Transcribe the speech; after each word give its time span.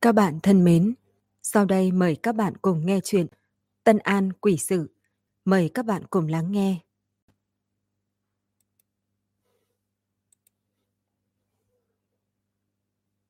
Các 0.00 0.12
bạn 0.12 0.38
thân 0.42 0.64
mến, 0.64 0.94
sau 1.42 1.64
đây 1.64 1.92
mời 1.92 2.16
các 2.22 2.34
bạn 2.34 2.56
cùng 2.62 2.86
nghe 2.86 3.00
chuyện 3.04 3.26
Tân 3.84 3.98
An 3.98 4.32
Quỷ 4.32 4.56
Sự. 4.56 4.90
Mời 5.44 5.70
các 5.74 5.86
bạn 5.86 6.02
cùng 6.10 6.28
lắng 6.28 6.52
nghe. 6.52 6.78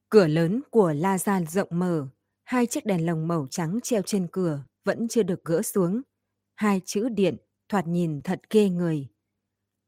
Cửa 0.08 0.26
lớn 0.26 0.60
của 0.70 0.92
La 0.92 1.18
Gia 1.18 1.40
rộng 1.40 1.68
mở, 1.70 2.06
hai 2.44 2.66
chiếc 2.66 2.86
đèn 2.86 3.06
lồng 3.06 3.28
màu 3.28 3.46
trắng 3.50 3.78
treo 3.82 4.02
trên 4.02 4.26
cửa 4.32 4.62
vẫn 4.84 5.08
chưa 5.08 5.22
được 5.22 5.44
gỡ 5.44 5.62
xuống. 5.62 6.02
Hai 6.54 6.80
chữ 6.84 7.08
điện 7.08 7.36
thoạt 7.68 7.86
nhìn 7.86 8.22
thật 8.22 8.40
ghê 8.50 8.68
người. 8.68 9.08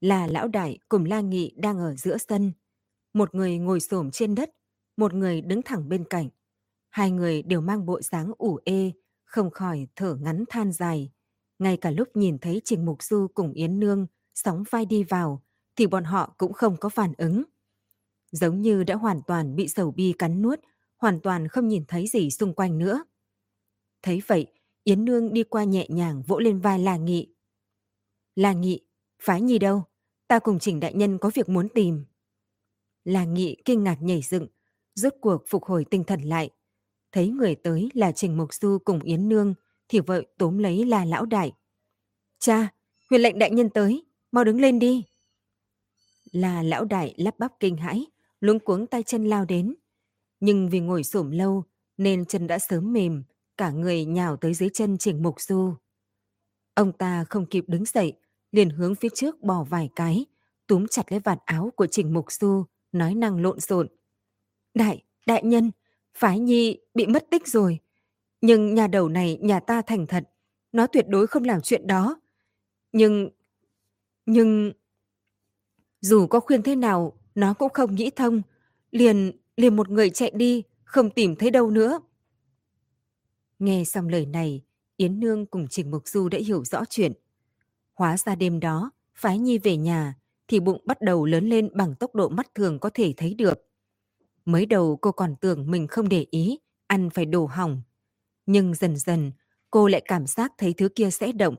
Là 0.01 0.27
lão 0.27 0.49
đại 0.49 0.79
cùng 0.89 1.05
La 1.05 1.21
Nghị 1.21 1.55
đang 1.57 1.79
ở 1.79 1.95
giữa 1.97 2.17
sân. 2.29 2.53
Một 3.13 3.35
người 3.35 3.59
ngồi 3.59 3.81
xổm 3.81 4.11
trên 4.11 4.35
đất, 4.35 4.51
một 4.97 5.15
người 5.15 5.41
đứng 5.41 5.63
thẳng 5.63 5.89
bên 5.89 6.05
cạnh. 6.05 6.29
Hai 6.91 7.11
người 7.11 7.43
đều 7.43 7.61
mang 7.61 7.87
bộ 7.87 8.01
dáng 8.03 8.33
ủ 8.39 8.59
ê, 8.65 8.93
không 9.25 9.51
khỏi 9.51 9.87
thở 9.97 10.15
ngắn 10.15 10.45
than 10.49 10.73
dài. 10.73 11.11
Ngay 11.59 11.77
cả 11.77 11.91
lúc 11.91 12.09
nhìn 12.15 12.39
thấy 12.39 12.61
Trình 12.65 12.85
Mục 12.85 13.03
Du 13.03 13.27
cùng 13.35 13.53
Yến 13.53 13.81
Nương 13.81 14.07
sóng 14.35 14.65
vai 14.71 14.87
đi 14.87 15.05
vào, 15.05 15.43
thì 15.77 15.87
bọn 15.87 16.05
họ 16.05 16.35
cũng 16.39 16.53
không 16.53 16.77
có 16.77 16.89
phản 16.89 17.13
ứng. 17.19 17.43
Giống 18.33 18.63
như 18.63 18.85
đã 18.85 18.95
hoàn 18.95 19.21
toàn 19.27 19.57
bị 19.57 19.69
sầu 19.69 19.91
bi 19.91 20.15
cắn 20.19 20.43
nuốt, 20.43 20.61
hoàn 20.97 21.21
toàn 21.21 21.49
không 21.49 21.69
nhìn 21.69 21.85
thấy 21.89 22.07
gì 22.07 22.31
xung 22.31 22.55
quanh 22.55 22.79
nữa. 22.79 23.05
Thấy 24.03 24.23
vậy, 24.27 24.47
Yến 24.85 25.05
Nương 25.05 25.33
đi 25.33 25.43
qua 25.43 25.65
nhẹ 25.65 25.87
nhàng 25.89 26.23
vỗ 26.27 26.39
lên 26.39 26.61
vai 26.61 26.79
La 26.79 26.97
Nghị. 26.97 27.35
La 28.35 28.53
Nghị, 28.53 28.87
phái 29.23 29.41
nhi 29.41 29.59
đâu? 29.59 29.85
Ta 30.29 30.39
cùng 30.39 30.59
Trình 30.59 30.81
Đại 30.81 30.95
Nhân 30.95 31.19
có 31.19 31.31
việc 31.35 31.49
muốn 31.49 31.69
tìm. 31.75 32.05
La 33.05 33.25
Nghị 33.25 33.57
kinh 33.65 33.85
ngạc 33.85 34.03
nhảy 34.03 34.23
dựng, 34.23 34.47
rốt 34.95 35.15
cuộc 35.21 35.43
phục 35.49 35.65
hồi 35.65 35.85
tinh 35.91 36.05
thần 36.05 36.23
lại, 36.23 36.51
thấy 37.13 37.29
người 37.29 37.55
tới 37.55 37.89
là 37.95 38.13
Trình 38.13 38.37
Mộc 38.37 38.55
Du 38.55 38.79
cùng 38.85 39.01
Yến 39.01 39.29
Nương, 39.29 39.55
thì 39.89 40.01
vợ 40.01 40.23
túm 40.39 40.59
lấy 40.59 40.85
là 40.85 41.05
lão 41.05 41.27
đại. 41.27 41.53
Cha, 42.39 42.69
huyền 43.11 43.21
lệnh 43.21 43.39
đại 43.39 43.51
nhân 43.51 43.71
tới, 43.71 44.05
mau 44.33 44.45
đứng 44.45 44.61
lên 44.61 44.79
đi. 44.79 45.05
Là 46.33 46.63
lão 46.63 46.85
đại 46.85 47.15
lắp 47.17 47.39
bắp 47.39 47.53
kinh 47.61 47.77
hãi, 47.77 48.07
luống 48.41 48.61
cuống 48.61 48.87
tay 48.87 49.03
chân 49.03 49.27
lao 49.27 49.45
đến. 49.45 49.75
Nhưng 50.41 50.71
vì 50.71 50.81
ngồi 50.81 51.05
xổm 51.05 51.31
lâu 51.31 51.65
nên 51.97 52.25
chân 52.25 52.47
đã 52.47 52.59
sớm 52.59 52.93
mềm, 52.93 53.23
cả 53.57 53.71
người 53.71 54.05
nhào 54.05 54.37
tới 54.37 54.55
dưới 54.55 54.69
chân 54.75 54.99
Trình 54.99 55.23
Mục 55.23 55.41
Du. 55.41 55.75
Ông 56.75 56.93
ta 56.93 57.25
không 57.25 57.47
kịp 57.47 57.65
đứng 57.67 57.85
dậy, 57.85 58.13
liền 58.53 58.71
hướng 58.71 58.95
phía 58.95 59.09
trước 59.15 59.43
bỏ 59.43 59.65
vài 59.65 59.91
cái, 59.97 60.27
túm 60.67 60.87
chặt 60.87 61.13
lấy 61.13 61.21
vạt 61.21 61.39
áo 61.45 61.73
của 61.77 61.87
Trình 61.87 62.15
Mục 62.15 62.33
Du, 62.33 62.65
nói 62.93 63.15
năng 63.15 63.43
lộn 63.43 63.61
xộn. 63.61 63.89
Đại, 64.75 65.03
đại 65.27 65.43
nhân, 65.45 65.71
Phái 66.15 66.39
Nhi 66.39 66.79
bị 66.95 67.07
mất 67.07 67.27
tích 67.31 67.49
rồi. 67.49 67.79
Nhưng 68.41 68.75
nhà 68.75 68.87
đầu 68.87 69.09
này 69.09 69.39
nhà 69.41 69.61
ta 69.61 69.83
thành 69.83 70.07
thật. 70.07 70.31
Nó 70.73 70.87
tuyệt 70.87 71.05
đối 71.09 71.27
không 71.27 71.45
làm 71.45 71.61
chuyện 71.61 71.87
đó. 71.87 72.21
Nhưng... 72.93 73.31
Nhưng... 74.27 74.73
Dù 76.01 76.27
có 76.27 76.41
khuyên 76.41 76.63
thế 76.63 76.77
nào, 76.77 77.19
nó 77.35 77.55
cũng 77.55 77.73
không 77.73 77.95
nghĩ 77.95 78.11
thông. 78.17 78.43
Liền, 78.91 79.33
liền 79.57 79.77
một 79.77 79.89
người 79.89 80.11
chạy 80.11 80.31
đi, 80.35 80.63
không 80.85 81.11
tìm 81.11 81.37
thấy 81.37 81.51
đâu 81.51 81.71
nữa. 81.71 82.01
Nghe 83.59 83.85
xong 83.85 84.09
lời 84.09 84.27
này, 84.27 84.63
Yến 84.97 85.21
Nương 85.21 85.47
cùng 85.47 85.67
Trình 85.71 85.91
Mục 85.91 86.09
Du 86.09 86.29
đã 86.29 86.39
hiểu 86.39 86.65
rõ 86.65 86.85
chuyện. 86.91 87.13
Hóa 87.95 88.17
ra 88.17 88.35
đêm 88.35 88.61
đó, 88.61 88.91
Phái 89.15 89.39
Nhi 89.39 89.59
về 89.59 89.77
nhà, 89.77 90.15
thì 90.49 90.61
bụng 90.61 90.83
bắt 90.85 91.01
đầu 91.01 91.25
lớn 91.25 91.49
lên 91.49 91.71
bằng 91.75 91.95
tốc 91.95 92.15
độ 92.15 92.29
mắt 92.29 92.55
thường 92.55 92.79
có 92.79 92.91
thể 92.95 93.15
thấy 93.17 93.35
được. 93.35 93.70
Mới 94.45 94.67
đầu 94.67 94.99
cô 95.03 95.13
còn 95.13 95.37
tưởng 95.41 95.71
mình 95.71 95.87
không 95.87 96.09
để 96.09 96.27
ý, 96.31 96.59
ăn 96.87 97.11
phải 97.11 97.25
đổ 97.27 97.47
hỏng. 97.47 97.83
Nhưng 98.47 98.75
dần 98.75 98.97
dần, 98.97 99.33
cô 99.71 99.89
lại 99.89 100.03
cảm 100.05 100.27
giác 100.27 100.53
thấy 100.59 100.75
thứ 100.75 100.89
kia 100.89 101.11
sẽ 101.11 101.33
động. 101.33 101.55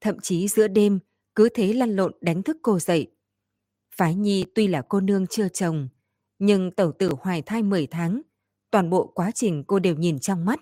Thậm 0.00 0.20
chí 0.20 0.48
giữa 0.48 0.68
đêm, 0.68 0.98
cứ 1.34 1.48
thế 1.54 1.72
lăn 1.72 1.96
lộn 1.96 2.12
đánh 2.20 2.42
thức 2.42 2.56
cô 2.62 2.78
dậy. 2.78 3.10
Phái 3.96 4.14
Nhi 4.14 4.44
tuy 4.54 4.66
là 4.66 4.82
cô 4.82 5.00
nương 5.00 5.26
chưa 5.26 5.48
chồng, 5.48 5.88
nhưng 6.38 6.70
tẩu 6.70 6.92
tử 6.92 7.12
hoài 7.20 7.42
thai 7.42 7.62
10 7.62 7.86
tháng, 7.86 8.22
toàn 8.70 8.90
bộ 8.90 9.12
quá 9.14 9.30
trình 9.34 9.64
cô 9.66 9.78
đều 9.78 9.96
nhìn 9.96 10.18
trong 10.18 10.44
mắt. 10.44 10.60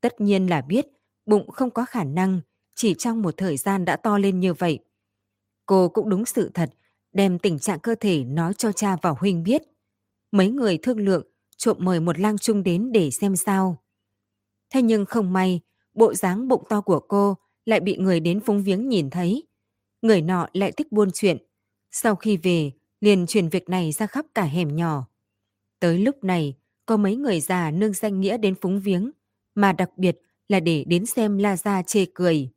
Tất 0.00 0.20
nhiên 0.20 0.46
là 0.46 0.60
biết 0.60 0.86
bụng 1.26 1.50
không 1.50 1.70
có 1.70 1.84
khả 1.84 2.04
năng 2.04 2.40
chỉ 2.74 2.94
trong 2.94 3.22
một 3.22 3.36
thời 3.36 3.56
gian 3.56 3.84
đã 3.84 3.96
to 3.96 4.18
lên 4.18 4.40
như 4.40 4.54
vậy. 4.54 4.78
Cô 5.66 5.88
cũng 5.88 6.08
đúng 6.08 6.24
sự 6.24 6.50
thật, 6.54 6.70
đem 7.12 7.38
tình 7.38 7.58
trạng 7.58 7.80
cơ 7.80 7.94
thể 8.00 8.24
nói 8.24 8.54
cho 8.54 8.72
cha 8.72 8.96
và 9.02 9.10
huynh 9.10 9.42
biết. 9.42 9.62
Mấy 10.36 10.50
người 10.50 10.78
thương 10.78 11.00
lượng 11.00 11.26
trộm 11.56 11.76
mời 11.80 12.00
một 12.00 12.18
lang 12.18 12.38
trung 12.38 12.62
đến 12.62 12.92
để 12.92 13.10
xem 13.10 13.36
sao. 13.36 13.82
Thế 14.70 14.82
nhưng 14.82 15.06
không 15.06 15.32
may, 15.32 15.60
bộ 15.94 16.14
dáng 16.14 16.48
bụng 16.48 16.62
to 16.68 16.80
của 16.80 17.00
cô 17.00 17.36
lại 17.64 17.80
bị 17.80 17.96
người 17.96 18.20
đến 18.20 18.40
phúng 18.40 18.62
viếng 18.62 18.88
nhìn 18.88 19.10
thấy. 19.10 19.42
Người 20.02 20.22
nọ 20.22 20.48
lại 20.52 20.72
thích 20.72 20.92
buôn 20.92 21.10
chuyện. 21.14 21.36
Sau 21.90 22.16
khi 22.16 22.36
về, 22.36 22.70
liền 23.00 23.26
truyền 23.26 23.48
việc 23.48 23.68
này 23.68 23.92
ra 23.92 24.06
khắp 24.06 24.26
cả 24.34 24.42
hẻm 24.42 24.76
nhỏ. 24.76 25.06
Tới 25.80 25.98
lúc 25.98 26.24
này, 26.24 26.54
có 26.86 26.96
mấy 26.96 27.16
người 27.16 27.40
già 27.40 27.70
nương 27.70 27.92
danh 27.92 28.20
nghĩa 28.20 28.36
đến 28.38 28.54
phúng 28.60 28.80
viếng, 28.80 29.10
mà 29.54 29.72
đặc 29.72 29.90
biệt 29.96 30.18
là 30.48 30.60
để 30.60 30.84
đến 30.86 31.06
xem 31.06 31.38
La 31.38 31.56
Gia 31.56 31.82
chê 31.82 32.04
cười. 32.14 32.50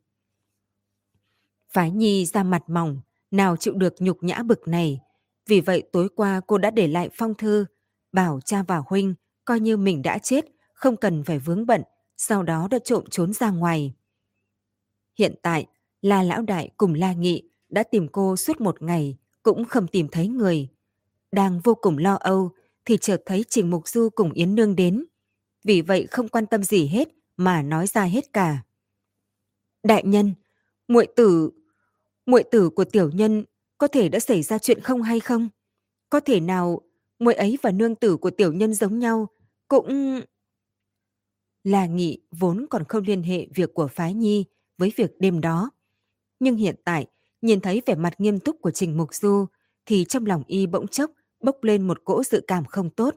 Phái 1.68 1.90
Nhi 1.90 2.26
ra 2.26 2.42
mặt 2.42 2.62
mỏng, 2.68 3.00
nào 3.30 3.56
chịu 3.56 3.74
được 3.74 3.94
nhục 3.98 4.22
nhã 4.22 4.42
bực 4.42 4.68
này, 4.68 5.00
vì 5.50 5.60
vậy 5.60 5.82
tối 5.92 6.08
qua 6.08 6.40
cô 6.46 6.58
đã 6.58 6.70
để 6.70 6.88
lại 6.88 7.10
phong 7.12 7.34
thư, 7.34 7.66
bảo 8.12 8.40
cha 8.44 8.62
và 8.62 8.82
huynh 8.86 9.14
coi 9.44 9.60
như 9.60 9.76
mình 9.76 10.02
đã 10.02 10.18
chết, 10.18 10.44
không 10.74 10.96
cần 10.96 11.24
phải 11.24 11.38
vướng 11.38 11.66
bận, 11.66 11.82
sau 12.16 12.42
đó 12.42 12.68
đã 12.70 12.78
trộm 12.78 13.04
trốn 13.10 13.32
ra 13.32 13.50
ngoài. 13.50 13.94
Hiện 15.18 15.34
tại, 15.42 15.66
La 16.02 16.22
Lão 16.22 16.42
Đại 16.42 16.70
cùng 16.76 16.94
La 16.94 17.12
Nghị 17.12 17.50
đã 17.68 17.82
tìm 17.82 18.08
cô 18.08 18.36
suốt 18.36 18.60
một 18.60 18.82
ngày, 18.82 19.16
cũng 19.42 19.64
không 19.64 19.86
tìm 19.86 20.08
thấy 20.08 20.28
người. 20.28 20.68
Đang 21.32 21.60
vô 21.60 21.74
cùng 21.74 21.98
lo 21.98 22.14
âu, 22.14 22.50
thì 22.84 22.96
chợt 22.96 23.22
thấy 23.26 23.44
Trình 23.48 23.70
Mục 23.70 23.88
Du 23.88 24.08
cùng 24.14 24.32
Yến 24.32 24.54
Nương 24.54 24.76
đến. 24.76 25.04
Vì 25.64 25.82
vậy 25.82 26.06
không 26.10 26.28
quan 26.28 26.46
tâm 26.46 26.62
gì 26.62 26.86
hết 26.86 27.08
mà 27.36 27.62
nói 27.62 27.86
ra 27.86 28.04
hết 28.04 28.32
cả. 28.32 28.62
Đại 29.82 30.04
nhân, 30.04 30.34
muội 30.88 31.06
tử, 31.16 31.50
muội 32.26 32.42
tử 32.42 32.70
của 32.70 32.84
tiểu 32.84 33.10
nhân 33.10 33.44
có 33.80 33.88
thể 33.88 34.08
đã 34.08 34.20
xảy 34.20 34.42
ra 34.42 34.58
chuyện 34.58 34.80
không 34.80 35.02
hay 35.02 35.20
không? 35.20 35.48
Có 36.10 36.20
thể 36.20 36.40
nào 36.40 36.80
muội 37.18 37.34
ấy 37.34 37.58
và 37.62 37.70
nương 37.70 37.94
tử 37.94 38.16
của 38.16 38.30
tiểu 38.30 38.52
nhân 38.52 38.74
giống 38.74 38.98
nhau, 38.98 39.28
cũng... 39.68 40.20
Là 41.64 41.86
nghị 41.86 42.22
vốn 42.30 42.66
còn 42.70 42.84
không 42.88 43.04
liên 43.04 43.22
hệ 43.22 43.46
việc 43.54 43.74
của 43.74 43.88
phái 43.88 44.14
nhi 44.14 44.44
với 44.78 44.92
việc 44.96 45.10
đêm 45.18 45.40
đó. 45.40 45.70
Nhưng 46.40 46.56
hiện 46.56 46.74
tại, 46.84 47.06
nhìn 47.42 47.60
thấy 47.60 47.82
vẻ 47.86 47.94
mặt 47.94 48.20
nghiêm 48.20 48.40
túc 48.40 48.56
của 48.60 48.70
Trình 48.70 48.96
Mục 48.96 49.14
Du, 49.14 49.46
thì 49.86 50.04
trong 50.04 50.26
lòng 50.26 50.42
y 50.46 50.66
bỗng 50.66 50.86
chốc 50.86 51.10
bốc 51.40 51.64
lên 51.64 51.86
một 51.86 52.04
cỗ 52.04 52.24
dự 52.24 52.44
cảm 52.46 52.64
không 52.64 52.90
tốt. 52.90 53.14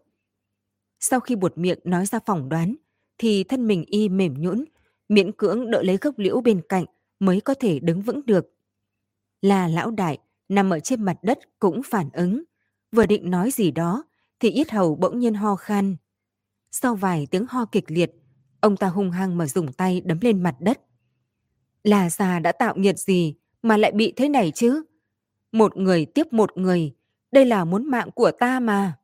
Sau 1.00 1.19
khi 1.19 1.35
buột 1.35 1.57
miệng 1.57 1.79
nói 1.84 2.06
ra 2.06 2.19
phỏng 2.25 2.50
đoán, 2.50 2.75
thì 3.18 3.44
thân 3.44 3.68
mình 3.68 3.84
y 3.88 4.09
mềm 4.09 4.34
nhũn, 4.41 4.66
miễn 5.09 5.31
cưỡng 5.31 5.72
đỡ 5.72 5.84
lấy 5.84 5.97
gốc 5.97 6.19
liễu 6.19 6.41
bên 6.41 6.62
cạnh 6.69 6.85
mới 7.19 7.41
có 7.41 7.53
thể 7.53 7.79
đứng 7.79 8.02
vững 8.02 8.25
được. 8.25 8.46
Là 9.41 9.68
lão 9.68 9.91
đại 9.91 10.19
nằm 10.49 10.69
ở 10.69 10.79
trên 10.79 11.03
mặt 11.03 11.17
đất 11.21 11.39
cũng 11.59 11.81
phản 11.83 12.09
ứng. 12.13 12.43
Vừa 12.91 13.05
định 13.05 13.29
nói 13.29 13.51
gì 13.51 13.71
đó, 13.71 14.03
thì 14.39 14.49
yết 14.49 14.71
hầu 14.71 14.95
bỗng 14.95 15.19
nhiên 15.19 15.33
ho 15.33 15.55
khan. 15.55 15.95
Sau 16.71 16.95
vài 16.95 17.27
tiếng 17.31 17.45
ho 17.49 17.65
kịch 17.65 17.85
liệt, 17.87 18.11
ông 18.61 18.77
ta 18.77 18.87
hung 18.87 19.11
hăng 19.11 19.37
mà 19.37 19.47
dùng 19.47 19.73
tay 19.73 20.01
đấm 20.01 20.19
lên 20.21 20.43
mặt 20.43 20.55
đất. 20.59 20.81
Là 21.83 22.09
già 22.09 22.39
đã 22.39 22.51
tạo 22.51 22.75
nghiệt 22.77 22.99
gì 22.99 23.35
mà 23.61 23.77
lại 23.77 23.91
bị 23.91 24.13
thế 24.15 24.29
này 24.29 24.51
chứ? 24.55 24.83
Một 25.51 25.77
người 25.77 26.05
tiếp 26.05 26.33
một 26.33 26.57
người, 26.57 26.95
đây 27.31 27.45
là 27.45 27.65
muốn 27.65 27.85
mạng 27.91 28.11
của 28.11 28.31
ta 28.31 28.59
mà. 28.59 28.97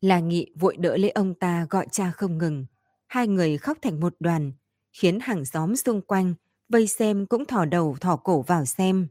Là 0.00 0.20
nghị 0.20 0.52
vội 0.54 0.76
đỡ 0.76 0.96
lấy 0.96 1.10
ông 1.10 1.34
ta 1.34 1.66
gọi 1.70 1.86
cha 1.90 2.10
không 2.10 2.38
ngừng. 2.38 2.66
Hai 3.06 3.28
người 3.28 3.58
khóc 3.58 3.78
thành 3.82 4.00
một 4.00 4.14
đoàn, 4.20 4.52
khiến 4.92 5.18
hàng 5.20 5.44
xóm 5.44 5.76
xung 5.76 6.00
quanh 6.02 6.34
vây 6.68 6.86
xem 6.86 7.26
cũng 7.26 7.44
thò 7.44 7.64
đầu 7.64 7.96
thò 8.00 8.16
cổ 8.16 8.42
vào 8.42 8.64
xem. 8.64 9.08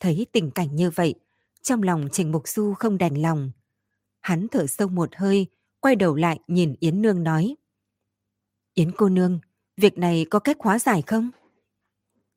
Thấy 0.00 0.26
tình 0.32 0.50
cảnh 0.50 0.76
như 0.76 0.90
vậy, 0.90 1.14
trong 1.62 1.82
lòng 1.82 2.08
Trình 2.12 2.32
Mục 2.32 2.48
Du 2.48 2.74
không 2.74 2.98
đành 2.98 3.22
lòng. 3.22 3.50
Hắn 4.20 4.48
thở 4.48 4.66
sâu 4.66 4.88
một 4.88 5.16
hơi, 5.16 5.46
quay 5.80 5.96
đầu 5.96 6.14
lại 6.14 6.40
nhìn 6.48 6.74
Yến 6.80 7.02
Nương 7.02 7.22
nói. 7.22 7.56
Yến 8.74 8.92
cô 8.96 9.08
nương, 9.08 9.40
việc 9.76 9.98
này 9.98 10.26
có 10.30 10.38
cách 10.38 10.56
hóa 10.60 10.78
giải 10.78 11.02
không? 11.02 11.30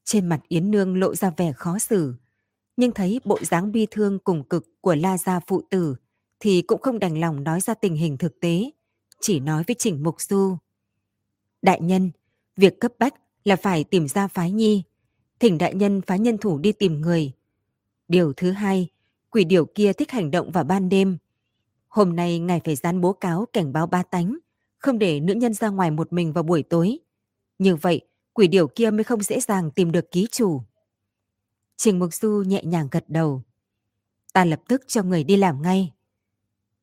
Trên 0.04 0.30
mặt 0.30 0.42
Yến 0.48 0.72
Nương 0.72 1.00
lộ 1.00 1.16
ra 1.16 1.32
vẻ 1.38 1.54
khó 1.54 1.80
xử, 1.80 2.14
nhưng 2.78 2.92
thấy 2.92 3.20
bộ 3.26 3.40
dáng 3.42 3.72
bi 3.72 3.88
thương 3.92 4.20
cùng 4.20 4.44
cực 4.44 4.82
của 4.82 4.96
La 4.96 5.18
Gia 5.18 5.40
phụ 5.48 5.62
tử 5.70 5.96
thì 6.40 6.62
cũng 6.62 6.82
không 6.82 7.00
đành 7.00 7.20
lòng 7.20 7.44
nói 7.44 7.62
ra 7.62 7.74
tình 7.74 7.96
hình 7.96 8.18
thực 8.18 8.40
tế, 8.40 8.72
chỉ 9.22 9.40
nói 9.40 9.64
với 9.68 9.76
Trình 9.80 10.04
Mục 10.04 10.22
Du. 10.22 10.58
Đại 11.62 11.82
nhân, 11.82 12.12
việc 12.56 12.80
cấp 12.80 12.92
bách 13.00 13.14
là 13.44 13.56
phải 13.56 13.84
tìm 13.84 14.08
ra 14.08 14.28
phái 14.28 14.52
nhi, 14.52 14.84
thỉnh 15.40 15.58
đại 15.58 15.76
nhân 15.76 16.02
phái 16.02 16.20
nhân 16.20 16.38
thủ 16.38 16.58
đi 16.58 16.72
tìm 16.72 17.02
người, 17.02 17.32
Điều 18.10 18.34
thứ 18.34 18.52
hai, 18.52 18.88
quỷ 19.30 19.44
điểu 19.44 19.66
kia 19.66 19.94
thích 19.94 20.12
hành 20.12 20.32
động 20.32 20.52
vào 20.52 20.64
ban 20.64 20.90
đêm. 20.90 21.18
Hôm 21.88 22.16
nay 22.16 22.40
ngài 22.40 22.62
phải 22.66 22.76
dán 22.76 23.02
bố 23.02 23.14
cáo 23.14 23.46
cảnh 23.54 23.74
báo 23.74 23.88
ba 23.88 24.04
tánh, 24.04 24.38
không 24.78 25.00
để 25.00 25.20
nữ 25.20 25.34
nhân 25.34 25.54
ra 25.54 25.70
ngoài 25.70 25.92
một 25.92 26.14
mình 26.14 26.34
vào 26.34 26.44
buổi 26.44 26.64
tối. 26.64 27.00
Như 27.60 27.76
vậy, 27.76 28.02
quỷ 28.34 28.48
điểu 28.48 28.68
kia 28.68 28.92
mới 28.92 29.04
không 29.04 29.22
dễ 29.22 29.40
dàng 29.40 29.72
tìm 29.72 29.92
được 29.92 30.12
ký 30.12 30.28
chủ. 30.32 30.62
Trình 31.78 32.00
Mục 32.00 32.14
Du 32.14 32.44
nhẹ 32.48 32.64
nhàng 32.64 32.88
gật 32.92 33.04
đầu. 33.08 33.44
Ta 34.34 34.46
lập 34.46 34.62
tức 34.68 34.82
cho 34.88 35.04
người 35.04 35.24
đi 35.24 35.38
làm 35.38 35.62
ngay. 35.62 35.94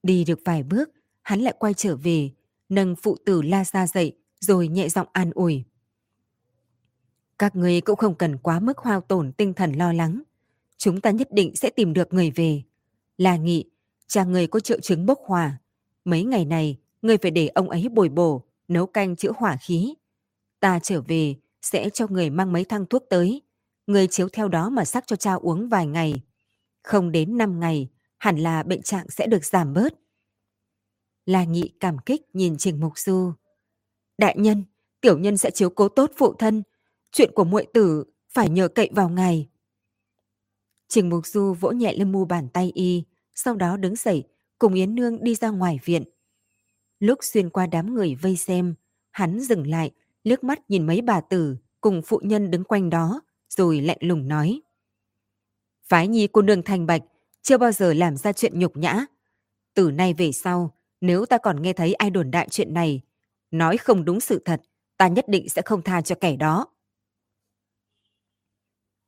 Đi 0.02 0.25
được 0.25 0.40
vài 0.44 0.62
bước, 0.62 0.90
hắn 1.23 1.40
lại 1.40 1.55
quay 1.58 1.75
trở 1.75 1.96
về, 1.96 2.31
nâng 2.69 2.96
phụ 2.96 3.17
tử 3.26 3.43
la 3.43 3.64
ra 3.64 3.87
dậy, 3.87 4.19
rồi 4.40 4.69
nhẹ 4.69 4.88
giọng 4.88 5.08
an 5.12 5.31
ủi. 5.34 5.64
Các 7.38 7.56
người 7.56 7.81
cũng 7.81 7.96
không 7.96 8.14
cần 8.14 8.38
quá 8.38 8.61
mức 8.61 8.84
hao 8.84 9.00
tổn 9.00 9.32
tinh 9.32 9.55
thần 9.55 9.73
lo 9.73 9.93
lắng. 9.93 10.23
Chúng 10.78 11.00
ta 11.00 11.11
nhất 11.11 11.28
định 11.32 11.56
sẽ 11.56 11.70
tìm 11.70 11.93
được 11.93 12.12
người 12.12 12.31
về. 12.31 12.62
La 13.19 13.37
nghị, 13.37 13.64
cha 14.06 14.25
người 14.25 14.46
có 14.46 14.61
triệu 14.61 14.81
chứng 14.81 15.06
bốc 15.06 15.19
hỏa. 15.26 15.58
Mấy 16.05 16.25
ngày 16.25 16.44
này, 16.44 16.78
người 17.02 17.17
phải 17.19 17.31
để 17.31 17.49
ông 17.49 17.70
ấy 17.70 17.88
bồi 17.88 18.08
bổ, 18.08 18.43
nấu 18.69 18.87
canh 18.87 19.17
chữa 19.17 19.32
hỏa 19.37 19.56
khí. 19.56 19.94
Ta 20.61 20.78
trở 20.82 21.00
về, 21.00 21.34
sẽ 21.62 21.90
cho 21.90 22.06
người 22.11 22.31
mang 22.31 22.52
mấy 22.52 22.64
thang 22.64 22.87
thuốc 22.87 23.05
tới. 23.11 23.43
Người 23.87 24.06
chiếu 24.06 24.28
theo 24.28 24.49
đó 24.49 24.70
mà 24.70 24.84
sắc 24.84 25.06
cho 25.06 25.17
cha 25.17 25.34
uống 25.34 25.69
vài 25.69 25.87
ngày. 25.87 26.14
Không 26.82 27.12
đến 27.12 27.37
5 27.37 27.61
ngày, 27.61 27.88
hẳn 28.19 28.38
là 28.38 28.62
bệnh 28.62 28.82
trạng 28.82 29.11
sẽ 29.11 29.26
được 29.26 29.44
giảm 29.44 29.75
bớt. 29.75 29.94
La 31.26 31.44
Nghị 31.44 31.73
cảm 31.81 31.99
kích 31.99 32.23
nhìn 32.32 32.56
Trình 32.58 32.81
Mục 32.81 32.99
Du. 32.99 33.32
Đại 34.19 34.34
nhân, 34.38 34.64
tiểu 35.00 35.19
nhân 35.19 35.37
sẽ 35.37 35.50
chiếu 35.50 35.70
cố 35.70 35.88
tốt 35.88 36.12
phụ 36.17 36.34
thân. 36.38 36.62
Chuyện 37.12 37.31
của 37.34 37.44
muội 37.44 37.67
tử 37.75 38.05
phải 38.31 38.49
nhờ 38.49 38.69
cậy 38.69 38.90
vào 38.93 39.08
ngài. 39.08 39.49
Trình 40.88 41.08
Mục 41.08 41.26
Du 41.26 41.54
vỗ 41.54 41.70
nhẹ 41.70 41.94
lên 41.94 42.12
mu 42.12 42.24
bàn 42.24 42.48
tay 42.48 42.72
y, 42.74 43.04
sau 43.34 43.54
đó 43.54 43.76
đứng 43.76 43.96
dậy, 43.96 44.24
cùng 44.58 44.74
Yến 44.74 44.94
Nương 44.94 45.24
đi 45.24 45.34
ra 45.34 45.50
ngoài 45.50 45.78
viện. 45.84 46.04
Lúc 46.98 47.18
xuyên 47.22 47.50
qua 47.50 47.66
đám 47.66 47.94
người 47.94 48.14
vây 48.14 48.36
xem, 48.36 48.74
hắn 49.10 49.40
dừng 49.40 49.66
lại, 49.66 49.90
liếc 50.24 50.44
mắt 50.44 50.70
nhìn 50.70 50.86
mấy 50.86 51.02
bà 51.02 51.20
tử 51.20 51.56
cùng 51.80 52.02
phụ 52.02 52.20
nhân 52.24 52.50
đứng 52.50 52.64
quanh 52.64 52.90
đó, 52.90 53.20
rồi 53.48 53.80
lạnh 53.80 53.98
lùng 54.00 54.28
nói. 54.28 54.60
Phái 55.88 56.08
nhi 56.08 56.28
cô 56.32 56.42
nương 56.42 56.62
thành 56.62 56.86
bạch, 56.86 57.02
chưa 57.42 57.58
bao 57.58 57.72
giờ 57.72 57.92
làm 57.92 58.16
ra 58.16 58.32
chuyện 58.32 58.58
nhục 58.58 58.76
nhã. 58.76 59.06
Từ 59.74 59.90
nay 59.90 60.14
về 60.14 60.32
sau, 60.32 60.74
nếu 61.00 61.26
ta 61.26 61.38
còn 61.38 61.62
nghe 61.62 61.72
thấy 61.72 61.94
ai 61.94 62.10
đồn 62.10 62.30
đại 62.30 62.48
chuyện 62.50 62.74
này, 62.74 63.00
nói 63.50 63.76
không 63.76 64.04
đúng 64.04 64.20
sự 64.20 64.42
thật, 64.44 64.62
ta 64.96 65.08
nhất 65.08 65.24
định 65.28 65.48
sẽ 65.48 65.62
không 65.64 65.82
tha 65.82 66.00
cho 66.02 66.14
kẻ 66.20 66.36
đó. 66.36 66.66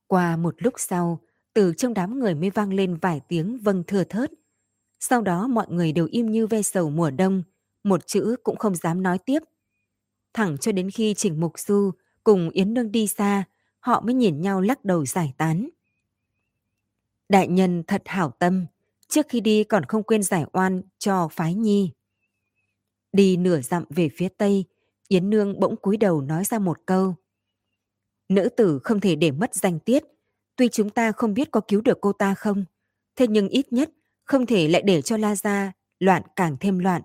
Qua 0.06 0.36
một 0.36 0.54
lúc 0.58 0.74
sau, 0.76 1.20
từ 1.54 1.72
trong 1.76 1.94
đám 1.94 2.18
người 2.18 2.34
mới 2.34 2.50
vang 2.50 2.72
lên 2.72 2.96
vài 2.96 3.20
tiếng 3.28 3.58
vâng 3.58 3.82
thưa 3.86 4.04
thớt. 4.04 4.30
Sau 5.00 5.22
đó 5.22 5.46
mọi 5.46 5.66
người 5.68 5.92
đều 5.92 6.08
im 6.10 6.30
như 6.30 6.46
ve 6.46 6.62
sầu 6.62 6.90
mùa 6.90 7.10
đông, 7.10 7.42
một 7.84 8.06
chữ 8.06 8.36
cũng 8.42 8.56
không 8.56 8.74
dám 8.74 9.02
nói 9.02 9.18
tiếp. 9.18 9.42
Thẳng 10.34 10.58
cho 10.58 10.72
đến 10.72 10.90
khi 10.90 11.14
Trình 11.14 11.40
Mục 11.40 11.58
Du 11.58 11.90
cùng 12.24 12.50
Yến 12.50 12.74
Nương 12.74 12.92
đi 12.92 13.06
xa, 13.06 13.44
họ 13.80 14.00
mới 14.00 14.14
nhìn 14.14 14.40
nhau 14.40 14.60
lắc 14.60 14.84
đầu 14.84 15.06
giải 15.06 15.34
tán. 15.38 15.68
Đại 17.28 17.48
nhân 17.48 17.82
thật 17.86 18.02
hảo 18.04 18.30
tâm, 18.38 18.66
trước 19.08 19.26
khi 19.28 19.40
đi 19.40 19.64
còn 19.64 19.84
không 19.84 20.02
quên 20.02 20.22
giải 20.22 20.44
oan 20.52 20.82
cho 20.98 21.28
phái 21.28 21.54
nhi. 21.54 21.92
Đi 23.12 23.36
nửa 23.36 23.60
dặm 23.60 23.84
về 23.90 24.08
phía 24.16 24.28
tây, 24.28 24.64
Yến 25.08 25.30
Nương 25.30 25.60
bỗng 25.60 25.76
cúi 25.76 25.96
đầu 25.96 26.20
nói 26.20 26.44
ra 26.44 26.58
một 26.58 26.78
câu. 26.86 27.14
Nữ 28.28 28.48
tử 28.56 28.78
không 28.84 29.00
thể 29.00 29.16
để 29.16 29.30
mất 29.30 29.54
danh 29.54 29.78
tiết, 29.78 30.04
tuy 30.58 30.68
chúng 30.68 30.90
ta 30.90 31.12
không 31.12 31.34
biết 31.34 31.50
có 31.50 31.60
cứu 31.68 31.80
được 31.80 31.98
cô 32.00 32.12
ta 32.12 32.34
không, 32.34 32.64
thế 33.16 33.26
nhưng 33.26 33.48
ít 33.48 33.72
nhất 33.72 33.90
không 34.24 34.46
thể 34.46 34.68
lại 34.68 34.82
để 34.82 35.02
cho 35.02 35.16
La 35.16 35.36
Gia 35.36 35.72
loạn 35.98 36.22
càng 36.36 36.56
thêm 36.60 36.78
loạn. 36.78 37.02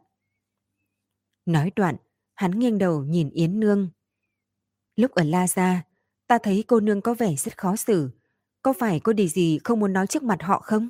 Nói 1.45 1.71
đoạn, 1.75 1.95
hắn 2.35 2.59
nghiêng 2.59 2.77
đầu 2.77 3.03
nhìn 3.03 3.29
Yến 3.29 3.59
Nương. 3.59 3.89
Lúc 4.95 5.11
ở 5.11 5.23
La 5.23 5.47
Gia, 5.47 5.83
ta 6.27 6.37
thấy 6.43 6.63
cô 6.67 6.79
nương 6.79 7.01
có 7.01 7.13
vẻ 7.13 7.35
rất 7.35 7.57
khó 7.57 7.75
xử, 7.75 8.09
có 8.61 8.73
phải 8.73 8.99
có 8.99 9.13
điều 9.13 9.27
gì 9.27 9.59
không 9.63 9.79
muốn 9.79 9.93
nói 9.93 10.07
trước 10.07 10.23
mặt 10.23 10.41
họ 10.41 10.59
không? 10.59 10.89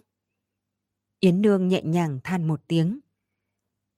Yến 1.19 1.41
Nương 1.41 1.67
nhẹ 1.67 1.81
nhàng 1.81 2.19
than 2.23 2.47
một 2.47 2.61
tiếng. 2.67 2.99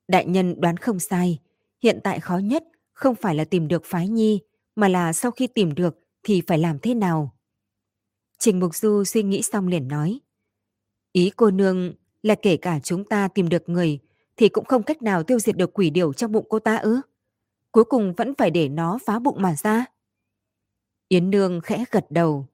Đại 0.07 0.25
nhân 0.25 0.62
đoán 0.62 0.77
không 0.77 1.00
sai, 1.00 1.39
hiện 1.83 2.00
tại 2.03 2.19
khó 2.19 2.38
nhất 2.38 2.63
không 2.94 3.15
phải 3.15 3.35
là 3.35 3.45
tìm 3.45 3.67
được 3.67 3.85
phái 3.85 4.07
nhi, 4.07 4.41
mà 4.75 4.88
là 4.88 5.13
sau 5.13 5.31
khi 5.31 5.47
tìm 5.47 5.75
được 5.75 6.00
thì 6.23 6.41
phải 6.47 6.57
làm 6.57 6.79
thế 6.79 6.94
nào? 6.94 7.34
Trình 8.39 8.59
Mục 8.59 8.75
Du 8.75 9.03
suy 9.03 9.23
nghĩ 9.23 9.41
xong 9.41 9.67
liền 9.67 9.87
nói. 9.87 10.19
Ý 11.11 11.31
cô 11.35 11.51
nương 11.51 11.93
là 12.23 12.35
kể 12.41 12.57
cả 12.57 12.79
chúng 12.79 13.03
ta 13.03 13.27
tìm 13.27 13.49
được 13.49 13.69
người 13.69 13.99
thì 14.37 14.49
cũng 14.49 14.65
không 14.65 14.83
cách 14.83 15.01
nào 15.01 15.23
tiêu 15.23 15.39
diệt 15.39 15.57
được 15.57 15.73
quỷ 15.73 15.89
điểu 15.89 16.13
trong 16.13 16.31
bụng 16.31 16.45
cô 16.49 16.59
ta 16.59 16.75
ư? 16.75 17.01
Cuối 17.71 17.83
cùng 17.83 18.13
vẫn 18.13 18.33
phải 18.37 18.51
để 18.51 18.69
nó 18.69 18.99
phá 19.05 19.19
bụng 19.19 19.41
mà 19.41 19.55
ra. 19.63 19.85
Yến 21.07 21.29
Nương 21.29 21.61
khẽ 21.61 21.85
gật 21.91 22.05
đầu. 22.09 22.47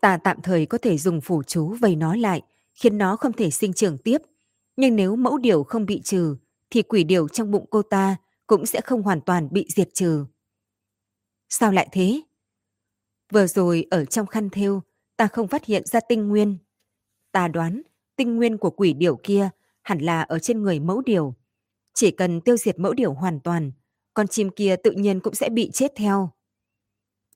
Ta 0.00 0.18
tạm 0.24 0.42
thời 0.42 0.66
có 0.66 0.78
thể 0.78 0.98
dùng 0.98 1.20
phủ 1.20 1.42
chú 1.42 1.74
vây 1.80 1.96
nó 1.96 2.16
lại, 2.16 2.42
khiến 2.74 2.98
nó 2.98 3.16
không 3.16 3.32
thể 3.32 3.50
sinh 3.50 3.72
trưởng 3.72 3.98
tiếp. 3.98 4.18
Nhưng 4.76 4.96
nếu 4.96 5.16
mẫu 5.16 5.38
điểu 5.38 5.64
không 5.64 5.86
bị 5.86 6.00
trừ, 6.04 6.36
thì 6.70 6.82
quỷ 6.82 7.04
điểu 7.04 7.28
trong 7.28 7.50
bụng 7.50 7.66
cô 7.70 7.82
ta 7.82 8.16
cũng 8.46 8.66
sẽ 8.66 8.80
không 8.80 9.02
hoàn 9.02 9.20
toàn 9.20 9.48
bị 9.52 9.66
diệt 9.74 9.88
trừ. 9.94 10.24
Sao 11.48 11.72
lại 11.72 11.88
thế? 11.92 12.20
Vừa 13.32 13.46
rồi 13.46 13.86
ở 13.90 14.04
trong 14.04 14.26
khăn 14.26 14.50
thêu, 14.50 14.82
ta 15.16 15.26
không 15.26 15.48
phát 15.48 15.64
hiện 15.64 15.86
ra 15.86 16.00
tinh 16.08 16.28
nguyên. 16.28 16.58
Ta 17.32 17.48
đoán 17.48 17.82
tinh 18.16 18.36
nguyên 18.36 18.58
của 18.58 18.70
quỷ 18.70 18.92
điểu 18.92 19.16
kia 19.22 19.50
hẳn 19.82 19.98
là 19.98 20.22
ở 20.22 20.38
trên 20.38 20.62
người 20.62 20.80
mẫu 20.80 21.00
điểu. 21.00 21.34
Chỉ 21.94 22.10
cần 22.10 22.40
tiêu 22.40 22.56
diệt 22.56 22.78
mẫu 22.78 22.92
điểu 22.92 23.12
hoàn 23.12 23.40
toàn, 23.40 23.72
con 24.14 24.28
chim 24.28 24.50
kia 24.50 24.76
tự 24.76 24.90
nhiên 24.90 25.20
cũng 25.20 25.34
sẽ 25.34 25.48
bị 25.48 25.70
chết 25.72 25.92
theo. 25.96 26.30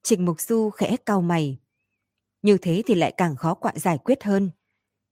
Trình 0.02 0.24
Mục 0.24 0.40
Du 0.40 0.70
khẽ 0.70 0.96
cau 1.06 1.22
mày. 1.22 1.58
Như 2.42 2.58
thế 2.58 2.82
thì 2.86 2.94
lại 2.94 3.14
càng 3.16 3.36
khó 3.36 3.54
quạ 3.54 3.72
giải 3.76 3.98
quyết 3.98 4.24
hơn. 4.24 4.50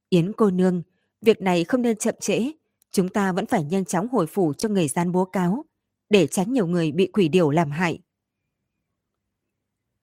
Yến 0.08 0.32
cô 0.32 0.50
nương, 0.50 0.82
việc 1.22 1.40
này 1.40 1.64
không 1.64 1.82
nên 1.82 1.96
chậm 1.96 2.14
trễ. 2.20 2.50
Chúng 2.90 3.08
ta 3.08 3.32
vẫn 3.32 3.46
phải 3.46 3.64
nhanh 3.64 3.84
chóng 3.84 4.08
hồi 4.08 4.26
phủ 4.26 4.52
cho 4.52 4.68
người 4.68 4.88
gian 4.88 5.12
bố 5.12 5.24
cáo, 5.24 5.64
để 6.10 6.26
tránh 6.26 6.52
nhiều 6.52 6.66
người 6.66 6.92
bị 6.92 7.06
quỷ 7.06 7.28
điểu 7.28 7.50
làm 7.50 7.70
hại. 7.70 7.98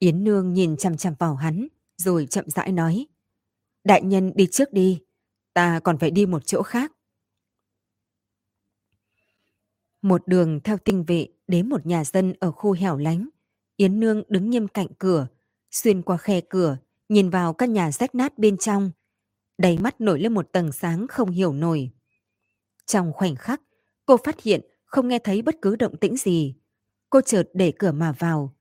Yến 0.03 0.23
nương 0.23 0.53
nhìn 0.53 0.77
chằm 0.77 0.97
chằm 0.97 1.13
vào 1.19 1.35
hắn, 1.35 1.67
rồi 1.97 2.27
chậm 2.29 2.49
rãi 2.49 2.71
nói. 2.71 3.07
Đại 3.83 4.01
nhân 4.01 4.31
đi 4.35 4.47
trước 4.51 4.73
đi, 4.73 5.03
ta 5.53 5.79
còn 5.79 5.97
phải 5.97 6.11
đi 6.11 6.25
một 6.25 6.45
chỗ 6.45 6.61
khác. 6.63 6.91
Một 10.01 10.27
đường 10.27 10.59
theo 10.63 10.77
tinh 10.77 11.03
vệ 11.07 11.27
đến 11.47 11.69
một 11.69 11.85
nhà 11.85 12.03
dân 12.03 12.33
ở 12.39 12.51
khu 12.51 12.71
hẻo 12.71 12.97
lánh. 12.97 13.29
Yến 13.77 13.99
Nương 13.99 14.23
đứng 14.27 14.49
nghiêm 14.49 14.67
cạnh 14.67 14.87
cửa, 14.99 15.27
xuyên 15.71 16.01
qua 16.01 16.17
khe 16.17 16.41
cửa, 16.41 16.77
nhìn 17.09 17.29
vào 17.29 17.53
căn 17.53 17.73
nhà 17.73 17.91
rách 17.91 18.15
nát 18.15 18.37
bên 18.37 18.57
trong. 18.57 18.91
Đầy 19.57 19.77
mắt 19.77 20.01
nổi 20.01 20.19
lên 20.19 20.33
một 20.33 20.51
tầng 20.51 20.71
sáng 20.71 21.07
không 21.07 21.29
hiểu 21.29 21.53
nổi. 21.53 21.91
Trong 22.85 23.13
khoảnh 23.13 23.35
khắc, 23.35 23.61
cô 24.05 24.17
phát 24.17 24.41
hiện 24.41 24.61
không 24.85 25.07
nghe 25.07 25.19
thấy 25.19 25.41
bất 25.41 25.55
cứ 25.61 25.75
động 25.75 25.97
tĩnh 25.97 26.17
gì. 26.17 26.55
Cô 27.09 27.21
chợt 27.21 27.49
đẩy 27.53 27.73
cửa 27.79 27.91
mà 27.91 28.11
vào. 28.11 28.55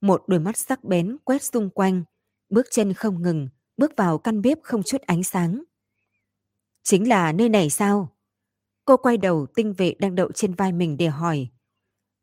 Một 0.00 0.24
đôi 0.26 0.40
mắt 0.40 0.56
sắc 0.56 0.84
bén 0.84 1.16
quét 1.24 1.42
xung 1.42 1.70
quanh, 1.70 2.04
bước 2.48 2.66
chân 2.70 2.92
không 2.92 3.22
ngừng, 3.22 3.48
bước 3.76 3.92
vào 3.96 4.18
căn 4.18 4.42
bếp 4.42 4.58
không 4.62 4.82
chút 4.82 5.00
ánh 5.02 5.22
sáng. 5.22 5.62
Chính 6.82 7.08
là 7.08 7.32
nơi 7.32 7.48
này 7.48 7.70
sao? 7.70 8.16
Cô 8.84 8.96
quay 8.96 9.16
đầu 9.16 9.46
tinh 9.54 9.72
vệ 9.72 9.94
đang 9.98 10.14
đậu 10.14 10.32
trên 10.32 10.54
vai 10.54 10.72
mình 10.72 10.96
để 10.96 11.06
hỏi. 11.06 11.48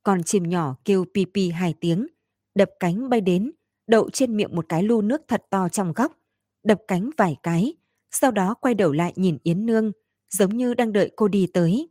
Con 0.03 0.23
chim 0.23 0.43
nhỏ 0.43 0.75
kêu 0.85 1.05
pi 1.13 1.25
pi 1.33 1.49
hai 1.49 1.73
tiếng, 1.79 2.07
đập 2.55 2.69
cánh 2.79 3.09
bay 3.09 3.21
đến, 3.21 3.51
đậu 3.87 4.09
trên 4.09 4.37
miệng 4.37 4.55
một 4.55 4.65
cái 4.69 4.83
lu 4.83 5.01
nước 5.01 5.21
thật 5.27 5.43
to 5.49 5.69
trong 5.69 5.93
góc, 5.93 6.17
đập 6.63 6.81
cánh 6.87 7.09
vài 7.17 7.35
cái, 7.43 7.73
sau 8.11 8.31
đó 8.31 8.53
quay 8.53 8.73
đầu 8.73 8.91
lại 8.91 9.13
nhìn 9.15 9.37
Yến 9.43 9.65
Nương, 9.65 9.91
giống 10.29 10.57
như 10.57 10.73
đang 10.73 10.93
đợi 10.93 11.11
cô 11.15 11.27
đi 11.27 11.47
tới. 11.53 11.89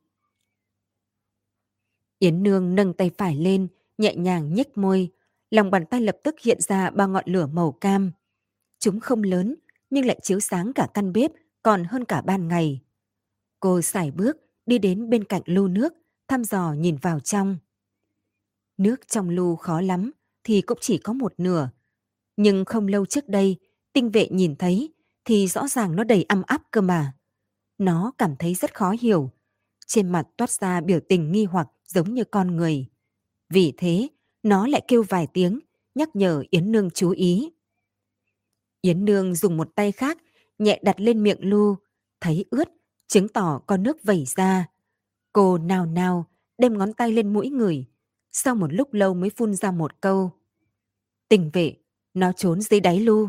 Yến 2.19 2.43
Nương 2.43 2.75
nâng 2.75 2.95
tay 2.95 3.11
phải 3.19 3.37
lên, 3.37 3.69
nhẹ 3.99 4.15
nhàng 4.15 4.55
nhếch 4.55 4.79
môi, 4.79 5.11
lòng 5.55 5.71
bàn 5.71 5.87
tay 5.87 6.01
lập 6.01 6.17
tức 6.23 6.41
hiện 6.41 6.61
ra 6.61 6.91
ba 6.91 7.07
ngọn 7.07 7.25
lửa 7.27 7.47
màu 7.47 7.73
cam. 7.73 8.13
Chúng 8.79 9.01
không 9.01 9.23
lớn, 9.23 9.55
nhưng 9.91 10.07
lại 10.07 10.19
chiếu 10.23 10.41
sáng 10.41 10.73
cả 10.73 10.89
căn 10.95 11.13
bếp, 11.13 11.31
còn 11.63 11.85
hơn 11.85 12.05
cả 12.05 12.23
ban 12.23 12.49
ngày. 12.49 12.81
Cô 13.61 13.83
xài 13.83 14.11
bước, 14.11 14.37
đi 14.67 14.79
đến 14.79 15.11
bên 15.11 15.25
cạnh 15.25 15.43
lu 15.45 15.69
nước, 15.69 15.95
thăm 16.29 16.45
dò 16.45 16.73
nhìn 16.73 16.97
vào 16.97 17.21
trong. 17.21 17.59
Nước 18.77 19.09
trong 19.09 19.31
lu 19.31 19.57
khó 19.57 19.81
lắm, 19.81 20.11
thì 20.45 20.61
cũng 20.61 20.79
chỉ 20.81 20.99
có 20.99 21.13
một 21.13 21.35
nửa. 21.39 21.71
Nhưng 22.37 22.65
không 22.65 22.87
lâu 22.87 23.07
trước 23.07 23.29
đây, 23.29 23.57
tinh 23.93 24.11
vệ 24.11 24.29
nhìn 24.31 24.57
thấy, 24.57 24.93
thì 25.25 25.49
rõ 25.49 25.69
ràng 25.69 25.97
nó 25.97 26.05
đầy 26.05 26.25
âm 26.29 26.43
áp 26.47 26.63
cơ 26.71 26.81
mà. 26.81 27.13
Nó 27.79 28.13
cảm 28.19 28.37
thấy 28.37 28.55
rất 28.55 28.75
khó 28.75 28.95
hiểu. 29.01 29.31
Trên 29.87 30.09
mặt 30.09 30.27
toát 30.37 30.51
ra 30.51 30.81
biểu 30.81 31.01
tình 31.09 31.33
nghi 31.33 31.45
hoặc 31.45 31.69
giống 31.85 32.15
như 32.15 32.25
con 32.25 32.57
người. 32.57 32.87
Vì 33.49 33.73
thế, 33.77 34.09
nó 34.45 34.67
lại 34.67 34.83
kêu 34.89 35.03
vài 35.09 35.27
tiếng, 35.33 35.61
nhắc 35.95 36.17
nhở 36.17 36.45
Yến 36.51 36.73
Nương 36.73 36.91
chú 36.91 37.11
ý. 37.11 37.53
Yến 38.81 39.05
Nương 39.05 39.35
dùng 39.35 39.57
một 39.57 39.75
tay 39.75 39.93
khác, 39.93 40.19
nhẹ 40.59 40.81
đặt 40.83 41.01
lên 41.01 41.23
miệng 41.23 41.41
Lu, 41.41 41.77
thấy 42.21 42.45
ướt, 42.51 42.69
chứng 43.07 43.29
tỏ 43.29 43.61
có 43.67 43.77
nước 43.77 44.03
vẩy 44.03 44.25
ra. 44.37 44.69
Cô 45.33 45.59
nào 45.59 45.87
nào 45.87 46.27
đem 46.59 46.79
ngón 46.79 46.93
tay 46.93 47.13
lên 47.13 47.33
mũi 47.33 47.51
người, 47.51 47.87
sau 48.33 48.55
một 48.55 48.73
lúc 48.73 48.93
lâu 48.93 49.15
mới 49.15 49.31
phun 49.31 49.55
ra 49.55 49.71
một 49.71 50.01
câu. 50.01 50.31
Tình 51.29 51.51
vệ, 51.53 51.77
nó 52.15 52.33
trốn 52.33 52.61
dưới 52.61 52.81
đáy 52.81 53.01
lu. 53.01 53.29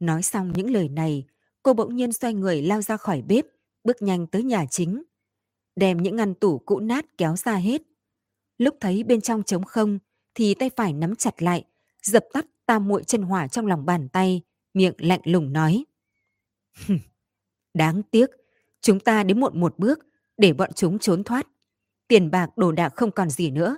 Nói 0.00 0.22
xong 0.22 0.52
những 0.54 0.70
lời 0.70 0.88
này, 0.88 1.24
cô 1.62 1.74
bỗng 1.74 1.96
nhiên 1.96 2.12
xoay 2.12 2.34
người 2.34 2.62
lao 2.62 2.82
ra 2.82 2.96
khỏi 2.96 3.22
bếp, 3.22 3.46
bước 3.84 4.02
nhanh 4.02 4.26
tới 4.26 4.42
nhà 4.42 4.66
chính. 4.70 5.02
Đem 5.76 6.02
những 6.02 6.16
ngăn 6.16 6.34
tủ 6.34 6.58
cũ 6.58 6.80
nát 6.80 7.18
kéo 7.18 7.36
ra 7.36 7.54
hết. 7.54 7.82
Lúc 8.58 8.76
thấy 8.80 9.04
bên 9.04 9.20
trong 9.20 9.42
trống 9.42 9.64
không, 9.64 9.98
thì 10.34 10.54
tay 10.54 10.70
phải 10.76 10.92
nắm 10.92 11.16
chặt 11.16 11.42
lại, 11.42 11.64
dập 12.02 12.24
tắt 12.32 12.46
tam 12.66 12.88
muội 12.88 13.04
chân 13.04 13.22
hỏa 13.22 13.48
trong 13.48 13.66
lòng 13.66 13.86
bàn 13.86 14.08
tay, 14.08 14.42
miệng 14.74 14.94
lạnh 14.98 15.20
lùng 15.24 15.52
nói. 15.52 15.84
Đáng 17.74 18.02
tiếc, 18.02 18.30
chúng 18.80 19.00
ta 19.00 19.22
đến 19.22 19.40
muộn 19.40 19.60
một 19.60 19.78
bước 19.78 19.98
để 20.36 20.52
bọn 20.52 20.72
chúng 20.72 20.98
trốn 20.98 21.24
thoát. 21.24 21.46
Tiền 22.08 22.30
bạc 22.30 22.50
đồ 22.56 22.72
đạc 22.72 22.92
không 22.96 23.10
còn 23.10 23.30
gì 23.30 23.50
nữa. 23.50 23.76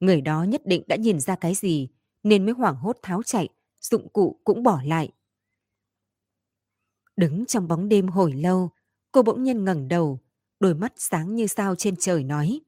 Người 0.00 0.20
đó 0.20 0.42
nhất 0.42 0.62
định 0.64 0.82
đã 0.86 0.96
nhìn 0.96 1.20
ra 1.20 1.36
cái 1.36 1.54
gì 1.54 1.88
nên 2.22 2.44
mới 2.44 2.54
hoảng 2.54 2.76
hốt 2.76 2.98
tháo 3.02 3.22
chạy, 3.22 3.48
dụng 3.80 4.08
cụ 4.08 4.40
cũng 4.44 4.62
bỏ 4.62 4.80
lại. 4.84 5.12
Đứng 7.16 7.46
trong 7.46 7.68
bóng 7.68 7.88
đêm 7.88 8.08
hồi 8.08 8.32
lâu, 8.32 8.70
cô 9.12 9.22
bỗng 9.22 9.42
nhiên 9.42 9.64
ngẩng 9.64 9.88
đầu, 9.88 10.20
đôi 10.60 10.74
mắt 10.74 10.92
sáng 10.96 11.34
như 11.34 11.46
sao 11.46 11.74
trên 11.74 11.96
trời 11.96 12.24
nói. 12.24 12.60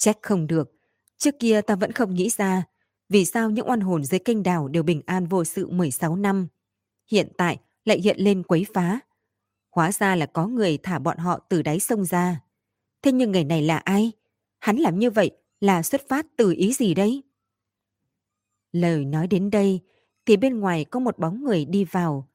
Trách 0.00 0.18
không 0.22 0.46
được, 0.46 0.72
trước 1.18 1.34
kia 1.38 1.60
ta 1.60 1.76
vẫn 1.76 1.92
không 1.92 2.14
nghĩ 2.14 2.30
ra 2.36 2.64
vì 3.08 3.24
sao 3.24 3.50
những 3.50 3.68
oan 3.68 3.80
hồn 3.80 4.04
dưới 4.04 4.18
kênh 4.18 4.42
đảo 4.42 4.68
đều 4.68 4.82
bình 4.82 5.02
an 5.06 5.26
vô 5.26 5.44
sự 5.44 5.68
16 5.68 6.16
năm. 6.16 6.48
Hiện 7.10 7.32
tại 7.36 7.58
lại 7.84 8.00
hiện 8.00 8.16
lên 8.18 8.42
quấy 8.42 8.66
phá. 8.74 9.00
Hóa 9.70 9.92
ra 9.92 10.16
là 10.16 10.26
có 10.26 10.46
người 10.46 10.78
thả 10.82 10.98
bọn 10.98 11.18
họ 11.18 11.38
từ 11.48 11.62
đáy 11.62 11.80
sông 11.80 12.04
ra. 12.04 12.40
Thế 13.02 13.12
nhưng 13.12 13.32
người 13.32 13.44
này 13.44 13.62
là 13.62 13.76
ai? 13.76 14.12
Hắn 14.58 14.76
làm 14.76 14.98
như 14.98 15.10
vậy 15.10 15.30
là 15.60 15.82
xuất 15.82 16.08
phát 16.08 16.26
từ 16.36 16.54
ý 16.56 16.72
gì 16.72 16.94
đấy? 16.94 17.22
Lời 18.72 19.04
nói 19.04 19.26
đến 19.26 19.50
đây 19.50 19.80
thì 20.26 20.36
bên 20.36 20.60
ngoài 20.60 20.84
có 20.84 21.00
một 21.00 21.18
bóng 21.18 21.44
người 21.44 21.64
đi 21.64 21.84
vào. 21.84 22.28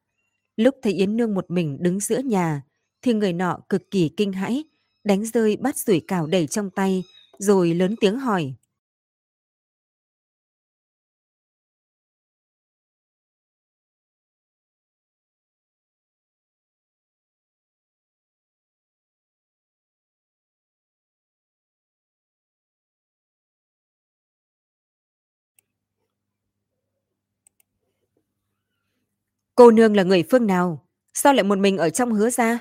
Lúc 0.55 0.75
thấy 0.81 0.93
Yến 0.93 1.17
Nương 1.17 1.33
một 1.33 1.51
mình 1.51 1.77
đứng 1.81 1.99
giữa 1.99 2.19
nhà 2.19 2.61
thì 3.01 3.13
người 3.13 3.33
nọ 3.33 3.59
cực 3.69 3.91
kỳ 3.91 4.09
kinh 4.17 4.33
hãi, 4.33 4.63
đánh 5.03 5.25
rơi 5.25 5.57
bát 5.57 5.77
sủi 5.77 5.99
cảo 5.99 6.27
đầy 6.27 6.47
trong 6.47 6.69
tay 6.69 7.03
rồi 7.39 7.73
lớn 7.73 7.95
tiếng 8.01 8.19
hỏi. 8.19 8.53
Cô 29.55 29.71
nương 29.71 29.95
là 29.95 30.03
người 30.03 30.23
phương 30.31 30.47
nào? 30.47 30.87
Sao 31.13 31.33
lại 31.33 31.43
một 31.43 31.57
mình 31.57 31.77
ở 31.77 31.89
trong 31.89 32.13
hứa 32.13 32.29
ra? 32.29 32.59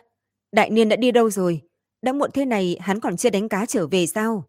Đại 0.52 0.70
niên 0.70 0.88
đã 0.88 0.96
đi 0.96 1.10
đâu 1.10 1.30
rồi? 1.30 1.60
Đã 2.02 2.12
muộn 2.12 2.30
thế 2.34 2.44
này 2.44 2.76
hắn 2.80 3.00
còn 3.00 3.16
chưa 3.16 3.30
đánh 3.30 3.48
cá 3.48 3.66
trở 3.66 3.86
về 3.86 4.06
sao? 4.06 4.44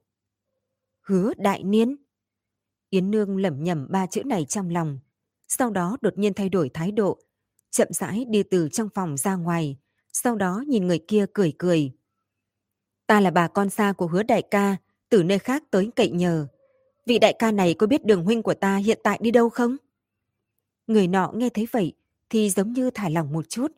Hứa 1.08 1.34
đại 1.38 1.64
niên? 1.64 1.96
Yến 2.90 3.12
Nương 3.12 3.38
lẩm 3.38 3.64
nhẩm 3.64 3.88
ba 3.90 4.06
chữ 4.06 4.24
này 4.24 4.46
trong 4.46 4.70
lòng. 4.70 5.00
Sau 5.48 5.70
đó 5.70 5.98
đột 6.02 6.18
nhiên 6.18 6.34
thay 6.34 6.50
đổi 6.50 6.70
thái 6.74 6.92
độ. 6.92 7.20
Chậm 7.72 7.88
rãi 7.92 8.26
đi 8.26 8.44
từ 8.44 8.70
trong 8.70 8.90
phòng 8.96 9.18
ra 9.18 9.36
ngoài. 9.36 9.78
Sau 10.14 10.36
đó 10.36 10.64
nhìn 10.68 10.88
người 10.88 11.00
kia 11.08 11.26
cười 11.34 11.54
cười. 11.58 11.92
Ta 13.08 13.22
là 13.22 13.32
bà 13.32 13.48
con 13.48 13.70
xa 13.70 13.94
của 13.94 14.08
hứa 14.08 14.24
đại 14.24 14.42
ca, 14.42 14.78
từ 15.10 15.24
nơi 15.24 15.40
khác 15.40 15.64
tới 15.72 15.92
cậy 15.96 16.10
nhờ. 16.10 16.48
Vị 17.06 17.20
đại 17.20 17.36
ca 17.40 17.52
này 17.52 17.74
có 17.74 17.88
biết 17.88 18.06
đường 18.06 18.24
huynh 18.24 18.44
của 18.44 18.54
ta 18.54 18.78
hiện 18.78 19.00
tại 19.04 19.20
đi 19.22 19.32
đâu 19.32 19.50
không? 19.50 19.78
Người 20.88 21.08
nọ 21.08 21.32
nghe 21.36 21.50
thấy 21.50 21.68
vậy, 21.72 21.94
thì 22.30 22.50
giống 22.50 22.74
như 22.74 22.90
thả 22.94 23.10
lỏng 23.10 23.34
một 23.34 23.50
chút, 23.50 23.72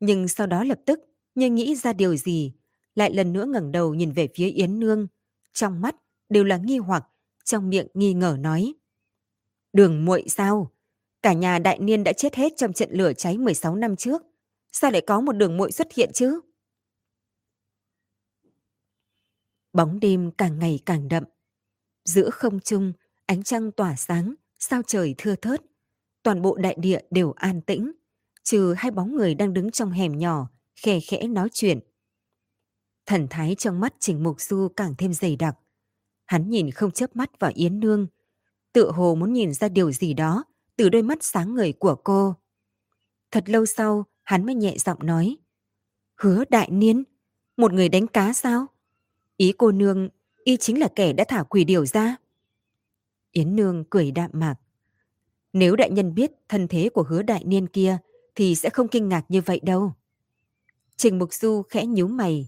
nhưng 0.00 0.28
sau 0.28 0.46
đó 0.46 0.64
lập 0.64 0.78
tức 0.86 1.00
như 1.34 1.50
nghĩ 1.50 1.76
ra 1.76 1.92
điều 1.92 2.16
gì, 2.16 2.52
lại 2.94 3.14
lần 3.14 3.32
nữa 3.32 3.46
ngẩng 3.46 3.72
đầu 3.72 3.94
nhìn 3.94 4.12
về 4.12 4.28
phía 4.34 4.48
Yến 4.48 4.80
Nương, 4.80 5.06
trong 5.52 5.80
mắt 5.80 5.96
đều 6.28 6.44
là 6.44 6.56
nghi 6.56 6.78
hoặc, 6.78 7.08
trong 7.44 7.68
miệng 7.68 7.86
nghi 7.94 8.14
ngờ 8.14 8.36
nói. 8.40 8.74
Đường 9.72 10.04
muội 10.04 10.24
sao? 10.28 10.72
Cả 11.22 11.32
nhà 11.32 11.58
đại 11.58 11.78
niên 11.78 12.04
đã 12.04 12.12
chết 12.12 12.34
hết 12.34 12.52
trong 12.56 12.72
trận 12.72 12.90
lửa 12.92 13.12
cháy 13.12 13.38
16 13.38 13.76
năm 13.76 13.96
trước. 13.96 14.22
Sao 14.72 14.90
lại 14.90 15.02
có 15.06 15.20
một 15.20 15.32
đường 15.32 15.56
muội 15.56 15.72
xuất 15.72 15.92
hiện 15.92 16.10
chứ? 16.14 16.40
Bóng 19.72 20.00
đêm 20.00 20.30
càng 20.38 20.58
ngày 20.58 20.80
càng 20.86 21.08
đậm. 21.08 21.24
Giữa 22.04 22.30
không 22.30 22.60
trung, 22.60 22.92
ánh 23.26 23.42
trăng 23.42 23.72
tỏa 23.72 23.96
sáng, 23.96 24.34
sao 24.58 24.82
trời 24.86 25.14
thưa 25.18 25.34
thớt 25.34 25.60
toàn 26.28 26.42
bộ 26.42 26.56
đại 26.56 26.76
địa 26.78 27.00
đều 27.10 27.32
an 27.32 27.60
tĩnh, 27.60 27.92
trừ 28.42 28.74
hai 28.76 28.90
bóng 28.90 29.16
người 29.16 29.34
đang 29.34 29.54
đứng 29.54 29.70
trong 29.70 29.90
hẻm 29.90 30.18
nhỏ, 30.18 30.48
khe 30.76 31.00
khẽ 31.00 31.26
nói 31.26 31.48
chuyện. 31.52 31.80
Thần 33.06 33.26
thái 33.30 33.54
trong 33.54 33.80
mắt 33.80 33.94
Trình 33.98 34.22
Mục 34.22 34.40
Du 34.40 34.68
càng 34.76 34.94
thêm 34.98 35.12
dày 35.12 35.36
đặc. 35.36 35.56
Hắn 36.28 36.50
nhìn 36.50 36.70
không 36.70 36.90
chớp 36.90 37.16
mắt 37.16 37.30
vào 37.40 37.52
Yến 37.54 37.80
Nương, 37.80 38.06
tự 38.72 38.90
hồ 38.90 39.14
muốn 39.14 39.32
nhìn 39.32 39.54
ra 39.54 39.68
điều 39.68 39.92
gì 39.92 40.14
đó 40.14 40.44
từ 40.76 40.88
đôi 40.88 41.02
mắt 41.02 41.18
sáng 41.20 41.54
ngời 41.54 41.72
của 41.72 41.94
cô. 42.04 42.34
Thật 43.30 43.48
lâu 43.48 43.66
sau, 43.66 44.04
hắn 44.22 44.46
mới 44.46 44.54
nhẹ 44.54 44.76
giọng 44.78 44.98
nói. 45.06 45.36
Hứa 46.16 46.44
đại 46.48 46.70
niên, 46.70 47.04
một 47.56 47.72
người 47.72 47.88
đánh 47.88 48.06
cá 48.06 48.32
sao? 48.32 48.66
Ý 49.36 49.52
cô 49.58 49.72
nương, 49.72 50.08
y 50.44 50.56
chính 50.56 50.80
là 50.80 50.88
kẻ 50.96 51.12
đã 51.12 51.24
thả 51.28 51.42
quỷ 51.42 51.64
điều 51.64 51.86
ra. 51.86 52.16
Yến 53.32 53.56
Nương 53.56 53.84
cười 53.90 54.10
đạm 54.10 54.30
mạc. 54.32 54.54
Nếu 55.52 55.76
đại 55.76 55.90
nhân 55.90 56.14
biết 56.14 56.32
thân 56.48 56.68
thế 56.68 56.88
của 56.94 57.02
hứa 57.02 57.22
đại 57.22 57.44
niên 57.44 57.66
kia 57.66 57.98
thì 58.34 58.54
sẽ 58.54 58.70
không 58.70 58.88
kinh 58.88 59.08
ngạc 59.08 59.24
như 59.28 59.40
vậy 59.40 59.60
đâu. 59.62 59.92
Trình 60.96 61.18
Mục 61.18 61.34
Du 61.34 61.62
khẽ 61.62 61.86
nhíu 61.86 62.08
mày. 62.08 62.46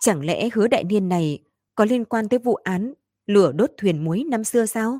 Chẳng 0.00 0.24
lẽ 0.24 0.48
hứa 0.52 0.68
đại 0.68 0.84
niên 0.84 1.08
này 1.08 1.42
có 1.74 1.84
liên 1.84 2.04
quan 2.04 2.28
tới 2.28 2.38
vụ 2.38 2.54
án 2.54 2.94
lửa 3.26 3.52
đốt 3.52 3.70
thuyền 3.78 4.04
muối 4.04 4.24
năm 4.24 4.44
xưa 4.44 4.66
sao? 4.66 4.98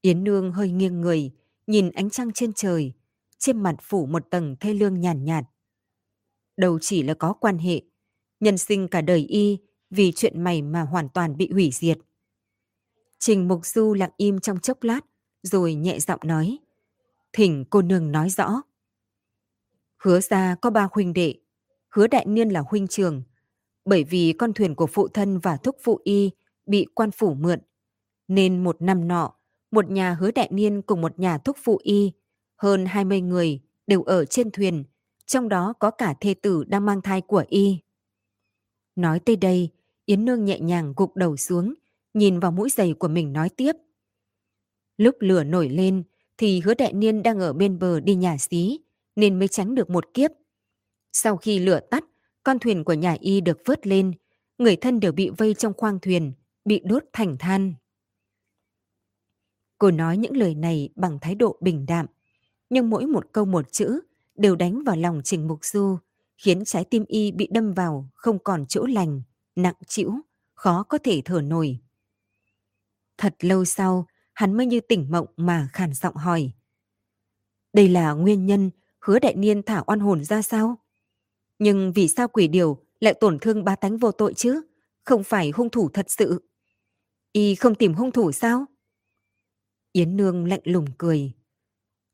Yến 0.00 0.24
Nương 0.24 0.52
hơi 0.52 0.70
nghiêng 0.70 1.00
người, 1.00 1.30
nhìn 1.66 1.90
ánh 1.90 2.10
trăng 2.10 2.32
trên 2.32 2.52
trời, 2.52 2.92
trên 3.38 3.62
mặt 3.62 3.74
phủ 3.82 4.06
một 4.06 4.30
tầng 4.30 4.56
thê 4.60 4.74
lương 4.74 5.00
nhàn 5.00 5.24
nhạt, 5.24 5.44
nhạt. 5.44 5.50
Đầu 6.56 6.78
chỉ 6.78 7.02
là 7.02 7.14
có 7.14 7.32
quan 7.32 7.58
hệ, 7.58 7.82
nhân 8.40 8.58
sinh 8.58 8.88
cả 8.88 9.00
đời 9.00 9.18
y 9.18 9.58
vì 9.90 10.12
chuyện 10.12 10.44
mày 10.44 10.62
mà 10.62 10.82
hoàn 10.82 11.08
toàn 11.08 11.36
bị 11.36 11.50
hủy 11.52 11.70
diệt. 11.72 11.98
Trình 13.18 13.48
Mục 13.48 13.66
Du 13.66 13.94
lặng 13.94 14.10
im 14.16 14.40
trong 14.40 14.60
chốc 14.60 14.82
lát, 14.82 15.00
rồi 15.42 15.74
nhẹ 15.74 15.98
giọng 15.98 16.20
nói. 16.24 16.58
Thỉnh 17.32 17.64
cô 17.70 17.82
nương 17.82 18.12
nói 18.12 18.30
rõ. 18.30 18.62
Hứa 20.02 20.20
ra 20.20 20.54
có 20.62 20.70
ba 20.70 20.88
huynh 20.92 21.12
đệ, 21.12 21.34
hứa 21.90 22.06
đại 22.06 22.24
niên 22.26 22.48
là 22.48 22.62
huynh 22.66 22.88
trường, 22.88 23.22
bởi 23.84 24.04
vì 24.04 24.32
con 24.38 24.52
thuyền 24.52 24.74
của 24.74 24.86
phụ 24.86 25.08
thân 25.08 25.38
và 25.38 25.56
thúc 25.56 25.76
phụ 25.82 26.00
y 26.04 26.30
bị 26.66 26.86
quan 26.94 27.10
phủ 27.10 27.34
mượn, 27.34 27.58
nên 28.28 28.64
một 28.64 28.82
năm 28.82 29.08
nọ, 29.08 29.34
một 29.70 29.90
nhà 29.90 30.14
hứa 30.14 30.30
đại 30.30 30.48
niên 30.52 30.82
cùng 30.82 31.00
một 31.00 31.18
nhà 31.18 31.38
thúc 31.38 31.56
phụ 31.62 31.80
y, 31.82 32.12
hơn 32.56 32.86
20 32.86 33.20
người 33.20 33.60
đều 33.86 34.02
ở 34.02 34.24
trên 34.24 34.50
thuyền, 34.50 34.84
trong 35.26 35.48
đó 35.48 35.72
có 35.78 35.90
cả 35.90 36.14
thê 36.20 36.34
tử 36.34 36.64
đang 36.64 36.86
mang 36.86 37.02
thai 37.02 37.20
của 37.20 37.44
y. 37.48 37.78
Nói 38.96 39.20
tới 39.20 39.36
đây, 39.36 39.70
Yến 40.06 40.24
Nương 40.24 40.44
nhẹ 40.44 40.60
nhàng 40.60 40.92
gục 40.96 41.16
đầu 41.16 41.36
xuống, 41.36 41.74
nhìn 42.14 42.40
vào 42.40 42.52
mũi 42.52 42.70
giày 42.70 42.94
của 42.98 43.08
mình 43.08 43.32
nói 43.32 43.48
tiếp. 43.48 43.72
Lúc 44.96 45.16
lửa 45.20 45.44
nổi 45.44 45.68
lên 45.68 46.02
thì 46.38 46.60
hứa 46.60 46.74
đại 46.74 46.92
niên 46.92 47.22
đang 47.22 47.40
ở 47.40 47.52
bên 47.52 47.78
bờ 47.78 48.00
đi 48.00 48.14
nhà 48.14 48.38
xí 48.38 48.80
nên 49.16 49.38
mới 49.38 49.48
tránh 49.48 49.74
được 49.74 49.90
một 49.90 50.14
kiếp. 50.14 50.30
Sau 51.12 51.36
khi 51.36 51.58
lửa 51.58 51.80
tắt, 51.90 52.04
con 52.44 52.58
thuyền 52.58 52.84
của 52.84 52.92
nhà 52.92 53.16
y 53.20 53.40
được 53.40 53.58
vớt 53.64 53.86
lên, 53.86 54.12
người 54.58 54.76
thân 54.76 55.00
đều 55.00 55.12
bị 55.12 55.30
vây 55.38 55.54
trong 55.54 55.72
khoang 55.76 56.00
thuyền, 56.00 56.32
bị 56.64 56.80
đốt 56.84 57.04
thành 57.12 57.36
than. 57.38 57.74
Cô 59.78 59.90
nói 59.90 60.16
những 60.16 60.36
lời 60.36 60.54
này 60.54 60.88
bằng 60.96 61.18
thái 61.20 61.34
độ 61.34 61.56
bình 61.60 61.86
đạm, 61.86 62.06
nhưng 62.70 62.90
mỗi 62.90 63.06
một 63.06 63.32
câu 63.32 63.44
một 63.44 63.72
chữ 63.72 64.00
đều 64.34 64.56
đánh 64.56 64.84
vào 64.84 64.96
lòng 64.96 65.20
Trình 65.24 65.48
Mục 65.48 65.64
Du, 65.64 65.98
khiến 66.38 66.64
trái 66.64 66.84
tim 66.84 67.04
y 67.08 67.32
bị 67.32 67.48
đâm 67.50 67.72
vào 67.72 68.08
không 68.14 68.38
còn 68.38 68.66
chỗ 68.66 68.86
lành, 68.86 69.22
nặng 69.56 69.74
chịu, 69.86 70.12
khó 70.54 70.82
có 70.82 70.98
thể 70.98 71.22
thở 71.24 71.40
nổi. 71.40 71.78
Thật 73.18 73.34
lâu 73.40 73.64
sau, 73.64 74.06
hắn 74.32 74.56
mới 74.56 74.66
như 74.66 74.80
tỉnh 74.80 75.06
mộng 75.10 75.26
mà 75.36 75.68
khàn 75.72 75.92
giọng 75.92 76.16
hỏi. 76.16 76.52
Đây 77.72 77.88
là 77.88 78.12
nguyên 78.12 78.46
nhân 78.46 78.70
hứa 79.00 79.18
đại 79.18 79.34
niên 79.34 79.62
thả 79.62 79.82
oan 79.86 80.00
hồn 80.00 80.24
ra 80.24 80.42
sao? 80.42 80.78
Nhưng 81.64 81.92
vì 81.92 82.08
sao 82.08 82.28
quỷ 82.28 82.48
điều 82.48 82.78
lại 83.00 83.14
tổn 83.14 83.38
thương 83.38 83.64
ba 83.64 83.76
tánh 83.76 83.96
vô 83.96 84.12
tội 84.12 84.34
chứ? 84.34 84.62
Không 85.04 85.24
phải 85.24 85.50
hung 85.50 85.70
thủ 85.70 85.88
thật 85.88 86.06
sự. 86.08 86.42
Y 87.32 87.54
không 87.54 87.74
tìm 87.74 87.94
hung 87.94 88.12
thủ 88.12 88.32
sao? 88.32 88.64
Yến 89.92 90.16
Nương 90.16 90.48
lạnh 90.48 90.60
lùng 90.64 90.86
cười. 90.98 91.32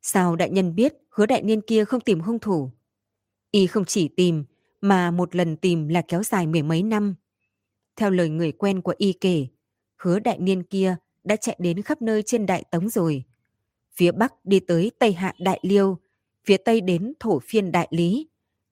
Sao 0.02 0.37
đại 0.37 0.50
nhân 0.50 0.75
biết 0.75 0.95
hứa 1.11 1.26
đại 1.26 1.42
niên 1.42 1.61
kia 1.61 1.85
không 1.85 2.00
tìm 2.00 2.21
hung 2.21 2.38
thủ? 2.38 2.71
Y 3.50 3.66
không 3.66 3.85
chỉ 3.85 4.09
tìm, 4.09 4.45
mà 4.80 5.11
một 5.11 5.37
lần 5.37 5.57
tìm 5.57 5.88
là 5.88 6.02
kéo 6.09 6.23
dài 6.23 6.47
mười 6.47 6.62
mấy 6.62 6.83
năm. 6.83 7.14
Theo 7.97 8.11
lời 8.11 8.28
người 8.28 8.52
quen 8.52 8.83
của 8.83 8.95
y 8.99 9.12
kể, 9.12 9.47
hứa 9.97 10.19
đại 10.19 10.38
niên 10.38 10.62
kia 10.62 10.97
đã 11.25 11.37
chạy 11.37 11.57
đến 11.59 11.83
khắp 11.83 12.02
nơi 12.02 12.23
trên 12.23 12.47
đại 12.47 12.64
tống 12.71 12.88
rồi. 12.88 13.25
Phía 13.92 14.12
Bắc 14.12 14.45
đi 14.45 14.61
tới 14.61 14.90
Tây 14.99 15.12
Hạ 15.12 15.35
Đại 15.38 15.59
Liêu, 15.62 15.99
phía 16.45 16.57
Tây 16.57 16.80
đến 16.80 17.12
Thổ 17.21 17.38
Phiên 17.38 17.73
Đại 17.73 17.88
Lý. 17.90 18.30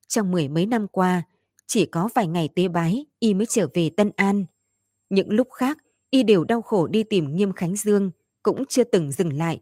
Trong 0.08 0.30
mười 0.30 0.48
mấy 0.48 0.66
năm 0.66 0.88
qua, 0.88 1.22
chỉ 1.66 1.86
có 1.86 2.08
vài 2.14 2.26
ngày 2.26 2.48
tế 2.54 2.68
bái, 2.68 3.06
y 3.18 3.34
mới 3.34 3.46
trở 3.46 3.68
về 3.74 3.90
Tân 3.96 4.10
An. 4.16 4.44
Những 5.10 5.32
lúc 5.32 5.48
khác, 5.50 5.78
y 6.10 6.22
đều 6.22 6.44
đau 6.44 6.62
khổ 6.62 6.86
đi 6.86 7.02
tìm 7.02 7.36
Nghiêm 7.36 7.52
Khánh 7.52 7.76
Dương, 7.76 8.10
cũng 8.42 8.64
chưa 8.68 8.84
từng 8.84 9.12
dừng 9.12 9.32
lại. 9.32 9.60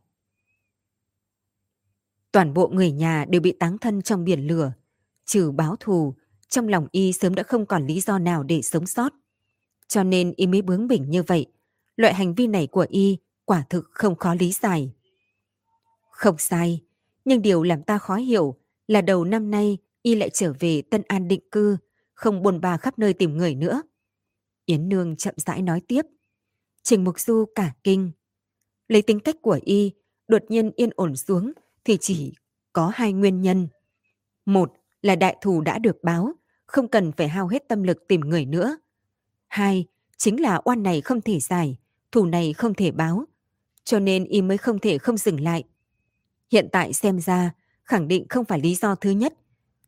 Toàn 2.32 2.54
bộ 2.54 2.68
người 2.68 2.92
nhà 2.92 3.24
đều 3.28 3.40
bị 3.40 3.52
táng 3.52 3.78
thân 3.78 4.02
trong 4.02 4.24
biển 4.24 4.46
lửa. 4.46 4.72
Trừ 5.24 5.50
báo 5.50 5.76
thù, 5.80 6.14
trong 6.48 6.68
lòng 6.68 6.86
y 6.92 7.12
sớm 7.12 7.34
đã 7.34 7.42
không 7.42 7.66
còn 7.66 7.86
lý 7.86 8.00
do 8.00 8.18
nào 8.18 8.42
để 8.42 8.62
sống 8.62 8.86
sót. 8.86 9.12
Cho 9.88 10.02
nên 10.02 10.32
y 10.36 10.46
mới 10.46 10.62
bướng 10.62 10.88
bỉnh 10.88 11.10
như 11.10 11.22
vậy. 11.22 11.46
Loại 11.96 12.14
hành 12.14 12.34
vi 12.34 12.46
này 12.46 12.66
của 12.66 12.86
y 12.88 13.18
quả 13.44 13.64
thực 13.70 13.88
không 13.90 14.16
khó 14.16 14.34
lý 14.34 14.52
giải. 14.52 14.92
Không 16.10 16.38
sai, 16.38 16.82
nhưng 17.24 17.42
điều 17.42 17.62
làm 17.62 17.82
ta 17.82 17.98
khó 17.98 18.16
hiểu 18.16 18.56
là 18.88 19.00
đầu 19.00 19.24
năm 19.24 19.50
nay 19.50 19.78
y 20.06 20.14
lại 20.14 20.30
trở 20.30 20.52
về 20.60 20.82
Tân 20.90 21.02
An 21.08 21.28
định 21.28 21.40
cư, 21.50 21.76
không 22.14 22.42
buồn 22.42 22.60
bà 22.60 22.76
khắp 22.76 22.98
nơi 22.98 23.14
tìm 23.14 23.36
người 23.36 23.54
nữa. 23.54 23.82
Yến 24.66 24.88
Nương 24.88 25.16
chậm 25.16 25.34
rãi 25.36 25.62
nói 25.62 25.80
tiếp. 25.88 26.02
Trình 26.82 27.04
Mục 27.04 27.20
Du 27.20 27.44
cả 27.54 27.74
kinh. 27.84 28.10
Lấy 28.88 29.02
tính 29.02 29.20
cách 29.20 29.36
của 29.42 29.58
y, 29.62 29.92
đột 30.28 30.42
nhiên 30.48 30.70
yên 30.76 30.90
ổn 30.96 31.16
xuống 31.16 31.52
thì 31.84 31.98
chỉ 32.00 32.32
có 32.72 32.90
hai 32.94 33.12
nguyên 33.12 33.42
nhân. 33.42 33.68
Một 34.44 34.72
là 35.02 35.16
đại 35.16 35.36
thù 35.40 35.60
đã 35.60 35.78
được 35.78 35.96
báo, 36.02 36.32
không 36.66 36.88
cần 36.88 37.12
phải 37.12 37.28
hao 37.28 37.48
hết 37.48 37.68
tâm 37.68 37.82
lực 37.82 38.08
tìm 38.08 38.20
người 38.20 38.44
nữa. 38.44 38.76
Hai, 39.48 39.86
chính 40.16 40.40
là 40.40 40.60
oan 40.64 40.82
này 40.82 41.00
không 41.00 41.20
thể 41.20 41.40
giải, 41.40 41.76
thù 42.12 42.26
này 42.26 42.52
không 42.52 42.74
thể 42.74 42.90
báo, 42.90 43.24
cho 43.84 43.98
nên 43.98 44.24
y 44.24 44.42
mới 44.42 44.58
không 44.58 44.78
thể 44.78 44.98
không 44.98 45.16
dừng 45.16 45.40
lại. 45.40 45.64
Hiện 46.52 46.68
tại 46.72 46.92
xem 46.92 47.20
ra, 47.20 47.54
khẳng 47.84 48.08
định 48.08 48.26
không 48.28 48.44
phải 48.44 48.60
lý 48.60 48.74
do 48.74 48.94
thứ 48.94 49.10
nhất, 49.10 49.34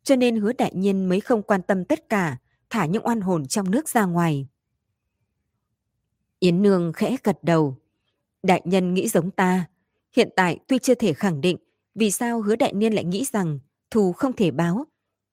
cho 0.09 0.17
nên 0.17 0.37
hứa 0.37 0.53
đại 0.53 0.73
nhiên 0.75 1.09
mới 1.09 1.21
không 1.21 1.43
quan 1.43 1.63
tâm 1.63 1.85
tất 1.85 2.09
cả, 2.09 2.37
thả 2.71 2.87
những 2.87 3.07
oan 3.07 3.21
hồn 3.21 3.47
trong 3.47 3.71
nước 3.71 3.89
ra 3.89 4.05
ngoài. 4.05 4.49
Yến 6.39 6.63
Nương 6.63 6.93
khẽ 6.93 7.17
gật 7.25 7.39
đầu. 7.43 7.77
Đại 8.43 8.63
nhân 8.65 8.95
nghĩ 8.95 9.09
giống 9.09 9.31
ta. 9.31 9.69
Hiện 10.17 10.29
tại 10.37 10.59
tuy 10.69 10.79
chưa 10.79 10.95
thể 10.95 11.13
khẳng 11.13 11.41
định 11.41 11.57
vì 11.95 12.11
sao 12.11 12.43
hứa 12.43 12.57
đại 12.57 12.73
niên 12.73 12.93
lại 12.93 13.05
nghĩ 13.05 13.25
rằng 13.33 13.59
thù 13.91 14.13
không 14.13 14.33
thể 14.33 14.51
báo, 14.51 14.85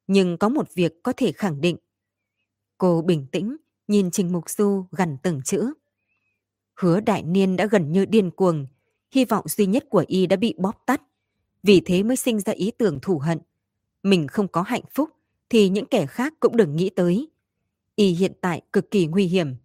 nhưng 0.07 0.37
có 0.37 0.49
một 0.49 0.73
việc 0.73 1.03
có 1.03 1.13
thể 1.17 1.31
khẳng 1.31 1.61
định. 1.61 1.77
Cô 2.77 3.01
bình 3.01 3.27
tĩnh, 3.31 3.57
nhìn 3.87 4.11
Trình 4.11 4.31
Mục 4.31 4.49
Du 4.49 4.85
gần 4.91 5.17
từng 5.23 5.41
chữ. 5.45 5.73
Hứa 6.75 6.99
đại 6.99 7.23
niên 7.23 7.55
đã 7.55 7.65
gần 7.65 7.91
như 7.91 8.05
điên 8.05 8.31
cuồng, 8.31 8.67
hy 9.11 9.25
vọng 9.25 9.47
duy 9.47 9.65
nhất 9.65 9.85
của 9.89 10.03
y 10.07 10.25
đã 10.25 10.35
bị 10.35 10.55
bóp 10.57 10.83
tắt. 10.85 11.01
Vì 11.63 11.81
thế 11.85 12.03
mới 12.03 12.15
sinh 12.15 12.39
ra 12.39 12.53
ý 12.53 12.71
tưởng 12.71 12.99
thù 13.01 13.19
hận. 13.19 13.39
Mình 14.05 14.27
không 14.27 14.47
có 14.47 14.61
hạnh 14.61 14.83
phúc, 14.93 15.09
thì 15.49 15.69
những 15.69 15.85
kẻ 15.85 16.05
khác 16.05 16.33
cũng 16.39 16.57
đừng 16.57 16.75
nghĩ 16.75 16.89
tới. 16.89 17.29
Y 17.95 18.09
hiện 18.09 18.33
tại 18.41 18.61
cực 18.73 18.91
kỳ 18.91 19.05
nguy 19.07 19.25
hiểm. 19.25 19.55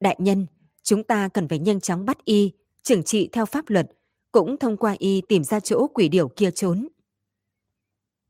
Đại 0.00 0.16
nhân, 0.18 0.46
chúng 0.82 1.04
ta 1.04 1.28
cần 1.28 1.48
phải 1.48 1.58
nhanh 1.58 1.80
chóng 1.80 2.04
bắt 2.04 2.24
y, 2.24 2.52
trừng 2.82 3.02
trị 3.02 3.28
theo 3.32 3.46
pháp 3.46 3.68
luật, 3.68 3.90
cũng 4.32 4.56
thông 4.56 4.76
qua 4.76 4.96
y 4.98 5.20
tìm 5.28 5.44
ra 5.44 5.60
chỗ 5.60 5.86
quỷ 5.94 6.08
điểu 6.08 6.28
kia 6.28 6.50
trốn. 6.50 6.88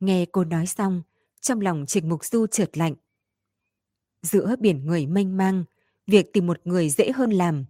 Nghe 0.00 0.26
cô 0.32 0.44
nói 0.44 0.66
xong, 0.66 1.02
trong 1.40 1.60
lòng 1.60 1.84
Trịnh 1.86 2.08
Mục 2.08 2.24
Du 2.24 2.46
trượt 2.46 2.78
lạnh. 2.78 2.94
Giữa 4.22 4.56
biển 4.58 4.86
người 4.86 5.06
mênh 5.06 5.36
mang, 5.36 5.64
việc 6.06 6.32
tìm 6.32 6.46
một 6.46 6.60
người 6.64 6.90
dễ 6.90 7.12
hơn 7.12 7.30
làm. 7.30 7.64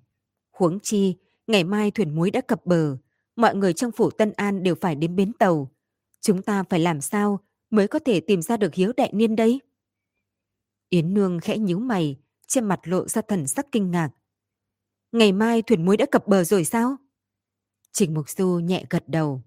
Huống 0.51 0.81
chi, 0.81 1.17
ngày 1.47 1.65
mai 1.65 1.91
thuyền 1.91 2.15
muối 2.15 2.31
đã 2.31 2.41
cập 2.41 2.67
bờ, 2.67 2.97
mọi 3.37 3.55
người 3.55 3.73
trong 3.73 3.93
phủ 3.93 4.11
Tân 4.11 4.33
An 4.33 4.63
đều 4.63 4.75
phải 4.75 4.95
đến 4.95 5.17
bến 5.17 5.33
tàu. 5.33 5.71
Chúng 6.21 6.43
ta 6.43 6.63
phải 6.63 6.81
làm 6.81 7.01
sao 7.01 7.41
mới 7.71 7.89
có 7.89 7.99
thể 7.99 8.21
tìm 8.21 8.43
ra 8.43 8.57
được 8.57 8.75
hiếu 8.75 8.93
đại 8.97 9.11
niên 9.13 9.37
đây? 9.37 9.61
Yến 10.89 11.15
Nương 11.15 11.41
khẽ 11.41 11.59
nhíu 11.59 11.79
mày, 11.79 12.17
trên 12.47 12.65
mặt 12.65 12.81
lộ 12.85 13.09
ra 13.09 13.23
thần 13.23 13.47
sắc 13.47 13.67
kinh 13.73 13.91
ngạc. 13.91 14.11
Ngày 15.13 15.33
mai 15.33 15.63
thuyền 15.63 15.85
muối 15.85 15.97
đã 15.97 16.07
cập 16.11 16.27
bờ 16.27 16.45
rồi 16.45 16.65
sao? 16.65 16.97
Trình 17.93 18.15
Mục 18.15 18.31
Du 18.31 18.61
nhẹ 18.65 18.85
gật 18.91 19.05
đầu. 19.07 19.43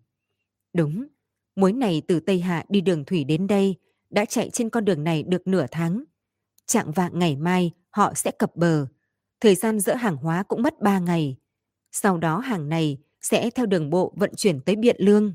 Đúng, 0.73 1.07
muối 1.55 1.73
này 1.73 2.01
từ 2.07 2.19
Tây 2.19 2.39
Hạ 2.39 2.65
đi 2.69 2.81
đường 2.81 3.05
thủy 3.05 3.23
đến 3.23 3.47
đây, 3.47 3.75
đã 4.09 4.25
chạy 4.25 4.49
trên 4.49 4.69
con 4.69 4.85
đường 4.85 5.03
này 5.03 5.23
được 5.23 5.47
nửa 5.47 5.65
tháng. 5.71 6.03
Trạng 6.65 6.91
vạng 6.91 7.19
ngày 7.19 7.35
mai 7.35 7.71
họ 7.89 8.13
sẽ 8.13 8.31
cập 8.31 8.55
bờ. 8.55 8.87
Thời 9.41 9.55
gian 9.55 9.79
dỡ 9.79 9.95
hàng 9.95 10.17
hóa 10.17 10.43
cũng 10.43 10.61
mất 10.61 10.81
3 10.81 10.99
ngày. 10.99 11.37
Sau 11.91 12.17
đó 12.17 12.39
hàng 12.39 12.69
này 12.69 12.97
sẽ 13.21 13.49
theo 13.49 13.65
đường 13.65 13.89
bộ 13.89 14.13
vận 14.15 14.31
chuyển 14.35 14.61
tới 14.61 14.75
Biện 14.75 14.95
Lương. 14.99 15.33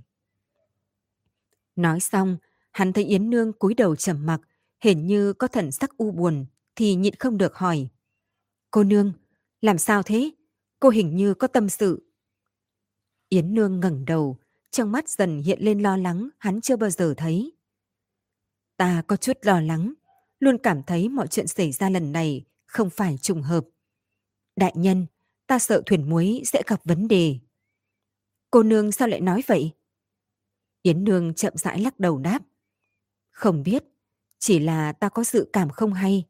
Nói 1.77 2.01
xong, 2.01 2.37
hắn 2.75 2.93
thấy 2.93 3.05
Yến 3.05 3.31
Nương 3.31 3.53
cúi 3.53 3.75
đầu 3.75 3.97
trầm 3.97 4.27
mặc, 4.27 4.41
hình 4.81 5.07
như 5.07 5.33
có 5.33 5.49
thần 5.49 5.73
sắc 5.73 5.97
u 5.97 6.11
buồn, 6.11 6.47
thì 6.77 6.95
nhịn 6.95 7.15
không 7.15 7.39
được 7.39 7.55
hỏi. 7.55 7.89
Cô 8.71 8.85
Nương, 8.85 9.13
làm 9.61 9.79
sao 9.79 10.03
thế? 10.03 10.31
Cô 10.81 10.89
hình 10.89 11.17
như 11.17 11.35
có 11.35 11.47
tâm 11.47 11.69
sự. 11.69 12.11
Yến 13.29 13.55
Nương 13.55 13.81
ngẩng 13.81 14.05
đầu, 14.05 14.39
trong 14.71 14.93
mắt 14.93 15.09
dần 15.09 15.43
hiện 15.43 15.59
lên 15.63 15.83
lo 15.83 15.97
lắng 15.97 16.29
hắn 16.39 16.61
chưa 16.61 16.77
bao 16.77 16.91
giờ 16.91 17.15
thấy. 17.17 17.53
Ta 18.77 19.03
có 19.07 19.17
chút 19.17 19.39
lo 19.43 19.61
lắng, 19.61 19.95
luôn 20.41 20.59
cảm 20.63 20.83
thấy 20.83 21.09
mọi 21.09 21.27
chuyện 21.27 21.47
xảy 21.47 21.73
ra 21.73 21.91
lần 21.91 22.13
này 22.13 22.45
không 22.67 22.91
phải 22.91 23.19
trùng 23.23 23.43
hợp. 23.43 23.65
Đại 24.57 24.73
nhân, 24.77 25.07
ta 25.47 25.59
sợ 25.59 25.83
thuyền 25.87 26.11
muối 26.11 26.43
sẽ 26.45 26.63
gặp 26.67 26.81
vấn 26.85 27.09
đề. 27.09 27.39
Cô 28.51 28.63
nương 28.63 28.93
sao 28.93 29.09
lại 29.09 29.21
nói 29.21 29.43
vậy? 29.47 29.71
Yến 30.83 31.05
Nương 31.05 31.35
chậm 31.35 31.53
rãi 31.57 31.81
lắc 31.81 32.01
đầu 32.01 32.19
đáp. 32.19 32.43
Không 33.35 33.62
biết, 33.62 33.85
chỉ 34.38 34.59
là 34.59 34.92
ta 34.92 35.09
có 35.09 35.25
sự 35.25 35.51
cảm 35.53 35.70
không 35.70 35.92
hay. 35.92 36.25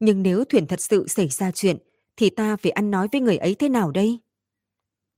Nhưng 0.00 0.22
nếu 0.22 0.44
thuyền 0.44 0.66
thật 0.66 0.80
sự 0.80 1.08
xảy 1.08 1.28
ra 1.28 1.50
chuyện, 1.50 1.78
thì 2.16 2.30
ta 2.30 2.56
phải 2.56 2.72
ăn 2.72 2.90
nói 2.90 3.08
với 3.12 3.20
người 3.20 3.36
ấy 3.36 3.54
thế 3.54 3.68
nào 3.68 3.90
đây? 3.90 4.18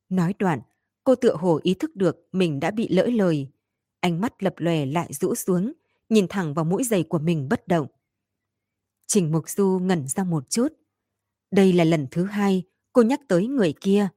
Nói 0.08 0.34
đoạn, 0.38 0.60
cô 1.04 1.14
tựa 1.14 1.34
hồ 1.34 1.60
ý 1.62 1.74
thức 1.74 1.96
được 1.96 2.28
mình 2.32 2.60
đã 2.60 2.70
bị 2.70 2.88
lỡ 2.88 3.06
lời. 3.06 3.48
Ánh 4.00 4.20
mắt 4.20 4.42
lập 4.42 4.54
lòe 4.56 4.86
lại 4.86 5.12
rũ 5.12 5.34
xuống, 5.34 5.72
nhìn 6.08 6.28
thẳng 6.28 6.54
vào 6.54 6.64
mũi 6.64 6.84
giày 6.84 7.02
của 7.02 7.18
mình 7.18 7.48
bất 7.48 7.68
động. 7.68 7.86
Trình 9.06 9.32
Mục 9.32 9.48
Du 9.48 9.78
ngẩn 9.82 10.08
ra 10.08 10.24
một 10.24 10.50
chút. 10.50 10.68
Đây 11.50 11.72
là 11.72 11.84
lần 11.84 12.06
thứ 12.10 12.24
hai 12.24 12.62
cô 12.92 13.02
nhắc 13.02 13.20
tới 13.28 13.46
người 13.46 13.74
kia. 13.80 14.08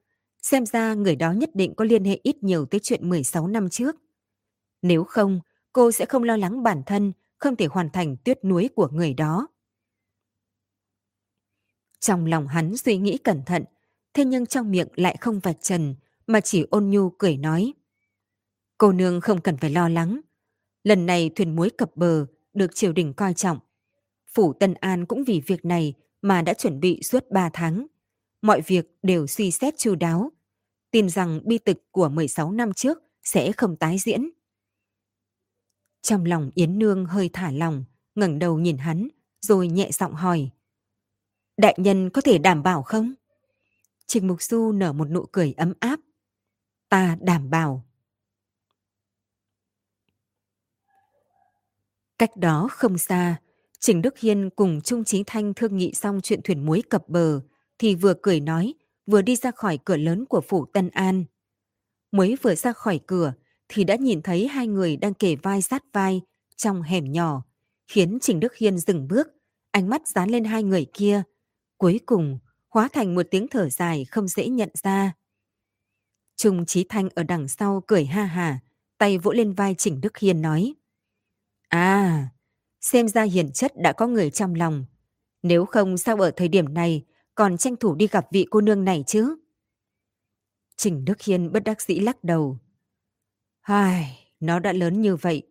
Xem 0.42 0.66
ra 0.66 0.94
người 0.94 1.16
đó 1.16 1.32
nhất 1.32 1.50
định 1.54 1.74
có 1.76 1.86
liên 1.86 2.04
hệ 2.04 2.20
ít 2.24 2.44
nhiều 2.44 2.66
tới 2.66 2.80
chuyện 2.84 3.10
16 3.10 3.48
năm 3.48 3.70
trước. 3.70 3.96
Nếu 4.82 5.04
không, 5.04 5.40
cô 5.74 5.92
sẽ 5.92 6.06
không 6.06 6.24
lo 6.24 6.38
lắng 6.38 6.64
bản 6.64 6.84
thân 6.86 7.12
không 7.38 7.56
thể 7.56 7.66
hoàn 7.66 7.90
thành 7.90 8.18
tuyết 8.18 8.46
núi 8.46 8.70
của 8.76 8.88
người 8.92 9.14
đó. 9.14 9.48
Trong 12.00 12.26
lòng 12.26 12.48
hắn 12.48 12.78
suy 12.78 12.98
nghĩ 12.98 13.18
cẩn 13.18 13.42
thận, 13.46 13.64
thế 14.14 14.26
nhưng 14.26 14.46
trong 14.46 14.72
miệng 14.72 14.88
lại 14.96 15.18
không 15.22 15.40
vạch 15.40 15.58
trần, 15.62 15.96
mà 16.28 16.42
chỉ 16.42 16.66
ôn 16.70 16.90
nhu 16.90 17.10
cười 17.10 17.38
nói. 17.38 17.74
Cô 18.78 18.92
nương 18.92 19.22
không 19.22 19.42
cần 19.42 19.58
phải 19.58 19.70
lo 19.70 19.90
lắng. 19.90 20.22
Lần 20.84 21.06
này 21.06 21.30
thuyền 21.36 21.56
muối 21.56 21.70
cập 21.70 21.96
bờ 21.96 22.26
được 22.54 22.76
triều 22.76 22.94
đình 22.94 23.14
coi 23.14 23.34
trọng. 23.34 23.60
Phủ 24.34 24.54
Tân 24.54 24.74
An 24.74 25.06
cũng 25.06 25.24
vì 25.24 25.42
việc 25.48 25.66
này 25.66 25.94
mà 26.22 26.42
đã 26.42 26.54
chuẩn 26.54 26.80
bị 26.80 27.04
suốt 27.04 27.26
3 27.32 27.50
tháng. 27.54 27.88
Mọi 28.42 28.62
việc 28.62 28.86
đều 29.04 29.28
suy 29.28 29.52
xét 29.52 29.78
chu 29.78 29.96
đáo. 29.96 30.32
Tin 30.92 31.10
rằng 31.10 31.42
bi 31.46 31.58
tịch 31.58 31.78
của 31.92 32.10
16 32.10 32.52
năm 32.52 32.74
trước 32.74 32.98
sẽ 33.24 33.52
không 33.52 33.76
tái 33.76 33.98
diễn. 33.98 34.30
Trong 36.02 36.26
lòng 36.26 36.52
Yến 36.56 36.80
Nương 36.80 37.06
hơi 37.06 37.30
thả 37.34 37.52
lòng, 37.52 37.86
ngẩng 38.16 38.40
đầu 38.40 38.60
nhìn 38.60 38.78
hắn, 38.78 39.08
rồi 39.42 39.68
nhẹ 39.68 39.90
giọng 39.92 40.14
hỏi. 40.14 40.50
Đại 41.58 41.76
nhân 41.78 42.10
có 42.10 42.22
thể 42.22 42.38
đảm 42.38 42.64
bảo 42.64 42.84
không? 42.84 43.14
Trình 44.08 44.28
Mục 44.28 44.42
Du 44.42 44.72
nở 44.72 44.94
một 44.94 45.10
nụ 45.10 45.26
cười 45.32 45.54
ấm 45.58 45.74
áp. 45.80 46.00
Ta 46.90 47.18
đảm 47.22 47.50
bảo. 47.50 47.86
Cách 52.18 52.38
đó 52.38 52.68
không 52.72 52.98
xa, 52.98 53.36
Trình 53.80 54.02
Đức 54.02 54.20
Hiên 54.20 54.50
cùng 54.50 54.82
Trung 54.82 55.04
Chí 55.04 55.24
Thanh 55.28 55.54
thương 55.54 55.78
nghị 55.78 55.94
xong 55.94 56.20
chuyện 56.24 56.40
thuyền 56.44 56.66
muối 56.66 56.82
cập 56.90 57.10
bờ, 57.10 57.42
thì 57.78 57.96
vừa 57.96 58.14
cười 58.22 58.40
nói, 58.40 58.74
vừa 59.06 59.22
đi 59.22 59.36
ra 59.36 59.52
khỏi 59.52 59.80
cửa 59.86 59.98
lớn 59.98 60.26
của 60.26 60.42
phủ 60.42 60.66
Tân 60.66 60.90
An. 60.90 61.24
Mới 62.12 62.38
vừa 62.42 62.56
ra 62.56 62.74
khỏi 62.74 63.00
cửa, 63.08 63.34
thì 63.70 63.84
đã 63.84 63.96
nhìn 63.96 64.22
thấy 64.22 64.48
hai 64.48 64.68
người 64.68 64.98
đang 64.98 65.14
kề 65.14 65.36
vai 65.36 65.62
sát 65.62 65.84
vai 65.94 66.22
trong 66.56 66.82
hẻm 66.82 67.12
nhỏ, 67.12 67.44
khiến 67.88 68.18
Trình 68.22 68.40
Đức 68.40 68.56
Hiên 68.56 68.78
dừng 68.78 69.08
bước, 69.08 69.28
ánh 69.72 69.90
mắt 69.90 70.08
dán 70.08 70.30
lên 70.30 70.44
hai 70.44 70.64
người 70.64 70.86
kia. 70.94 71.24
Cuối 71.78 72.00
cùng, 72.06 72.40
hóa 72.70 72.90
thành 72.94 73.16
một 73.16 73.26
tiếng 73.32 73.48
thở 73.48 73.70
dài 73.70 74.06
không 74.06 74.28
dễ 74.28 74.48
nhận 74.48 74.70
ra. 74.84 75.14
Trung 76.36 76.66
Chí 76.66 76.86
Thanh 76.90 77.10
ở 77.16 77.24
đằng 77.24 77.48
sau 77.48 77.84
cười 77.88 78.06
ha 78.06 78.24
hà, 78.24 78.60
tay 78.98 79.18
vỗ 79.18 79.32
lên 79.32 79.54
vai 79.54 79.76
Trình 79.78 80.02
Đức 80.02 80.18
Hiên 80.18 80.42
nói. 80.42 80.74
À, 81.70 82.28
xem 82.82 83.08
ra 83.08 83.24
hiền 83.24 83.52
chất 83.52 83.74
đã 83.78 83.94
có 83.94 84.08
người 84.08 84.30
trong 84.30 84.56
lòng. 84.56 84.86
Nếu 85.44 85.66
không 85.66 85.98
sao 85.98 86.18
ở 86.18 86.32
thời 86.32 86.48
điểm 86.48 86.74
này 86.74 87.06
còn 87.36 87.58
tranh 87.58 87.76
thủ 87.76 87.96
đi 87.96 88.08
gặp 88.08 88.28
vị 88.32 88.46
cô 88.50 88.62
nương 88.62 88.86
này 88.86 89.04
chứ? 89.08 89.36
Trình 90.78 91.06
Đức 91.06 91.22
Hiên 91.22 91.52
bất 91.52 91.64
đắc 91.64 91.82
dĩ 91.82 92.00
lắc 92.00 92.24
đầu. 92.24 92.58
Ai, 93.62 94.20
nó 94.40 94.60
đã 94.60 94.74
lớn 94.74 95.02
như 95.02 95.16
vậy, 95.16 95.44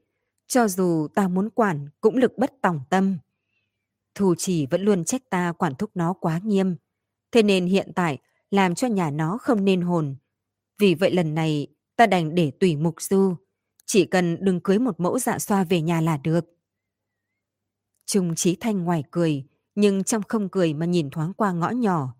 cho 0.47 0.69
dù 0.69 1.09
ta 1.15 1.29
muốn 1.29 1.51
quản 1.51 1.89
cũng 2.01 2.17
lực 2.17 2.39
bất 2.39 2.53
tòng 2.63 2.81
tâm. 2.91 3.19
Thù 4.15 4.35
chỉ 4.39 4.67
vẫn 4.67 4.83
luôn 4.83 5.05
trách 5.05 5.31
ta 5.31 5.53
quản 5.53 5.75
thúc 5.75 5.91
nó 5.95 6.13
quá 6.13 6.41
nghiêm, 6.45 6.77
thế 7.33 7.43
nên 7.43 7.67
hiện 7.67 7.93
tại 7.95 8.19
làm 8.51 8.75
cho 8.75 8.89
nhà 8.89 9.11
nó 9.11 9.39
không 9.39 9.65
nên 9.65 9.81
hồn. 9.81 10.17
Vì 10.79 10.95
vậy 10.95 11.11
lần 11.11 11.35
này 11.35 11.67
ta 11.97 12.07
đành 12.07 12.35
để 12.35 12.51
tùy 12.61 12.77
mục 12.77 13.03
du, 13.03 13.35
chỉ 13.87 14.05
cần 14.05 14.45
đừng 14.45 14.61
cưới 14.61 14.79
một 14.79 15.01
mẫu 15.01 15.19
dạ 15.19 15.39
xoa 15.39 15.65
về 15.65 15.81
nhà 15.81 16.01
là 16.01 16.17
được. 16.17 16.45
Trung 18.07 18.35
Trí 18.35 18.57
Thanh 18.57 18.85
ngoài 18.85 19.05
cười, 19.11 19.45
nhưng 19.75 20.05
trong 20.05 20.23
không 20.29 20.49
cười 20.49 20.75
mà 20.75 20.87
nhìn 20.87 21.11
thoáng 21.11 21.35
qua 21.35 21.53
ngõ 21.53 21.71
nhỏ. 21.71 22.15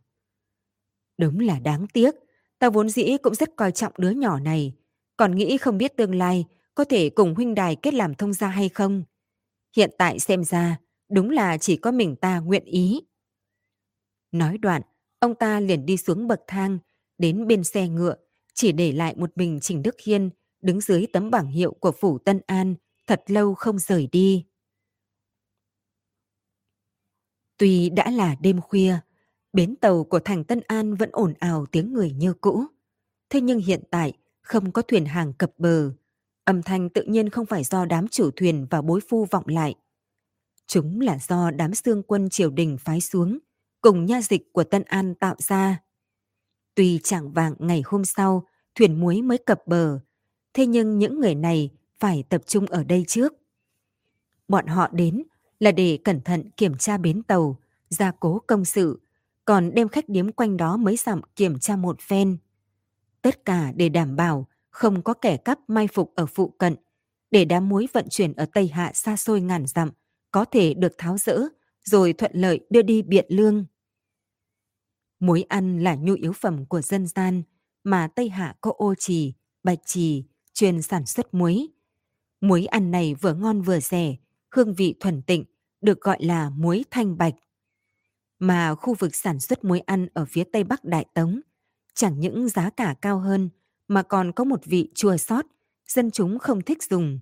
Đúng 1.19 1.41
là 1.41 1.59
đáng 1.59 1.87
tiếc, 1.93 2.15
ta 2.59 2.71
vốn 2.71 2.89
dĩ 2.89 3.17
cũng 3.23 3.35
rất 3.35 3.57
coi 3.57 3.73
trọng 3.73 3.93
đứa 3.99 4.11
nhỏ 4.11 4.41
này, 4.41 4.75
còn 5.19 5.35
nghĩ 5.35 5.59
không 5.59 5.79
biết 5.79 5.97
tương 5.97 6.15
lai 6.15 6.45
có 6.75 6.85
thể 6.85 7.11
cùng 7.11 7.35
huynh 7.35 7.55
đài 7.55 7.77
kết 7.77 7.95
làm 7.95 8.15
thông 8.15 8.33
gia 8.33 8.49
hay 8.49 8.69
không. 8.69 9.05
Hiện 9.77 9.91
tại 9.99 10.19
xem 10.19 10.45
ra, 10.45 10.81
đúng 11.11 11.31
là 11.31 11.59
chỉ 11.59 11.77
có 11.77 11.93
mình 11.93 12.17
ta 12.17 12.39
nguyện 12.39 12.65
ý. 12.65 13.01
Nói 14.33 14.59
đoạn, 14.59 14.83
ông 15.19 15.35
ta 15.35 15.61
liền 15.61 15.87
đi 15.87 15.97
xuống 15.97 16.29
bậc 16.29 16.41
thang, 16.47 16.79
đến 17.19 17.47
bên 17.47 17.65
xe 17.65 17.89
ngựa, 17.89 18.17
chỉ 18.55 18.73
để 18.73 18.93
lại 18.93 19.15
một 19.17 19.31
mình 19.37 19.59
Trình 19.63 19.83
Đức 19.83 20.01
Hiên 20.05 20.31
đứng 20.61 20.81
dưới 20.81 21.07
tấm 21.13 21.31
bảng 21.31 21.47
hiệu 21.47 21.73
của 21.81 21.93
phủ 21.93 22.19
Tân 22.19 22.41
An, 22.47 22.75
thật 23.07 23.23
lâu 23.27 23.55
không 23.55 23.79
rời 23.79 24.09
đi. 24.13 24.45
Tuy 27.57 27.91
đã 27.91 28.11
là 28.11 28.37
đêm 28.41 28.61
khuya, 28.61 28.99
bến 29.53 29.77
tàu 29.77 30.05
của 30.05 30.21
thành 30.21 30.45
Tân 30.45 30.61
An 30.67 30.95
vẫn 30.95 31.11
ồn 31.13 31.35
ào 31.39 31.67
tiếng 31.67 31.93
người 31.93 32.13
như 32.13 32.35
cũ. 32.35 32.65
Thế 33.31 33.41
nhưng 33.41 33.59
hiện 33.59 33.83
tại 33.91 34.13
không 34.49 34.73
có 34.73 34.83
thuyền 34.83 35.05
hàng 35.05 35.33
cập 35.33 35.51
bờ. 35.59 35.93
Âm 36.45 36.63
thanh 36.63 36.89
tự 36.91 37.03
nhiên 37.03 37.31
không 37.31 37.47
phải 37.47 37.65
do 37.65 37.85
đám 37.85 38.09
chủ 38.09 38.31
thuyền 38.37 38.67
và 38.71 38.83
bối 38.83 39.01
phu 39.09 39.25
vọng 39.25 39.45
lại. 39.47 39.75
Chúng 40.67 41.01
là 41.01 41.19
do 41.19 41.51
đám 41.51 41.75
xương 41.75 42.03
quân 42.03 42.29
triều 42.31 42.51
đình 42.51 42.77
phái 42.81 43.01
xuống, 43.01 43.39
cùng 43.81 44.07
nha 44.07 44.21
dịch 44.23 44.53
của 44.53 44.65
Tân 44.65 44.83
An 44.83 45.15
tạo 45.15 45.35
ra. 45.39 45.83
Tuy 46.75 47.01
chẳng 47.03 47.33
vàng 47.33 47.55
ngày 47.59 47.83
hôm 47.87 48.05
sau, 48.05 48.47
thuyền 48.75 49.01
muối 49.01 49.23
mới 49.23 49.39
cập 49.39 49.67
bờ, 49.67 49.99
thế 50.55 50.67
nhưng 50.67 50.99
những 50.99 51.21
người 51.21 51.35
này 51.35 51.71
phải 51.99 52.25
tập 52.29 52.43
trung 52.47 52.67
ở 52.67 52.85
đây 52.85 53.05
trước. 53.09 53.33
Bọn 54.49 54.67
họ 54.67 54.89
đến 54.93 55.23
là 55.61 55.73
để 55.73 55.99
cẩn 56.05 56.21
thận 56.21 56.51
kiểm 56.57 56.77
tra 56.79 56.99
bến 56.99 57.23
tàu, 57.23 57.57
gia 57.89 58.11
cố 58.11 58.43
công 58.47 58.65
sự, 58.65 59.01
còn 59.45 59.75
đem 59.75 59.89
khách 59.89 60.09
điếm 60.09 60.33
quanh 60.33 60.57
đó 60.57 60.77
mới 60.77 60.97
dặm 60.97 61.21
kiểm 61.37 61.59
tra 61.59 61.77
một 61.77 62.01
phen. 62.01 62.39
Tất 63.23 63.45
cả 63.45 63.73
để 63.77 63.89
đảm 63.89 64.17
bảo 64.17 64.49
không 64.71 65.03
có 65.03 65.15
kẻ 65.15 65.37
cắp 65.37 65.59
mai 65.69 65.87
phục 65.87 66.13
ở 66.15 66.27
phụ 66.27 66.49
cận, 66.59 66.77
để 67.31 67.45
đám 67.45 67.69
muối 67.69 67.87
vận 67.93 68.07
chuyển 68.11 68.33
ở 68.33 68.47
Tây 68.53 68.69
Hạ 68.69 68.93
xa 68.95 69.17
xôi 69.17 69.41
ngàn 69.41 69.67
dặm 69.67 69.91
có 70.31 70.45
thể 70.45 70.75
được 70.75 70.93
tháo 70.99 71.19
rỡ 71.19 71.41
rồi 71.85 72.13
thuận 72.13 72.33
lợi 72.35 72.61
đưa 72.71 72.83
đi 72.83 73.03
biện 73.03 73.27
lương. 73.29 73.65
Muối 75.21 75.43
ăn 75.43 75.79
là 75.79 75.95
nhu 75.95 76.15
yếu 76.15 76.33
phẩm 76.33 76.67
của 76.67 76.81
dân 76.81 77.07
gian 77.07 77.43
mà 77.85 78.09
Tây 78.09 78.29
Hạ 78.29 78.57
có 78.61 78.73
ô 78.77 78.95
trì, 78.95 79.35
bạch 79.63 79.79
trì, 79.85 80.25
chuyên 80.53 80.83
sản 80.83 81.07
xuất 81.07 81.35
muối. 81.35 81.69
Muối 82.41 82.67
ăn 82.67 82.91
này 82.91 83.15
vừa 83.15 83.35
ngon 83.35 83.63
vừa 83.63 83.81
rẻ, 83.81 84.17
hương 84.51 84.75
vị 84.75 84.95
thuần 85.01 85.23
tịnh, 85.23 85.45
được 85.81 86.01
gọi 86.01 86.25
là 86.25 86.51
muối 86.51 86.85
thanh 86.91 87.19
bạch. 87.19 87.35
Mà 88.39 88.75
khu 88.75 88.95
vực 88.95 89.15
sản 89.15 89.41
xuất 89.41 89.65
muối 89.65 89.81
ăn 89.81 90.09
ở 90.15 90.25
phía 90.25 90.45
tây 90.45 90.65
bắc 90.65 90.85
Đại 90.85 91.05
Tống, 91.15 91.41
chẳng 91.99 92.21
những 92.21 92.49
giá 92.49 92.71
cả 92.71 92.95
cao 93.01 93.19
hơn 93.19 93.49
mà 93.89 94.03
còn 94.03 94.33
có 94.33 94.45
một 94.45 94.65
vị 94.65 94.89
chua 94.95 95.17
sót, 95.17 95.47
dân 95.87 96.11
chúng 96.11 96.39
không 96.39 96.61
thích 96.63 96.83
dùng. 96.83 97.19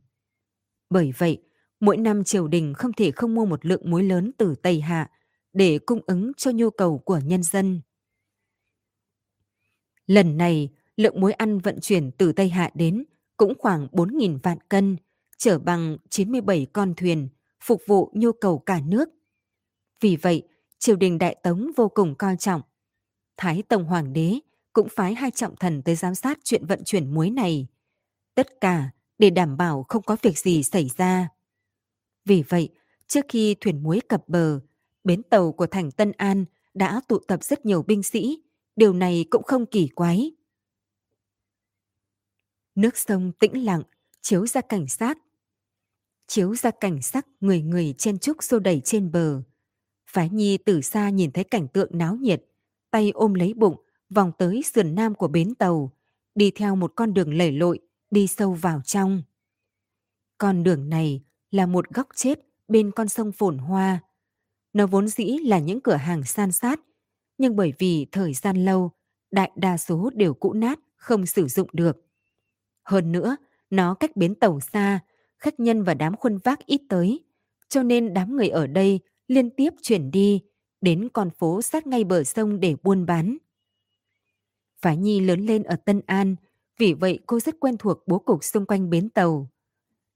Bởi 0.90 1.12
vậy, 1.18 1.42
mỗi 1.80 1.96
năm 1.96 2.24
triều 2.24 2.48
đình 2.48 2.74
không 2.74 2.92
thể 2.92 3.10
không 3.10 3.34
mua 3.34 3.44
một 3.44 3.66
lượng 3.66 3.90
muối 3.90 4.02
lớn 4.02 4.30
từ 4.38 4.54
Tây 4.62 4.80
Hạ 4.80 5.10
để 5.52 5.78
cung 5.78 6.00
ứng 6.06 6.32
cho 6.36 6.50
nhu 6.50 6.70
cầu 6.70 6.98
của 6.98 7.18
nhân 7.24 7.42
dân. 7.42 7.80
Lần 10.06 10.36
này, 10.36 10.68
lượng 10.96 11.20
muối 11.20 11.32
ăn 11.32 11.58
vận 11.58 11.80
chuyển 11.80 12.10
từ 12.18 12.32
Tây 12.32 12.48
Hạ 12.48 12.70
đến 12.74 13.04
cũng 13.36 13.52
khoảng 13.58 13.86
4.000 13.92 14.38
vạn 14.42 14.58
cân, 14.68 14.96
chở 15.38 15.58
bằng 15.58 15.96
97 16.10 16.66
con 16.72 16.94
thuyền, 16.94 17.28
phục 17.60 17.82
vụ 17.86 18.10
nhu 18.14 18.32
cầu 18.32 18.58
cả 18.58 18.80
nước. 18.86 19.08
Vì 20.00 20.16
vậy, 20.16 20.48
triều 20.78 20.96
đình 20.96 21.18
Đại 21.18 21.36
Tống 21.42 21.70
vô 21.76 21.88
cùng 21.88 22.14
coi 22.14 22.36
trọng. 22.36 22.62
Thái 23.36 23.62
Tông 23.62 23.84
Hoàng 23.84 24.12
đế 24.12 24.40
cũng 24.76 24.88
phái 24.88 25.14
hai 25.14 25.30
trọng 25.30 25.56
thần 25.56 25.82
tới 25.82 25.94
giám 25.94 26.14
sát 26.14 26.38
chuyện 26.44 26.66
vận 26.66 26.84
chuyển 26.84 27.14
muối 27.14 27.30
này. 27.30 27.66
Tất 28.34 28.60
cả 28.60 28.90
để 29.18 29.30
đảm 29.30 29.56
bảo 29.56 29.84
không 29.88 30.02
có 30.02 30.16
việc 30.22 30.38
gì 30.38 30.62
xảy 30.62 30.90
ra. 30.96 31.28
Vì 32.24 32.42
vậy, 32.48 32.68
trước 33.06 33.24
khi 33.28 33.56
thuyền 33.60 33.82
muối 33.82 34.00
cập 34.08 34.28
bờ, 34.28 34.60
bến 35.04 35.22
tàu 35.22 35.52
của 35.52 35.66
thành 35.66 35.90
Tân 35.90 36.12
An 36.12 36.44
đã 36.74 37.00
tụ 37.08 37.18
tập 37.18 37.44
rất 37.44 37.66
nhiều 37.66 37.82
binh 37.82 38.02
sĩ, 38.02 38.42
điều 38.76 38.92
này 38.92 39.24
cũng 39.30 39.42
không 39.42 39.66
kỳ 39.66 39.88
quái. 39.88 40.32
Nước 42.74 42.98
sông 42.98 43.32
tĩnh 43.32 43.64
lặng, 43.64 43.82
chiếu 44.22 44.46
ra 44.46 44.60
cảnh 44.60 44.88
sát. 44.88 45.18
Chiếu 46.26 46.56
ra 46.56 46.70
cảnh 46.70 47.02
sắc 47.02 47.26
người 47.40 47.62
người 47.62 47.94
chen 47.98 48.18
trúc 48.18 48.42
xô 48.42 48.58
đẩy 48.58 48.80
trên 48.84 49.12
bờ. 49.12 49.42
Phái 50.10 50.28
Nhi 50.28 50.58
từ 50.58 50.80
xa 50.80 51.10
nhìn 51.10 51.30
thấy 51.30 51.44
cảnh 51.44 51.68
tượng 51.68 51.98
náo 51.98 52.16
nhiệt, 52.16 52.44
tay 52.90 53.10
ôm 53.14 53.34
lấy 53.34 53.54
bụng, 53.54 53.85
vòng 54.10 54.32
tới 54.38 54.62
sườn 54.62 54.94
nam 54.94 55.14
của 55.14 55.28
bến 55.28 55.54
tàu, 55.54 55.92
đi 56.34 56.50
theo 56.50 56.76
một 56.76 56.92
con 56.96 57.14
đường 57.14 57.34
lầy 57.34 57.52
lội, 57.52 57.80
đi 58.10 58.26
sâu 58.26 58.52
vào 58.52 58.80
trong. 58.84 59.22
Con 60.38 60.62
đường 60.62 60.88
này 60.88 61.22
là 61.50 61.66
một 61.66 61.90
góc 61.90 62.08
chết 62.14 62.38
bên 62.68 62.90
con 62.90 63.08
sông 63.08 63.32
phồn 63.32 63.58
hoa. 63.58 64.00
Nó 64.72 64.86
vốn 64.86 65.08
dĩ 65.08 65.38
là 65.44 65.58
những 65.58 65.80
cửa 65.80 65.96
hàng 65.96 66.24
san 66.24 66.52
sát, 66.52 66.80
nhưng 67.38 67.56
bởi 67.56 67.72
vì 67.78 68.06
thời 68.12 68.34
gian 68.34 68.64
lâu, 68.64 68.90
đại 69.30 69.50
đa 69.56 69.76
số 69.76 70.10
đều 70.14 70.34
cũ 70.34 70.52
nát, 70.52 70.78
không 70.96 71.26
sử 71.26 71.46
dụng 71.48 71.68
được. 71.72 71.96
Hơn 72.84 73.12
nữa, 73.12 73.36
nó 73.70 73.94
cách 73.94 74.16
bến 74.16 74.34
tàu 74.34 74.60
xa, 74.60 75.00
khách 75.38 75.60
nhân 75.60 75.82
và 75.82 75.94
đám 75.94 76.16
khuân 76.16 76.38
vác 76.38 76.66
ít 76.66 76.80
tới, 76.88 77.24
cho 77.68 77.82
nên 77.82 78.14
đám 78.14 78.36
người 78.36 78.48
ở 78.48 78.66
đây 78.66 79.00
liên 79.28 79.50
tiếp 79.50 79.70
chuyển 79.82 80.10
đi 80.10 80.42
đến 80.80 81.08
con 81.12 81.30
phố 81.30 81.62
sát 81.62 81.86
ngay 81.86 82.04
bờ 82.04 82.24
sông 82.24 82.60
để 82.60 82.76
buôn 82.82 83.06
bán 83.06 83.36
và 84.86 84.94
Nhi 84.94 85.20
lớn 85.20 85.46
lên 85.46 85.62
ở 85.62 85.76
Tân 85.76 86.00
An, 86.06 86.36
vì 86.78 86.94
vậy 86.94 87.18
cô 87.26 87.40
rất 87.40 87.60
quen 87.60 87.76
thuộc 87.78 88.02
bố 88.06 88.18
cục 88.18 88.44
xung 88.44 88.66
quanh 88.66 88.90
bến 88.90 89.08
tàu. 89.08 89.50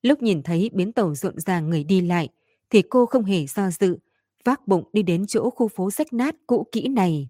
Lúc 0.02 0.22
nhìn 0.22 0.42
thấy 0.42 0.70
bến 0.72 0.92
tàu 0.92 1.14
rộn 1.14 1.40
ràng 1.40 1.70
người 1.70 1.84
đi 1.84 2.00
lại, 2.00 2.28
thì 2.70 2.82
cô 2.82 3.06
không 3.06 3.24
hề 3.24 3.46
do 3.46 3.70
dự, 3.70 3.98
vác 4.44 4.68
bụng 4.68 4.84
đi 4.92 5.02
đến 5.02 5.26
chỗ 5.26 5.50
khu 5.50 5.68
phố 5.68 5.90
rách 5.90 6.12
nát 6.12 6.36
cũ 6.46 6.66
kỹ 6.72 6.88
này. 6.88 7.28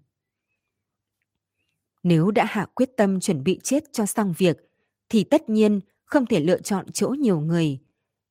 Nếu 2.03 2.31
đã 2.31 2.45
hạ 2.45 2.65
quyết 2.75 2.89
tâm 2.97 3.19
chuẩn 3.19 3.43
bị 3.43 3.59
chết 3.63 3.83
cho 3.91 4.05
xong 4.05 4.33
việc, 4.37 4.57
thì 5.09 5.23
tất 5.23 5.49
nhiên 5.49 5.79
không 6.05 6.25
thể 6.25 6.39
lựa 6.39 6.61
chọn 6.61 6.91
chỗ 6.91 7.07
nhiều 7.07 7.39
người. 7.39 7.79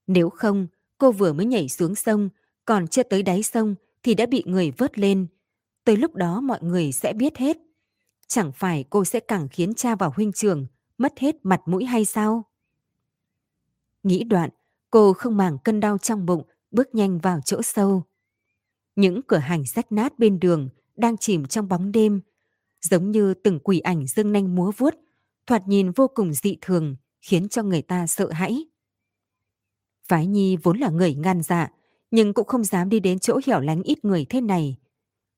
Nếu 0.06 0.30
không, 0.30 0.66
cô 0.98 1.12
vừa 1.12 1.32
mới 1.32 1.46
nhảy 1.46 1.68
xuống 1.68 1.94
sông, 1.94 2.28
còn 2.64 2.88
chưa 2.88 3.02
tới 3.02 3.22
đáy 3.22 3.42
sông 3.42 3.74
thì 4.02 4.14
đã 4.14 4.26
bị 4.26 4.42
người 4.46 4.70
vớt 4.70 4.98
lên. 4.98 5.26
Tới 5.84 5.96
lúc 5.96 6.14
đó 6.14 6.40
mọi 6.40 6.58
người 6.62 6.92
sẽ 6.92 7.12
biết 7.12 7.36
hết. 7.36 7.56
Chẳng 8.30 8.52
phải 8.52 8.84
cô 8.90 9.04
sẽ 9.04 9.20
càng 9.20 9.48
khiến 9.48 9.74
cha 9.74 9.94
và 9.94 10.06
huynh 10.06 10.32
trưởng 10.32 10.66
mất 10.98 11.18
hết 11.18 11.36
mặt 11.42 11.60
mũi 11.66 11.84
hay 11.84 12.04
sao? 12.04 12.44
Nghĩ 14.02 14.24
đoạn, 14.24 14.50
cô 14.90 15.12
không 15.12 15.36
màng 15.36 15.58
cân 15.64 15.80
đau 15.80 15.98
trong 15.98 16.26
bụng, 16.26 16.42
bước 16.70 16.94
nhanh 16.94 17.18
vào 17.18 17.40
chỗ 17.44 17.62
sâu. 17.62 18.02
Những 18.96 19.22
cửa 19.22 19.38
hàng 19.38 19.64
rách 19.66 19.92
nát 19.92 20.18
bên 20.18 20.40
đường 20.40 20.68
đang 20.96 21.16
chìm 21.16 21.46
trong 21.46 21.68
bóng 21.68 21.92
đêm, 21.92 22.20
giống 22.80 23.10
như 23.10 23.34
từng 23.34 23.58
quỷ 23.58 23.80
ảnh 23.80 24.06
dương 24.06 24.32
nanh 24.32 24.54
múa 24.54 24.72
vuốt, 24.76 24.94
thoạt 25.46 25.68
nhìn 25.68 25.90
vô 25.90 26.08
cùng 26.14 26.32
dị 26.32 26.56
thường, 26.60 26.96
khiến 27.20 27.48
cho 27.48 27.62
người 27.62 27.82
ta 27.82 28.06
sợ 28.06 28.30
hãi. 28.30 28.64
Phái 30.08 30.26
Nhi 30.26 30.56
vốn 30.56 30.78
là 30.78 30.90
người 30.90 31.14
ngăn 31.14 31.42
dạ, 31.42 31.70
nhưng 32.10 32.34
cũng 32.34 32.46
không 32.46 32.64
dám 32.64 32.88
đi 32.88 33.00
đến 33.00 33.18
chỗ 33.18 33.40
hẻo 33.46 33.60
lánh 33.60 33.82
ít 33.82 34.04
người 34.04 34.26
thế 34.28 34.40
này. 34.40 34.76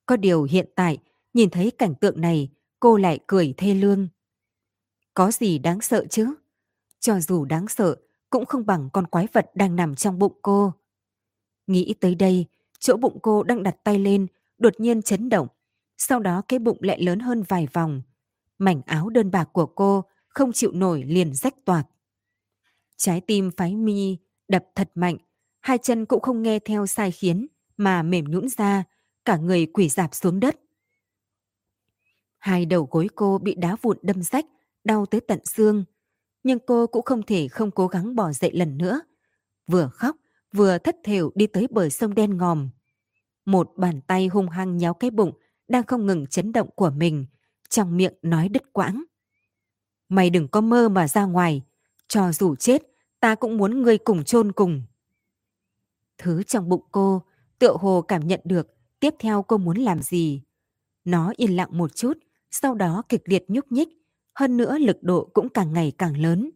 Có 0.07 0.17
điều 0.17 0.43
hiện 0.43 0.69
tại, 0.75 0.99
nhìn 1.35 1.51
thấy 1.51 1.71
cảnh 1.71 1.95
tượng 1.95 2.21
này, 2.21 2.51
cô 2.83 2.97
lại 2.97 3.19
cười 3.27 3.55
thê 3.57 3.75
lương. 3.75 4.09
Có 5.15 5.31
gì 5.31 5.59
đáng 5.59 5.81
sợ 5.81 6.05
chứ? 6.11 6.35
Cho 7.01 7.21
dù 7.21 7.45
đáng 7.45 7.69
sợ, 7.69 7.97
cũng 8.31 8.47
không 8.47 8.67
bằng 8.67 8.89
con 8.93 9.07
quái 9.07 9.27
vật 9.33 9.51
đang 9.55 9.77
nằm 9.77 9.95
trong 9.95 10.19
bụng 10.19 10.39
cô. 10.43 10.73
Nghĩ 11.67 11.95
tới 12.01 12.15
đây, 12.15 12.47
chỗ 12.79 12.97
bụng 12.97 13.19
cô 13.23 13.43
đang 13.43 13.63
đặt 13.63 13.77
tay 13.85 13.99
lên, 13.99 14.27
đột 14.59 14.81
nhiên 14.81 15.03
chấn 15.03 15.29
động. 15.29 15.49
Sau 15.99 16.21
đó 16.21 16.43
cái 16.49 16.59
bụng 16.59 16.79
lại 16.81 17.03
lớn 17.03 17.19
hơn 17.19 17.43
vài 17.49 17.69
vòng. 17.73 18.03
Mảnh 18.59 18.83
áo 18.87 19.09
đơn 19.09 19.31
bạc 19.31 19.49
của 19.53 19.67
cô 19.67 20.05
không 20.29 20.53
chịu 20.53 20.73
nổi 20.73 21.05
liền 21.07 21.35
rách 21.35 21.65
toạc. 21.65 21.87
Trái 22.97 23.21
tim 23.21 23.51
phái 23.57 23.77
mi 23.77 24.17
đập 24.49 24.65
thật 24.75 24.91
mạnh, 24.95 25.17
hai 25.61 25.79
chân 25.79 26.07
cũng 26.07 26.21
không 26.21 26.43
nghe 26.43 26.59
theo 26.59 26.87
sai 26.87 27.11
khiến 27.11 27.47
mà 27.77 28.03
mềm 28.03 28.25
nhũn 28.25 28.49
ra, 28.49 28.85
cả 29.25 29.37
người 29.37 29.67
quỳ 29.67 29.89
dạp 29.89 30.15
xuống 30.15 30.41
đất. 30.41 30.57
Hai 32.43 32.67
đầu 32.67 32.89
gối 32.91 33.09
cô 33.15 33.39
bị 33.39 33.55
đá 33.55 33.77
vụn 33.83 33.99
đâm 34.03 34.23
rách, 34.23 34.47
đau 34.85 35.07
tới 35.07 35.21
tận 35.21 35.47
xương. 35.47 35.85
Nhưng 36.43 36.59
cô 36.67 36.87
cũng 36.87 37.03
không 37.03 37.23
thể 37.23 37.49
không 37.49 37.71
cố 37.71 37.87
gắng 37.87 38.15
bỏ 38.15 38.33
dậy 38.33 38.51
lần 38.55 38.79
nữa. 38.79 39.01
Vừa 39.67 39.89
khóc, 39.89 40.17
vừa 40.53 40.79
thất 40.79 40.97
thểu 41.05 41.33
đi 41.35 41.47
tới 41.47 41.67
bờ 41.71 41.89
sông 41.89 42.15
đen 42.15 42.37
ngòm. 42.37 42.71
Một 43.45 43.73
bàn 43.77 44.01
tay 44.01 44.27
hung 44.27 44.49
hăng 44.49 44.77
nhéo 44.77 44.95
cái 44.95 45.11
bụng 45.11 45.33
đang 45.69 45.83
không 45.83 46.07
ngừng 46.07 46.27
chấn 46.27 46.53
động 46.53 46.69
của 46.75 46.91
mình, 46.91 47.27
trong 47.69 47.97
miệng 47.97 48.15
nói 48.23 48.49
đứt 48.49 48.73
quãng. 48.73 49.05
Mày 50.09 50.31
đừng 50.31 50.49
có 50.49 50.61
mơ 50.61 50.89
mà 50.89 51.09
ra 51.09 51.25
ngoài, 51.25 51.63
cho 52.09 52.33
dù 52.33 52.55
chết, 52.57 52.83
ta 53.21 53.35
cũng 53.35 53.57
muốn 53.57 53.83
ngươi 53.83 53.99
cùng 53.99 54.25
chôn 54.25 54.53
cùng. 54.53 54.83
Thứ 56.19 56.43
trong 56.43 56.69
bụng 56.69 56.85
cô, 56.93 57.23
tựa 57.59 57.77
hồ 57.81 58.03
cảm 58.03 58.27
nhận 58.27 58.41
được 58.45 58.75
tiếp 59.01 59.15
theo 59.19 59.43
cô 59.43 59.59
muốn 59.59 59.77
làm 59.79 60.03
gì. 60.03 60.43
Nó 61.05 61.33
yên 61.37 61.57
lặng 61.57 61.79
một 61.79 61.95
chút, 61.95 62.19
sau 62.53 62.75
đó 62.75 63.03
kịch 63.09 63.23
liệt 63.25 63.45
nhúc 63.49 63.73
nhích, 63.73 63.89
hơn 64.39 64.57
nữa 64.57 64.79
lực 64.79 64.97
độ 65.03 65.31
cũng 65.35 65.49
càng 65.49 65.73
ngày 65.73 65.93
càng 65.99 66.17
lớn. 66.17 66.51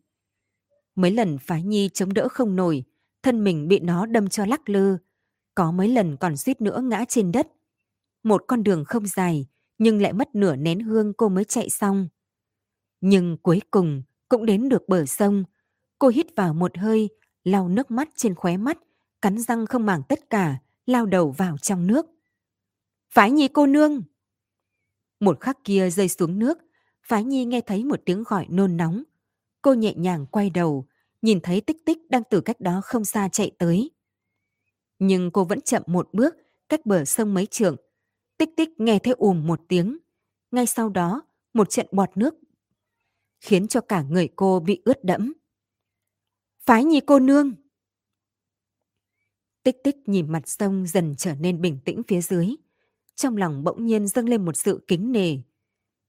Mấy 0.94 1.10
lần 1.10 1.38
phái 1.38 1.62
nhi 1.62 1.90
chống 1.94 2.14
đỡ 2.14 2.28
không 2.28 2.56
nổi, 2.56 2.84
thân 3.22 3.44
mình 3.44 3.68
bị 3.68 3.78
nó 3.80 4.06
đâm 4.06 4.28
cho 4.28 4.46
lắc 4.46 4.68
lư, 4.68 4.96
có 5.54 5.72
mấy 5.72 5.88
lần 5.88 6.16
còn 6.16 6.36
suýt 6.36 6.60
nữa 6.60 6.80
ngã 6.82 7.04
trên 7.08 7.32
đất. 7.32 7.46
Một 8.22 8.44
con 8.48 8.62
đường 8.62 8.84
không 8.84 9.06
dài, 9.06 9.46
nhưng 9.78 10.02
lại 10.02 10.12
mất 10.12 10.34
nửa 10.34 10.56
nén 10.56 10.80
hương 10.80 11.12
cô 11.12 11.28
mới 11.28 11.44
chạy 11.44 11.70
xong. 11.70 12.08
Nhưng 13.00 13.36
cuối 13.42 13.60
cùng 13.70 14.02
cũng 14.28 14.46
đến 14.46 14.68
được 14.68 14.88
bờ 14.88 15.06
sông. 15.06 15.44
Cô 15.98 16.08
hít 16.08 16.26
vào 16.36 16.54
một 16.54 16.78
hơi, 16.78 17.08
lau 17.44 17.68
nước 17.68 17.90
mắt 17.90 18.08
trên 18.16 18.34
khóe 18.34 18.56
mắt, 18.56 18.78
cắn 19.22 19.38
răng 19.38 19.66
không 19.66 19.86
màng 19.86 20.02
tất 20.08 20.30
cả, 20.30 20.58
lao 20.86 21.06
đầu 21.06 21.30
vào 21.30 21.58
trong 21.58 21.86
nước. 21.86 22.06
Phái 23.14 23.30
nhi 23.30 23.48
cô 23.48 23.66
nương! 23.66 24.02
Một 25.20 25.40
khắc 25.40 25.64
kia 25.64 25.90
rơi 25.90 26.08
xuống 26.08 26.38
nước, 26.38 26.58
Phái 27.02 27.24
Nhi 27.24 27.44
nghe 27.44 27.60
thấy 27.60 27.84
một 27.84 28.00
tiếng 28.04 28.22
gọi 28.26 28.46
nôn 28.48 28.76
nóng. 28.76 29.02
Cô 29.62 29.74
nhẹ 29.74 29.94
nhàng 29.96 30.26
quay 30.26 30.50
đầu, 30.50 30.86
nhìn 31.22 31.40
thấy 31.42 31.60
tích 31.60 31.84
tích 31.84 31.98
đang 32.10 32.22
từ 32.30 32.40
cách 32.40 32.60
đó 32.60 32.80
không 32.84 33.04
xa 33.04 33.28
chạy 33.32 33.50
tới. 33.58 33.90
Nhưng 34.98 35.30
cô 35.30 35.44
vẫn 35.44 35.60
chậm 35.60 35.82
một 35.86 36.08
bước, 36.12 36.34
cách 36.68 36.86
bờ 36.86 37.04
sông 37.04 37.34
mấy 37.34 37.46
trượng. 37.46 37.76
Tích 38.38 38.50
tích 38.56 38.80
nghe 38.80 38.98
thấy 38.98 39.14
ùm 39.18 39.46
một 39.46 39.60
tiếng. 39.68 39.98
Ngay 40.50 40.66
sau 40.66 40.88
đó, 40.88 41.22
một 41.54 41.70
trận 41.70 41.86
bọt 41.92 42.16
nước 42.16 42.34
khiến 43.40 43.68
cho 43.68 43.80
cả 43.80 44.02
người 44.02 44.28
cô 44.36 44.60
bị 44.60 44.82
ướt 44.84 45.04
đẫm. 45.04 45.32
Phái 46.66 46.84
Nhi 46.84 47.00
cô 47.06 47.18
nương! 47.18 47.54
Tích 49.62 49.76
tích 49.84 49.96
nhìn 50.06 50.32
mặt 50.32 50.48
sông 50.48 50.86
dần 50.86 51.14
trở 51.18 51.34
nên 51.34 51.60
bình 51.60 51.78
tĩnh 51.84 52.02
phía 52.08 52.20
dưới. 52.20 52.46
Trong 53.16 53.36
lòng 53.36 53.64
bỗng 53.64 53.86
nhiên 53.86 54.08
dâng 54.08 54.28
lên 54.28 54.44
một 54.44 54.56
sự 54.56 54.84
kính 54.88 55.12
nề. 55.12 55.36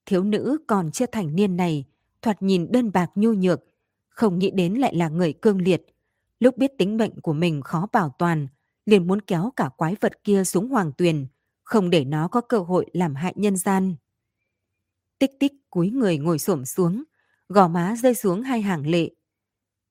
Thiếu 0.06 0.24
nữ 0.24 0.58
còn 0.68 0.92
chưa 0.92 1.06
thành 1.06 1.36
niên 1.36 1.58
này, 1.58 1.86
thoạt 2.22 2.42
nhìn 2.42 2.72
đơn 2.72 2.92
bạc 2.92 3.12
nhu 3.16 3.34
nhược, 3.34 3.64
không 4.10 4.40
nghĩ 4.40 4.52
đến 4.52 4.74
lại 4.74 4.96
là 4.96 5.10
người 5.10 5.34
cương 5.34 5.62
liệt. 5.62 5.86
Lúc 6.40 6.58
biết 6.58 6.72
tính 6.78 6.98
mệnh 6.98 7.22
của 7.22 7.34
mình 7.34 7.62
khó 7.62 7.88
bảo 7.94 8.16
toàn, 8.20 8.48
liền 8.86 9.08
muốn 9.08 9.22
kéo 9.22 9.52
cả 9.56 9.70
quái 9.78 9.96
vật 10.02 10.24
kia 10.24 10.44
xuống 10.44 10.70
hoàng 10.70 10.92
tuyền, 10.98 11.28
không 11.64 11.90
để 11.90 12.06
nó 12.06 12.28
có 12.28 12.42
cơ 12.42 12.60
hội 12.60 12.86
làm 12.94 13.16
hại 13.16 13.34
nhân 13.36 13.58
gian. 13.58 13.96
Tích 15.20 15.32
tích 15.40 15.54
cúi 15.70 15.90
người 15.90 16.18
ngồi 16.18 16.40
xổm 16.40 16.66
xuống, 16.66 17.04
gò 17.50 17.68
má 17.68 17.96
rơi 17.96 18.16
xuống 18.16 18.42
hai 18.42 18.62
hàng 18.62 18.88
lệ. 18.88 19.10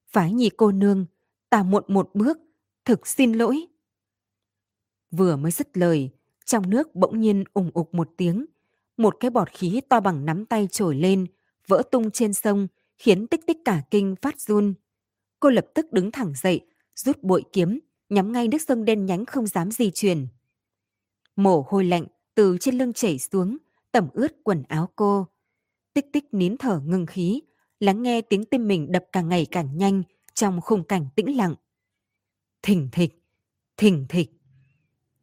Phái 0.09 0.33
nhì 0.33 0.51
cô 0.57 0.73
nương, 0.73 1.07
ta 1.51 1.63
muộn 1.63 1.85
một 1.89 2.11
bước, 2.15 2.39
thực 2.85 3.07
xin 3.07 3.33
lỗi. 3.33 3.67
Vừa 5.11 5.37
mới 5.37 5.53
dứt 5.53 5.77
lời, 5.77 6.11
trong 6.47 6.71
nước 6.71 6.95
bỗng 6.95 7.21
nhiên 7.21 7.45
ủng 7.55 7.71
ục 7.75 7.95
một 7.95 8.09
tiếng, 8.17 8.47
một 8.97 9.17
cái 9.21 9.31
bọt 9.31 9.51
khí 9.51 9.81
to 9.89 10.01
bằng 10.01 10.25
nắm 10.25 10.47
tay 10.47 10.69
trồi 10.71 10.95
lên, 10.95 11.27
vỡ 11.69 11.83
tung 11.91 12.11
trên 12.11 12.33
sông, 12.33 12.69
khiến 12.99 13.27
tích 13.27 13.47
tích 13.47 13.59
cả 13.65 13.83
kinh 13.91 14.15
phát 14.23 14.41
run. 14.41 14.75
Cô 15.41 15.51
lập 15.51 15.67
tức 15.75 15.93
đứng 15.93 16.11
thẳng 16.11 16.33
dậy, 16.43 16.61
rút 16.95 17.23
bội 17.23 17.45
kiếm, 17.53 17.81
nhắm 18.09 18.33
ngay 18.33 18.49
nước 18.49 18.63
sông 18.69 18.85
đen 18.85 19.07
nhánh 19.07 19.25
không 19.27 19.47
dám 19.47 19.71
di 19.71 19.91
chuyển. 19.91 20.27
Mồ 21.37 21.65
hôi 21.69 21.85
lạnh 21.85 22.07
từ 22.35 22.57
trên 22.61 22.79
lưng 22.79 22.93
chảy 22.93 23.19
xuống, 23.19 23.57
tẩm 23.93 24.09
ướt 24.13 24.33
quần 24.43 24.63
áo 24.69 24.89
cô. 24.97 25.27
Tích 25.95 26.07
tích 26.13 26.25
nín 26.33 26.57
thở 26.57 26.81
ngừng 26.87 27.07
khí, 27.07 27.43
lắng 27.81 28.03
nghe 28.03 28.21
tiếng 28.21 28.45
tim 28.45 28.69
mình 28.69 28.93
đập 28.93 29.05
càng 29.13 29.29
ngày 29.29 29.47
càng 29.51 29.79
nhanh 29.79 30.03
trong 30.35 30.61
khung 30.61 30.85
cảnh 30.85 31.07
tĩnh 31.17 31.37
lặng. 31.37 31.55
Thỉnh 32.63 32.89
thịch, 32.93 33.23
thỉnh 33.77 34.07
thịch. 34.09 34.36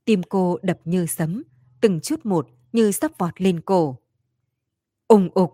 Tim 0.05 0.23
cô 0.23 0.57
đập 0.61 0.79
như 0.85 1.05
sấm, 1.05 1.43
từng 1.81 1.99
chút 2.01 2.25
một 2.25 2.47
như 2.71 2.91
sắp 2.91 3.11
vọt 3.17 3.41
lên 3.41 3.61
cổ. 3.61 3.97
Ùng 5.07 5.29
ục, 5.33 5.53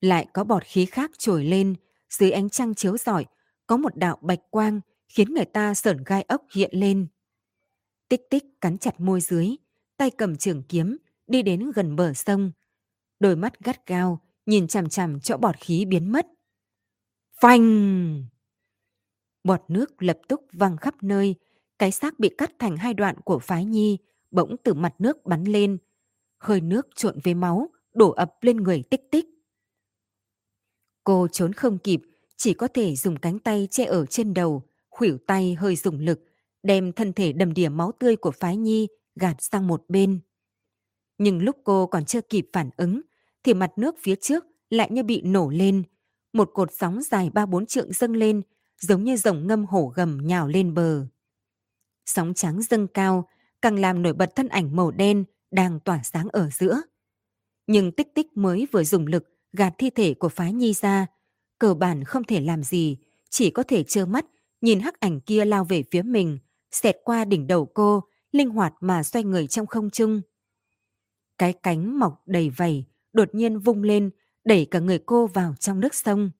lại 0.00 0.26
có 0.32 0.44
bọt 0.44 0.62
khí 0.64 0.86
khác 0.86 1.10
trồi 1.18 1.44
lên, 1.44 1.74
dưới 2.10 2.30
ánh 2.30 2.50
trăng 2.50 2.74
chiếu 2.74 2.96
rọi, 2.96 3.26
có 3.66 3.76
một 3.76 3.96
đạo 3.96 4.18
bạch 4.20 4.40
quang 4.50 4.80
khiến 5.08 5.34
người 5.34 5.44
ta 5.44 5.74
sởn 5.74 6.04
gai 6.06 6.22
ốc 6.22 6.42
hiện 6.54 6.70
lên. 6.72 7.06
Tích 8.08 8.22
tích 8.30 8.44
cắn 8.60 8.78
chặt 8.78 9.00
môi 9.00 9.20
dưới, 9.20 9.48
tay 9.96 10.10
cầm 10.10 10.36
trường 10.36 10.62
kiếm, 10.62 10.96
đi 11.26 11.42
đến 11.42 11.70
gần 11.74 11.96
bờ 11.96 12.14
sông. 12.14 12.52
Đôi 13.20 13.36
mắt 13.36 13.60
gắt 13.60 13.86
gao, 13.86 14.20
nhìn 14.46 14.68
chằm 14.68 14.88
chằm 14.88 15.20
chỗ 15.20 15.36
bọt 15.36 15.56
khí 15.60 15.84
biến 15.84 16.12
mất. 16.12 16.26
Phanh! 17.40 18.24
Bọt 19.44 19.60
nước 19.68 20.02
lập 20.02 20.18
tức 20.28 20.40
văng 20.52 20.76
khắp 20.76 21.02
nơi, 21.02 21.34
cái 21.80 21.90
xác 21.90 22.18
bị 22.18 22.28
cắt 22.38 22.52
thành 22.58 22.76
hai 22.76 22.94
đoạn 22.94 23.16
của 23.24 23.38
phái 23.38 23.64
nhi, 23.64 23.98
bỗng 24.30 24.56
từ 24.62 24.74
mặt 24.74 24.94
nước 24.98 25.26
bắn 25.26 25.44
lên, 25.44 25.78
hơi 26.38 26.60
nước 26.60 26.88
trộn 26.94 27.18
với 27.24 27.34
máu 27.34 27.68
đổ 27.94 28.10
ập 28.10 28.34
lên 28.40 28.56
người 28.56 28.82
tích 28.90 29.10
tích. 29.10 29.26
Cô 31.04 31.28
trốn 31.32 31.52
không 31.52 31.78
kịp, 31.78 32.00
chỉ 32.36 32.54
có 32.54 32.68
thể 32.68 32.96
dùng 32.96 33.16
cánh 33.16 33.38
tay 33.38 33.68
che 33.70 33.84
ở 33.84 34.06
trên 34.06 34.34
đầu, 34.34 34.62
khuỷu 34.90 35.18
tay 35.26 35.54
hơi 35.54 35.76
dùng 35.76 35.98
lực, 36.00 36.20
đem 36.62 36.92
thân 36.92 37.12
thể 37.12 37.32
đầm 37.32 37.54
đìa 37.54 37.68
máu 37.68 37.92
tươi 37.92 38.16
của 38.16 38.30
phái 38.30 38.56
nhi 38.56 38.88
gạt 39.16 39.36
sang 39.38 39.66
một 39.66 39.84
bên. 39.88 40.20
Nhưng 41.18 41.42
lúc 41.42 41.56
cô 41.64 41.86
còn 41.86 42.04
chưa 42.04 42.20
kịp 42.20 42.48
phản 42.52 42.70
ứng, 42.76 43.00
thì 43.44 43.54
mặt 43.54 43.72
nước 43.76 43.94
phía 43.98 44.14
trước 44.16 44.44
lại 44.70 44.90
như 44.90 45.02
bị 45.02 45.22
nổ 45.22 45.50
lên. 45.50 45.82
Một 46.32 46.50
cột 46.54 46.68
sóng 46.72 47.02
dài 47.02 47.30
ba 47.30 47.46
bốn 47.46 47.66
trượng 47.66 47.92
dâng 47.92 48.16
lên, 48.16 48.42
giống 48.80 49.04
như 49.04 49.16
dòng 49.16 49.46
ngâm 49.46 49.64
hổ 49.64 49.92
gầm 49.96 50.18
nhào 50.26 50.48
lên 50.48 50.74
bờ. 50.74 51.06
Sóng 52.10 52.34
trắng 52.34 52.62
dâng 52.62 52.86
cao, 52.86 53.28
càng 53.62 53.78
làm 53.78 54.02
nổi 54.02 54.12
bật 54.12 54.36
thân 54.36 54.48
ảnh 54.48 54.76
màu 54.76 54.90
đen 54.90 55.24
đang 55.50 55.80
tỏa 55.80 56.02
sáng 56.02 56.28
ở 56.32 56.50
giữa. 56.52 56.82
Nhưng 57.66 57.92
tích 57.92 58.14
tích 58.14 58.36
mới 58.36 58.66
vừa 58.72 58.84
dùng 58.84 59.06
lực 59.06 59.24
gạt 59.52 59.74
thi 59.78 59.90
thể 59.90 60.14
của 60.14 60.28
phái 60.28 60.52
nhi 60.52 60.72
ra, 60.72 61.06
cơ 61.58 61.74
bản 61.74 62.04
không 62.04 62.24
thể 62.24 62.40
làm 62.40 62.62
gì, 62.62 62.96
chỉ 63.30 63.50
có 63.50 63.62
thể 63.62 63.82
trơ 63.82 64.06
mắt 64.06 64.26
nhìn 64.60 64.80
hắc 64.80 65.00
ảnh 65.00 65.20
kia 65.20 65.44
lao 65.44 65.64
về 65.64 65.82
phía 65.90 66.02
mình, 66.02 66.38
xẹt 66.70 66.96
qua 67.04 67.24
đỉnh 67.24 67.46
đầu 67.46 67.66
cô, 67.66 68.04
linh 68.32 68.50
hoạt 68.50 68.74
mà 68.80 69.02
xoay 69.02 69.24
người 69.24 69.46
trong 69.46 69.66
không 69.66 69.90
trung. 69.90 70.20
Cái 71.38 71.52
cánh 71.52 71.98
mọc 71.98 72.22
đầy 72.26 72.50
vảy, 72.50 72.84
đột 73.12 73.34
nhiên 73.34 73.58
vung 73.58 73.82
lên, 73.82 74.10
đẩy 74.44 74.66
cả 74.70 74.78
người 74.78 74.98
cô 74.98 75.26
vào 75.26 75.54
trong 75.60 75.80
nước 75.80 75.94
sông. 75.94 76.30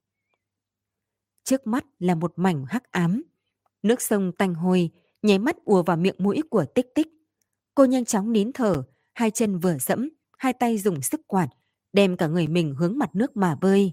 Trước 1.44 1.66
mắt 1.66 1.84
là 1.98 2.14
một 2.14 2.32
mảnh 2.36 2.64
hắc 2.68 2.92
ám. 2.92 3.22
Nước 3.82 4.02
sông 4.02 4.32
tanh 4.38 4.54
hôi, 4.54 4.90
nháy 5.22 5.38
mắt 5.38 5.56
ùa 5.64 5.82
vào 5.82 5.96
miệng 5.96 6.16
mũi 6.18 6.42
của 6.50 6.64
tích 6.74 6.94
tích. 6.94 7.08
Cô 7.74 7.84
nhanh 7.84 8.04
chóng 8.04 8.32
nín 8.32 8.52
thở, 8.52 8.82
hai 9.12 9.30
chân 9.30 9.58
vừa 9.58 9.76
dẫm, 9.78 10.10
hai 10.38 10.52
tay 10.52 10.78
dùng 10.78 11.02
sức 11.02 11.20
quạt, 11.26 11.48
đem 11.92 12.16
cả 12.16 12.26
người 12.26 12.46
mình 12.46 12.74
hướng 12.74 12.98
mặt 12.98 13.10
nước 13.14 13.36
mà 13.36 13.54
bơi. 13.60 13.92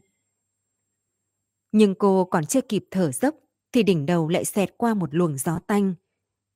Nhưng 1.72 1.96
cô 1.96 2.26
còn 2.26 2.46
chưa 2.46 2.62
kịp 2.62 2.86
thở 2.92 3.12
dốc, 3.12 3.36
thì 3.72 3.84
đỉnh 3.84 4.06
đầu 4.06 4.30
lại 4.30 4.46
xẹt 4.46 4.78
qua 4.78 4.94
một 4.94 5.16
luồng 5.16 5.38
gió 5.38 5.60
tanh. 5.68 5.94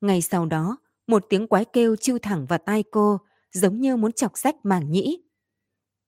Ngay 0.01 0.21
sau 0.21 0.45
đó, 0.45 0.77
một 1.07 1.25
tiếng 1.29 1.47
quái 1.47 1.65
kêu 1.65 1.95
chiêu 1.95 2.17
thẳng 2.19 2.45
vào 2.45 2.60
tai 2.65 2.84
cô, 2.91 3.19
giống 3.51 3.81
như 3.81 3.97
muốn 3.97 4.12
chọc 4.12 4.38
rách 4.38 4.55
màng 4.63 4.91
nhĩ. 4.91 5.23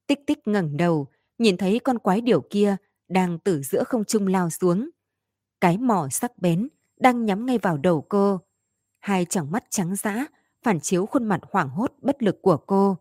Tích 0.08 0.20
tích 0.28 0.48
ngẩng 0.48 0.78
đầu, 0.78 1.08
nhìn 1.38 1.58
thấy 1.58 1.80
con 1.80 2.00
quái 2.00 2.22
điểu 2.22 2.42
kia 2.50 2.76
đang 3.08 3.40
từ 3.40 3.62
giữa 3.62 3.84
không 3.84 4.06
trung 4.06 4.28
lao 4.28 4.50
xuống. 4.50 4.90
Cái 5.62 5.78
mỏ 5.78 6.08
sắc 6.12 6.38
bén 6.38 6.68
đang 7.00 7.26
nhắm 7.26 7.46
ngay 7.46 7.58
vào 7.58 7.78
đầu 7.78 8.06
cô. 8.10 8.40
Hai 9.04 9.26
tròng 9.26 9.52
mắt 9.52 9.64
trắng 9.70 9.96
dã 9.96 10.26
phản 10.62 10.80
chiếu 10.80 11.06
khuôn 11.06 11.26
mặt 11.26 11.42
hoảng 11.52 11.70
hốt 11.70 11.94
bất 12.02 12.24
lực 12.24 12.42
của 12.42 12.58
cô. 12.58 12.98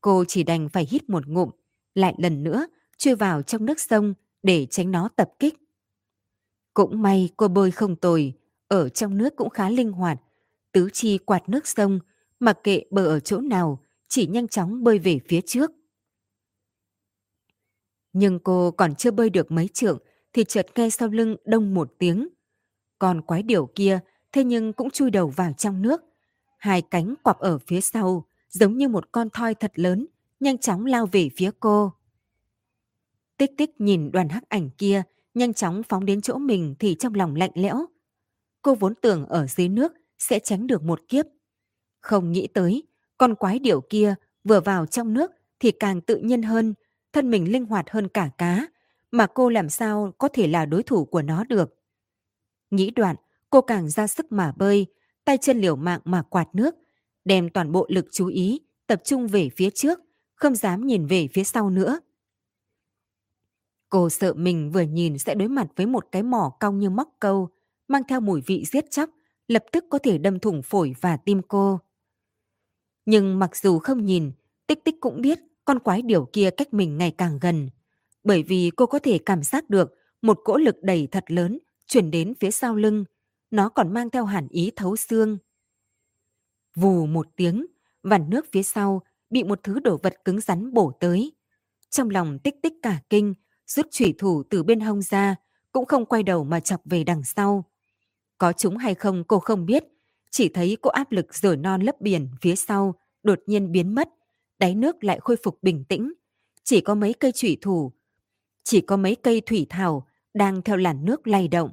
Cô 0.00 0.24
chỉ 0.28 0.42
đành 0.42 0.68
phải 0.68 0.86
hít 0.90 1.10
một 1.10 1.26
ngụm, 1.26 1.50
lại 1.94 2.14
lần 2.18 2.42
nữa 2.42 2.66
chui 2.96 3.14
vào 3.14 3.42
trong 3.42 3.66
nước 3.66 3.80
sông 3.80 4.14
để 4.42 4.66
tránh 4.70 4.90
nó 4.90 5.08
tập 5.16 5.30
kích. 5.38 5.54
Cũng 6.74 7.02
may 7.02 7.30
cô 7.36 7.48
bơi 7.48 7.70
không 7.70 7.96
tồi, 7.96 8.32
ở 8.68 8.88
trong 8.88 9.18
nước 9.18 9.36
cũng 9.36 9.50
khá 9.50 9.70
linh 9.70 9.92
hoạt, 9.92 10.20
tứ 10.72 10.88
chi 10.92 11.18
quạt 11.18 11.48
nước 11.48 11.66
sông, 11.66 12.00
mặc 12.40 12.58
kệ 12.62 12.82
bờ 12.90 13.06
ở 13.06 13.20
chỗ 13.20 13.40
nào, 13.40 13.80
chỉ 14.08 14.26
nhanh 14.26 14.48
chóng 14.48 14.84
bơi 14.84 14.98
về 14.98 15.20
phía 15.28 15.40
trước. 15.46 15.70
Nhưng 18.12 18.38
cô 18.38 18.70
còn 18.70 18.94
chưa 18.94 19.10
bơi 19.10 19.30
được 19.30 19.50
mấy 19.50 19.68
trượng 19.68 19.98
thì 20.32 20.44
chợt 20.44 20.66
nghe 20.74 20.90
sau 20.90 21.08
lưng 21.08 21.36
đông 21.44 21.74
một 21.74 21.92
tiếng. 21.98 22.28
Còn 22.98 23.22
quái 23.22 23.42
điểu 23.42 23.66
kia 23.74 24.00
thế 24.34 24.44
nhưng 24.44 24.72
cũng 24.72 24.90
chui 24.90 25.10
đầu 25.10 25.28
vào 25.28 25.52
trong 25.52 25.82
nước. 25.82 26.02
Hai 26.58 26.82
cánh 26.82 27.14
quặp 27.22 27.38
ở 27.38 27.58
phía 27.58 27.80
sau, 27.80 28.26
giống 28.48 28.76
như 28.76 28.88
một 28.88 29.12
con 29.12 29.30
thoi 29.30 29.54
thật 29.54 29.72
lớn, 29.74 30.06
nhanh 30.40 30.58
chóng 30.58 30.86
lao 30.86 31.06
về 31.06 31.28
phía 31.36 31.50
cô. 31.60 31.92
Tích 33.36 33.50
tích 33.56 33.80
nhìn 33.80 34.10
đoàn 34.12 34.28
hắc 34.28 34.48
ảnh 34.48 34.70
kia, 34.78 35.02
nhanh 35.34 35.54
chóng 35.54 35.82
phóng 35.88 36.04
đến 36.04 36.20
chỗ 36.20 36.38
mình 36.38 36.74
thì 36.78 36.96
trong 36.98 37.14
lòng 37.14 37.36
lạnh 37.36 37.50
lẽo. 37.54 37.86
Cô 38.62 38.74
vốn 38.74 38.94
tưởng 38.94 39.26
ở 39.26 39.46
dưới 39.46 39.68
nước 39.68 39.92
sẽ 40.18 40.38
tránh 40.38 40.66
được 40.66 40.82
một 40.82 41.00
kiếp. 41.08 41.26
Không 42.00 42.32
nghĩ 42.32 42.46
tới, 42.46 42.82
con 43.18 43.34
quái 43.34 43.58
điểu 43.58 43.80
kia 43.80 44.14
vừa 44.44 44.60
vào 44.60 44.86
trong 44.86 45.14
nước 45.14 45.30
thì 45.60 45.70
càng 45.70 46.00
tự 46.00 46.16
nhiên 46.16 46.42
hơn, 46.42 46.74
thân 47.12 47.30
mình 47.30 47.52
linh 47.52 47.66
hoạt 47.66 47.90
hơn 47.90 48.08
cả 48.08 48.30
cá, 48.38 48.66
mà 49.10 49.26
cô 49.26 49.48
làm 49.48 49.68
sao 49.68 50.12
có 50.18 50.28
thể 50.28 50.46
là 50.46 50.66
đối 50.66 50.82
thủ 50.82 51.04
của 51.04 51.22
nó 51.22 51.44
được. 51.44 51.74
Nghĩ 52.70 52.90
đoạn, 52.90 53.16
cô 53.54 53.60
càng 53.60 53.88
ra 53.88 54.06
sức 54.06 54.32
mà 54.32 54.52
bơi, 54.56 54.86
tay 55.24 55.38
chân 55.38 55.58
liều 55.58 55.76
mạng 55.76 56.00
mà 56.04 56.22
quạt 56.22 56.48
nước, 56.52 56.74
đem 57.24 57.50
toàn 57.50 57.72
bộ 57.72 57.86
lực 57.88 58.06
chú 58.12 58.26
ý, 58.26 58.60
tập 58.86 59.00
trung 59.04 59.28
về 59.28 59.48
phía 59.56 59.70
trước, 59.70 60.00
không 60.34 60.54
dám 60.54 60.86
nhìn 60.86 61.06
về 61.06 61.28
phía 61.32 61.44
sau 61.44 61.70
nữa. 61.70 62.00
Cô 63.88 64.10
sợ 64.10 64.34
mình 64.34 64.70
vừa 64.70 64.80
nhìn 64.80 65.18
sẽ 65.18 65.34
đối 65.34 65.48
mặt 65.48 65.66
với 65.76 65.86
một 65.86 66.06
cái 66.12 66.22
mỏ 66.22 66.52
cong 66.60 66.78
như 66.78 66.90
móc 66.90 67.08
câu, 67.20 67.48
mang 67.88 68.02
theo 68.08 68.20
mùi 68.20 68.40
vị 68.40 68.64
giết 68.72 68.90
chóc, 68.90 69.10
lập 69.48 69.64
tức 69.72 69.84
có 69.90 69.98
thể 69.98 70.18
đâm 70.18 70.38
thủng 70.38 70.62
phổi 70.62 70.94
và 71.00 71.16
tim 71.16 71.42
cô. 71.48 71.80
Nhưng 73.06 73.38
mặc 73.38 73.56
dù 73.56 73.78
không 73.78 74.04
nhìn, 74.04 74.32
Tích 74.66 74.84
Tích 74.84 75.00
cũng 75.00 75.20
biết 75.20 75.38
con 75.64 75.78
quái 75.78 76.02
điểu 76.02 76.28
kia 76.32 76.50
cách 76.50 76.74
mình 76.74 76.98
ngày 76.98 77.10
càng 77.10 77.38
gần. 77.40 77.70
Bởi 78.24 78.42
vì 78.42 78.70
cô 78.76 78.86
có 78.86 78.98
thể 78.98 79.18
cảm 79.18 79.42
giác 79.42 79.70
được 79.70 79.94
một 80.22 80.40
cỗ 80.44 80.56
lực 80.56 80.76
đẩy 80.82 81.08
thật 81.10 81.24
lớn 81.26 81.58
chuyển 81.86 82.10
đến 82.10 82.34
phía 82.40 82.50
sau 82.50 82.74
lưng. 82.74 83.04
Nó 83.54 83.68
còn 83.68 83.92
mang 83.92 84.10
theo 84.10 84.24
hẳn 84.24 84.48
ý 84.48 84.70
thấu 84.76 84.96
xương. 84.96 85.38
Vù 86.76 87.06
một 87.06 87.26
tiếng, 87.36 87.66
vằn 88.02 88.30
nước 88.30 88.46
phía 88.52 88.62
sau 88.62 89.02
bị 89.30 89.44
một 89.44 89.60
thứ 89.62 89.80
đồ 89.80 89.98
vật 90.02 90.14
cứng 90.24 90.40
rắn 90.40 90.72
bổ 90.72 90.92
tới. 91.00 91.32
Trong 91.90 92.10
lòng 92.10 92.38
tích 92.38 92.54
tích 92.62 92.72
cả 92.82 93.00
kinh, 93.10 93.34
rút 93.66 93.86
chủy 93.90 94.14
thủ 94.18 94.42
từ 94.50 94.62
bên 94.62 94.80
hông 94.80 95.02
ra, 95.02 95.36
cũng 95.72 95.86
không 95.86 96.06
quay 96.06 96.22
đầu 96.22 96.44
mà 96.44 96.60
chọc 96.60 96.80
về 96.84 97.04
đằng 97.04 97.24
sau. 97.24 97.64
Có 98.38 98.52
chúng 98.52 98.76
hay 98.76 98.94
không 98.94 99.24
cô 99.24 99.38
không 99.38 99.66
biết, 99.66 99.84
chỉ 100.30 100.48
thấy 100.48 100.76
cô 100.82 100.90
áp 100.90 101.12
lực 101.12 101.34
rời 101.34 101.56
non 101.56 101.80
lấp 101.80 102.00
biển 102.00 102.28
phía 102.40 102.56
sau 102.56 102.94
đột 103.22 103.38
nhiên 103.46 103.72
biến 103.72 103.94
mất, 103.94 104.08
đáy 104.58 104.74
nước 104.74 105.04
lại 105.04 105.18
khôi 105.20 105.36
phục 105.42 105.62
bình 105.62 105.84
tĩnh. 105.84 106.12
Chỉ 106.64 106.80
có 106.80 106.94
mấy 106.94 107.12
cây 107.12 107.32
thủy 107.40 107.58
thủ, 107.60 107.92
chỉ 108.64 108.80
có 108.80 108.96
mấy 108.96 109.14
cây 109.14 109.40
thủy 109.40 109.66
thảo 109.70 110.06
đang 110.34 110.62
theo 110.62 110.76
làn 110.76 111.04
nước 111.04 111.26
lay 111.26 111.48
động. 111.48 111.70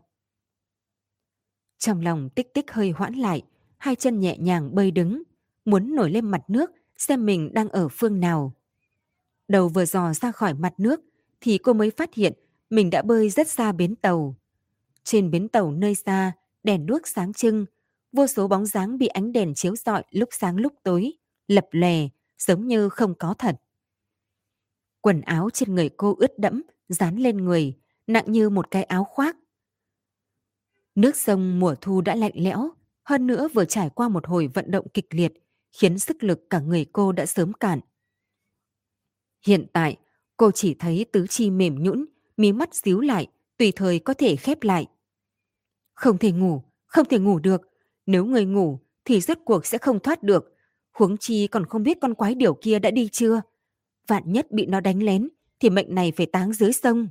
Trong 1.81 2.01
lòng 2.01 2.29
tích 2.29 2.53
tích 2.53 2.71
hơi 2.71 2.91
hoãn 2.91 3.13
lại, 3.13 3.41
hai 3.77 3.95
chân 3.95 4.19
nhẹ 4.19 4.37
nhàng 4.37 4.75
bơi 4.75 4.91
đứng, 4.91 5.23
muốn 5.65 5.95
nổi 5.95 6.11
lên 6.11 6.31
mặt 6.31 6.41
nước 6.47 6.71
xem 6.97 7.25
mình 7.25 7.53
đang 7.53 7.69
ở 7.69 7.87
phương 7.91 8.19
nào. 8.19 8.53
Đầu 9.47 9.67
vừa 9.69 9.85
dò 9.85 10.13
ra 10.13 10.31
khỏi 10.31 10.53
mặt 10.53 10.73
nước 10.77 11.01
thì 11.41 11.57
cô 11.57 11.73
mới 11.73 11.91
phát 11.91 12.13
hiện 12.13 12.33
mình 12.69 12.89
đã 12.89 13.01
bơi 13.01 13.29
rất 13.29 13.47
xa 13.47 13.71
bến 13.71 13.95
tàu. 13.95 14.35
Trên 15.03 15.31
bến 15.31 15.47
tàu 15.47 15.71
nơi 15.71 15.95
xa, 15.95 16.31
đèn 16.63 16.85
đuốc 16.85 17.07
sáng 17.07 17.33
trưng, 17.33 17.65
vô 18.11 18.27
số 18.27 18.47
bóng 18.47 18.65
dáng 18.65 18.97
bị 18.97 19.07
ánh 19.07 19.31
đèn 19.31 19.53
chiếu 19.55 19.75
rọi 19.75 20.03
lúc 20.11 20.29
sáng 20.31 20.57
lúc 20.57 20.73
tối, 20.83 21.13
lập 21.47 21.67
lè, 21.71 22.09
giống 22.37 22.67
như 22.67 22.89
không 22.89 23.15
có 23.15 23.35
thật. 23.37 23.55
Quần 25.01 25.21
áo 25.21 25.49
trên 25.53 25.75
người 25.75 25.89
cô 25.89 26.15
ướt 26.19 26.39
đẫm, 26.39 26.61
dán 26.89 27.17
lên 27.17 27.37
người, 27.37 27.73
nặng 28.07 28.25
như 28.27 28.49
một 28.49 28.71
cái 28.71 28.83
áo 28.83 29.03
khoác. 29.03 29.37
Nước 30.95 31.15
sông 31.15 31.59
mùa 31.59 31.75
thu 31.81 32.01
đã 32.01 32.15
lạnh 32.15 32.31
lẽo, 32.35 32.69
hơn 33.03 33.27
nữa 33.27 33.47
vừa 33.53 33.65
trải 33.65 33.89
qua 33.89 34.09
một 34.09 34.27
hồi 34.27 34.47
vận 34.47 34.71
động 34.71 34.87
kịch 34.93 35.07
liệt, 35.09 35.33
khiến 35.71 35.99
sức 35.99 36.23
lực 36.23 36.49
cả 36.49 36.59
người 36.59 36.85
cô 36.93 37.11
đã 37.11 37.25
sớm 37.25 37.53
cạn. 37.53 37.79
Hiện 39.45 39.65
tại, 39.73 39.97
cô 40.37 40.51
chỉ 40.51 40.73
thấy 40.73 41.05
tứ 41.11 41.27
chi 41.27 41.49
mềm 41.49 41.83
nhũn, 41.83 42.05
mí 42.37 42.51
mắt 42.51 42.75
díu 42.75 42.99
lại, 42.99 43.27
tùy 43.57 43.71
thời 43.75 43.99
có 43.99 44.13
thể 44.13 44.35
khép 44.35 44.63
lại. 44.63 44.87
Không 45.93 46.17
thể 46.17 46.31
ngủ, 46.31 46.63
không 46.85 47.07
thể 47.09 47.19
ngủ 47.19 47.39
được. 47.39 47.61
Nếu 48.05 48.25
người 48.25 48.45
ngủ 48.45 48.79
thì 49.05 49.21
rốt 49.21 49.37
cuộc 49.45 49.65
sẽ 49.65 49.77
không 49.77 49.99
thoát 49.99 50.23
được. 50.23 50.55
Huống 50.91 51.17
chi 51.17 51.47
còn 51.47 51.65
không 51.65 51.83
biết 51.83 51.97
con 52.01 52.13
quái 52.13 52.35
điểu 52.35 52.53
kia 52.53 52.79
đã 52.79 52.91
đi 52.91 53.09
chưa. 53.11 53.41
Vạn 54.07 54.31
nhất 54.31 54.51
bị 54.51 54.65
nó 54.65 54.79
đánh 54.79 55.03
lén 55.03 55.29
thì 55.59 55.69
mệnh 55.69 55.95
này 55.95 56.11
phải 56.15 56.25
táng 56.25 56.53
dưới 56.53 56.73
sông. 56.73 57.07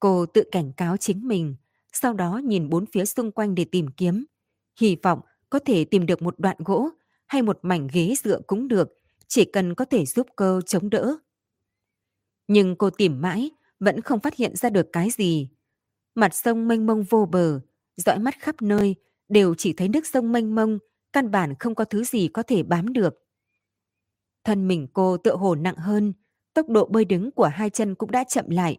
Cô 0.00 0.26
tự 0.26 0.44
cảnh 0.52 0.72
cáo 0.76 0.96
chính 0.96 1.28
mình, 1.28 1.56
sau 1.96 2.12
đó 2.12 2.40
nhìn 2.44 2.68
bốn 2.68 2.86
phía 2.86 3.04
xung 3.04 3.32
quanh 3.32 3.54
để 3.54 3.64
tìm 3.64 3.86
kiếm. 3.96 4.24
Hy 4.80 4.96
vọng 5.02 5.20
có 5.50 5.58
thể 5.58 5.84
tìm 5.84 6.06
được 6.06 6.22
một 6.22 6.34
đoạn 6.38 6.56
gỗ 6.58 6.90
hay 7.26 7.42
một 7.42 7.58
mảnh 7.62 7.88
ghế 7.92 8.14
dựa 8.24 8.40
cũng 8.46 8.68
được, 8.68 8.92
chỉ 9.28 9.44
cần 9.44 9.74
có 9.74 9.84
thể 9.84 10.04
giúp 10.04 10.26
cô 10.36 10.60
chống 10.60 10.90
đỡ. 10.90 11.16
Nhưng 12.48 12.76
cô 12.76 12.90
tìm 12.90 13.20
mãi, 13.20 13.50
vẫn 13.80 14.00
không 14.00 14.20
phát 14.20 14.34
hiện 14.36 14.56
ra 14.56 14.70
được 14.70 14.86
cái 14.92 15.10
gì. 15.10 15.48
Mặt 16.14 16.34
sông 16.34 16.68
mênh 16.68 16.86
mông 16.86 17.02
vô 17.02 17.28
bờ, 17.32 17.60
dõi 17.96 18.18
mắt 18.18 18.34
khắp 18.38 18.62
nơi, 18.62 18.94
đều 19.28 19.54
chỉ 19.54 19.72
thấy 19.72 19.88
nước 19.88 20.06
sông 20.06 20.32
mênh 20.32 20.54
mông, 20.54 20.78
căn 21.12 21.30
bản 21.30 21.54
không 21.58 21.74
có 21.74 21.84
thứ 21.84 22.04
gì 22.04 22.28
có 22.28 22.42
thể 22.42 22.62
bám 22.62 22.92
được. 22.92 23.14
Thân 24.44 24.68
mình 24.68 24.88
cô 24.92 25.16
tựa 25.16 25.36
hồ 25.36 25.54
nặng 25.54 25.76
hơn, 25.76 26.12
tốc 26.54 26.68
độ 26.68 26.86
bơi 26.86 27.04
đứng 27.04 27.30
của 27.30 27.46
hai 27.46 27.70
chân 27.70 27.94
cũng 27.94 28.10
đã 28.10 28.24
chậm 28.24 28.50
lại. 28.50 28.76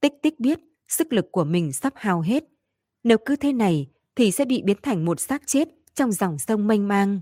Tích 0.00 0.12
tích 0.22 0.40
biết 0.40 0.58
sức 0.92 1.12
lực 1.12 1.32
của 1.32 1.44
mình 1.44 1.72
sắp 1.72 1.92
hao 1.96 2.20
hết. 2.20 2.44
Nếu 3.04 3.18
cứ 3.26 3.36
thế 3.36 3.52
này 3.52 3.86
thì 4.16 4.30
sẽ 4.30 4.44
bị 4.44 4.62
biến 4.62 4.76
thành 4.82 5.04
một 5.04 5.20
xác 5.20 5.42
chết 5.46 5.68
trong 5.94 6.12
dòng 6.12 6.38
sông 6.38 6.66
mênh 6.66 6.88
mang. 6.88 7.20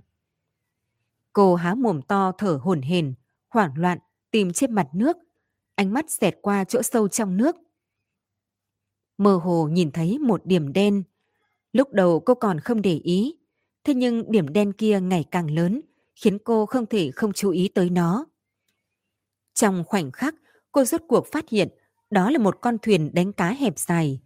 Cô 1.33 1.55
há 1.55 1.75
mồm 1.75 2.03
to 2.03 2.33
thở 2.39 2.59
hổn 2.63 2.83
hển, 2.83 3.15
hoảng 3.49 3.73
loạn 3.77 3.99
tìm 4.31 4.53
trên 4.53 4.73
mặt 4.75 4.89
nước, 4.93 5.17
ánh 5.75 5.93
mắt 5.93 6.11
xẹt 6.11 6.39
qua 6.43 6.65
chỗ 6.65 6.83
sâu 6.83 7.09
trong 7.09 7.37
nước. 7.37 7.57
Mơ 9.19 9.37
hồ 9.37 9.69
nhìn 9.69 9.91
thấy 9.91 10.19
một 10.19 10.47
điểm 10.47 10.73
đen. 10.73 11.03
Lúc 11.73 11.93
đầu 11.93 12.21
cô 12.21 12.35
còn 12.35 12.61
không 12.61 12.83
để 12.83 13.01
ý, 13.05 13.37
thế 13.85 13.95
nhưng 13.95 14.33
điểm 14.33 14.49
đen 14.49 14.73
kia 14.73 15.01
ngày 15.01 15.25
càng 15.31 15.51
lớn, 15.51 15.81
khiến 16.15 16.39
cô 16.39 16.67
không 16.67 16.87
thể 16.87 17.11
không 17.11 17.33
chú 17.33 17.51
ý 17.51 17.69
tới 17.69 17.91
nó. 17.91 18.27
Trong 19.55 19.85
khoảnh 19.87 20.13
khắc, 20.13 20.35
cô 20.73 20.85
rốt 20.85 21.03
cuộc 21.09 21.27
phát 21.33 21.49
hiện 21.49 21.69
đó 22.11 22.31
là 22.31 22.39
một 22.39 22.59
con 22.61 22.79
thuyền 22.79 23.11
đánh 23.15 23.33
cá 23.33 23.53
hẹp 23.53 23.79
dài. 23.79 24.21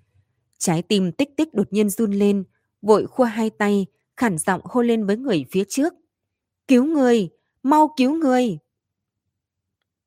Trái 0.58 0.82
tim 0.82 1.12
tích 1.12 1.36
tích 1.36 1.54
đột 1.54 1.72
nhiên 1.72 1.90
run 1.90 2.12
lên, 2.12 2.44
vội 2.82 3.06
khua 3.06 3.24
hai 3.24 3.50
tay, 3.50 3.86
khản 4.16 4.38
giọng 4.38 4.60
hô 4.64 4.82
lên 4.82 5.06
với 5.06 5.16
người 5.16 5.44
phía 5.50 5.64
trước. 5.68 5.94
Cứu 6.68 6.84
người! 6.84 7.30
Mau 7.62 7.94
cứu 7.96 8.14
người! 8.14 8.58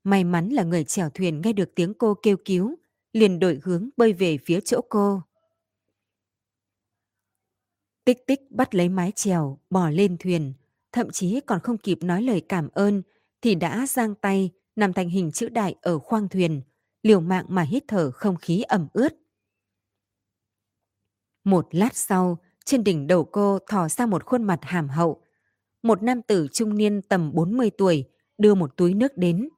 May 0.03 0.23
mắn 0.23 0.49
là 0.49 0.63
người 0.63 0.83
chèo 0.83 1.09
thuyền 1.09 1.41
nghe 1.41 1.53
được 1.53 1.75
tiếng 1.75 1.93
cô 1.93 2.13
kêu 2.13 2.37
cứu, 2.45 2.75
liền 3.13 3.39
đổi 3.39 3.59
hướng 3.63 3.89
bơi 3.97 4.13
về 4.13 4.37
phía 4.45 4.59
chỗ 4.59 4.81
cô. 4.89 5.21
Tích 8.05 8.27
tích 8.27 8.51
bắt 8.51 8.75
lấy 8.75 8.89
mái 8.89 9.11
chèo, 9.15 9.59
bỏ 9.69 9.89
lên 9.89 10.17
thuyền, 10.19 10.53
thậm 10.91 11.09
chí 11.11 11.39
còn 11.45 11.59
không 11.59 11.77
kịp 11.77 11.97
nói 12.01 12.21
lời 12.21 12.41
cảm 12.49 12.69
ơn, 12.73 13.01
thì 13.41 13.55
đã 13.55 13.85
giang 13.87 14.15
tay, 14.15 14.51
nằm 14.75 14.93
thành 14.93 15.09
hình 15.09 15.31
chữ 15.31 15.49
đại 15.49 15.75
ở 15.81 15.99
khoang 15.99 16.29
thuyền, 16.29 16.61
liều 17.03 17.19
mạng 17.19 17.45
mà 17.49 17.61
hít 17.61 17.83
thở 17.87 18.11
không 18.11 18.35
khí 18.35 18.61
ẩm 18.61 18.87
ướt. 18.93 19.13
Một 21.43 21.67
lát 21.71 21.95
sau, 21.95 22.37
trên 22.65 22.83
đỉnh 22.83 23.07
đầu 23.07 23.25
cô 23.25 23.59
thò 23.69 23.89
ra 23.89 24.05
một 24.05 24.25
khuôn 24.25 24.43
mặt 24.43 24.59
hàm 24.61 24.89
hậu. 24.89 25.21
Một 25.83 26.03
nam 26.03 26.21
tử 26.21 26.47
trung 26.51 26.77
niên 26.77 27.01
tầm 27.01 27.31
40 27.33 27.69
tuổi 27.77 28.05
đưa 28.37 28.55
một 28.55 28.77
túi 28.77 28.93
nước 28.93 29.17
đến. 29.17 29.49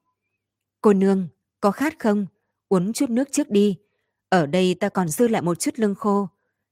Cô 0.80 0.92
nương, 0.92 1.28
có 1.60 1.70
khát 1.70 1.98
không? 1.98 2.26
Uống 2.68 2.92
chút 2.92 3.10
nước 3.10 3.28
trước 3.32 3.50
đi. 3.50 3.78
Ở 4.28 4.46
đây 4.46 4.74
ta 4.74 4.88
còn 4.88 5.08
dư 5.08 5.28
lại 5.28 5.42
một 5.42 5.58
chút 5.58 5.70
lưng 5.76 5.94
khô. 5.94 6.28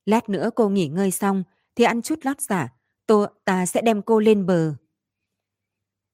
Lát 0.06 0.28
nữa 0.28 0.50
cô 0.54 0.68
nghỉ 0.68 0.88
ngơi 0.88 1.10
xong 1.10 1.42
thì 1.76 1.84
ăn 1.84 2.02
chút 2.02 2.18
lót 2.22 2.40
giả. 2.40 2.72
Tô, 3.06 3.26
ta 3.44 3.66
sẽ 3.66 3.82
đem 3.82 4.02
cô 4.02 4.20
lên 4.20 4.46
bờ. 4.46 4.74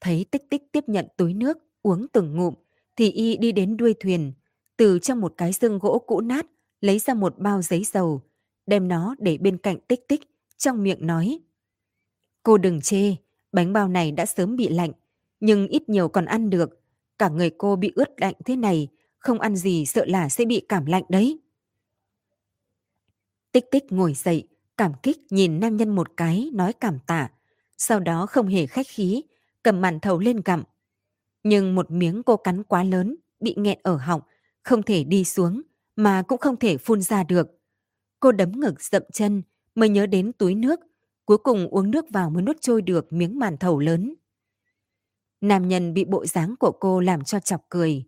Thấy 0.01 0.27
tích 0.31 0.51
tích 0.51 0.63
tiếp 0.73 0.85
nhận 0.87 1.09
túi 1.17 1.35
nước, 1.35 1.59
uống 1.83 2.07
từng 2.09 2.37
ngụm, 2.37 2.55
thì 2.97 3.11
y 3.11 3.37
đi 3.37 3.53
đến 3.53 3.77
đuôi 3.77 3.95
thuyền, 4.01 4.33
từ 4.77 4.99
trong 4.99 5.21
một 5.21 5.35
cái 5.37 5.53
xương 5.53 5.79
gỗ 5.79 6.05
cũ 6.07 6.21
nát 6.21 6.47
lấy 6.81 6.99
ra 6.99 7.15
một 7.15 7.39
bao 7.39 7.63
giấy 7.63 7.85
dầu, 7.85 8.23
đem 8.67 8.89
nó 8.89 9.15
để 9.19 9.39
bên 9.39 9.59
cạnh 9.59 9.79
tích 9.89 10.09
tích, 10.09 10.21
trong 10.57 10.83
miệng 10.83 11.07
nói. 11.07 11.39
Cô 12.43 12.59
đừng 12.59 12.81
chê, 12.81 13.15
bánh 13.53 13.73
bao 13.73 13.89
này 13.89 14.13
đã 14.13 14.27
sớm 14.27 14.57
bị 14.57 14.69
lạnh, 14.69 14.93
nhưng 15.41 15.69
ít 15.69 15.89
nhiều 15.89 16.09
còn 16.09 16.25
ăn 16.25 16.51
được. 16.51 16.81
Cả 17.19 17.29
người 17.29 17.51
cô 17.51 17.77
bị 17.77 17.93
ướt 17.95 18.09
lạnh 18.17 18.35
thế 18.45 18.57
này, 18.57 18.89
không 19.19 19.41
ăn 19.41 19.57
gì 19.57 19.87
sợ 19.87 20.05
là 20.05 20.29
sẽ 20.29 20.45
bị 20.45 20.67
cảm 20.69 20.87
lạnh 20.87 21.05
đấy. 21.09 21.41
Tích 23.53 23.71
tích 23.71 23.93
ngồi 23.93 24.15
dậy, 24.15 24.49
cảm 24.77 24.93
kích 25.03 25.19
nhìn 25.31 25.61
nam 25.61 25.77
nhân 25.77 25.89
một 25.95 26.17
cái, 26.17 26.51
nói 26.53 26.73
cảm 26.73 26.99
tạ. 27.07 27.31
Sau 27.77 28.01
đó 28.01 28.27
không 28.27 28.47
hề 28.47 28.67
khách 28.67 28.87
khí, 28.89 29.23
cầm 29.63 29.81
màn 29.81 30.01
thầu 30.01 30.19
lên 30.19 30.41
gặm. 30.45 30.63
Nhưng 31.43 31.75
một 31.75 31.91
miếng 31.91 32.23
cô 32.23 32.37
cắn 32.37 32.63
quá 32.63 32.85
lớn, 32.85 33.17
bị 33.41 33.55
nghẹn 33.57 33.79
ở 33.83 33.97
họng, 33.97 34.21
không 34.65 34.83
thể 34.83 35.05
đi 35.05 35.25
xuống, 35.25 35.63
mà 35.97 36.23
cũng 36.23 36.39
không 36.39 36.57
thể 36.57 36.77
phun 36.77 37.03
ra 37.03 37.25
được. 37.25 37.49
Cô 38.21 38.33
đấm 38.33 38.61
ngực 38.61 38.83
dậm 38.83 39.03
chân, 39.13 39.43
mới 39.75 39.89
nhớ 39.89 40.07
đến 40.07 40.33
túi 40.33 40.55
nước, 40.55 40.81
cuối 41.25 41.39
cùng 41.39 41.69
uống 41.69 41.91
nước 41.91 42.05
vào 42.11 42.31
mới 42.31 42.43
nuốt 42.43 42.57
trôi 42.61 42.83
được 42.83 43.13
miếng 43.13 43.39
màn 43.39 43.57
thầu 43.57 43.79
lớn. 43.79 44.15
Nam 45.41 45.69
nhân 45.69 45.95
bị 45.95 46.05
bộ 46.05 46.27
dáng 46.27 46.55
của 46.61 46.73
cô 46.81 47.01
làm 47.01 47.25
cho 47.25 47.41
chọc 47.41 47.67
cười. 47.69 48.05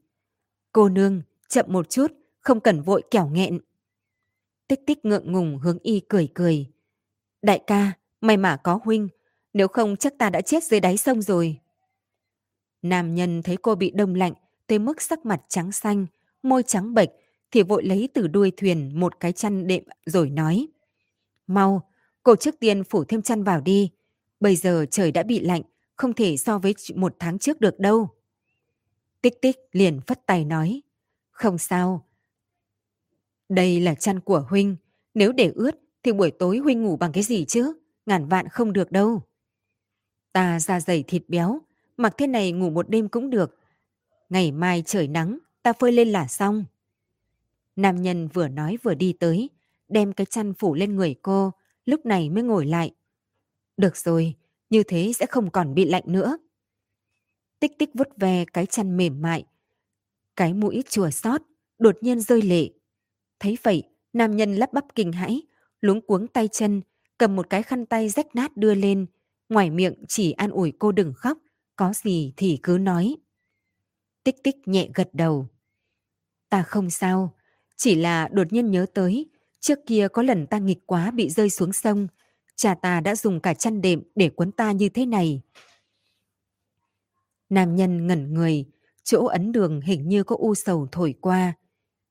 Cô 0.73 0.89
nương, 0.89 1.23
chậm 1.49 1.67
một 1.69 1.91
chút, 1.91 2.13
không 2.41 2.61
cần 2.61 2.83
vội 2.83 3.03
kẻo 3.11 3.27
nghẹn. 3.29 3.59
Tích 4.69 4.81
tích 4.87 5.05
ngượng 5.05 5.33
ngùng 5.33 5.59
hướng 5.59 5.79
y 5.79 6.01
cười 6.09 6.29
cười. 6.35 6.67
Đại 7.43 7.63
ca, 7.67 7.93
may 8.21 8.37
mà 8.37 8.57
có 8.57 8.81
huynh, 8.85 9.09
nếu 9.53 9.69
không 9.69 9.97
chắc 9.97 10.19
ta 10.19 10.31
đã 10.31 10.41
chết 10.41 10.65
dưới 10.65 10.81
đáy 10.81 10.97
sông 10.97 11.23
rồi. 11.23 11.61
Nam 12.83 13.15
nhân 13.15 13.43
thấy 13.43 13.57
cô 13.57 13.75
bị 13.75 13.91
đông 13.91 14.15
lạnh, 14.15 14.33
tới 14.67 14.79
mức 14.79 15.03
sắc 15.03 15.27
mặt 15.27 15.43
trắng 15.49 15.73
xanh, 15.73 16.07
môi 16.49 16.63
trắng 16.63 16.95
bệch, 16.95 17.09
thì 17.51 17.63
vội 17.63 17.85
lấy 17.85 18.09
từ 18.15 18.27
đuôi 18.27 18.53
thuyền 18.57 19.01
một 19.01 19.21
cái 19.21 19.33
chăn 19.33 19.67
đệm 19.67 19.85
rồi 20.07 20.31
nói. 20.31 20.69
Mau, 21.47 21.89
cô 22.23 22.37
trước 22.37 22.61
tiên 22.61 22.85
phủ 22.85 23.05
thêm 23.05 23.23
chăn 23.23 23.45
vào 23.45 23.61
đi. 23.61 23.91
Bây 24.41 24.57
giờ 24.57 24.87
trời 24.91 25.13
đã 25.13 25.23
bị 25.23 25.41
lạnh, 25.41 25.63
không 25.97 26.15
thể 26.15 26.37
so 26.37 26.59
với 26.59 26.75
một 26.95 27.17
tháng 27.19 27.39
trước 27.39 27.61
được 27.61 27.81
đâu. 27.81 28.09
Tích 29.23 29.43
tích 29.43 29.57
liền 29.73 30.01
phất 30.07 30.27
tay 30.27 30.45
nói. 30.45 30.83
Không 31.31 31.59
sao. 31.59 32.07
Đây 33.49 33.81
là 33.81 33.95
chăn 33.95 34.21
của 34.21 34.47
Huynh. 34.49 34.77
Nếu 35.15 35.33
để 35.33 35.53
ướt 35.55 35.71
thì 36.03 36.13
buổi 36.13 36.31
tối 36.31 36.59
Huynh 36.59 36.83
ngủ 36.83 36.97
bằng 36.97 37.13
cái 37.13 37.23
gì 37.23 37.45
chứ? 37.45 37.73
Ngàn 38.07 38.29
vạn 38.29 38.49
không 38.49 38.73
được 38.73 38.93
đâu. 38.93 39.23
Ta 40.33 40.61
da 40.61 40.81
dày 40.81 41.03
thịt 41.03 41.23
béo, 41.29 41.61
mặc 41.97 42.15
thế 42.19 42.27
này 42.27 42.53
ngủ 42.53 42.71
một 42.71 42.91
đêm 42.91 43.09
cũng 43.09 43.31
được. 43.31 43.59
Ngày 44.29 44.53
mai 44.53 44.83
trời 44.87 45.09
nắng, 45.09 45.39
ta 45.67 45.73
phơi 45.73 45.93
lên 45.93 46.09
là 46.09 46.27
xong. 46.27 46.65
Nam 47.77 48.03
nhân 48.03 48.29
vừa 48.29 48.49
nói 48.49 48.79
vừa 48.83 48.95
đi 48.95 49.13
tới, 49.13 49.51
đem 49.89 50.13
cái 50.13 50.27
chăn 50.27 50.55
phủ 50.55 50.75
lên 50.75 50.97
người 50.97 51.15
cô, 51.23 51.53
lúc 51.87 52.07
này 52.07 52.31
mới 52.31 52.43
ngồi 52.43 52.67
lại. 52.67 52.95
Được 53.77 53.97
rồi, 53.97 54.35
như 54.71 54.83
thế 54.83 55.13
sẽ 55.15 55.27
không 55.27 55.51
còn 55.51 55.75
bị 55.75 55.85
lạnh 55.85 56.03
nữa. 56.07 56.39
Tích 57.61 57.79
tích 57.79 57.91
vút 57.95 58.09
ve 58.17 58.45
cái 58.53 58.67
chăn 58.67 58.97
mềm 58.97 59.23
mại. 59.23 59.45
Cái 60.37 60.55
mũi 60.55 60.85
chùa 60.89 61.11
sót 61.11 61.43
đột 61.79 61.97
nhiên 62.01 62.21
rơi 62.21 62.43
lệ. 62.43 62.71
Thấy 63.41 63.59
vậy, 63.63 63.83
nam 64.13 64.37
nhân 64.37 64.55
lắp 64.55 64.73
bắp 64.73 64.85
kinh 64.95 65.13
hãi, 65.13 65.43
luống 65.81 66.01
cuống 66.01 66.29
tay 66.29 66.49
chân, 66.49 66.81
cầm 67.19 67.37
một 67.37 67.51
cái 67.51 67.63
khăn 67.63 67.87
tay 67.87 68.09
rách 68.09 68.35
nát 68.35 68.57
đưa 68.57 68.75
lên, 68.75 69.07
ngoài 69.49 69.71
miệng 69.71 70.05
chỉ 70.09 70.33
an 70.33 70.51
ủi 70.51 70.73
cô 70.79 70.93
đừng 70.93 71.13
khóc, 71.17 71.39
có 71.77 71.93
gì 71.93 72.33
thì 72.37 72.59
cứ 72.63 72.79
nói. 72.81 73.17
Tích 74.25 74.43
tích 74.43 74.69
nhẹ 74.69 74.89
gật 74.95 75.09
đầu. 75.13 75.49
Ta 76.49 76.63
không 76.63 76.91
sao, 76.91 77.35
chỉ 77.77 77.95
là 77.95 78.29
đột 78.29 78.53
nhiên 78.53 78.71
nhớ 78.71 78.87
tới, 78.95 79.31
trước 79.61 79.79
kia 79.87 80.09
có 80.13 80.23
lần 80.23 80.47
ta 80.47 80.59
nghịch 80.59 80.87
quá 80.87 81.11
bị 81.11 81.31
rơi 81.31 81.51
xuống 81.51 81.73
sông, 81.73 82.09
cha 82.57 82.75
ta 82.75 83.01
đã 83.01 83.17
dùng 83.17 83.41
cả 83.41 83.55
chăn 83.55 83.81
đệm 83.81 84.03
để 84.15 84.29
quấn 84.29 84.53
ta 84.53 84.73
như 84.73 84.89
thế 84.89 85.07
này. 85.07 85.43
Nam 87.49 87.77
nhân 87.77 88.07
ngẩn 88.07 88.35
người, 88.35 88.65
chỗ 89.05 89.25
ấn 89.25 89.53
đường 89.53 89.81
hình 89.81 90.09
như 90.09 90.25
có 90.25 90.37
u 90.39 90.55
sầu 90.55 90.89
thổi 90.93 91.15
qua. 91.21 91.53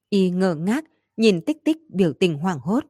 Y 0.10 0.30
ngơ 0.30 0.56
ngác, 0.56 0.86
nhìn 1.18 1.42
tích 1.42 1.58
tích 1.66 1.78
biểu 1.90 2.14
tình 2.14 2.38
hoảng 2.38 2.60
hốt. 2.60 2.86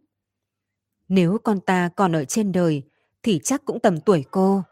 Nếu 1.08 1.38
con 1.44 1.60
ta 1.60 1.90
còn 1.96 2.16
ở 2.16 2.26
trên 2.26 2.52
đời, 2.52 2.84
thì 3.24 3.40
chắc 3.44 3.66
cũng 3.66 3.80
tầm 3.80 4.02
tuổi 4.02 4.26
cô. 4.32 4.64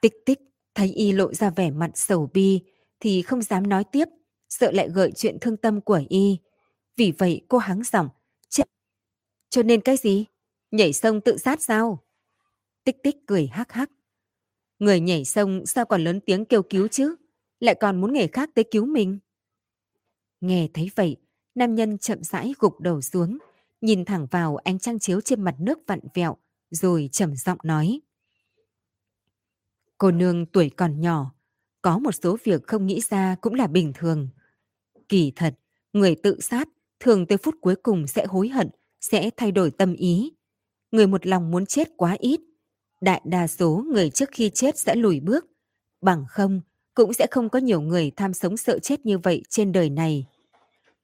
Tích 0.00 0.14
tích, 0.26 0.40
thấy 0.74 0.92
y 0.92 1.12
lộ 1.12 1.34
ra 1.34 1.50
vẻ 1.50 1.70
mặt 1.70 1.90
sầu 1.94 2.30
bi, 2.34 2.60
thì 3.00 3.22
không 3.22 3.42
dám 3.42 3.68
nói 3.68 3.84
tiếp, 3.84 4.08
sợ 4.48 4.70
lại 4.70 4.88
gợi 4.88 5.12
chuyện 5.16 5.38
thương 5.40 5.56
tâm 5.56 5.80
của 5.80 6.00
y. 6.08 6.38
Vì 6.96 7.12
vậy 7.18 7.40
cô 7.48 7.58
hắng 7.58 7.82
giọng, 7.84 8.08
chết. 8.48 8.64
Cho 9.50 9.62
nên 9.62 9.80
cái 9.80 9.96
gì? 9.96 10.24
Nhảy 10.70 10.92
sông 10.92 11.20
tự 11.20 11.36
sát 11.36 11.62
sao? 11.62 12.04
Tích 12.84 12.96
tích 13.02 13.16
cười 13.26 13.46
hắc 13.46 13.72
hắc. 13.72 13.90
Người 14.78 15.00
nhảy 15.00 15.24
sông 15.24 15.66
sao 15.66 15.84
còn 15.84 16.04
lớn 16.04 16.20
tiếng 16.20 16.44
kêu 16.44 16.62
cứu 16.62 16.88
chứ? 16.88 17.16
Lại 17.60 17.74
còn 17.80 18.00
muốn 18.00 18.12
người 18.12 18.28
khác 18.28 18.50
tới 18.54 18.64
cứu 18.70 18.86
mình? 18.86 19.18
Nghe 20.40 20.68
thấy 20.74 20.90
vậy, 20.96 21.16
nam 21.54 21.74
nhân 21.74 21.98
chậm 21.98 22.22
rãi 22.22 22.52
gục 22.58 22.80
đầu 22.80 23.00
xuống, 23.00 23.38
nhìn 23.80 24.04
thẳng 24.04 24.26
vào 24.30 24.56
ánh 24.56 24.78
trăng 24.78 24.98
chiếu 24.98 25.20
trên 25.20 25.42
mặt 25.42 25.54
nước 25.58 25.78
vặn 25.86 26.00
vẹo, 26.14 26.36
rồi 26.70 27.08
trầm 27.12 27.36
giọng 27.36 27.58
nói. 27.62 28.00
Cô 29.98 30.10
nương 30.10 30.46
tuổi 30.46 30.70
còn 30.76 31.00
nhỏ, 31.00 31.34
có 31.86 31.98
một 31.98 32.12
số 32.22 32.36
việc 32.44 32.66
không 32.66 32.86
nghĩ 32.86 33.00
ra 33.10 33.36
cũng 33.40 33.54
là 33.54 33.66
bình 33.66 33.92
thường. 33.94 34.28
Kỳ 35.08 35.32
thật, 35.36 35.54
người 35.92 36.16
tự 36.22 36.40
sát 36.40 36.68
thường 37.00 37.26
tới 37.26 37.38
phút 37.38 37.54
cuối 37.60 37.74
cùng 37.82 38.06
sẽ 38.06 38.26
hối 38.26 38.48
hận, 38.48 38.70
sẽ 39.00 39.30
thay 39.36 39.52
đổi 39.52 39.70
tâm 39.70 39.94
ý. 39.94 40.32
Người 40.90 41.06
một 41.06 41.26
lòng 41.26 41.50
muốn 41.50 41.66
chết 41.66 41.88
quá 41.96 42.16
ít. 42.18 42.40
Đại 43.00 43.20
đa 43.24 43.46
số 43.46 43.84
người 43.92 44.10
trước 44.10 44.28
khi 44.32 44.50
chết 44.54 44.78
sẽ 44.78 44.94
lùi 44.94 45.20
bước. 45.20 45.46
Bằng 46.00 46.24
không, 46.28 46.60
cũng 46.94 47.12
sẽ 47.12 47.26
không 47.30 47.48
có 47.48 47.58
nhiều 47.58 47.80
người 47.80 48.10
tham 48.16 48.34
sống 48.34 48.56
sợ 48.56 48.78
chết 48.78 49.06
như 49.06 49.18
vậy 49.18 49.42
trên 49.48 49.72
đời 49.72 49.90
này. 49.90 50.26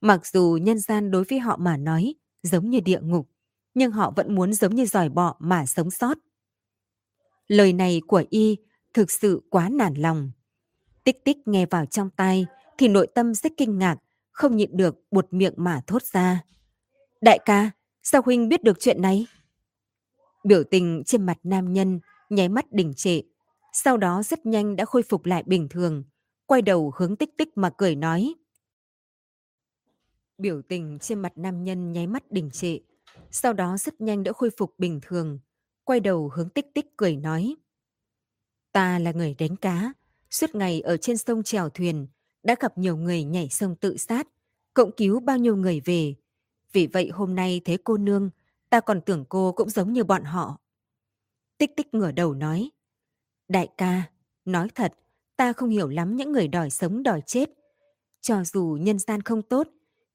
Mặc 0.01 0.27
dù 0.27 0.59
nhân 0.63 0.79
gian 0.79 1.11
đối 1.11 1.25
với 1.25 1.39
họ 1.39 1.57
mà 1.57 1.77
nói 1.77 2.15
giống 2.43 2.71
như 2.71 2.81
địa 2.81 3.01
ngục, 3.03 3.29
nhưng 3.75 3.93
họ 3.93 4.13
vẫn 4.17 4.35
muốn 4.35 4.53
giống 4.53 4.75
như 4.75 4.87
giỏi 4.87 5.09
bọ 5.09 5.37
mà 5.39 5.67
sống 5.67 5.91
sót. 5.91 6.19
Lời 7.49 7.73
này 7.73 8.01
của 8.07 8.25
y 8.31 8.57
thực 8.95 9.11
sự 9.11 9.43
quá 9.51 9.69
nản 9.69 9.95
lòng. 9.95 10.33
Tích 11.05 11.25
tích 11.25 11.37
nghe 11.49 11.67
vào 11.67 11.87
trong 11.87 12.11
tai 12.11 12.47
thì 12.79 12.89
nội 12.89 13.07
tâm 13.15 13.35
rất 13.35 13.53
kinh 13.57 13.79
ngạc, 13.79 13.97
không 14.31 14.57
nhịn 14.57 14.77
được 14.77 14.95
buột 15.11 15.27
miệng 15.31 15.55
mà 15.57 15.81
thốt 15.87 16.03
ra. 16.03 16.45
Đại 17.21 17.39
ca, 17.45 17.71
sao 18.03 18.23
huynh 18.25 18.49
biết 18.49 18.63
được 18.63 18.81
chuyện 18.81 19.03
này? 19.03 19.27
Biểu 20.45 20.65
tình 20.65 21.03
trên 21.07 21.27
mặt 21.27 21.39
nam 21.43 21.73
nhân 21.73 22.01
nháy 22.31 22.49
mắt 22.49 22.73
đình 22.73 22.93
trệ, 22.97 23.21
sau 23.73 23.97
đó 23.97 24.23
rất 24.23 24.47
nhanh 24.47 24.77
đã 24.77 24.85
khôi 24.85 25.03
phục 25.03 25.27
lại 25.27 25.43
bình 25.47 25.69
thường, 25.69 26.05
quay 26.47 26.63
đầu 26.63 26.93
hướng 26.97 27.17
tích 27.17 27.31
tích 27.39 27.49
mà 27.55 27.71
cười 27.79 27.97
nói. 27.97 28.35
Biểu 30.39 30.63
tình 30.63 30.99
trên 30.99 31.21
mặt 31.21 31.33
nam 31.37 31.65
nhân 31.65 31.93
nháy 31.93 32.07
mắt 32.07 32.31
đình 32.31 32.51
trệ, 32.51 32.79
sau 33.31 33.53
đó 33.53 33.77
rất 33.79 34.01
nhanh 34.01 34.23
đã 34.23 34.33
khôi 34.33 34.51
phục 34.57 34.75
bình 34.79 35.01
thường, 35.03 35.39
quay 35.85 36.01
đầu 36.01 36.31
hướng 36.35 36.49
tích 36.49 36.67
tích 36.75 36.97
cười 36.97 37.17
nói. 37.17 37.57
Ta 38.73 38.99
là 38.99 39.13
người 39.13 39.35
đánh 39.39 39.57
cá, 39.57 39.93
suốt 40.33 40.55
ngày 40.55 40.81
ở 40.81 40.97
trên 40.97 41.17
sông 41.17 41.43
chèo 41.43 41.69
thuyền, 41.69 42.07
đã 42.43 42.55
gặp 42.61 42.79
nhiều 42.79 42.97
người 42.97 43.25
nhảy 43.25 43.49
sông 43.49 43.77
tự 43.77 43.97
sát, 43.97 44.29
cộng 44.75 44.93
cứu 44.93 45.21
bao 45.21 45.39
nhiêu 45.39 45.57
người 45.57 45.81
về. 45.81 46.15
Vì 46.73 46.87
vậy 46.87 47.11
hôm 47.13 47.35
nay 47.35 47.61
thấy 47.65 47.79
cô 47.85 47.97
nương, 47.97 48.31
ta 48.71 48.81
còn 48.81 49.01
tưởng 49.01 49.25
cô 49.29 49.53
cũng 49.53 49.71
giống 49.71 49.93
như 49.93 50.05
bọn 50.05 50.25
họ. 50.25 50.59
Tích 51.59 51.77
tích 51.77 51.95
ngửa 51.95 52.13
đầu 52.13 52.35
nói. 52.35 52.71
Đại 53.49 53.69
ca, 53.79 54.03
nói 54.45 54.69
thật, 54.75 54.95
ta 55.37 55.53
không 55.53 55.69
hiểu 55.69 55.89
lắm 55.89 56.17
những 56.17 56.33
người 56.33 56.49
đòi 56.49 56.71
sống 56.71 57.03
đòi 57.03 57.21
chết. 57.27 57.51
Cho 58.21 58.45
dù 58.45 58.79
nhân 58.81 58.99
gian 58.99 59.23
không 59.23 59.43
tốt, 59.43 59.69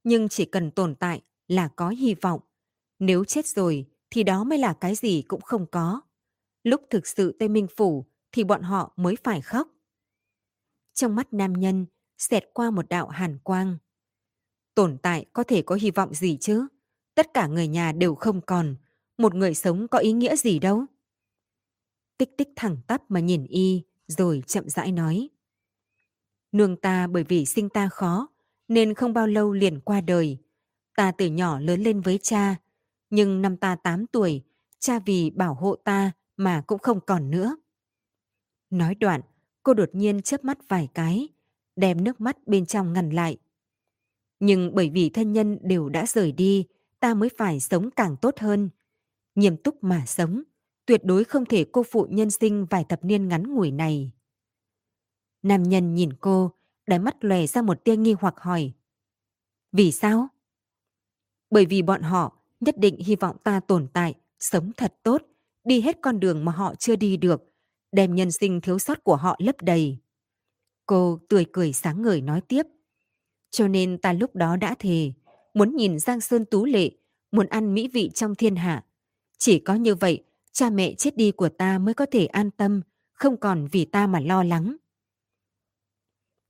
nhưng 0.04 0.30
chỉ 0.30 0.46
cần 0.46 0.72
tồn 0.72 0.96
tại 0.96 1.22
là 1.48 1.68
có 1.68 1.90
hy 1.90 2.14
vọng. 2.14 2.40
Nếu 3.00 3.26
chết 3.26 3.48
rồi 3.48 3.86
thì 4.10 4.24
đó 4.24 4.44
mới 4.44 4.58
là 4.58 4.74
cái 4.74 4.96
gì 4.96 5.22
cũng 5.28 5.42
không 5.42 5.66
có. 5.72 6.02
Lúc 6.64 6.82
thực 6.90 7.08
sự 7.08 7.36
Tây 7.40 7.50
Minh 7.50 7.68
Phủ 7.78 8.06
thì 8.32 8.44
bọn 8.44 8.62
họ 8.62 8.94
mới 8.96 9.16
phải 9.24 9.42
khóc. 9.42 9.68
Trong 10.98 11.16
mắt 11.16 11.34
nam 11.34 11.54
nhân 11.54 11.86
xẹt 12.18 12.44
qua 12.54 12.72
một 12.72 12.90
đạo 12.90 13.08
hàn 13.08 13.40
quang. 13.40 13.78
Tồn 14.76 14.98
tại 14.98 15.26
có 15.34 15.44
thể 15.44 15.62
có 15.62 15.76
hy 15.76 15.92
vọng 15.92 16.14
gì 16.14 16.38
chứ? 16.42 16.68
Tất 17.16 17.34
cả 17.34 17.48
người 17.48 17.68
nhà 17.68 17.92
đều 17.92 18.16
không 18.16 18.42
còn. 18.42 18.76
Một 19.18 19.36
người 19.36 19.54
sống 19.54 19.88
có 19.88 20.00
ý 20.00 20.12
nghĩa 20.12 20.36
gì 20.36 20.60
đâu? 20.60 20.86
Tích 22.18 22.38
tích 22.38 22.50
thẳng 22.56 22.78
tắp 22.88 23.02
mà 23.10 23.20
nhìn 23.20 23.46
y, 23.46 23.84
rồi 24.08 24.44
chậm 24.48 24.70
rãi 24.70 24.92
nói. 24.92 25.30
Nương 26.52 26.78
ta 26.78 27.08
bởi 27.08 27.24
vì 27.24 27.46
sinh 27.46 27.70
ta 27.70 27.90
khó, 27.90 28.28
nên 28.68 28.94
không 28.94 29.14
bao 29.14 29.28
lâu 29.28 29.54
liền 29.54 29.80
qua 29.80 30.02
đời. 30.02 30.38
Ta 30.96 31.12
từ 31.12 31.26
nhỏ 31.26 31.60
lớn 31.60 31.84
lên 31.84 32.02
với 32.02 32.20
cha, 32.22 32.56
nhưng 33.10 33.42
năm 33.42 33.58
ta 33.58 33.76
8 33.76 34.08
tuổi, 34.08 34.44
cha 34.80 35.00
vì 35.00 35.30
bảo 35.30 35.54
hộ 35.54 35.76
ta 35.76 36.12
mà 36.38 36.64
cũng 36.68 36.80
không 36.80 37.00
còn 37.06 37.30
nữa. 37.30 37.58
Nói 38.70 38.96
đoạn, 38.96 39.22
cô 39.68 39.74
đột 39.74 39.90
nhiên 39.94 40.22
chớp 40.22 40.46
mắt 40.46 40.58
vài 40.68 40.88
cái, 40.94 41.28
đem 41.76 42.04
nước 42.04 42.22
mắt 42.22 42.48
bên 42.48 42.66
trong 42.66 42.94
ngăn 42.94 43.10
lại. 43.10 43.38
Nhưng 44.40 44.76
bởi 44.76 44.90
vì 44.90 45.10
thân 45.10 45.34
nhân 45.34 45.58
đều 45.62 45.90
đã 45.90 46.06
rời 46.06 46.32
đi, 46.32 46.66
ta 47.00 47.14
mới 47.14 47.30
phải 47.38 47.60
sống 47.60 47.90
càng 47.92 48.16
tốt 48.22 48.40
hơn. 48.40 48.70
Nghiêm 49.36 49.58
túc 49.58 49.84
mà 49.84 50.04
sống, 50.06 50.44
tuyệt 50.86 51.02
đối 51.04 51.24
không 51.24 51.46
thể 51.46 51.66
cô 51.72 51.84
phụ 51.84 52.08
nhân 52.10 52.32
sinh 52.32 52.66
vài 52.66 52.84
thập 52.84 53.06
niên 53.06 53.28
ngắn 53.28 53.56
ngủi 53.56 53.72
này. 53.72 54.12
Nam 55.44 55.64
nhân 55.64 55.96
nhìn 55.96 56.14
cô, 56.14 56.52
đáy 56.86 57.00
mắt 57.00 57.24
lòe 57.24 57.48
ra 57.48 57.62
một 57.62 57.84
tia 57.84 57.96
nghi 57.96 58.16
hoặc 58.20 58.36
hỏi. 58.38 58.72
Vì 59.72 59.92
sao? 59.92 60.28
Bởi 61.50 61.66
vì 61.66 61.82
bọn 61.82 62.02
họ 62.02 62.40
nhất 62.60 62.78
định 62.78 63.00
hy 63.00 63.16
vọng 63.16 63.38
ta 63.44 63.60
tồn 63.60 63.88
tại, 63.94 64.14
sống 64.40 64.72
thật 64.78 64.96
tốt, 65.04 65.22
đi 65.64 65.82
hết 65.82 65.98
con 66.02 66.20
đường 66.20 66.46
mà 66.46 66.52
họ 66.52 66.76
chưa 66.76 66.96
đi 66.96 67.18
được, 67.18 67.47
đem 67.92 68.16
nhân 68.16 68.32
sinh 68.32 68.62
thiếu 68.62 68.80
sót 68.80 69.04
của 69.04 69.16
họ 69.16 69.36
lấp 69.40 69.56
đầy. 69.62 69.98
Cô 70.86 71.20
tươi 71.30 71.46
cười 71.52 71.74
sáng 71.74 72.02
ngời 72.02 72.22
nói 72.22 72.42
tiếp. 72.42 72.64
Cho 73.50 73.68
nên 73.68 73.98
ta 73.98 74.14
lúc 74.14 74.36
đó 74.36 74.56
đã 74.56 74.76
thề, 74.80 75.12
muốn 75.54 75.76
nhìn 75.76 76.00
Giang 76.00 76.22
Sơn 76.22 76.46
tú 76.46 76.66
lệ, 76.66 76.92
muốn 77.32 77.48
ăn 77.48 77.74
mỹ 77.74 77.88
vị 77.88 78.10
trong 78.14 78.36
thiên 78.36 78.56
hạ. 78.56 78.86
Chỉ 79.38 79.60
có 79.60 79.76
như 79.76 79.96
vậy, 79.96 80.24
cha 80.52 80.70
mẹ 80.70 80.94
chết 80.98 81.18
đi 81.18 81.32
của 81.32 81.50
ta 81.50 81.80
mới 81.80 81.94
có 81.94 82.06
thể 82.12 82.26
an 82.26 82.52
tâm, 82.52 82.82
không 83.14 83.38
còn 83.38 83.68
vì 83.72 83.86
ta 83.86 84.08
mà 84.08 84.20
lo 84.20 84.44
lắng. 84.44 84.76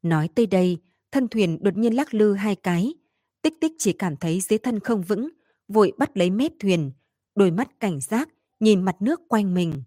Nói 0.02 0.30
tới 0.36 0.46
đây, 0.46 0.78
thân 1.12 1.28
thuyền 1.28 1.58
đột 1.62 1.78
nhiên 1.78 1.94
lắc 1.94 2.14
lư 2.14 2.34
hai 2.34 2.56
cái. 2.56 2.94
Tích 3.42 3.54
tích 3.62 3.72
chỉ 3.78 3.94
cảm 3.94 4.18
thấy 4.18 4.42
dưới 4.42 4.60
thân 4.60 4.80
không 4.80 5.02
vững, 5.02 5.30
vội 5.68 5.92
bắt 5.98 6.18
lấy 6.18 6.30
mép 6.30 6.52
thuyền, 6.60 6.92
đôi 7.36 7.52
mắt 7.52 7.80
cảnh 7.80 8.00
giác, 8.02 8.30
nhìn 8.60 8.82
mặt 8.82 9.02
nước 9.02 9.22
quanh 9.28 9.54
mình. 9.54 9.84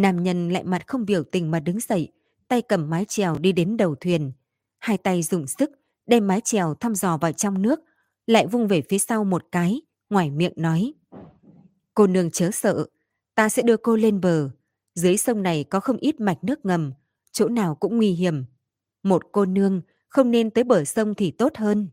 Nam 0.00 0.22
nhân 0.22 0.48
lại 0.48 0.64
mặt 0.64 0.86
không 0.86 1.04
biểu 1.04 1.24
tình 1.24 1.50
mà 1.50 1.60
đứng 1.60 1.80
dậy, 1.80 2.12
tay 2.48 2.62
cầm 2.62 2.90
mái 2.90 3.04
chèo 3.04 3.38
đi 3.38 3.52
đến 3.52 3.76
đầu 3.76 3.94
thuyền. 3.94 4.32
Hai 4.78 4.98
tay 4.98 5.22
dùng 5.22 5.46
sức, 5.46 5.70
đem 6.06 6.26
mái 6.26 6.40
chèo 6.40 6.74
thăm 6.74 6.94
dò 6.94 7.16
vào 7.16 7.32
trong 7.32 7.62
nước, 7.62 7.80
lại 8.26 8.46
vung 8.46 8.68
về 8.68 8.82
phía 8.88 8.98
sau 8.98 9.24
một 9.24 9.44
cái, 9.52 9.80
ngoài 10.10 10.30
miệng 10.30 10.52
nói. 10.56 10.94
Cô 11.94 12.06
nương 12.06 12.30
chớ 12.30 12.50
sợ, 12.50 12.86
ta 13.34 13.48
sẽ 13.48 13.62
đưa 13.62 13.76
cô 13.76 13.96
lên 13.96 14.20
bờ. 14.20 14.50
Dưới 14.94 15.16
sông 15.16 15.42
này 15.42 15.64
có 15.64 15.80
không 15.80 15.96
ít 15.96 16.20
mạch 16.20 16.44
nước 16.44 16.64
ngầm, 16.64 16.92
chỗ 17.32 17.48
nào 17.48 17.74
cũng 17.74 17.96
nguy 17.96 18.10
hiểm. 18.10 18.44
Một 19.02 19.22
cô 19.32 19.44
nương 19.44 19.80
không 20.08 20.30
nên 20.30 20.50
tới 20.50 20.64
bờ 20.64 20.84
sông 20.84 21.14
thì 21.14 21.30
tốt 21.30 21.56
hơn. 21.56 21.88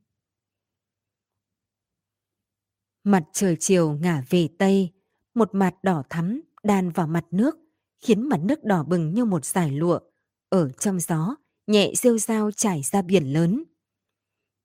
Mặt 3.03 3.24
trời 3.34 3.56
chiều 3.60 3.93
ngả 3.93 4.24
về 4.30 4.49
tây, 4.58 4.91
một 5.34 5.56
mặt 5.56 5.76
đỏ 5.84 6.03
thắm 6.10 6.41
đan 6.64 6.89
vào 6.89 7.08
mặt 7.08 7.26
nước, 7.32 7.64
khiến 8.06 8.30
mặt 8.30 8.39
nước 8.43 8.64
đỏ 8.64 8.84
bừng 8.84 9.14
như 9.14 9.26
một 9.26 9.45
dải 9.45 9.72
lụa. 9.72 9.99
Ở 10.49 10.72
trong 10.72 10.99
gió, 10.99 11.36
nhẹ 11.68 11.91
rêu 11.95 12.18
rao 12.18 12.51
trải 12.51 12.82
ra 12.82 13.01
biển 13.01 13.34
lớn. 13.34 13.64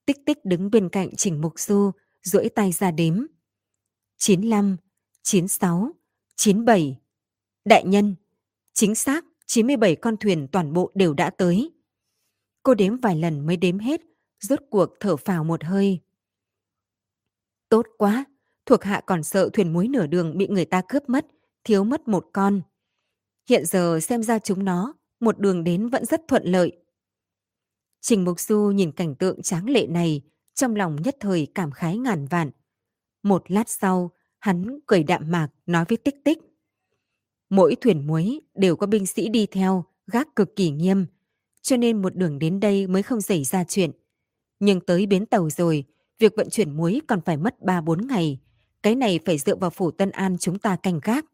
Tích 0.07 0.16
tích 0.26 0.45
đứng 0.45 0.70
bên 0.70 0.88
cạnh 0.88 1.16
Trình 1.16 1.41
Mục 1.41 1.61
Du, 1.61 1.91
duỗi 2.22 2.49
tay 2.49 2.72
ra 2.72 2.91
đếm. 2.91 3.26
95, 4.16 4.76
96, 5.22 5.93
97. 6.36 7.01
Đại 7.64 7.84
nhân, 7.86 8.14
chính 8.72 8.95
xác 8.95 9.24
97 9.47 9.97
con 9.97 10.16
thuyền 10.16 10.49
toàn 10.53 10.72
bộ 10.72 10.91
đều 10.95 11.14
đã 11.14 11.30
tới. 11.30 11.72
Cô 12.62 12.74
đếm 12.74 12.97
vài 12.97 13.16
lần 13.16 13.47
mới 13.47 13.57
đếm 13.57 13.78
hết, 13.78 14.01
rốt 14.41 14.59
cuộc 14.70 14.91
thở 15.01 15.16
phào 15.16 15.45
một 15.45 15.64
hơi. 15.64 16.01
Tốt 17.68 17.86
quá, 17.99 18.24
thuộc 18.66 18.84
hạ 18.84 19.03
còn 19.07 19.22
sợ 19.22 19.51
thuyền 19.53 19.72
muối 19.72 19.88
nửa 19.88 20.07
đường 20.07 20.38
bị 20.38 20.49
người 20.49 20.64
ta 20.64 20.82
cướp 20.88 21.09
mất, 21.09 21.26
thiếu 21.64 21.84
mất 21.84 22.09
một 22.09 22.26
con. 22.32 22.62
Hiện 23.51 23.66
giờ 23.66 24.01
xem 24.01 24.22
ra 24.22 24.38
chúng 24.38 24.64
nó, 24.64 24.94
một 25.20 25.38
đường 25.38 25.64
đến 25.64 25.88
vẫn 25.88 26.05
rất 26.05 26.20
thuận 26.28 26.44
lợi. 26.44 26.72
Trình 28.01 28.24
Mục 28.24 28.40
Du 28.40 28.70
nhìn 28.74 28.92
cảnh 28.92 29.14
tượng 29.14 29.42
tráng 29.42 29.70
lệ 29.70 29.86
này, 29.86 30.22
trong 30.55 30.76
lòng 30.76 30.96
nhất 31.03 31.16
thời 31.20 31.46
cảm 31.55 31.70
khái 31.70 31.98
ngàn 31.98 32.26
vạn. 32.26 32.51
Một 33.22 33.51
lát 33.51 33.68
sau, 33.68 34.11
hắn 34.38 34.78
cười 34.86 35.03
đạm 35.03 35.30
mạc 35.30 35.48
nói 35.66 35.84
với 35.88 35.98
Tích 35.98 36.24
Tích. 36.24 36.38
Mỗi 37.48 37.76
thuyền 37.80 38.07
muối 38.07 38.40
đều 38.55 38.76
có 38.76 38.86
binh 38.86 39.07
sĩ 39.07 39.28
đi 39.28 39.46
theo, 39.46 39.84
gác 40.07 40.36
cực 40.36 40.57
kỳ 40.57 40.70
nghiêm, 40.70 41.07
cho 41.62 41.76
nên 41.76 42.03
một 42.03 42.16
đường 42.16 42.38
đến 42.38 42.61
đây 42.61 42.86
mới 42.86 43.03
không 43.03 43.20
xảy 43.20 43.44
ra 43.44 43.64
chuyện. 43.64 43.90
Nhưng 44.61 44.80
tới 44.80 45.07
bến 45.07 45.26
tàu 45.26 45.51
rồi, 45.51 45.84
việc 46.18 46.32
vận 46.36 46.51
chuyển 46.51 46.76
muối 46.76 47.01
còn 47.09 47.20
phải 47.20 47.36
mất 47.36 47.57
3-4 47.61 48.07
ngày. 48.07 48.38
Cái 48.82 48.94
này 48.94 49.20
phải 49.24 49.38
dựa 49.38 49.57
vào 49.57 49.70
phủ 49.70 49.90
Tân 49.90 50.11
An 50.11 50.36
chúng 50.38 50.59
ta 50.59 50.76
canh 50.76 51.01
gác. 51.03 51.24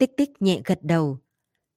Tích 0.00 0.16
tích 0.16 0.42
nhẹ 0.42 0.60
gật 0.64 0.78
đầu. 0.82 1.18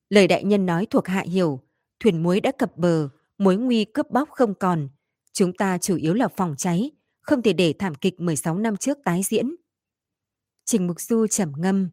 Lời 0.10 0.28
đại 0.28 0.44
nhân 0.44 0.66
nói 0.66 0.88
thuộc 0.90 1.08
hạ 1.08 1.24
hiểu, 1.28 1.60
thuyền 2.00 2.24
muối 2.24 2.40
đã 2.42 2.52
cập 2.52 2.78
bờ, 2.78 3.10
mối 3.38 3.58
nguy 3.58 3.86
cướp 3.86 4.10
bóc 4.12 4.30
không 4.32 4.54
còn. 4.56 4.90
Chúng 5.34 5.54
ta 5.54 5.78
chủ 5.78 5.96
yếu 5.96 6.14
là 6.14 6.28
phòng 6.28 6.56
cháy, 6.58 6.92
không 7.22 7.42
thể 7.42 7.54
để 7.54 7.74
thảm 7.80 7.96
kịch 7.96 8.20
16 8.20 8.58
năm 8.58 8.78
trước 8.78 8.98
tái 9.06 9.22
diễn. 9.24 9.56
Trình 10.66 10.88
Mục 10.88 11.02
Du 11.02 11.28
trầm 11.28 11.52
ngâm. 11.58 11.90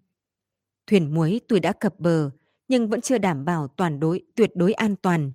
Thuyền 0.86 1.14
muối 1.14 1.40
tuy 1.48 1.60
đã 1.60 1.72
cập 1.72 2.00
bờ, 2.00 2.30
nhưng 2.68 2.88
vẫn 2.88 3.00
chưa 3.00 3.18
đảm 3.18 3.44
bảo 3.44 3.68
toàn 3.68 4.00
đối 4.00 4.22
tuyệt 4.34 4.50
đối 4.54 4.72
an 4.72 4.96
toàn. 4.96 5.32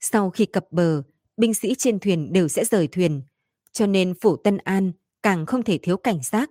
Sau 0.00 0.30
khi 0.30 0.46
cập 0.46 0.66
bờ, 0.70 1.02
binh 1.36 1.54
sĩ 1.54 1.74
trên 1.78 1.98
thuyền 1.98 2.32
đều 2.32 2.48
sẽ 2.48 2.64
rời 2.64 2.88
thuyền, 2.88 3.22
cho 3.72 3.86
nên 3.86 4.14
phủ 4.20 4.36
Tân 4.36 4.58
An 4.58 4.92
càng 5.22 5.46
không 5.46 5.62
thể 5.62 5.78
thiếu 5.78 5.96
cảnh 5.96 6.18
giác, 6.22 6.50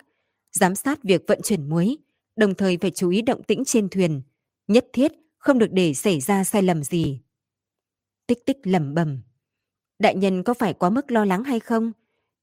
giám 0.51 0.75
sát 0.75 1.03
việc 1.03 1.23
vận 1.27 1.39
chuyển 1.43 1.69
muối, 1.69 1.97
đồng 2.36 2.55
thời 2.55 2.77
phải 2.81 2.91
chú 2.91 3.09
ý 3.09 3.21
động 3.21 3.43
tĩnh 3.43 3.63
trên 3.65 3.89
thuyền, 3.89 4.21
nhất 4.67 4.86
thiết 4.93 5.11
không 5.38 5.59
được 5.59 5.71
để 5.71 5.93
xảy 5.93 6.19
ra 6.19 6.43
sai 6.43 6.63
lầm 6.63 6.83
gì. 6.83 7.21
Tích 8.27 8.45
tích 8.45 8.57
lẩm 8.63 8.93
bẩm. 8.93 9.21
Đại 9.99 10.15
nhân 10.15 10.43
có 10.43 10.53
phải 10.53 10.73
quá 10.73 10.89
mức 10.89 11.11
lo 11.11 11.25
lắng 11.25 11.43
hay 11.43 11.59
không? 11.59 11.91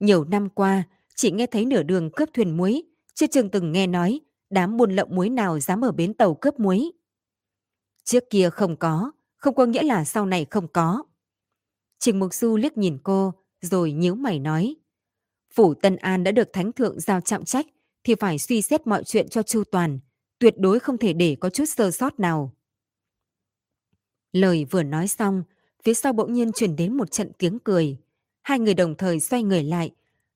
Nhiều 0.00 0.24
năm 0.24 0.48
qua, 0.48 0.82
chỉ 1.16 1.30
nghe 1.30 1.46
thấy 1.46 1.64
nửa 1.64 1.82
đường 1.82 2.10
cướp 2.16 2.28
thuyền 2.34 2.56
muối, 2.56 2.82
chưa 3.14 3.26
chừng 3.26 3.50
từng 3.50 3.72
nghe 3.72 3.86
nói 3.86 4.20
đám 4.52 4.76
buôn 4.76 4.92
lậu 4.92 5.06
muối 5.06 5.30
nào 5.30 5.60
dám 5.60 5.84
ở 5.84 5.92
bến 5.92 6.14
tàu 6.14 6.34
cướp 6.34 6.60
muối. 6.60 6.92
Trước 8.04 8.24
kia 8.30 8.50
không 8.50 8.76
có, 8.76 9.12
không 9.36 9.54
có 9.54 9.66
nghĩa 9.66 9.82
là 9.82 10.04
sau 10.04 10.26
này 10.26 10.46
không 10.50 10.68
có. 10.68 11.04
Trình 11.98 12.18
Mục 12.18 12.34
Du 12.34 12.56
liếc 12.56 12.78
nhìn 12.78 12.98
cô, 13.02 13.34
rồi 13.60 13.92
nhíu 13.92 14.14
mày 14.14 14.38
nói. 14.38 14.76
Phủ 15.54 15.74
Tân 15.74 15.96
An 15.96 16.24
đã 16.24 16.32
được 16.32 16.48
Thánh 16.52 16.72
Thượng 16.72 17.00
giao 17.00 17.20
trọng 17.20 17.44
trách, 17.44 17.66
thì 18.04 18.14
phải 18.20 18.38
suy 18.38 18.62
xét 18.62 18.86
mọi 18.86 19.04
chuyện 19.04 19.28
cho 19.28 19.42
chu 19.42 19.64
toàn, 19.64 19.98
tuyệt 20.38 20.54
đối 20.58 20.80
không 20.80 20.98
thể 20.98 21.12
để 21.12 21.36
có 21.40 21.50
chút 21.50 21.64
sơ 21.64 21.90
sót 21.90 22.20
nào. 22.20 22.54
Lời 24.32 24.64
vừa 24.70 24.82
nói 24.82 25.08
xong, 25.08 25.42
phía 25.82 25.94
sau 25.94 26.12
bỗng 26.12 26.32
nhiên 26.32 26.52
truyền 26.52 26.76
đến 26.76 26.96
một 26.96 27.10
trận 27.10 27.32
tiếng 27.38 27.58
cười. 27.58 27.98
Hai 28.42 28.58
người 28.58 28.74
đồng 28.74 28.94
thời 28.96 29.20
xoay 29.20 29.42
người 29.42 29.62
lại, 29.62 29.90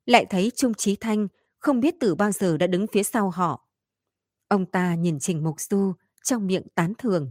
lại 0.07 0.27
thấy 0.31 0.53
Trung 0.57 0.75
Trí 0.75 0.97
Thanh 0.97 1.29
không 1.59 1.81
biết 1.81 1.95
từ 2.01 2.15
bao 2.15 2.33
giờ 2.33 2.57
đã 2.57 2.67
đứng 2.67 2.87
phía 2.87 3.03
sau 3.03 3.31
họ. 3.31 3.69
Ông 4.49 4.67
ta 4.67 4.95
nhìn 4.95 5.19
Trình 5.19 5.45
Mục 5.45 5.61
Du 5.61 5.93
trong 6.23 6.47
miệng 6.47 6.67
tán 6.75 6.93
thường. 6.99 7.31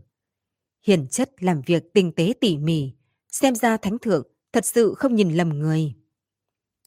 Hiền 0.83 1.07
chất 1.07 1.43
làm 1.43 1.61
việc 1.61 1.93
tinh 1.93 2.11
tế 2.15 2.33
tỉ 2.41 2.57
mỉ, 2.57 2.91
xem 3.31 3.55
ra 3.55 3.77
thánh 3.77 3.97
thượng 3.99 4.27
thật 4.53 4.65
sự 4.65 4.93
không 4.97 5.15
nhìn 5.15 5.33
lầm 5.33 5.49
người. 5.49 5.93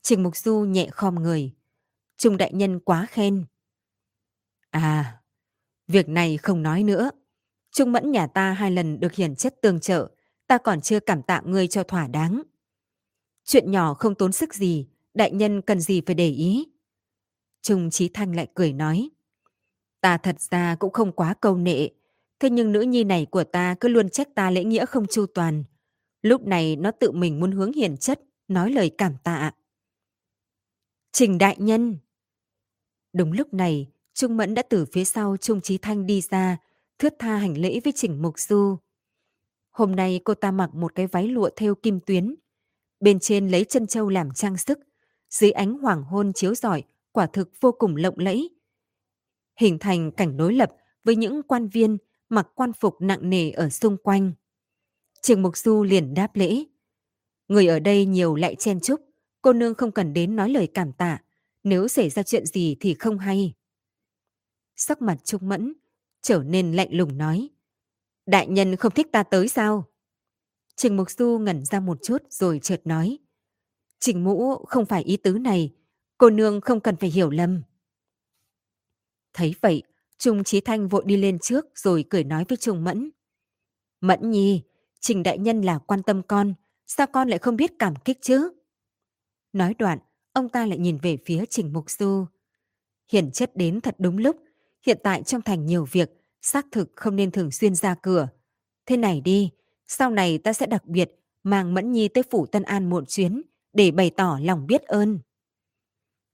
Trình 0.02 0.22
Mục 0.22 0.36
Du 0.36 0.60
nhẹ 0.60 0.88
khom 0.92 1.14
người. 1.14 1.52
Trung 2.18 2.36
đại 2.36 2.52
nhân 2.52 2.80
quá 2.80 3.06
khen. 3.10 3.44
À, 4.70 5.20
việc 5.86 6.08
này 6.08 6.36
không 6.36 6.62
nói 6.62 6.82
nữa. 6.82 7.10
Trung 7.72 7.92
mẫn 7.92 8.10
nhà 8.10 8.26
ta 8.26 8.52
hai 8.52 8.70
lần 8.70 9.00
được 9.00 9.12
hiển 9.12 9.36
chất 9.36 9.54
tương 9.62 9.80
trợ, 9.80 10.10
ta 10.46 10.58
còn 10.58 10.80
chưa 10.80 11.00
cảm 11.00 11.22
tạ 11.22 11.42
ngươi 11.44 11.68
cho 11.68 11.82
thỏa 11.82 12.06
đáng. 12.06 12.42
Chuyện 13.44 13.70
nhỏ 13.70 13.94
không 13.94 14.14
tốn 14.14 14.32
sức 14.32 14.54
gì, 14.54 14.88
đại 15.14 15.30
nhân 15.32 15.62
cần 15.62 15.80
gì 15.80 16.02
phải 16.06 16.14
để 16.14 16.28
ý. 16.28 16.68
Trung 17.62 17.90
Trí 17.90 18.08
Thanh 18.08 18.36
lại 18.36 18.48
cười 18.54 18.72
nói. 18.72 19.10
Ta 20.00 20.18
thật 20.18 20.40
ra 20.40 20.74
cũng 20.74 20.92
không 20.92 21.12
quá 21.12 21.34
câu 21.40 21.56
nệ, 21.56 21.88
thế 22.40 22.50
nhưng 22.50 22.72
nữ 22.72 22.80
nhi 22.80 23.04
này 23.04 23.26
của 23.30 23.44
ta 23.44 23.74
cứ 23.80 23.88
luôn 23.88 24.08
trách 24.08 24.28
ta 24.34 24.50
lễ 24.50 24.64
nghĩa 24.64 24.86
không 24.86 25.06
chu 25.06 25.26
toàn. 25.26 25.64
Lúc 26.22 26.46
này 26.46 26.76
nó 26.76 26.90
tự 26.90 27.10
mình 27.10 27.40
muốn 27.40 27.52
hướng 27.52 27.72
hiền 27.72 27.96
chất, 27.96 28.20
nói 28.48 28.72
lời 28.72 28.90
cảm 28.98 29.16
tạ. 29.24 29.52
Trình 31.12 31.38
đại 31.38 31.56
nhân! 31.58 31.98
Đúng 33.12 33.32
lúc 33.32 33.54
này, 33.54 33.90
Trung 34.14 34.36
Mẫn 34.36 34.54
đã 34.54 34.62
từ 34.62 34.84
phía 34.92 35.04
sau 35.04 35.36
Trung 35.36 35.60
Trí 35.60 35.78
Thanh 35.78 36.06
đi 36.06 36.20
ra, 36.20 36.56
thướt 36.98 37.14
tha 37.18 37.36
hành 37.36 37.58
lễ 37.58 37.80
với 37.84 37.92
Trình 37.96 38.22
Mục 38.22 38.38
Du. 38.38 38.76
Hôm 39.70 39.96
nay 39.96 40.20
cô 40.24 40.34
ta 40.34 40.50
mặc 40.50 40.74
một 40.74 40.94
cái 40.94 41.06
váy 41.06 41.28
lụa 41.28 41.50
theo 41.56 41.74
kim 41.74 42.00
tuyến. 42.00 42.34
Bên 43.00 43.18
trên 43.18 43.48
lấy 43.48 43.64
chân 43.64 43.86
châu 43.86 44.08
làm 44.08 44.30
trang 44.34 44.56
sức, 44.56 44.78
dưới 45.30 45.50
ánh 45.50 45.78
hoàng 45.78 46.02
hôn 46.02 46.32
chiếu 46.32 46.54
rọi, 46.54 46.82
quả 47.12 47.26
thực 47.26 47.50
vô 47.60 47.72
cùng 47.72 47.96
lộng 47.96 48.18
lẫy. 48.18 48.50
Hình 49.60 49.78
thành 49.78 50.12
cảnh 50.12 50.36
đối 50.36 50.54
lập 50.54 50.70
với 51.04 51.16
những 51.16 51.42
quan 51.42 51.68
viên 51.68 51.98
mặc 52.28 52.48
quan 52.54 52.72
phục 52.72 52.96
nặng 53.00 53.30
nề 53.30 53.50
ở 53.50 53.68
xung 53.68 53.96
quanh. 53.96 54.32
Trường 55.22 55.42
Mục 55.42 55.56
Du 55.56 55.82
liền 55.82 56.14
đáp 56.14 56.36
lễ. 56.36 56.64
Người 57.48 57.66
ở 57.66 57.78
đây 57.78 58.06
nhiều 58.06 58.34
lại 58.34 58.54
chen 58.54 58.80
chúc, 58.80 59.00
cô 59.42 59.52
nương 59.52 59.74
không 59.74 59.92
cần 59.92 60.12
đến 60.12 60.36
nói 60.36 60.50
lời 60.50 60.68
cảm 60.74 60.92
tạ, 60.92 61.18
nếu 61.68 61.88
xảy 61.88 62.10
ra 62.10 62.22
chuyện 62.22 62.46
gì 62.46 62.76
thì 62.80 62.94
không 62.94 63.18
hay. 63.18 63.54
Sắc 64.76 65.02
mặt 65.02 65.16
Trung 65.24 65.48
Mẫn 65.48 65.74
trở 66.22 66.42
nên 66.42 66.72
lạnh 66.72 66.88
lùng 66.90 67.18
nói. 67.18 67.48
Đại 68.26 68.46
nhân 68.46 68.76
không 68.76 68.92
thích 68.92 69.06
ta 69.12 69.22
tới 69.22 69.48
sao? 69.48 69.84
Trình 70.76 70.96
Mục 70.96 71.10
Du 71.10 71.38
ngẩn 71.38 71.64
ra 71.64 71.80
một 71.80 71.98
chút 72.02 72.22
rồi 72.30 72.60
chợt 72.62 72.80
nói. 72.84 73.18
Trình 74.00 74.24
Mũ 74.24 74.64
không 74.64 74.86
phải 74.86 75.02
ý 75.02 75.16
tứ 75.16 75.32
này, 75.32 75.74
cô 76.18 76.30
nương 76.30 76.60
không 76.60 76.80
cần 76.80 76.96
phải 76.96 77.10
hiểu 77.10 77.30
lầm. 77.30 77.62
Thấy 79.32 79.54
vậy, 79.60 79.82
Trung 80.18 80.44
Trí 80.44 80.60
Thanh 80.60 80.88
vội 80.88 81.02
đi 81.06 81.16
lên 81.16 81.38
trước 81.38 81.66
rồi 81.74 82.04
cười 82.10 82.24
nói 82.24 82.44
với 82.48 82.56
Trung 82.56 82.84
Mẫn. 82.84 83.10
Mẫn 84.00 84.30
nhi, 84.30 84.62
Trình 85.00 85.22
Đại 85.22 85.38
Nhân 85.38 85.62
là 85.62 85.78
quan 85.78 86.02
tâm 86.02 86.22
con, 86.22 86.54
sao 86.86 87.06
con 87.06 87.28
lại 87.28 87.38
không 87.38 87.56
biết 87.56 87.72
cảm 87.78 87.94
kích 87.96 88.18
chứ? 88.20 88.50
Nói 89.52 89.74
đoạn, 89.78 89.98
ông 90.38 90.48
ta 90.48 90.66
lại 90.66 90.78
nhìn 90.78 90.98
về 90.98 91.16
phía 91.24 91.44
Trình 91.50 91.72
Mục 91.72 91.90
Du. 91.90 92.26
Hiển 93.12 93.30
chất 93.30 93.56
đến 93.56 93.80
thật 93.80 93.94
đúng 93.98 94.18
lúc, 94.18 94.36
hiện 94.86 94.98
tại 95.02 95.22
trong 95.22 95.42
thành 95.42 95.66
nhiều 95.66 95.84
việc, 95.92 96.10
xác 96.42 96.66
thực 96.72 96.92
không 96.96 97.16
nên 97.16 97.30
thường 97.30 97.50
xuyên 97.50 97.74
ra 97.74 97.94
cửa. 97.94 98.28
Thế 98.86 98.96
này 98.96 99.20
đi, 99.20 99.50
sau 99.86 100.10
này 100.10 100.38
ta 100.38 100.52
sẽ 100.52 100.66
đặc 100.66 100.84
biệt 100.86 101.10
mang 101.42 101.74
Mẫn 101.74 101.92
Nhi 101.92 102.08
tới 102.08 102.24
phủ 102.30 102.46
Tân 102.46 102.62
An 102.62 102.90
một 102.90 103.08
chuyến 103.08 103.42
để 103.72 103.90
bày 103.90 104.10
tỏ 104.10 104.38
lòng 104.42 104.66
biết 104.66 104.82
ơn. 104.82 105.18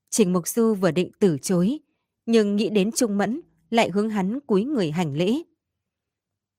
Trình 0.09 0.33
Mục 0.33 0.47
Du 0.47 0.73
vừa 0.73 0.91
định 0.91 1.11
từ 1.19 1.37
chối, 1.41 1.79
nhưng 2.25 2.55
nghĩ 2.55 2.69
đến 2.69 2.91
Trung 2.91 3.17
Mẫn 3.17 3.41
lại 3.69 3.89
hướng 3.89 4.09
hắn 4.09 4.39
cúi 4.39 4.65
người 4.65 4.91
hành 4.91 5.13
lễ. 5.13 5.33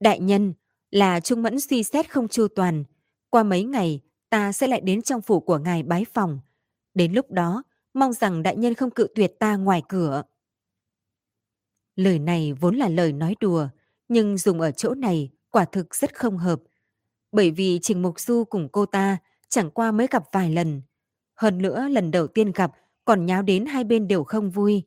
Đại 0.01 0.21
nhân, 0.21 0.55
là 0.91 1.21
Trung 1.21 1.43
Mẫn 1.43 1.61
suy 1.61 1.83
xét 1.83 2.11
không 2.11 2.29
chu 2.29 2.49
toàn. 2.49 2.85
Qua 3.31 3.43
mấy 3.43 3.65
ngày, 3.65 4.01
ta 4.31 4.53
sẽ 4.53 4.67
lại 4.67 4.81
đến 4.81 5.03
trong 5.03 5.23
phủ 5.23 5.41
của 5.41 5.59
ngài 5.59 5.83
bái 5.83 6.05
phòng. 6.15 6.41
Đến 6.97 7.13
lúc 7.13 7.31
đó, 7.31 7.63
mong 7.95 8.13
rằng 8.13 8.43
đại 8.43 8.57
nhân 8.57 8.75
không 8.75 8.91
cự 8.91 9.07
tuyệt 9.15 9.33
ta 9.39 9.57
ngoài 9.57 9.83
cửa. 9.89 10.23
Lời 11.97 12.19
này 12.19 12.53
vốn 12.53 12.77
là 12.77 12.89
lời 12.89 13.13
nói 13.13 13.35
đùa, 13.41 13.69
nhưng 14.09 14.39
dùng 14.39 14.61
ở 14.61 14.71
chỗ 14.71 14.95
này 14.95 15.31
quả 15.51 15.65
thực 15.65 15.95
rất 15.95 16.15
không 16.15 16.39
hợp. 16.39 16.61
Bởi 17.33 17.51
vì 17.51 17.79
Trình 17.83 18.03
Mục 18.03 18.21
Du 18.21 18.45
cùng 18.45 18.69
cô 18.73 18.87
ta 18.87 19.19
chẳng 19.49 19.71
qua 19.71 19.93
mới 19.93 20.07
gặp 20.11 20.23
vài 20.33 20.51
lần. 20.51 20.83
Hơn 21.35 21.63
nữa 21.63 21.89
lần 21.89 22.11
đầu 22.11 22.27
tiên 22.27 22.53
gặp 22.53 22.73
còn 23.05 23.27
nháo 23.27 23.43
đến 23.43 23.67
hai 23.67 23.85
bên 23.85 24.09
đều 24.09 24.25
không 24.25 24.51
vui. 24.51 24.83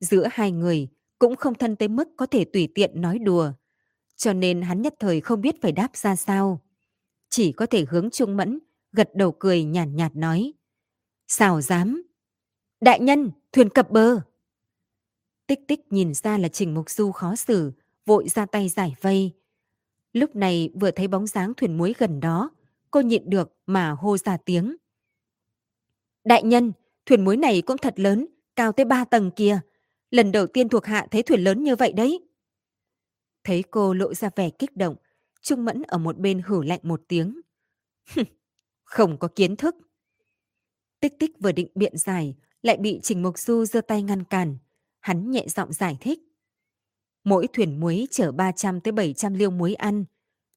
Giữa 0.00 0.28
hai 0.30 0.52
người 0.52 0.88
cũng 1.18 1.36
không 1.36 1.54
thân 1.54 1.76
tới 1.76 1.88
mức 1.88 2.08
có 2.16 2.26
thể 2.26 2.44
tùy 2.44 2.68
tiện 2.74 3.00
nói 3.00 3.18
đùa. 3.18 3.52
Cho 4.16 4.32
nên 4.32 4.62
hắn 4.62 4.82
nhất 4.82 4.94
thời 4.98 5.20
không 5.20 5.40
biết 5.40 5.62
phải 5.62 5.72
đáp 5.72 5.96
ra 5.96 6.16
sao. 6.16 6.60
Chỉ 7.30 7.52
có 7.52 7.66
thể 7.66 7.84
hướng 7.88 8.10
Trung 8.10 8.36
Mẫn, 8.36 8.58
gật 8.92 9.10
đầu 9.14 9.32
cười 9.32 9.64
nhàn 9.64 9.72
nhạt, 9.72 10.12
nhạt 10.12 10.16
nói 10.16 10.52
xào 11.28 11.60
dám? 11.60 12.02
Đại 12.80 13.00
nhân, 13.00 13.30
thuyền 13.52 13.70
cập 13.70 13.90
bờ. 13.90 14.20
Tích 15.46 15.60
tích 15.68 15.80
nhìn 15.92 16.14
ra 16.14 16.38
là 16.38 16.48
Trình 16.48 16.74
Mục 16.74 16.90
Du 16.90 17.12
khó 17.12 17.36
xử, 17.36 17.72
vội 18.06 18.28
ra 18.28 18.46
tay 18.46 18.68
giải 18.68 18.94
vây. 19.00 19.32
Lúc 20.12 20.36
này 20.36 20.70
vừa 20.74 20.90
thấy 20.90 21.08
bóng 21.08 21.26
dáng 21.26 21.54
thuyền 21.54 21.78
muối 21.78 21.94
gần 21.98 22.20
đó, 22.20 22.50
cô 22.90 23.00
nhịn 23.00 23.30
được 23.30 23.52
mà 23.66 23.90
hô 23.90 24.16
ra 24.16 24.36
tiếng. 24.36 24.76
Đại 26.24 26.42
nhân, 26.42 26.72
thuyền 27.06 27.24
muối 27.24 27.36
này 27.36 27.62
cũng 27.62 27.78
thật 27.78 27.94
lớn, 27.96 28.26
cao 28.56 28.72
tới 28.72 28.84
ba 28.84 29.04
tầng 29.04 29.30
kia. 29.36 29.60
Lần 30.10 30.32
đầu 30.32 30.46
tiên 30.46 30.68
thuộc 30.68 30.84
hạ 30.84 31.06
thấy 31.10 31.22
thuyền 31.22 31.40
lớn 31.40 31.64
như 31.64 31.76
vậy 31.76 31.92
đấy. 31.92 32.20
Thấy 33.44 33.64
cô 33.70 33.94
lộ 33.94 34.14
ra 34.14 34.30
vẻ 34.36 34.50
kích 34.50 34.76
động, 34.76 34.96
Trung 35.40 35.64
Mẫn 35.64 35.82
ở 35.82 35.98
một 35.98 36.18
bên 36.18 36.42
hử 36.46 36.62
lạnh 36.62 36.80
một 36.82 37.02
tiếng. 37.08 37.40
Không 38.84 39.18
có 39.18 39.28
kiến 39.28 39.56
thức. 39.56 39.76
Tích 41.06 41.18
tích 41.18 41.40
vừa 41.40 41.52
định 41.52 41.68
biện 41.74 41.96
giải, 41.96 42.36
lại 42.62 42.76
bị 42.76 43.00
Trình 43.02 43.22
Mục 43.22 43.38
Du 43.38 43.64
giơ 43.64 43.80
tay 43.80 44.02
ngăn 44.02 44.24
cản. 44.24 44.58
Hắn 45.00 45.30
nhẹ 45.30 45.44
giọng 45.48 45.72
giải 45.72 45.96
thích. 46.00 46.18
Mỗi 47.24 47.46
thuyền 47.52 47.80
muối 47.80 48.06
chở 48.10 48.32
300 48.32 48.80
tới 48.80 48.92
700 48.92 49.34
liêu 49.34 49.50
muối 49.50 49.74
ăn, 49.74 50.04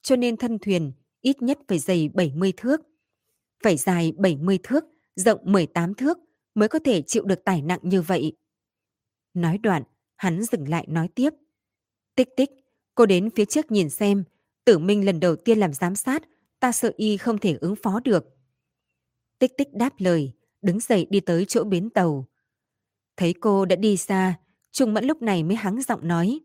cho 0.01 0.15
nên 0.15 0.37
thân 0.37 0.59
thuyền 0.59 0.91
ít 1.21 1.41
nhất 1.41 1.59
phải 1.67 1.79
dày 1.79 2.09
70 2.13 2.53
thước. 2.57 2.81
Phải 3.63 3.77
dài 3.77 4.13
70 4.17 4.59
thước, 4.63 4.83
rộng 5.15 5.39
18 5.43 5.93
thước 5.93 6.17
mới 6.55 6.69
có 6.69 6.79
thể 6.79 7.01
chịu 7.01 7.23
được 7.23 7.43
tải 7.43 7.61
nặng 7.61 7.79
như 7.83 8.01
vậy. 8.01 8.33
Nói 9.33 9.57
đoạn, 9.57 9.83
hắn 10.15 10.43
dừng 10.43 10.69
lại 10.69 10.85
nói 10.87 11.07
tiếp. 11.15 11.29
Tích 12.15 12.29
tích, 12.37 12.49
cô 12.95 13.05
đến 13.05 13.29
phía 13.29 13.45
trước 13.45 13.71
nhìn 13.71 13.89
xem, 13.89 14.23
tử 14.65 14.77
minh 14.77 15.05
lần 15.05 15.19
đầu 15.19 15.35
tiên 15.35 15.59
làm 15.59 15.73
giám 15.73 15.95
sát, 15.95 16.23
ta 16.59 16.71
sợ 16.71 16.91
y 16.97 17.17
không 17.17 17.37
thể 17.37 17.57
ứng 17.61 17.75
phó 17.75 17.99
được. 17.99 18.25
Tích 19.39 19.57
tích 19.57 19.73
đáp 19.73 19.93
lời, 19.97 20.33
đứng 20.61 20.79
dậy 20.79 21.07
đi 21.09 21.19
tới 21.19 21.45
chỗ 21.45 21.63
bến 21.63 21.89
tàu. 21.89 22.25
Thấy 23.17 23.33
cô 23.33 23.65
đã 23.65 23.75
đi 23.75 23.97
xa, 23.97 24.39
Trung 24.71 24.93
Mẫn 24.93 25.05
lúc 25.05 25.21
này 25.21 25.43
mới 25.43 25.55
hắng 25.55 25.81
giọng 25.81 26.07
nói. 26.07 26.39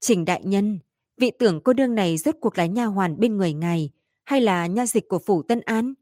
Trình 0.00 0.24
đại 0.24 0.42
nhân, 0.44 0.78
vị 1.16 1.30
tưởng 1.38 1.60
cô 1.60 1.72
đương 1.72 1.94
này 1.94 2.16
rốt 2.16 2.34
cuộc 2.40 2.58
là 2.58 2.66
nha 2.66 2.84
hoàn 2.84 3.20
bên 3.20 3.36
người 3.36 3.52
ngài 3.52 3.90
hay 4.24 4.40
là 4.40 4.66
nha 4.66 4.86
dịch 4.86 5.08
của 5.08 5.18
phủ 5.18 5.42
Tân 5.42 5.60
An? 5.60 5.94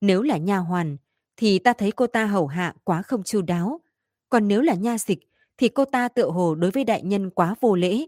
Nếu 0.00 0.22
là 0.22 0.36
nha 0.36 0.58
hoàn, 0.58 0.96
thì 1.36 1.58
ta 1.58 1.72
thấy 1.72 1.92
cô 1.92 2.06
ta 2.06 2.26
hầu 2.26 2.46
hạ 2.46 2.74
quá 2.84 3.02
không 3.02 3.22
chu 3.22 3.42
đáo. 3.42 3.80
Còn 4.28 4.48
nếu 4.48 4.62
là 4.62 4.74
nha 4.74 4.98
dịch, 4.98 5.18
thì 5.58 5.68
cô 5.68 5.84
ta 5.84 6.08
tựa 6.08 6.30
hồ 6.30 6.54
đối 6.54 6.70
với 6.70 6.84
đại 6.84 7.02
nhân 7.02 7.30
quá 7.30 7.54
vô 7.60 7.74
lễ. 7.74 8.06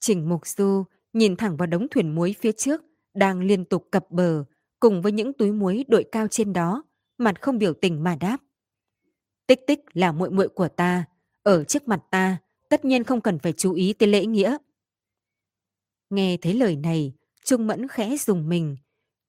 Trình 0.00 0.28
Mục 0.28 0.46
Du 0.46 0.84
nhìn 1.12 1.36
thẳng 1.36 1.56
vào 1.56 1.66
đống 1.66 1.86
thuyền 1.90 2.14
muối 2.14 2.34
phía 2.40 2.52
trước, 2.52 2.82
đang 3.14 3.40
liên 3.40 3.64
tục 3.64 3.88
cập 3.90 4.10
bờ, 4.10 4.44
cùng 4.82 5.02
với 5.02 5.12
những 5.12 5.32
túi 5.32 5.52
muối 5.52 5.84
đội 5.88 6.04
cao 6.12 6.28
trên 6.28 6.52
đó, 6.52 6.84
mặt 7.18 7.42
không 7.42 7.58
biểu 7.58 7.74
tình 7.74 8.02
mà 8.02 8.16
đáp. 8.16 8.38
Tích 9.46 9.60
tích 9.66 9.80
là 9.92 10.12
muội 10.12 10.30
muội 10.30 10.48
của 10.48 10.68
ta, 10.68 11.04
ở 11.42 11.64
trước 11.64 11.88
mặt 11.88 12.00
ta, 12.10 12.36
tất 12.68 12.84
nhiên 12.84 13.04
không 13.04 13.20
cần 13.20 13.38
phải 13.38 13.52
chú 13.52 13.72
ý 13.72 13.92
tới 13.92 14.08
lễ 14.08 14.26
nghĩa. 14.26 14.56
Nghe 16.10 16.36
thấy 16.36 16.54
lời 16.54 16.76
này, 16.76 17.12
Trung 17.44 17.66
Mẫn 17.66 17.88
khẽ 17.88 18.16
dùng 18.16 18.48
mình, 18.48 18.76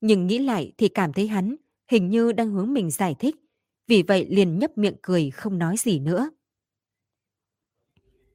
nhưng 0.02 0.28
nghĩ 0.28 0.40
lại 0.40 0.72
thì 0.78 0.88
cảm 0.88 1.14
thấy 1.14 1.28
hắn 1.28 1.56
hình 1.88 2.10
như 2.10 2.32
đang 2.32 2.52
hướng 2.52 2.74
mình 2.74 2.92
giải 2.92 3.16
thích, 3.20 3.36
vì 3.88 4.04
vậy 4.04 4.26
liền 4.30 4.60
nhấp 4.60 4.78
miệng 4.78 4.96
cười 5.02 5.32
không 5.32 5.58
nói 5.58 5.76
gì 5.78 6.00
nữa. 6.00 6.30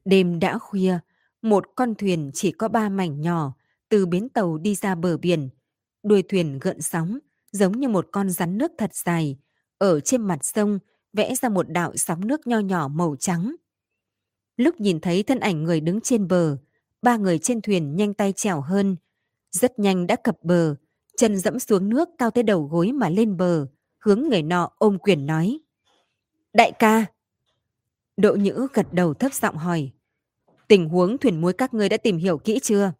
Đêm 0.05 0.39
đã 0.39 0.57
khuya, 0.57 0.99
một 1.41 1.65
con 1.75 1.95
thuyền 1.95 2.31
chỉ 2.33 2.51
có 2.51 2.67
ba 2.67 2.89
mảnh 2.89 3.21
nhỏ 3.21 3.53
từ 3.89 4.05
bến 4.05 4.29
tàu 4.29 4.57
đi 4.57 4.75
ra 4.75 4.95
bờ 4.95 5.17
biển. 5.17 5.49
Đuôi 6.03 6.21
thuyền 6.21 6.59
gợn 6.61 6.81
sóng, 6.81 7.19
giống 7.51 7.79
như 7.79 7.87
một 7.87 8.07
con 8.11 8.29
rắn 8.29 8.57
nước 8.57 8.71
thật 8.77 8.95
dài, 8.95 9.37
ở 9.77 9.99
trên 9.99 10.21
mặt 10.21 10.45
sông 10.45 10.79
vẽ 11.13 11.35
ra 11.35 11.49
một 11.49 11.69
đạo 11.69 11.93
sóng 11.95 12.27
nước 12.27 12.47
nho 12.47 12.59
nhỏ 12.59 12.87
màu 12.87 13.15
trắng. 13.19 13.55
Lúc 14.57 14.79
nhìn 14.79 14.99
thấy 14.99 15.23
thân 15.23 15.39
ảnh 15.39 15.63
người 15.63 15.81
đứng 15.81 16.01
trên 16.01 16.27
bờ, 16.27 16.57
ba 17.01 17.17
người 17.17 17.39
trên 17.39 17.61
thuyền 17.61 17.95
nhanh 17.95 18.13
tay 18.13 18.33
trèo 18.33 18.61
hơn. 18.61 18.95
Rất 19.51 19.79
nhanh 19.79 20.07
đã 20.07 20.15
cập 20.15 20.43
bờ, 20.43 20.75
chân 21.17 21.37
dẫm 21.37 21.59
xuống 21.59 21.89
nước 21.89 22.09
cao 22.17 22.31
tới 22.31 22.43
đầu 22.43 22.63
gối 22.63 22.91
mà 22.91 23.09
lên 23.09 23.37
bờ, 23.37 23.67
hướng 23.99 24.21
người 24.29 24.41
nọ 24.41 24.71
ôm 24.77 24.97
quyền 24.99 25.25
nói. 25.25 25.59
Đại 26.53 26.71
ca! 26.79 27.05
Độ 28.17 28.35
Nhữ 28.35 28.67
gật 28.73 28.93
đầu 28.93 29.13
thấp 29.13 29.33
giọng 29.33 29.57
hỏi. 29.57 29.91
Tình 30.67 30.89
huống 30.89 31.17
thuyền 31.17 31.41
muối 31.41 31.53
các 31.53 31.73
ngươi 31.73 31.89
đã 31.89 31.97
tìm 31.97 32.17
hiểu 32.17 32.37
kỹ 32.37 32.59
chưa? 32.63 32.91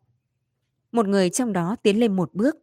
Một 0.91 1.07
người 1.07 1.29
trong 1.29 1.53
đó 1.53 1.75
tiến 1.83 1.99
lên 1.99 2.15
một 2.15 2.33
bước. 2.33 2.55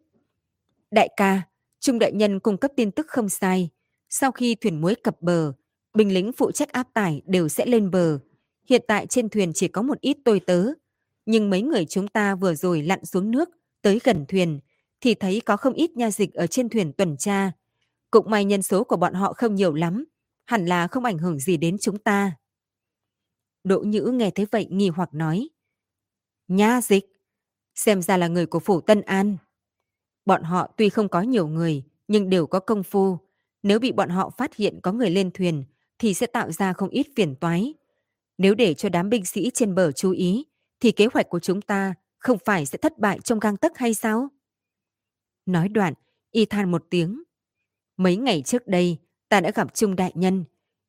Đại 0.90 1.08
ca, 1.16 1.42
Trung 1.80 1.98
đại 1.98 2.12
nhân 2.12 2.40
cung 2.40 2.56
cấp 2.56 2.70
tin 2.76 2.90
tức 2.90 3.06
không 3.08 3.28
sai. 3.28 3.70
Sau 4.10 4.32
khi 4.32 4.54
thuyền 4.54 4.80
muối 4.80 4.94
cập 4.94 5.22
bờ, 5.22 5.52
binh 5.94 6.14
lính 6.14 6.32
phụ 6.32 6.50
trách 6.50 6.72
áp 6.72 6.86
tải 6.94 7.22
đều 7.26 7.48
sẽ 7.48 7.66
lên 7.66 7.90
bờ. 7.90 8.18
Hiện 8.68 8.82
tại 8.88 9.06
trên 9.06 9.28
thuyền 9.28 9.52
chỉ 9.54 9.68
có 9.68 9.82
một 9.82 10.00
ít 10.00 10.16
tôi 10.24 10.40
tớ. 10.40 10.66
Nhưng 11.26 11.50
mấy 11.50 11.62
người 11.62 11.84
chúng 11.84 12.08
ta 12.08 12.34
vừa 12.34 12.54
rồi 12.54 12.82
lặn 12.82 13.04
xuống 13.04 13.30
nước, 13.30 13.48
tới 13.82 14.00
gần 14.04 14.24
thuyền, 14.28 14.60
thì 15.00 15.14
thấy 15.14 15.40
có 15.44 15.56
không 15.56 15.72
ít 15.74 15.90
nha 15.96 16.10
dịch 16.10 16.34
ở 16.34 16.46
trên 16.46 16.68
thuyền 16.68 16.92
tuần 16.92 17.16
tra. 17.16 17.52
Cũng 18.10 18.30
may 18.30 18.44
nhân 18.44 18.62
số 18.62 18.84
của 18.84 18.96
bọn 18.96 19.14
họ 19.14 19.32
không 19.32 19.54
nhiều 19.54 19.74
lắm, 19.74 20.04
hẳn 20.44 20.66
là 20.66 20.86
không 20.86 21.04
ảnh 21.04 21.18
hưởng 21.18 21.38
gì 21.38 21.56
đến 21.56 21.76
chúng 21.80 21.98
ta. 21.98 22.32
Đỗ 23.64 23.80
Nhữ 23.80 24.10
nghe 24.14 24.30
thấy 24.30 24.46
vậy 24.50 24.66
nghi 24.70 24.88
hoặc 24.88 25.14
nói. 25.14 25.48
Nha 26.48 26.80
dịch, 26.80 27.04
xem 27.74 28.02
ra 28.02 28.16
là 28.16 28.28
người 28.28 28.46
của 28.46 28.60
phủ 28.60 28.80
Tân 28.80 29.00
An. 29.02 29.36
Bọn 30.26 30.42
họ 30.42 30.66
tuy 30.76 30.88
không 30.88 31.08
có 31.08 31.20
nhiều 31.20 31.46
người, 31.46 31.82
nhưng 32.08 32.30
đều 32.30 32.46
có 32.46 32.60
công 32.60 32.82
phu. 32.82 33.18
Nếu 33.62 33.78
bị 33.78 33.92
bọn 33.92 34.08
họ 34.08 34.30
phát 34.30 34.54
hiện 34.56 34.80
có 34.82 34.92
người 34.92 35.10
lên 35.10 35.30
thuyền, 35.30 35.64
thì 35.98 36.14
sẽ 36.14 36.26
tạo 36.26 36.52
ra 36.52 36.72
không 36.72 36.88
ít 36.88 37.06
phiền 37.16 37.34
toái. 37.36 37.74
Nếu 38.38 38.54
để 38.54 38.74
cho 38.74 38.88
đám 38.88 39.10
binh 39.10 39.24
sĩ 39.24 39.50
trên 39.54 39.74
bờ 39.74 39.92
chú 39.92 40.10
ý, 40.10 40.44
thì 40.80 40.92
kế 40.92 41.06
hoạch 41.14 41.28
của 41.28 41.40
chúng 41.40 41.60
ta 41.60 41.94
không 42.18 42.38
phải 42.44 42.66
sẽ 42.66 42.78
thất 42.78 42.98
bại 42.98 43.20
trong 43.20 43.38
gang 43.38 43.56
tấc 43.56 43.78
hay 43.78 43.94
sao? 43.94 44.28
Nói 45.46 45.68
đoạn, 45.68 45.94
y 46.30 46.46
than 46.46 46.70
một 46.70 46.84
tiếng. 46.90 47.22
Mấy 47.96 48.16
ngày 48.16 48.42
trước 48.42 48.66
đây, 48.66 48.98
ta 49.28 49.40
đã 49.40 49.50
gặp 49.50 49.74
Trung 49.74 49.96
Đại 49.96 50.12
Nhân. 50.14 50.44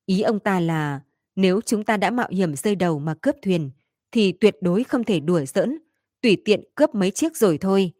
Ý 0.05 0.21
ông 0.21 0.39
ta 0.39 0.59
là 0.59 1.01
nếu 1.35 1.61
chúng 1.61 1.83
ta 1.83 1.97
đã 1.97 2.11
mạo 2.11 2.27
hiểm 2.31 2.55
rơi 2.55 2.75
đầu 2.75 2.99
mà 2.99 3.15
cướp 3.21 3.35
thuyền, 3.41 3.69
thì 4.11 4.31
tuyệt 4.31 4.55
đối 4.61 4.83
không 4.83 5.03
thể 5.03 5.19
đùa 5.19 5.45
giỡn, 5.45 5.77
tùy 6.21 6.37
tiện 6.45 6.63
cướp 6.75 6.95
mấy 6.95 7.11
chiếc 7.11 7.37
rồi 7.37 7.57
thôi. 7.57 7.91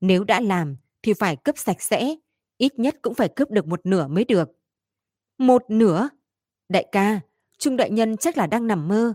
Nếu 0.00 0.24
đã 0.24 0.40
làm, 0.40 0.76
thì 1.06 1.14
phải 1.14 1.36
cướp 1.36 1.58
sạch 1.58 1.82
sẽ, 1.82 2.16
ít 2.58 2.78
nhất 2.78 2.96
cũng 3.02 3.14
phải 3.14 3.28
cướp 3.28 3.50
được 3.50 3.66
một 3.66 3.86
nửa 3.86 4.06
mới 4.06 4.24
được. 4.24 4.48
Một 5.38 5.62
nửa? 5.68 6.08
Đại 6.68 6.86
ca, 6.92 7.20
Trung 7.58 7.76
đại 7.76 7.90
nhân 7.90 8.16
chắc 8.16 8.38
là 8.38 8.46
đang 8.46 8.66
nằm 8.66 8.88
mơ. 8.88 9.12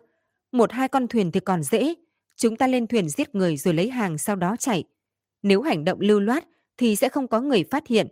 Một 0.52 0.72
hai 0.72 0.88
con 0.88 1.08
thuyền 1.08 1.32
thì 1.32 1.40
còn 1.40 1.64
dễ. 1.64 1.94
Chúng 2.36 2.56
ta 2.56 2.68
lên 2.68 2.88
thuyền 2.88 3.10
giết 3.10 3.36
người 3.36 3.58
rồi 3.58 3.74
lấy 3.74 3.90
hàng 3.90 4.18
sau 4.18 4.36
đó 4.36 4.56
chạy. 4.60 4.84
Nếu 5.44 5.62
hành 5.62 5.86
động 5.86 6.00
lưu 6.00 6.20
loát 6.20 6.48
thì 6.78 6.96
sẽ 6.96 7.10
không 7.10 7.28
có 7.28 7.42
người 7.42 7.64
phát 7.72 7.88
hiện. 7.88 8.08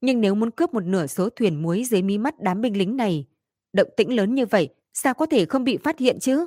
Nhưng 0.00 0.20
nếu 0.20 0.34
muốn 0.34 0.50
cướp 0.50 0.74
một 0.74 0.84
nửa 0.84 1.06
số 1.06 1.30
thuyền 1.30 1.62
muối 1.62 1.84
dưới 1.84 2.02
mí 2.02 2.18
mắt 2.18 2.34
đám 2.40 2.60
binh 2.60 2.78
lính 2.78 2.96
này, 2.96 3.26
động 3.72 3.88
tĩnh 3.96 4.16
lớn 4.16 4.34
như 4.34 4.46
vậy 4.46 4.68
sao 4.92 5.14
có 5.14 5.26
thể 5.26 5.44
không 5.44 5.64
bị 5.64 5.76
phát 5.76 5.98
hiện 5.98 6.18
chứ? 6.20 6.46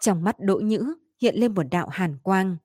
Trong 0.00 0.24
mắt 0.24 0.36
Đỗ 0.38 0.56
Nhữ 0.56 0.94
hiện 1.20 1.34
lên 1.36 1.54
một 1.54 1.66
đạo 1.70 1.88
hàn 1.88 2.18
quang. 2.22 2.56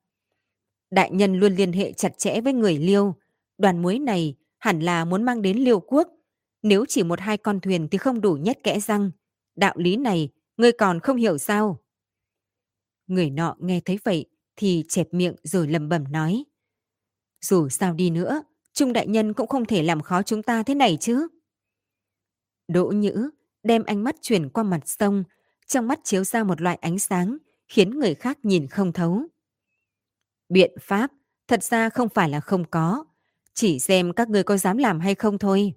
Đại 0.91 1.11
nhân 1.11 1.39
luôn 1.39 1.55
liên 1.55 1.73
hệ 1.73 1.93
chặt 1.93 2.17
chẽ 2.17 2.41
với 2.41 2.53
người 2.53 2.77
Liêu. 2.77 3.15
Đoàn 3.57 3.81
muối 3.81 3.99
này 3.99 4.35
hẳn 4.57 4.79
là 4.79 5.05
muốn 5.05 5.23
mang 5.23 5.41
đến 5.41 5.57
Liêu 5.57 5.79
quốc. 5.79 6.07
Nếu 6.63 6.85
chỉ 6.87 7.03
một 7.03 7.19
hai 7.19 7.37
con 7.37 7.59
thuyền 7.59 7.87
thì 7.91 7.97
không 7.97 8.21
đủ 8.21 8.33
nhét 8.33 8.63
kẽ 8.63 8.79
răng. 8.79 9.11
Đạo 9.55 9.73
lý 9.77 9.97
này, 9.97 10.29
ngươi 10.57 10.71
còn 10.71 10.99
không 10.99 11.17
hiểu 11.17 11.37
sao? 11.37 11.79
Người 13.07 13.29
nọ 13.29 13.55
nghe 13.59 13.81
thấy 13.85 13.99
vậy 14.03 14.25
thì 14.55 14.83
chẹp 14.89 15.13
miệng 15.13 15.35
rồi 15.43 15.67
lầm 15.67 15.89
bẩm 15.89 16.11
nói. 16.11 16.43
Dù 17.41 17.69
sao 17.69 17.93
đi 17.93 18.09
nữa, 18.09 18.43
Trung 18.73 18.93
đại 18.93 19.07
nhân 19.07 19.33
cũng 19.33 19.47
không 19.47 19.65
thể 19.65 19.83
làm 19.83 20.01
khó 20.01 20.23
chúng 20.23 20.43
ta 20.43 20.63
thế 20.63 20.75
này 20.75 20.97
chứ. 21.01 21.27
Đỗ 22.67 22.85
Nhữ 22.85 23.29
đem 23.63 23.83
ánh 23.83 24.03
mắt 24.03 24.15
chuyển 24.21 24.49
qua 24.49 24.63
mặt 24.63 24.87
sông, 24.87 25.23
trong 25.67 25.87
mắt 25.87 25.99
chiếu 26.03 26.23
ra 26.23 26.43
một 26.43 26.61
loại 26.61 26.75
ánh 26.75 26.99
sáng, 26.99 27.37
khiến 27.67 27.99
người 27.99 28.15
khác 28.15 28.37
nhìn 28.43 28.67
không 28.67 28.93
thấu. 28.93 29.23
Biện 30.49 30.71
pháp, 30.81 31.11
thật 31.47 31.63
ra 31.63 31.89
không 31.89 32.09
phải 32.09 32.29
là 32.29 32.39
không 32.39 32.65
có, 32.71 33.05
chỉ 33.53 33.79
xem 33.79 34.13
các 34.13 34.29
ngươi 34.29 34.43
có 34.43 34.57
dám 34.57 34.77
làm 34.77 34.99
hay 34.99 35.15
không 35.15 35.37
thôi. 35.37 35.73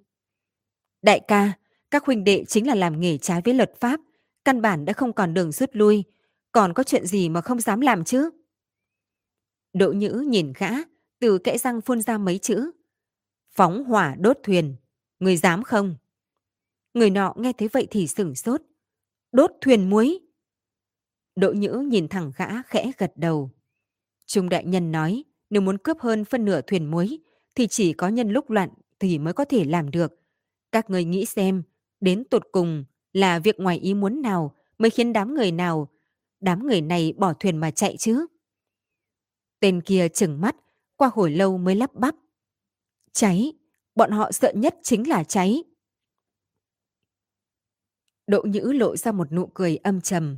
Đại 1.01 1.19
ca, 1.27 1.53
các 1.91 2.05
huynh 2.05 2.23
đệ 2.23 2.45
chính 2.47 2.67
là 2.67 2.75
làm 2.75 2.99
nghề 2.99 3.17
trái 3.17 3.41
với 3.45 3.53
luật 3.53 3.71
pháp, 3.79 3.99
căn 4.45 4.61
bản 4.61 4.85
đã 4.85 4.93
không 4.93 5.13
còn 5.13 5.33
đường 5.33 5.51
rút 5.51 5.69
lui, 5.73 6.03
còn 6.51 6.73
có 6.73 6.83
chuyện 6.83 7.05
gì 7.05 7.29
mà 7.29 7.41
không 7.41 7.59
dám 7.59 7.81
làm 7.81 8.03
chứ? 8.03 8.29
Đỗ 9.73 9.91
Nhữ 9.91 10.25
nhìn 10.27 10.53
gã, 10.57 10.69
từ 11.19 11.37
kẽ 11.37 11.57
răng 11.57 11.81
phun 11.81 12.01
ra 12.01 12.17
mấy 12.17 12.37
chữ. 12.37 12.71
Phóng 13.51 13.83
hỏa 13.83 14.15
đốt 14.19 14.37
thuyền, 14.43 14.75
người 15.19 15.37
dám 15.37 15.63
không? 15.63 15.95
Người 16.93 17.09
nọ 17.09 17.33
nghe 17.37 17.53
thấy 17.53 17.67
vậy 17.67 17.87
thì 17.91 18.07
sửng 18.07 18.35
sốt. 18.35 18.61
Đốt 19.31 19.51
thuyền 19.61 19.89
muối. 19.89 20.19
Đỗ 21.35 21.53
Nhữ 21.53 21.85
nhìn 21.87 22.07
thẳng 22.07 22.31
gã 22.37 22.61
khẽ 22.63 22.91
gật 22.97 23.11
đầu. 23.15 23.51
Trung 24.33 24.49
đại 24.49 24.65
nhân 24.65 24.91
nói, 24.91 25.23
nếu 25.49 25.61
muốn 25.61 25.77
cướp 25.77 25.99
hơn 25.99 26.25
phân 26.25 26.45
nửa 26.45 26.61
thuyền 26.61 26.91
muối, 26.91 27.19
thì 27.55 27.67
chỉ 27.67 27.93
có 27.93 28.07
nhân 28.07 28.29
lúc 28.29 28.49
loạn 28.49 28.69
thì 28.99 29.19
mới 29.19 29.33
có 29.33 29.45
thể 29.45 29.65
làm 29.65 29.91
được. 29.91 30.13
Các 30.71 30.89
người 30.89 31.03
nghĩ 31.05 31.25
xem, 31.25 31.63
đến 32.01 32.23
tột 32.23 32.47
cùng 32.51 32.85
là 33.11 33.39
việc 33.39 33.59
ngoài 33.59 33.77
ý 33.77 33.93
muốn 33.93 34.21
nào 34.21 34.55
mới 34.77 34.89
khiến 34.89 35.13
đám 35.13 35.35
người 35.35 35.51
nào, 35.51 35.89
đám 36.39 36.67
người 36.67 36.81
này 36.81 37.13
bỏ 37.17 37.33
thuyền 37.33 37.57
mà 37.57 37.71
chạy 37.71 37.95
chứ? 37.97 38.25
Tên 39.59 39.81
kia 39.81 40.07
chừng 40.09 40.41
mắt, 40.41 40.55
qua 40.95 41.09
hồi 41.13 41.31
lâu 41.31 41.57
mới 41.57 41.75
lắp 41.75 41.93
bắp. 41.93 42.15
Cháy, 43.11 43.53
bọn 43.95 44.11
họ 44.11 44.31
sợ 44.31 44.53
nhất 44.55 44.75
chính 44.83 45.09
là 45.09 45.23
cháy. 45.23 45.63
Đỗ 48.27 48.41
Nhữ 48.41 48.71
lộ 48.71 48.95
ra 48.97 49.11
một 49.11 49.31
nụ 49.31 49.45
cười 49.53 49.77
âm 49.77 50.01
trầm. 50.01 50.37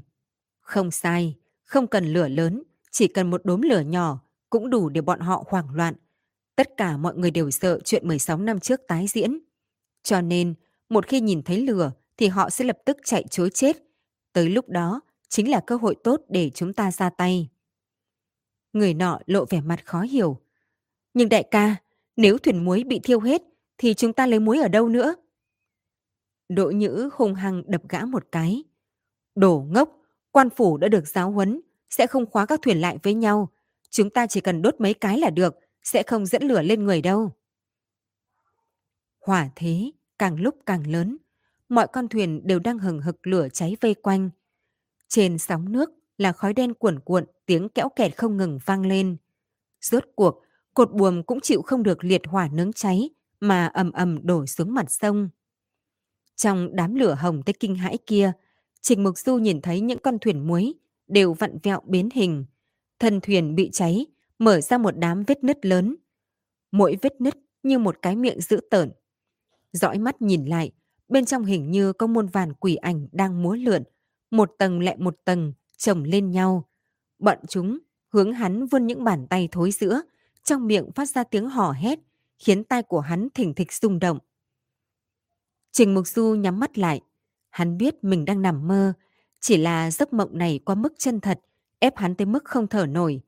Không 0.60 0.92
sai, 0.92 1.36
không 1.64 1.88
cần 1.88 2.14
lửa 2.14 2.28
lớn, 2.28 2.64
chỉ 2.96 3.08
cần 3.08 3.30
một 3.30 3.46
đốm 3.46 3.62
lửa 3.62 3.80
nhỏ 3.80 4.20
cũng 4.50 4.70
đủ 4.70 4.90
để 4.90 5.02
bọn 5.02 5.20
họ 5.20 5.44
hoảng 5.48 5.76
loạn. 5.76 5.94
Tất 6.56 6.78
cả 6.78 6.98
mọi 6.98 7.16
người 7.16 7.32
đều 7.32 7.52
sợ 7.52 7.80
chuyện 7.84 8.08
16 8.08 8.38
năm 8.38 8.60
trước 8.60 8.82
tái 8.88 9.06
diễn. 9.08 9.40
Cho 10.04 10.22
nên, 10.22 10.54
một 10.90 11.08
khi 11.08 11.20
nhìn 11.20 11.44
thấy 11.44 11.62
lửa 11.62 11.92
thì 12.18 12.28
họ 12.28 12.50
sẽ 12.50 12.66
lập 12.66 12.78
tức 12.86 12.98
chạy 13.04 13.24
chối 13.30 13.50
chết. 13.54 13.78
Tới 14.34 14.50
lúc 14.50 14.70
đó, 14.70 15.02
chính 15.30 15.52
là 15.52 15.62
cơ 15.68 15.76
hội 15.76 15.96
tốt 16.04 16.22
để 16.30 16.50
chúng 16.50 16.74
ta 16.74 16.92
ra 16.92 17.10
tay. 17.10 17.50
Người 18.74 18.94
nọ 18.94 19.20
lộ 19.26 19.46
vẻ 19.50 19.62
mặt 19.62 19.86
khó 19.86 20.02
hiểu. 20.02 20.42
Nhưng 21.14 21.30
đại 21.30 21.44
ca, 21.52 21.76
nếu 22.16 22.38
thuyền 22.38 22.66
muối 22.66 22.84
bị 22.84 23.00
thiêu 23.04 23.20
hết, 23.20 23.42
thì 23.78 23.94
chúng 23.94 24.14
ta 24.14 24.28
lấy 24.28 24.40
muối 24.40 24.60
ở 24.60 24.68
đâu 24.68 24.90
nữa? 24.90 25.16
Đỗ 26.50 26.72
Nhữ 26.72 27.10
hung 27.14 27.34
hăng 27.34 27.64
đập 27.68 27.82
gã 27.90 28.06
một 28.06 28.24
cái. 28.32 28.64
Đổ 29.36 29.66
ngốc, 29.70 29.90
quan 30.32 30.50
phủ 30.50 30.78
đã 30.78 30.88
được 30.88 31.08
giáo 31.08 31.32
huấn, 31.32 31.62
sẽ 31.90 32.08
không 32.08 32.26
khóa 32.32 32.46
các 32.46 32.60
thuyền 32.62 32.82
lại 32.82 32.98
với 33.04 33.14
nhau. 33.14 33.50
Chúng 33.90 34.10
ta 34.10 34.28
chỉ 34.28 34.42
cần 34.42 34.62
đốt 34.62 34.76
mấy 34.80 34.94
cái 34.94 35.18
là 35.18 35.30
được, 35.30 35.56
sẽ 35.84 36.04
không 36.04 36.26
dẫn 36.26 36.44
lửa 36.44 36.62
lên 36.62 36.84
người 36.84 37.02
đâu. 37.02 37.32
Hỏa 39.20 39.50
thế 39.56 39.92
càng 40.18 40.42
lúc 40.42 40.56
càng 40.66 40.88
lớn, 40.88 41.18
mọi 41.70 41.88
con 41.94 42.08
thuyền 42.08 42.42
đều 42.48 42.60
đang 42.60 42.80
hừng 42.80 43.02
hực 43.02 43.28
lửa 43.28 43.48
cháy 43.54 43.78
vây 43.82 43.94
quanh. 43.94 44.30
Trên 45.08 45.38
sóng 45.38 45.72
nước 45.72 45.90
là 46.18 46.32
khói 46.32 46.54
đen 46.54 46.74
cuộn 46.74 47.00
cuộn, 47.00 47.26
tiếng 47.46 47.70
kẽo 47.70 47.90
kẹt 47.90 48.18
không 48.18 48.38
ngừng 48.38 48.60
vang 48.66 48.86
lên. 48.86 49.18
Rốt 49.82 50.04
cuộc, 50.16 50.42
cột 50.74 50.94
buồm 50.94 51.24
cũng 51.24 51.40
chịu 51.40 51.62
không 51.62 51.84
được 51.84 52.04
liệt 52.04 52.22
hỏa 52.28 52.50
nướng 52.54 52.74
cháy 52.74 53.10
mà 53.40 53.68
ầm 53.68 53.92
ầm 53.92 54.26
đổ 54.26 54.46
xuống 54.46 54.74
mặt 54.74 54.92
sông. 54.92 55.30
Trong 56.36 56.76
đám 56.76 56.96
lửa 56.96 57.16
hồng 57.20 57.44
tới 57.46 57.54
kinh 57.60 57.76
hãi 57.76 57.98
kia, 58.06 58.32
Trình 58.82 59.04
Mục 59.04 59.18
Du 59.18 59.38
nhìn 59.38 59.62
thấy 59.62 59.82
những 59.82 60.00
con 60.00 60.18
thuyền 60.20 60.48
muối 60.48 60.74
đều 61.08 61.34
vặn 61.34 61.58
vẹo 61.64 61.82
biến 61.86 62.10
hình. 62.14 62.46
Thân 63.00 63.22
thuyền 63.22 63.56
bị 63.56 63.70
cháy, 63.74 64.06
mở 64.40 64.62
ra 64.62 64.78
một 64.78 64.98
đám 64.98 65.24
vết 65.24 65.44
nứt 65.44 65.66
lớn. 65.66 65.96
Mỗi 66.72 66.98
vết 67.02 67.22
nứt 67.22 67.38
như 67.64 67.80
một 67.80 68.02
cái 68.02 68.16
miệng 68.16 68.42
dữ 68.42 68.60
tợn. 68.70 68.92
Dõi 69.74 70.00
mắt 70.00 70.22
nhìn 70.22 70.46
lại, 70.46 70.72
bên 71.08 71.26
trong 71.26 71.46
hình 71.46 71.72
như 71.72 71.94
có 71.94 72.08
muôn 72.08 72.28
vàn 72.28 72.54
quỷ 72.54 72.76
ảnh 72.76 73.08
đang 73.12 73.44
múa 73.44 73.56
lượn, 73.56 73.84
một 74.32 74.52
tầng 74.58 74.80
lại 74.80 74.98
một 75.00 75.16
tầng, 75.26 75.54
chồng 75.78 76.04
lên 76.04 76.32
nhau. 76.32 76.70
Bọn 77.20 77.38
chúng 77.48 77.78
hướng 78.10 78.34
hắn 78.34 78.66
vươn 78.66 78.88
những 78.88 79.04
bàn 79.04 79.28
tay 79.30 79.50
thối 79.52 79.72
giữa, 79.72 80.02
trong 80.44 80.68
miệng 80.68 80.92
phát 80.92 81.10
ra 81.10 81.24
tiếng 81.24 81.50
hò 81.50 81.72
hét, 81.72 82.00
khiến 82.40 82.64
tai 82.64 82.84
của 82.84 83.00
hắn 83.00 83.28
thỉnh 83.34 83.54
thịch 83.54 83.74
rung 83.74 84.00
động. 84.00 84.20
Trình 85.72 85.94
Mục 85.94 86.08
Du 86.08 86.36
nhắm 86.36 86.60
mắt 86.60 86.78
lại. 86.78 87.02
Hắn 87.50 87.78
biết 87.78 88.04
mình 88.04 88.26
đang 88.26 88.42
nằm 88.42 88.68
mơ, 88.68 88.94
chỉ 89.46 89.58
là 89.58 89.92
giấc 89.92 90.14
mộng 90.14 90.38
này 90.38 90.60
quá 90.66 90.76
mức 90.76 90.94
chân 90.98 91.20
thật, 91.20 91.40
ép 91.80 91.98
hắn 91.98 92.16
tới 92.16 92.26
mức 92.26 92.46
không 92.46 92.68
thở 92.68 92.86
nổi. 92.86 93.22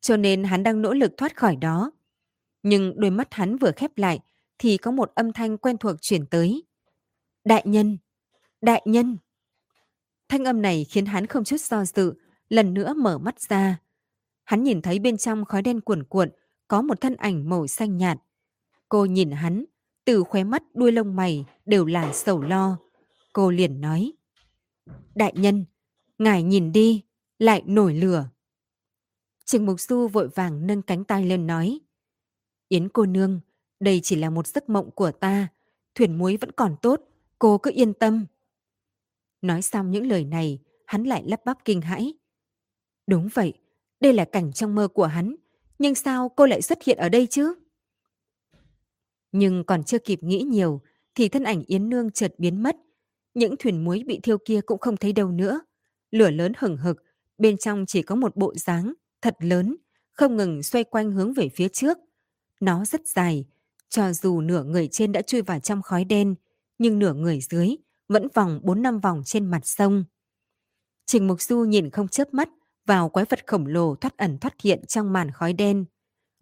Cho 0.00 0.16
nên 0.16 0.44
hắn 0.44 0.62
đang 0.62 0.82
nỗ 0.82 0.94
lực 0.94 1.12
thoát 1.16 1.36
khỏi 1.36 1.56
đó. 1.56 1.90
Nhưng 2.62 3.00
đôi 3.00 3.10
mắt 3.10 3.34
hắn 3.34 3.56
vừa 3.56 3.70
khép 3.76 3.98
lại 3.98 4.20
thì 4.58 4.76
có 4.76 4.90
một 4.90 5.12
âm 5.14 5.32
thanh 5.32 5.58
quen 5.58 5.78
thuộc 5.78 5.96
chuyển 6.00 6.26
tới. 6.26 6.62
Đại 7.44 7.62
nhân! 7.66 7.98
Đại 8.60 8.82
nhân! 8.84 9.16
Thanh 10.28 10.44
âm 10.44 10.62
này 10.62 10.86
khiến 10.90 11.06
hắn 11.06 11.26
không 11.26 11.44
chút 11.44 11.60
do 11.60 11.84
dự, 11.84 12.14
lần 12.48 12.74
nữa 12.74 12.94
mở 12.94 13.18
mắt 13.18 13.40
ra. 13.40 13.78
Hắn 14.44 14.62
nhìn 14.62 14.82
thấy 14.82 14.98
bên 14.98 15.16
trong 15.16 15.44
khói 15.44 15.62
đen 15.62 15.80
cuồn 15.80 16.04
cuộn 16.04 16.30
có 16.68 16.82
một 16.82 17.00
thân 17.00 17.16
ảnh 17.16 17.50
màu 17.50 17.66
xanh 17.66 17.96
nhạt. 17.96 18.18
Cô 18.88 19.04
nhìn 19.04 19.30
hắn, 19.30 19.64
từ 20.04 20.22
khóe 20.22 20.44
mắt 20.44 20.62
đuôi 20.74 20.92
lông 20.92 21.16
mày 21.16 21.44
đều 21.66 21.86
là 21.86 22.12
sầu 22.12 22.42
lo. 22.42 22.76
Cô 23.32 23.50
liền 23.50 23.80
nói. 23.80 24.12
Đại 25.14 25.32
nhân, 25.36 25.64
ngài 26.18 26.42
nhìn 26.42 26.72
đi, 26.72 27.02
lại 27.38 27.62
nổi 27.66 27.94
lửa. 27.94 28.28
Trình 29.44 29.66
Mục 29.66 29.80
Du 29.80 30.08
vội 30.08 30.28
vàng 30.28 30.66
nâng 30.66 30.82
cánh 30.82 31.04
tay 31.04 31.26
lên 31.26 31.46
nói. 31.46 31.80
Yến 32.68 32.88
cô 32.88 33.06
nương, 33.06 33.40
đây 33.80 34.00
chỉ 34.02 34.16
là 34.16 34.30
một 34.30 34.46
giấc 34.46 34.68
mộng 34.68 34.90
của 34.90 35.12
ta. 35.12 35.48
Thuyền 35.94 36.18
muối 36.18 36.36
vẫn 36.36 36.52
còn 36.52 36.76
tốt, 36.82 37.00
cô 37.38 37.58
cứ 37.58 37.70
yên 37.74 37.94
tâm. 37.94 38.26
Nói 39.42 39.62
xong 39.62 39.90
những 39.90 40.06
lời 40.06 40.24
này, 40.24 40.58
hắn 40.86 41.04
lại 41.04 41.22
lắp 41.26 41.44
bắp 41.44 41.64
kinh 41.64 41.80
hãi. 41.80 42.14
Đúng 43.06 43.28
vậy, 43.34 43.52
đây 44.00 44.12
là 44.12 44.24
cảnh 44.24 44.52
trong 44.52 44.74
mơ 44.74 44.88
của 44.88 45.06
hắn. 45.06 45.36
Nhưng 45.78 45.94
sao 45.94 46.28
cô 46.28 46.46
lại 46.46 46.62
xuất 46.62 46.82
hiện 46.82 46.98
ở 46.98 47.08
đây 47.08 47.26
chứ? 47.26 47.54
Nhưng 49.32 49.64
còn 49.64 49.84
chưa 49.84 49.98
kịp 49.98 50.22
nghĩ 50.22 50.42
nhiều, 50.42 50.80
thì 51.14 51.28
thân 51.28 51.44
ảnh 51.44 51.62
Yến 51.66 51.88
Nương 51.88 52.10
chợt 52.10 52.34
biến 52.38 52.62
mất. 52.62 52.76
Những 53.34 53.54
thuyền 53.58 53.84
muối 53.84 54.02
bị 54.06 54.20
thiêu 54.22 54.38
kia 54.44 54.60
cũng 54.66 54.78
không 54.78 54.96
thấy 54.96 55.12
đâu 55.12 55.30
nữa. 55.30 55.60
Lửa 56.10 56.30
lớn 56.30 56.52
hừng 56.58 56.76
hực, 56.76 56.96
bên 57.38 57.56
trong 57.58 57.84
chỉ 57.86 58.02
có 58.02 58.14
một 58.14 58.36
bộ 58.36 58.54
dáng 58.56 58.92
thật 59.22 59.36
lớn, 59.38 59.76
không 60.12 60.36
ngừng 60.36 60.62
xoay 60.62 60.84
quanh 60.84 61.12
hướng 61.12 61.32
về 61.32 61.48
phía 61.48 61.68
trước. 61.68 61.98
Nó 62.60 62.84
rất 62.84 63.06
dài, 63.06 63.46
cho 63.88 64.12
dù 64.12 64.40
nửa 64.40 64.64
người 64.64 64.88
trên 64.88 65.12
đã 65.12 65.22
chui 65.22 65.42
vào 65.42 65.60
trong 65.60 65.82
khói 65.82 66.04
đen, 66.04 66.34
nhưng 66.78 66.98
nửa 66.98 67.14
người 67.14 67.40
dưới 67.50 67.76
vẫn 68.08 68.28
vòng 68.34 68.60
4 68.62 68.82
năm 68.82 69.00
vòng 69.00 69.22
trên 69.24 69.46
mặt 69.46 69.66
sông. 69.66 70.04
Trình 71.06 71.26
Mục 71.26 71.40
Du 71.40 71.58
nhìn 71.64 71.90
không 71.90 72.08
chớp 72.08 72.34
mắt 72.34 72.48
vào 72.86 73.08
quái 73.08 73.26
vật 73.28 73.46
khổng 73.46 73.66
lồ 73.66 73.94
thoát 73.94 74.16
ẩn 74.16 74.38
thoát 74.38 74.60
hiện 74.62 74.86
trong 74.86 75.12
màn 75.12 75.30
khói 75.30 75.52
đen. 75.52 75.84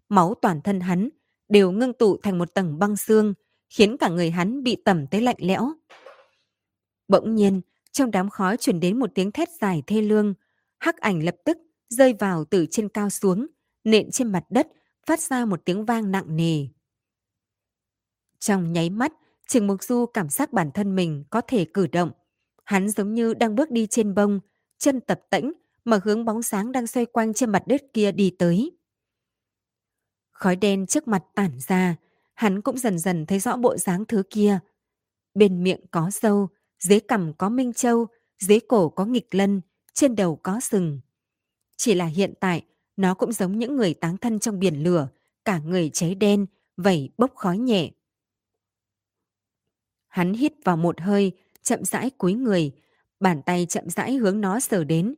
Máu 0.09 0.35
toàn 0.43 0.61
thân 0.63 0.81
hắn 0.81 1.09
đều 1.49 1.71
ngưng 1.71 1.93
tụ 1.93 2.17
thành 2.23 2.39
một 2.39 2.55
tầng 2.55 2.79
băng 2.79 2.97
xương, 2.97 3.35
khiến 3.69 3.97
cả 3.97 4.09
người 4.09 4.31
hắn 4.31 4.63
bị 4.63 4.77
tẩm 4.85 5.07
tới 5.07 5.21
lạnh 5.21 5.37
lẽo. 5.39 5.73
Bỗng 7.11 7.35
nhiên, 7.35 7.61
trong 7.93 8.11
đám 8.11 8.31
khói 8.31 8.57
truyền 8.57 8.81
đến 8.81 8.99
một 8.99 9.11
tiếng 9.15 9.33
thét 9.33 9.49
dài 9.61 9.83
thê 9.87 10.03
lương, 10.03 10.35
hắc 10.79 10.97
ảnh 10.97 11.25
lập 11.25 11.37
tức 11.45 11.59
rơi 11.89 12.13
vào 12.13 12.45
từ 12.45 12.67
trên 12.71 12.89
cao 12.89 13.11
xuống, 13.11 13.47
nện 13.85 14.11
trên 14.11 14.33
mặt 14.33 14.45
đất, 14.51 14.69
phát 15.07 15.21
ra 15.21 15.45
một 15.45 15.61
tiếng 15.65 15.85
vang 15.85 16.11
nặng 16.11 16.37
nề. 16.37 16.67
Trong 18.39 18.73
nháy 18.73 18.91
mắt, 18.91 19.13
Trình 19.47 19.67
Mục 19.67 19.83
Du 19.83 20.07
cảm 20.07 20.29
giác 20.29 20.53
bản 20.53 20.71
thân 20.75 20.97
mình 20.97 21.25
có 21.31 21.41
thể 21.41 21.67
cử 21.75 21.87
động. 21.87 22.11
Hắn 22.65 22.89
giống 22.89 23.15
như 23.15 23.35
đang 23.35 23.55
bước 23.55 23.71
đi 23.71 23.87
trên 23.87 24.15
bông, 24.15 24.41
chân 24.79 25.01
tập 25.01 25.21
tễnh 25.31 25.53
mà 25.85 26.01
hướng 26.05 26.25
bóng 26.25 26.43
sáng 26.43 26.73
đang 26.73 26.87
xoay 26.87 27.07
quanh 27.07 27.35
trên 27.35 27.51
mặt 27.51 27.63
đất 27.67 27.83
kia 27.93 28.13
đi 28.13 28.35
tới. 28.39 28.73
Khói 30.33 30.57
đen 30.57 30.87
trước 30.87 31.09
mặt 31.09 31.23
tản 31.35 31.51
ra, 31.69 31.97
hắn 32.35 32.63
cũng 32.63 32.79
dần 32.79 32.99
dần 32.99 33.27
thấy 33.27 33.39
rõ 33.39 33.57
bộ 33.57 33.77
dáng 33.77 34.05
thứ 34.05 34.23
kia. 34.31 34.59
Bên 35.35 35.63
miệng 35.63 35.81
có 35.91 36.11
sâu 36.11 36.49
dưới 36.81 37.01
cằm 37.01 37.33
có 37.35 37.49
minh 37.49 37.73
châu, 37.73 38.07
dưới 38.39 38.61
cổ 38.61 38.89
có 38.89 39.05
nghịch 39.05 39.35
lân, 39.35 39.61
trên 39.95 40.17
đầu 40.17 40.37
có 40.43 40.61
sừng. 40.61 41.01
Chỉ 41.77 41.95
là 41.95 42.07
hiện 42.07 42.35
tại, 42.41 42.65
nó 42.97 43.15
cũng 43.15 43.33
giống 43.33 43.59
những 43.59 43.77
người 43.77 43.95
táng 43.95 44.17
thân 44.17 44.39
trong 44.39 44.59
biển 44.59 44.83
lửa, 44.83 45.09
cả 45.45 45.59
người 45.59 45.91
cháy 45.91 46.15
đen, 46.15 46.47
vẩy 46.77 47.11
bốc 47.19 47.33
khói 47.35 47.59
nhẹ. 47.59 47.91
Hắn 50.09 50.33
hít 50.33 50.53
vào 50.65 50.77
một 50.77 51.01
hơi, 51.01 51.33
chậm 51.63 51.85
rãi 51.85 52.11
cúi 52.11 52.35
người, 52.35 52.73
bàn 53.21 53.43
tay 53.47 53.67
chậm 53.67 53.91
rãi 53.91 54.15
hướng 54.15 54.41
nó 54.41 54.61
sờ 54.61 54.85
đến. 54.85 55.15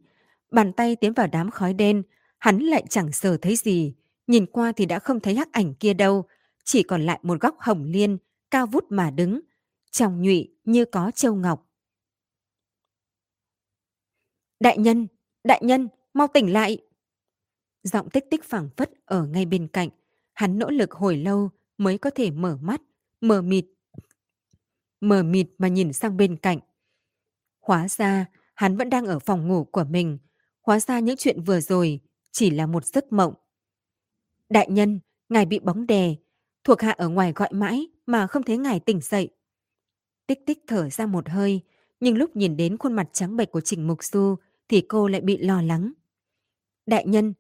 Bàn 0.51 0.73
tay 0.73 0.97
tiến 0.97 1.13
vào 1.13 1.27
đám 1.27 1.51
khói 1.51 1.75
đen, 1.75 2.03
hắn 2.39 2.59
lại 2.59 2.85
chẳng 2.89 3.13
sờ 3.13 3.37
thấy 3.37 3.57
gì, 3.57 3.95
Nhìn 4.27 4.47
qua 4.47 4.73
thì 4.73 4.87
đã 4.87 4.99
không 4.99 5.21
thấy 5.21 5.35
hắc 5.35 5.53
ảnh 5.53 5.75
kia 5.75 5.95
đâu, 5.95 6.25
chỉ 6.65 6.83
còn 6.83 7.03
lại 7.03 7.19
một 7.23 7.41
góc 7.41 7.57
hồng 7.59 7.85
liên, 7.85 8.19
cao 8.51 8.67
vút 8.67 8.85
mà 8.89 9.11
đứng, 9.11 9.41
trong 9.93 10.23
nhụy 10.23 10.55
như 10.65 10.85
có 10.85 11.11
châu 11.15 11.35
ngọc. 11.35 11.69
Đại 14.61 14.79
nhân, 14.79 15.07
đại 15.45 15.61
nhân, 15.65 15.89
mau 16.15 16.27
tỉnh 16.35 16.53
lại. 16.53 16.79
Giọng 17.83 18.11
tích 18.11 18.25
tích 18.31 18.45
phảng 18.45 18.69
phất 18.77 18.91
ở 19.05 19.27
ngay 19.27 19.47
bên 19.47 19.69
cạnh. 19.69 19.89
Hắn 20.33 20.59
nỗ 20.59 20.71
lực 20.71 20.93
hồi 20.93 21.17
lâu 21.17 21.51
mới 21.79 21.99
có 21.99 22.11
thể 22.11 22.31
mở 22.31 22.59
mắt, 22.61 22.83
mờ 23.21 23.43
mịt. 23.43 23.67
Mờ 25.01 25.23
mịt 25.23 25.49
mà 25.59 25.69
nhìn 25.69 25.93
sang 25.93 26.17
bên 26.17 26.37
cạnh. 26.37 26.59
Hóa 27.61 27.89
ra, 27.89 28.27
hắn 28.55 28.77
vẫn 28.77 28.91
đang 28.91 29.07
ở 29.07 29.19
phòng 29.19 29.49
ngủ 29.49 29.65
của 29.65 29.85
mình. 29.85 30.19
Hóa 30.63 30.81
ra 30.81 31.01
những 31.01 31.17
chuyện 31.17 31.43
vừa 31.43 31.61
rồi 31.61 32.01
chỉ 32.31 32.51
là 32.51 32.67
một 32.67 32.85
giấc 32.85 33.13
mộng. 33.13 33.35
Đại 34.49 34.71
nhân, 34.71 35.01
ngài 35.29 35.47
bị 35.47 35.59
bóng 35.59 35.87
đè. 35.87 36.15
Thuộc 36.65 36.81
hạ 36.81 36.91
ở 36.91 37.09
ngoài 37.09 37.33
gọi 37.33 37.49
mãi 37.53 37.87
mà 38.07 38.27
không 38.27 38.43
thấy 38.43 38.57
ngài 38.59 38.81
tỉnh 38.81 39.01
dậy. 39.01 39.31
Tích 40.33 40.47
tích 40.47 40.65
thở 40.67 40.91
ra 40.91 41.07
một 41.07 41.29
hơi, 41.29 41.61
nhưng 42.01 42.19
lúc 42.19 42.37
nhìn 42.37 42.57
đến 42.57 42.79
khuôn 42.79 42.93
mặt 42.93 43.09
trắng 43.13 43.37
bệch 43.37 43.51
của 43.51 43.61
Trình 43.61 43.87
Mục 43.87 44.05
Du 44.05 44.37
thì 44.69 44.81
cô 44.89 45.09
lại 45.09 45.21
bị 45.21 45.39
lo 45.39 45.63
lắng. 45.63 45.93
Đại 46.87 47.07
nhân, 47.07 47.35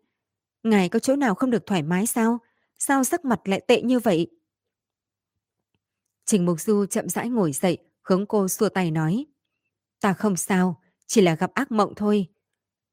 ngài 0.63 0.89
có 0.89 0.99
chỗ 0.99 1.17
nào 1.17 1.35
không 1.35 1.51
được 1.51 1.67
thoải 1.67 1.83
mái 1.83 2.07
sao? 2.07 2.39
Sao 2.79 3.05
sắc 3.05 3.25
mặt 3.25 3.41
lại 3.45 3.61
tệ 3.69 3.83
như 3.83 3.99
vậy? 3.99 4.31
Trình 6.25 6.47
Mục 6.47 6.61
Du 6.61 6.87
chậm 6.87 7.09
rãi 7.09 7.29
ngồi 7.29 7.53
dậy, 7.53 7.79
hướng 8.03 8.27
cô 8.27 8.49
xua 8.49 8.69
tay 8.69 8.91
nói. 8.91 9.27
Ta 10.01 10.13
không 10.13 10.37
sao, 10.37 10.81
chỉ 11.07 11.21
là 11.21 11.35
gặp 11.35 11.55
ác 11.55 11.73
mộng 11.73 11.93
thôi. 11.97 12.27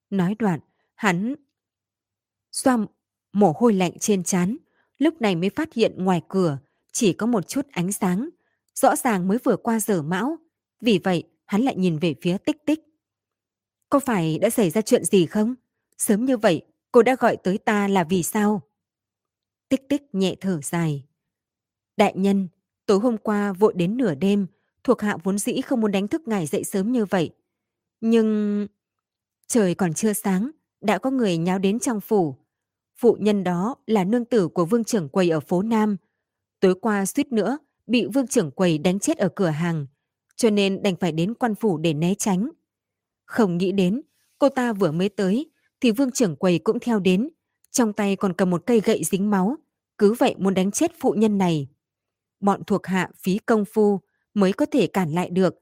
Nói 0.09 0.35
đoạn, 0.39 0.59
hắn 0.95 1.35
xoa 2.51 2.77
mồ 3.33 3.53
hôi 3.57 3.73
lạnh 3.73 3.99
trên 3.99 4.23
trán, 4.23 4.57
lúc 4.97 5.21
này 5.21 5.35
mới 5.35 5.49
phát 5.49 5.73
hiện 5.73 6.03
ngoài 6.03 6.21
cửa 6.27 6.57
chỉ 6.91 7.13
có 7.13 7.25
một 7.25 7.47
chút 7.47 7.67
ánh 7.71 7.91
sáng, 7.91 8.29
rõ 8.81 8.95
ràng 8.95 9.27
mới 9.27 9.37
vừa 9.43 9.57
qua 9.57 9.79
giờ 9.79 10.01
mão, 10.01 10.37
vì 10.81 10.99
vậy 11.03 11.23
hắn 11.45 11.61
lại 11.61 11.75
nhìn 11.75 11.99
về 11.99 12.15
phía 12.21 12.37
tích 12.37 12.65
tích. 12.65 12.79
Có 13.89 13.99
phải 13.99 14.39
đã 14.39 14.49
xảy 14.49 14.69
ra 14.69 14.81
chuyện 14.81 15.05
gì 15.05 15.25
không? 15.25 15.55
Sớm 15.97 16.25
như 16.25 16.37
vậy, 16.37 16.61
cô 16.91 17.03
đã 17.03 17.15
gọi 17.19 17.37
tới 17.37 17.57
ta 17.57 17.87
là 17.87 18.03
vì 18.03 18.23
sao? 18.23 18.61
Tích 19.69 19.89
tích 19.89 20.15
nhẹ 20.15 20.35
thở 20.41 20.59
dài. 20.63 21.03
Đại 21.97 22.13
nhân, 22.15 22.47
tối 22.85 22.99
hôm 22.99 23.17
qua 23.17 23.53
vội 23.53 23.73
đến 23.75 23.97
nửa 23.97 24.15
đêm, 24.15 24.47
thuộc 24.83 25.01
hạ 25.01 25.17
vốn 25.23 25.37
dĩ 25.37 25.61
không 25.61 25.81
muốn 25.81 25.91
đánh 25.91 26.07
thức 26.07 26.27
ngài 26.27 26.45
dậy 26.45 26.63
sớm 26.63 26.91
như 26.91 27.05
vậy. 27.05 27.29
Nhưng... 28.01 28.67
Trời 29.47 29.75
còn 29.75 29.93
chưa 29.93 30.13
sáng, 30.13 30.51
đã 30.81 30.97
có 30.97 31.11
người 31.11 31.37
nháo 31.37 31.59
đến 31.59 31.79
trong 31.79 32.01
phủ. 32.01 32.35
Phụ 32.95 33.17
nhân 33.19 33.43
đó 33.43 33.75
là 33.87 34.03
nương 34.03 34.25
tử 34.25 34.47
của 34.47 34.65
vương 34.65 34.83
trưởng 34.83 35.09
quầy 35.09 35.29
ở 35.29 35.39
phố 35.39 35.61
Nam. 35.61 35.97
Tối 36.59 36.75
qua 36.81 37.05
suýt 37.05 37.31
nữa, 37.31 37.57
bị 37.89 38.05
vương 38.13 38.27
trưởng 38.27 38.51
quầy 38.51 38.77
đánh 38.77 38.99
chết 38.99 39.17
ở 39.17 39.29
cửa 39.35 39.47
hàng, 39.49 39.87
cho 40.35 40.49
nên 40.49 40.83
đành 40.83 40.95
phải 40.95 41.11
đến 41.11 41.33
quan 41.33 41.55
phủ 41.55 41.77
để 41.77 41.93
né 41.93 42.13
tránh. 42.15 42.49
Không 43.25 43.57
nghĩ 43.57 43.71
đến, 43.71 44.01
cô 44.39 44.49
ta 44.49 44.73
vừa 44.73 44.91
mới 44.91 45.09
tới, 45.09 45.51
thì 45.81 45.91
vương 45.91 46.11
trưởng 46.11 46.35
quầy 46.35 46.59
cũng 46.59 46.79
theo 46.79 46.99
đến, 46.99 47.29
trong 47.71 47.93
tay 47.93 48.15
còn 48.15 48.33
cầm 48.33 48.49
một 48.49 48.63
cây 48.65 48.79
gậy 48.79 49.03
dính 49.03 49.29
máu, 49.29 49.55
cứ 49.97 50.13
vậy 50.13 50.35
muốn 50.37 50.53
đánh 50.53 50.71
chết 50.71 50.91
phụ 50.99 51.11
nhân 51.11 51.37
này. 51.37 51.67
Bọn 52.39 52.63
thuộc 52.63 52.85
hạ 52.85 53.09
phí 53.17 53.37
công 53.37 53.65
phu 53.65 53.99
mới 54.33 54.53
có 54.53 54.65
thể 54.65 54.87
cản 54.87 55.11
lại 55.11 55.29
được. 55.29 55.55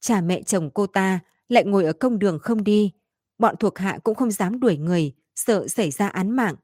Cha 0.00 0.20
mẹ 0.20 0.42
chồng 0.42 0.70
cô 0.74 0.86
ta 0.86 1.20
lại 1.48 1.64
ngồi 1.64 1.84
ở 1.84 1.92
công 1.92 2.18
đường 2.18 2.38
không 2.42 2.64
đi, 2.64 2.92
bọn 3.38 3.56
thuộc 3.56 3.78
hạ 3.78 3.98
cũng 4.04 4.14
không 4.14 4.30
dám 4.30 4.60
đuổi 4.60 4.76
người, 4.76 5.12
sợ 5.34 5.68
xảy 5.68 5.90
ra 5.90 6.08
án 6.08 6.30
mạng. 6.30 6.54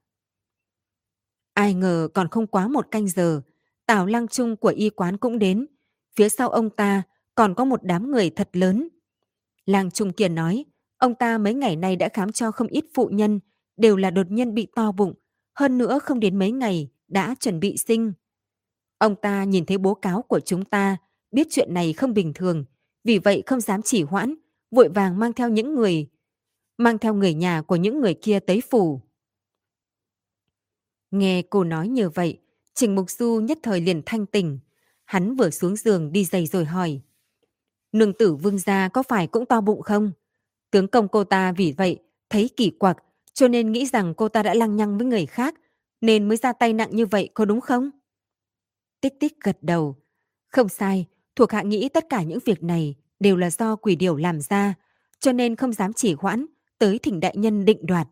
Ai 1.54 1.74
ngờ 1.74 2.08
còn 2.14 2.28
không 2.28 2.46
quá 2.46 2.68
một 2.68 2.90
canh 2.90 3.08
giờ, 3.08 3.42
Tào 3.86 4.06
Lăng 4.06 4.28
Trung 4.28 4.56
của 4.56 4.72
y 4.76 4.90
quán 4.90 5.16
cũng 5.16 5.38
đến. 5.38 5.66
Phía 6.16 6.28
sau 6.28 6.48
ông 6.48 6.70
ta 6.70 7.02
còn 7.34 7.54
có 7.54 7.64
một 7.64 7.80
đám 7.82 8.10
người 8.10 8.30
thật 8.30 8.48
lớn. 8.52 8.88
Lăng 9.66 9.90
Trung 9.90 10.12
kiền 10.12 10.34
nói, 10.34 10.64
ông 10.96 11.14
ta 11.14 11.38
mấy 11.38 11.54
ngày 11.54 11.76
nay 11.76 11.96
đã 11.96 12.08
khám 12.12 12.32
cho 12.32 12.50
không 12.50 12.66
ít 12.66 12.84
phụ 12.94 13.06
nhân, 13.12 13.40
đều 13.76 13.96
là 13.96 14.10
đột 14.10 14.30
nhiên 14.30 14.54
bị 14.54 14.66
to 14.74 14.92
bụng, 14.92 15.14
hơn 15.54 15.78
nữa 15.78 15.98
không 15.98 16.20
đến 16.20 16.38
mấy 16.38 16.52
ngày 16.52 16.90
đã 17.08 17.34
chuẩn 17.40 17.60
bị 17.60 17.76
sinh. 17.76 18.12
Ông 18.98 19.16
ta 19.16 19.44
nhìn 19.44 19.66
thấy 19.66 19.78
bố 19.78 19.94
cáo 19.94 20.22
của 20.22 20.40
chúng 20.40 20.64
ta, 20.64 20.96
biết 21.30 21.46
chuyện 21.50 21.74
này 21.74 21.92
không 21.92 22.14
bình 22.14 22.32
thường, 22.34 22.64
vì 23.04 23.18
vậy 23.18 23.42
không 23.46 23.60
dám 23.60 23.82
chỉ 23.82 24.02
hoãn, 24.02 24.34
vội 24.70 24.88
vàng 24.88 25.18
mang 25.18 25.32
theo 25.32 25.48
những 25.48 25.74
người, 25.74 26.08
mang 26.78 26.98
theo 26.98 27.14
người 27.14 27.34
nhà 27.34 27.62
của 27.62 27.76
những 27.76 28.00
người 28.00 28.14
kia 28.14 28.40
tới 28.40 28.60
phủ. 28.70 29.00
Nghe 31.10 31.42
cô 31.42 31.64
nói 31.64 31.88
như 31.88 32.10
vậy, 32.10 32.38
Trình 32.74 32.94
Mục 32.94 33.10
Du 33.10 33.40
nhất 33.40 33.58
thời 33.62 33.80
liền 33.80 34.02
thanh 34.06 34.26
tỉnh. 34.26 34.58
Hắn 35.04 35.36
vừa 35.36 35.50
xuống 35.50 35.76
giường 35.76 36.12
đi 36.12 36.24
giày 36.24 36.46
rồi 36.46 36.64
hỏi. 36.64 37.00
Nương 37.92 38.12
tử 38.12 38.34
vương 38.34 38.58
gia 38.58 38.88
có 38.88 39.02
phải 39.02 39.26
cũng 39.26 39.46
to 39.46 39.60
bụng 39.60 39.82
không? 39.82 40.12
Tướng 40.70 40.88
công 40.88 41.08
cô 41.08 41.24
ta 41.24 41.52
vì 41.52 41.74
vậy 41.76 41.98
thấy 42.30 42.50
kỳ 42.56 42.70
quặc 42.70 42.96
cho 43.32 43.48
nên 43.48 43.72
nghĩ 43.72 43.86
rằng 43.86 44.14
cô 44.14 44.28
ta 44.28 44.42
đã 44.42 44.54
lăng 44.54 44.76
nhăng 44.76 44.98
với 44.98 45.06
người 45.06 45.26
khác 45.26 45.54
nên 46.00 46.28
mới 46.28 46.36
ra 46.36 46.52
tay 46.52 46.72
nặng 46.72 46.88
như 46.92 47.06
vậy 47.06 47.28
có 47.34 47.44
đúng 47.44 47.60
không? 47.60 47.90
Tích 49.00 49.20
tích 49.20 49.40
gật 49.40 49.58
đầu. 49.60 49.96
Không 50.48 50.68
sai, 50.68 51.06
thuộc 51.36 51.52
hạ 51.52 51.62
nghĩ 51.62 51.88
tất 51.88 52.06
cả 52.08 52.22
những 52.22 52.38
việc 52.44 52.62
này 52.62 52.94
đều 53.20 53.36
là 53.36 53.50
do 53.50 53.76
quỷ 53.76 53.96
điều 53.96 54.16
làm 54.16 54.40
ra 54.40 54.74
cho 55.20 55.32
nên 55.32 55.56
không 55.56 55.72
dám 55.72 55.92
chỉ 55.92 56.14
hoãn 56.18 56.46
tới 56.78 56.98
thỉnh 56.98 57.20
đại 57.20 57.36
nhân 57.36 57.64
định 57.64 57.86
đoạt. 57.86 58.08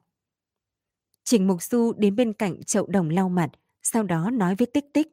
Trình 1.25 1.47
Mục 1.47 1.63
Du 1.63 1.93
đến 1.97 2.17
bên 2.17 2.33
cạnh 2.33 2.63
chậu 2.63 2.87
đồng 2.87 3.11
lau 3.11 3.29
mặt, 3.29 3.51
sau 3.83 4.03
đó 4.03 4.31
nói 4.31 4.55
với 4.55 4.67
Tích 4.67 4.93
Tích. 4.93 5.09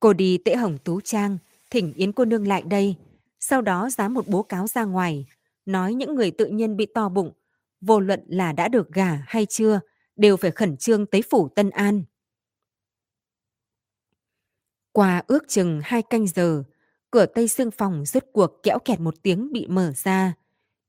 Cô 0.00 0.12
đi 0.12 0.38
tễ 0.38 0.56
hồng 0.56 0.78
tú 0.84 1.00
trang, 1.00 1.38
thỉnh 1.70 1.92
Yến 1.96 2.12
cô 2.12 2.24
nương 2.24 2.48
lại 2.48 2.62
đây, 2.62 2.96
sau 3.40 3.62
đó 3.62 3.90
dám 3.90 4.14
một 4.14 4.28
bố 4.28 4.42
cáo 4.42 4.66
ra 4.66 4.84
ngoài, 4.84 5.26
nói 5.66 5.94
những 5.94 6.14
người 6.14 6.30
tự 6.30 6.46
nhiên 6.46 6.76
bị 6.76 6.86
to 6.86 7.08
bụng, 7.08 7.32
vô 7.80 8.00
luận 8.00 8.24
là 8.28 8.52
đã 8.52 8.68
được 8.68 8.92
gả 8.92 9.10
hay 9.26 9.46
chưa, 9.46 9.80
đều 10.16 10.36
phải 10.36 10.50
khẩn 10.50 10.76
trương 10.76 11.06
tới 11.06 11.22
phủ 11.30 11.48
Tân 11.48 11.70
An. 11.70 12.04
Qua 14.92 15.22
ước 15.26 15.48
chừng 15.48 15.80
hai 15.84 16.02
canh 16.02 16.26
giờ, 16.26 16.62
cửa 17.10 17.26
tây 17.26 17.48
xương 17.48 17.70
phòng 17.70 18.04
rốt 18.04 18.24
cuộc 18.32 18.62
kẽo 18.62 18.78
kẹt 18.78 19.00
một 19.00 19.14
tiếng 19.22 19.52
bị 19.52 19.66
mở 19.66 19.92
ra. 19.96 20.34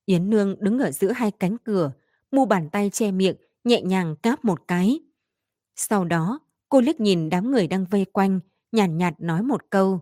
Yến 0.06 0.30
Nương 0.30 0.56
đứng 0.60 0.80
ở 0.80 0.92
giữa 0.92 1.12
hai 1.12 1.32
cánh 1.32 1.58
cửa, 1.58 1.92
mu 2.32 2.46
bàn 2.46 2.70
tay 2.70 2.90
che 2.90 3.12
miệng, 3.12 3.36
nhẹ 3.64 3.82
nhàng 3.82 4.16
cáp 4.16 4.46
một 4.46 4.62
cái. 4.68 5.00
Sau 5.76 6.06
đó, 6.06 6.40
cô 6.70 6.82
liếc 6.82 7.00
nhìn 7.00 7.30
đám 7.30 7.52
người 7.52 7.68
đang 7.68 7.86
vây 7.86 8.06
quanh, 8.06 8.40
nhàn 8.72 8.98
nhạt, 8.98 9.14
nhạt 9.14 9.22
nói 9.22 9.44
một 9.44 9.62
câu. 9.70 10.00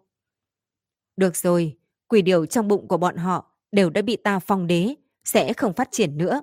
Được 1.18 1.36
rồi, 1.36 1.78
quỷ 2.08 2.22
điều 2.22 2.46
trong 2.46 2.68
bụng 2.68 2.88
của 2.88 2.98
bọn 2.98 3.18
họ 3.18 3.52
đều 3.72 3.90
đã 3.90 4.02
bị 4.02 4.16
ta 4.16 4.40
phong 4.40 4.68
đế, 4.68 4.96
sẽ 5.24 5.54
không 5.54 5.74
phát 5.74 5.88
triển 5.92 6.18
nữa. 6.18 6.42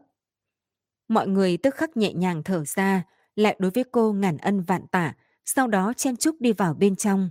Mọi 1.09 1.29
người 1.29 1.57
tức 1.57 1.75
khắc 1.75 1.97
nhẹ 1.97 2.13
nhàng 2.13 2.43
thở 2.43 2.65
ra, 2.65 3.05
lại 3.37 3.57
đối 3.59 3.71
với 3.71 3.85
cô 3.93 4.13
ngàn 4.13 4.37
ân 4.39 4.63
vạn 4.63 4.87
tả, 4.87 5.15
sau 5.45 5.67
đó 5.67 5.93
chen 5.97 6.17
chúc 6.17 6.37
đi 6.41 6.53
vào 6.53 6.75
bên 6.75 6.97
trong. 6.97 7.31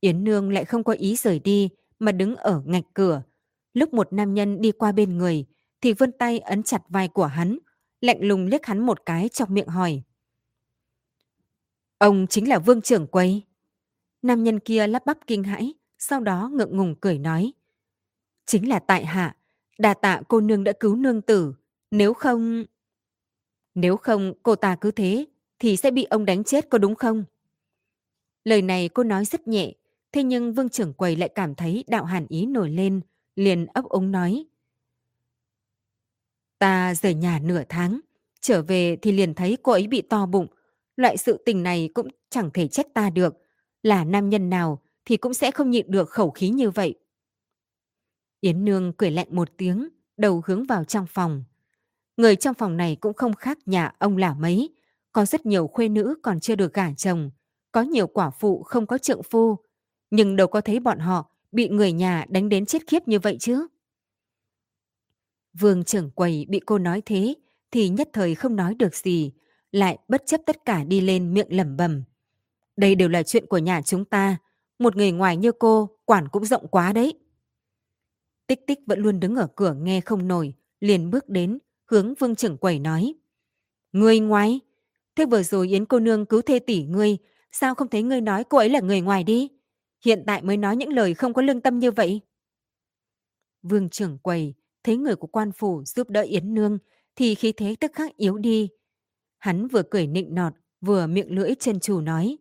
Yến 0.00 0.24
Nương 0.24 0.52
lại 0.52 0.64
không 0.64 0.84
có 0.84 0.92
ý 0.92 1.16
rời 1.16 1.38
đi, 1.38 1.68
mà 1.98 2.12
đứng 2.12 2.36
ở 2.36 2.62
ngạch 2.66 2.84
cửa. 2.94 3.22
Lúc 3.74 3.94
một 3.94 4.12
nam 4.12 4.34
nhân 4.34 4.60
đi 4.60 4.72
qua 4.72 4.92
bên 4.92 5.18
người, 5.18 5.44
thì 5.80 5.92
vươn 5.92 6.12
tay 6.12 6.38
ấn 6.38 6.62
chặt 6.62 6.82
vai 6.88 7.08
của 7.08 7.26
hắn, 7.26 7.58
lạnh 8.00 8.18
lùng 8.20 8.46
liếc 8.46 8.66
hắn 8.66 8.78
một 8.78 9.06
cái 9.06 9.28
trong 9.28 9.54
miệng 9.54 9.68
hỏi. 9.68 10.02
Ông 12.04 12.26
chính 12.26 12.48
là 12.48 12.58
vương 12.58 12.82
trưởng 12.82 13.06
quầy. 13.06 13.42
Nam 14.22 14.44
nhân 14.44 14.60
kia 14.60 14.86
lắp 14.86 15.06
bắp 15.06 15.18
kinh 15.26 15.42
hãi, 15.44 15.74
sau 15.98 16.20
đó 16.20 16.50
ngượng 16.52 16.76
ngùng 16.76 16.94
cười 17.00 17.18
nói. 17.18 17.52
Chính 18.46 18.68
là 18.68 18.78
tại 18.78 19.04
hạ, 19.04 19.36
đà 19.78 19.94
tạ 19.94 20.22
cô 20.28 20.40
nương 20.40 20.64
đã 20.64 20.72
cứu 20.80 20.96
nương 20.96 21.22
tử, 21.22 21.54
nếu 21.90 22.14
không... 22.14 22.64
Nếu 23.74 23.96
không 23.96 24.32
cô 24.42 24.56
ta 24.56 24.76
cứ 24.76 24.90
thế, 24.90 25.24
thì 25.58 25.76
sẽ 25.76 25.90
bị 25.90 26.04
ông 26.04 26.24
đánh 26.24 26.44
chết 26.44 26.70
có 26.70 26.78
đúng 26.78 26.94
không? 26.94 27.24
Lời 28.44 28.62
này 28.62 28.88
cô 28.88 29.02
nói 29.02 29.24
rất 29.24 29.48
nhẹ, 29.48 29.72
thế 30.12 30.22
nhưng 30.22 30.52
vương 30.54 30.68
trưởng 30.68 30.92
quầy 30.92 31.16
lại 31.16 31.28
cảm 31.28 31.54
thấy 31.54 31.84
đạo 31.86 32.04
hàn 32.04 32.26
ý 32.28 32.46
nổi 32.46 32.70
lên, 32.70 33.00
liền 33.36 33.66
ấp 33.66 33.84
ống 33.84 34.12
nói. 34.12 34.44
Ta 36.58 36.94
rời 36.94 37.14
nhà 37.14 37.40
nửa 37.42 37.62
tháng, 37.68 38.00
trở 38.40 38.62
về 38.62 38.96
thì 39.02 39.12
liền 39.12 39.34
thấy 39.34 39.58
cô 39.62 39.72
ấy 39.72 39.86
bị 39.86 40.02
to 40.02 40.26
bụng. 40.26 40.46
Loại 40.96 41.16
sự 41.16 41.42
tình 41.44 41.62
này 41.62 41.90
cũng 41.94 42.08
chẳng 42.30 42.50
thể 42.54 42.68
trách 42.68 42.86
ta 42.94 43.10
được. 43.10 43.34
Là 43.82 44.04
nam 44.04 44.28
nhân 44.28 44.50
nào 44.50 44.82
thì 45.04 45.16
cũng 45.16 45.34
sẽ 45.34 45.50
không 45.50 45.70
nhịn 45.70 45.90
được 45.90 46.10
khẩu 46.10 46.30
khí 46.30 46.48
như 46.48 46.70
vậy. 46.70 46.94
Yến 48.40 48.64
Nương 48.64 48.92
cười 48.92 49.10
lạnh 49.10 49.28
một 49.30 49.48
tiếng, 49.56 49.88
đầu 50.16 50.42
hướng 50.46 50.64
vào 50.64 50.84
trong 50.84 51.06
phòng. 51.06 51.44
Người 52.16 52.36
trong 52.36 52.54
phòng 52.54 52.76
này 52.76 52.96
cũng 53.00 53.14
không 53.14 53.34
khác 53.34 53.58
nhà 53.66 53.92
ông 53.98 54.16
là 54.16 54.34
mấy. 54.34 54.74
Có 55.12 55.24
rất 55.24 55.46
nhiều 55.46 55.66
khuê 55.66 55.88
nữ 55.88 56.14
còn 56.22 56.40
chưa 56.40 56.56
được 56.56 56.74
gả 56.74 56.92
chồng. 56.92 57.30
Có 57.72 57.82
nhiều 57.82 58.06
quả 58.06 58.30
phụ 58.30 58.62
không 58.62 58.86
có 58.86 58.98
trượng 58.98 59.22
phu. 59.22 59.58
Nhưng 60.10 60.36
đâu 60.36 60.46
có 60.46 60.60
thấy 60.60 60.80
bọn 60.80 60.98
họ 60.98 61.30
bị 61.52 61.68
người 61.68 61.92
nhà 61.92 62.24
đánh 62.28 62.48
đến 62.48 62.66
chết 62.66 62.82
khiếp 62.86 63.08
như 63.08 63.18
vậy 63.18 63.36
chứ. 63.40 63.66
Vương 65.52 65.84
trưởng 65.84 66.10
quầy 66.10 66.46
bị 66.48 66.60
cô 66.66 66.78
nói 66.78 67.02
thế 67.04 67.34
thì 67.70 67.88
nhất 67.88 68.08
thời 68.12 68.34
không 68.34 68.56
nói 68.56 68.74
được 68.74 68.94
gì, 68.94 69.32
lại 69.74 69.98
bất 70.08 70.22
chấp 70.26 70.40
tất 70.46 70.64
cả 70.64 70.84
đi 70.84 71.00
lên 71.00 71.34
miệng 71.34 71.56
lẩm 71.56 71.76
bẩm. 71.76 72.02
Đây 72.76 72.94
đều 72.94 73.08
là 73.08 73.22
chuyện 73.22 73.46
của 73.46 73.58
nhà 73.58 73.82
chúng 73.82 74.04
ta, 74.04 74.36
một 74.78 74.96
người 74.96 75.12
ngoài 75.12 75.36
như 75.36 75.52
cô 75.52 75.90
quản 76.04 76.28
cũng 76.28 76.44
rộng 76.44 76.68
quá 76.68 76.92
đấy. 76.92 77.14
Tích 78.46 78.66
tích 78.66 78.78
vẫn 78.86 78.98
luôn 79.00 79.20
đứng 79.20 79.36
ở 79.36 79.46
cửa 79.56 79.74
nghe 79.74 80.00
không 80.00 80.28
nổi, 80.28 80.54
liền 80.80 81.10
bước 81.10 81.28
đến, 81.28 81.58
hướng 81.84 82.14
vương 82.14 82.34
trưởng 82.34 82.56
quầy 82.56 82.78
nói. 82.78 83.14
Người 83.92 84.20
ngoài? 84.20 84.60
Thế 85.16 85.26
vừa 85.26 85.42
rồi 85.42 85.68
Yến 85.68 85.86
cô 85.86 86.00
nương 86.00 86.26
cứu 86.26 86.42
thê 86.42 86.58
tỷ 86.58 86.82
ngươi, 86.82 87.16
sao 87.52 87.74
không 87.74 87.88
thấy 87.88 88.02
ngươi 88.02 88.20
nói 88.20 88.44
cô 88.44 88.58
ấy 88.58 88.68
là 88.68 88.80
người 88.80 89.00
ngoài 89.00 89.24
đi? 89.24 89.48
Hiện 90.04 90.24
tại 90.26 90.42
mới 90.42 90.56
nói 90.56 90.76
những 90.76 90.92
lời 90.92 91.14
không 91.14 91.34
có 91.34 91.42
lương 91.42 91.60
tâm 91.60 91.78
như 91.78 91.90
vậy. 91.90 92.20
Vương 93.62 93.88
trưởng 93.88 94.18
quầy 94.18 94.54
thấy 94.84 94.96
người 94.96 95.16
của 95.16 95.26
quan 95.26 95.52
phủ 95.52 95.84
giúp 95.84 96.10
đỡ 96.10 96.22
Yến 96.22 96.54
Nương 96.54 96.78
thì 97.16 97.34
khí 97.34 97.52
thế 97.52 97.76
tức 97.80 97.92
khắc 97.94 98.16
yếu 98.16 98.38
đi. 98.38 98.68
Hắn 99.44 99.68
vừa 99.68 99.82
cười 99.82 100.06
nịnh 100.06 100.34
nọt, 100.34 100.52
vừa 100.80 101.06
miệng 101.06 101.34
lưỡi 101.34 101.54
chân 101.60 101.80
chủ 101.80 102.00
nói. 102.00 102.38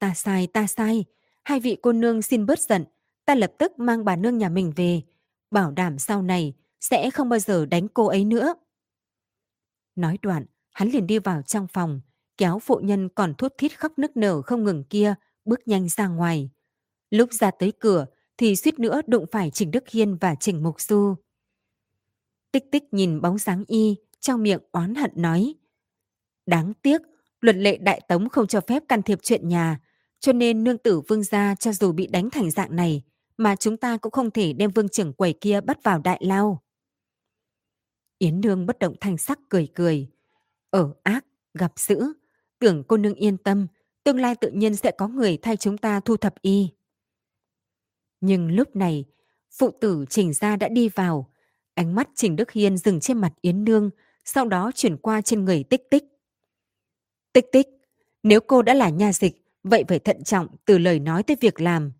Ta 0.00 0.14
sai, 0.14 0.46
ta 0.46 0.66
sai. 0.66 1.04
Hai 1.44 1.60
vị 1.60 1.76
cô 1.82 1.92
nương 1.92 2.22
xin 2.22 2.46
bớt 2.46 2.60
giận. 2.60 2.84
Ta 3.24 3.34
lập 3.34 3.52
tức 3.58 3.78
mang 3.78 4.04
bà 4.04 4.16
nương 4.16 4.38
nhà 4.38 4.48
mình 4.48 4.72
về. 4.76 5.02
Bảo 5.50 5.70
đảm 5.70 5.98
sau 5.98 6.22
này 6.22 6.54
sẽ 6.80 7.10
không 7.10 7.28
bao 7.28 7.38
giờ 7.38 7.66
đánh 7.66 7.88
cô 7.88 8.06
ấy 8.06 8.24
nữa. 8.24 8.54
Nói 9.96 10.18
đoạn, 10.22 10.46
hắn 10.70 10.88
liền 10.88 11.06
đi 11.06 11.18
vào 11.18 11.42
trong 11.42 11.66
phòng, 11.72 12.00
kéo 12.36 12.58
phụ 12.58 12.80
nhân 12.82 13.08
còn 13.08 13.34
thút 13.34 13.52
thít 13.58 13.78
khóc 13.78 13.98
nức 13.98 14.16
nở 14.16 14.42
không 14.42 14.64
ngừng 14.64 14.84
kia, 14.84 15.14
bước 15.44 15.68
nhanh 15.68 15.88
ra 15.88 16.08
ngoài. 16.08 16.50
Lúc 17.10 17.32
ra 17.32 17.50
tới 17.50 17.72
cửa 17.78 18.06
thì 18.36 18.56
suýt 18.56 18.78
nữa 18.78 19.00
đụng 19.06 19.24
phải 19.32 19.50
Trình 19.50 19.70
Đức 19.70 19.88
Hiên 19.88 20.16
và 20.16 20.34
Trình 20.34 20.62
Mục 20.62 20.80
Du. 20.80 21.14
Tích 22.52 22.64
tích 22.72 22.94
nhìn 22.94 23.20
bóng 23.20 23.38
dáng 23.38 23.64
y, 23.66 23.96
trong 24.20 24.42
miệng 24.42 24.60
oán 24.72 24.94
hận 24.94 25.10
nói. 25.14 25.54
Đáng 26.50 26.72
tiếc, 26.82 27.02
luật 27.40 27.56
lệ 27.56 27.76
đại 27.76 28.00
tống 28.08 28.28
không 28.28 28.46
cho 28.46 28.60
phép 28.60 28.82
can 28.88 29.02
thiệp 29.02 29.18
chuyện 29.22 29.48
nhà, 29.48 29.80
cho 30.20 30.32
nên 30.32 30.64
nương 30.64 30.78
tử 30.78 31.00
vương 31.00 31.22
gia 31.22 31.54
cho 31.54 31.72
dù 31.72 31.92
bị 31.92 32.06
đánh 32.06 32.30
thành 32.30 32.50
dạng 32.50 32.76
này, 32.76 33.02
mà 33.36 33.56
chúng 33.56 33.76
ta 33.76 33.96
cũng 33.96 34.12
không 34.12 34.30
thể 34.30 34.52
đem 34.52 34.70
vương 34.70 34.88
trưởng 34.88 35.12
quầy 35.12 35.32
kia 35.32 35.60
bắt 35.60 35.82
vào 35.82 35.98
đại 35.98 36.20
lao. 36.24 36.62
Yến 38.18 38.40
Nương 38.40 38.66
bất 38.66 38.78
động 38.78 38.94
thanh 39.00 39.18
sắc 39.18 39.38
cười 39.48 39.68
cười. 39.74 40.08
Ở 40.70 40.94
ác, 41.02 41.24
gặp 41.54 41.72
dữ, 41.76 42.12
tưởng 42.58 42.84
cô 42.88 42.96
nương 42.96 43.14
yên 43.14 43.36
tâm, 43.36 43.66
tương 44.04 44.20
lai 44.20 44.34
tự 44.34 44.50
nhiên 44.50 44.76
sẽ 44.76 44.90
có 44.90 45.08
người 45.08 45.38
thay 45.42 45.56
chúng 45.56 45.78
ta 45.78 46.00
thu 46.00 46.16
thập 46.16 46.42
y. 46.42 46.68
Nhưng 48.20 48.50
lúc 48.50 48.76
này, 48.76 49.04
phụ 49.50 49.70
tử 49.80 50.04
Trình 50.08 50.32
Gia 50.32 50.56
đã 50.56 50.68
đi 50.68 50.88
vào. 50.88 51.30
Ánh 51.74 51.94
mắt 51.94 52.08
Trình 52.14 52.36
Đức 52.36 52.50
Hiên 52.50 52.76
dừng 52.76 53.00
trên 53.00 53.18
mặt 53.18 53.32
Yến 53.40 53.64
Nương, 53.64 53.90
sau 54.24 54.48
đó 54.48 54.70
chuyển 54.74 54.96
qua 54.96 55.20
trên 55.20 55.44
người 55.44 55.64
tích 55.64 55.90
tích. 55.90 56.04
Tích 57.32 57.46
tích, 57.52 57.68
nếu 58.22 58.40
cô 58.40 58.62
đã 58.62 58.74
là 58.74 58.88
nha 58.88 59.12
dịch, 59.12 59.44
vậy 59.62 59.84
phải 59.88 59.98
thận 59.98 60.24
trọng 60.24 60.46
từ 60.64 60.78
lời 60.78 60.98
nói 60.98 61.22
tới 61.22 61.36
việc 61.40 61.60
làm. 61.60 61.92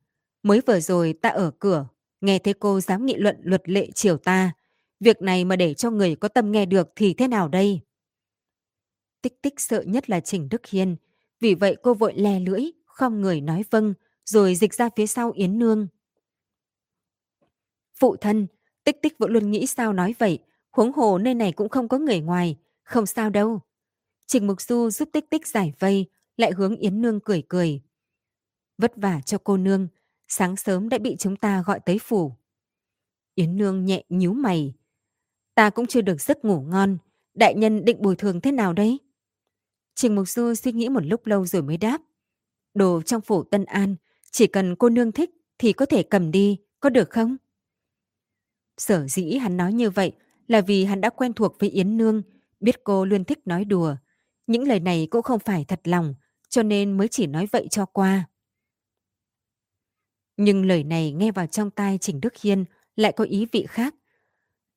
Mới 0.43 0.61
vừa 0.67 0.81
rồi 0.81 1.15
ta 1.23 1.29
ở 1.29 1.51
cửa, 1.59 1.87
nghe 2.21 2.39
thấy 2.39 2.55
cô 2.55 2.81
dám 2.81 3.07
nghị 3.07 3.15
luận 3.15 3.37
luật 3.43 3.69
lệ 3.69 3.89
chiều 3.95 4.17
ta. 4.17 4.53
Việc 5.01 5.23
này 5.23 5.45
mà 5.45 5.57
để 5.57 5.75
cho 5.75 5.91
người 5.91 6.17
có 6.17 6.29
tâm 6.29 6.53
nghe 6.53 6.67
được 6.67 6.89
thì 6.97 7.15
thế 7.15 7.29
nào 7.29 7.49
đây? 7.49 7.81
Tích 9.23 9.43
tích 9.43 9.61
sợ 9.61 9.83
nhất 9.83 10.11
là 10.11 10.21
Trình 10.21 10.49
Đức 10.49 10.67
Hiên, 10.67 10.97
vì 11.41 11.55
vậy 11.55 11.77
cô 11.83 11.95
vội 11.95 12.13
le 12.17 12.41
lưỡi, 12.41 12.63
không 12.87 13.21
người 13.21 13.41
nói 13.41 13.65
vâng, 13.71 13.95
rồi 14.25 14.55
dịch 14.55 14.75
ra 14.75 14.89
phía 14.97 15.07
sau 15.07 15.31
Yến 15.31 15.59
Nương. 15.59 15.87
Phụ 18.01 18.17
thân, 18.17 18.47
tích 18.85 19.03
tích 19.03 19.19
vẫn 19.19 19.31
luôn 19.31 19.51
nghĩ 19.51 19.67
sao 19.67 19.93
nói 19.93 20.15
vậy, 20.19 20.39
huống 20.71 20.93
hồ 20.93 21.19
nơi 21.19 21.35
này 21.35 21.53
cũng 21.53 21.69
không 21.69 21.89
có 21.89 21.99
người 21.99 22.21
ngoài, 22.21 22.57
không 22.83 23.07
sao 23.07 23.31
đâu. 23.31 23.61
Trình 24.31 24.47
Mục 24.47 24.61
Du 24.61 24.91
giúp 24.91 25.09
tích 25.13 25.31
tích 25.31 25.47
giải 25.47 25.73
vây, 25.79 26.07
lại 26.37 26.53
hướng 26.53 26.77
Yến 26.77 27.03
Nương 27.03 27.21
cười 27.21 27.43
cười. 27.49 27.81
Vất 28.79 28.93
vả 28.97 29.21
cho 29.21 29.39
cô 29.45 29.57
nương, 29.57 29.89
sáng 30.29 30.57
sớm 30.57 30.89
đã 30.89 30.99
bị 30.99 31.17
chúng 31.19 31.37
ta 31.37 31.63
gọi 31.67 31.81
tới 31.87 31.99
phủ. 31.99 32.33
Yến 33.35 33.57
Nương 33.57 33.85
nhẹ 33.85 34.05
nhíu 34.09 34.33
mày. 34.33 34.75
Ta 35.55 35.71
cũng 35.71 35.87
chưa 35.87 36.01
được 36.01 36.21
giấc 36.21 36.45
ngủ 36.45 36.61
ngon, 36.61 36.99
đại 37.35 37.55
nhân 37.55 37.85
định 37.85 38.03
bồi 38.03 38.17
thường 38.17 38.41
thế 38.41 38.53
nào 38.53 38.73
đấy? 38.73 38.99
Trình 39.95 40.15
Mục 40.15 40.29
Du 40.29 40.55
suy 40.55 40.73
nghĩ 40.73 40.89
một 40.89 41.07
lúc 41.07 41.27
lâu 41.27 41.47
rồi 41.47 41.63
mới 41.63 41.77
đáp. 41.77 42.01
Đồ 42.75 43.03
trong 43.03 43.21
phủ 43.21 43.43
Tân 43.43 43.65
An, 43.65 43.97
chỉ 44.31 44.47
cần 44.47 44.77
cô 44.77 44.89
nương 44.89 45.13
thích 45.13 45.31
thì 45.59 45.73
có 45.73 45.87
thể 45.87 46.03
cầm 46.03 46.31
đi, 46.31 46.59
có 46.81 46.91
được 46.91 47.11
không? 47.11 47.37
Sở 48.79 49.07
dĩ 49.07 49.37
hắn 49.37 49.57
nói 49.57 49.73
như 49.73 49.91
vậy 49.91 50.13
là 50.47 50.61
vì 50.61 50.85
hắn 50.85 51.01
đã 51.01 51.11
quen 51.11 51.33
thuộc 51.33 51.57
với 51.59 51.71
Yến 51.71 51.97
Nương, 51.97 52.23
biết 52.61 52.85
cô 52.85 53.05
luôn 53.05 53.25
thích 53.25 53.47
nói 53.47 53.65
đùa. 53.65 53.97
Những 54.47 54.69
lời 54.69 54.81
này 54.81 55.09
cũng 55.11 55.23
không 55.23 55.39
phải 55.39 55.65
thật 55.65 55.81
lòng, 55.85 56.15
cho 56.49 56.63
nên 56.63 56.97
mới 56.97 57.09
chỉ 57.09 57.27
nói 57.27 57.47
vậy 57.53 57.67
cho 57.71 57.87
qua. 57.87 58.29
Nhưng 60.37 60.67
lời 60.67 60.85
này 60.85 61.13
nghe 61.13 61.33
vào 61.33 61.47
trong 61.47 61.71
tai 61.71 61.99
Trình 61.99 62.21
Đức 62.21 62.37
Hiên 62.37 62.65
lại 62.97 63.13
có 63.13 63.25
ý 63.25 63.47
vị 63.53 63.67
khác. 63.69 63.95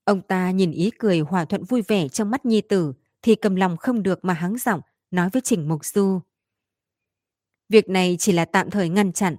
Ông 0.04 0.22
ta 0.22 0.52
nhìn 0.52 0.72
ý 0.72 0.92
cười 1.00 1.20
hòa 1.20 1.46
thuận 1.46 1.64
vui 1.64 1.82
vẻ 1.82 2.08
trong 2.08 2.32
mắt 2.32 2.46
nhi 2.46 2.62
tử 2.62 2.94
thì 3.22 3.36
cầm 3.36 3.56
lòng 3.56 3.78
không 3.78 4.04
được 4.04 4.26
mà 4.26 4.34
hắng 4.34 4.58
giọng 4.58 4.82
nói 5.12 5.30
với 5.34 5.42
Trình 5.42 5.68
Mục 5.68 5.86
Du. 5.86 6.20
Việc 7.70 7.90
này 7.90 8.16
chỉ 8.20 8.32
là 8.32 8.46
tạm 8.46 8.70
thời 8.70 8.90
ngăn 8.90 9.14
chặn, 9.14 9.36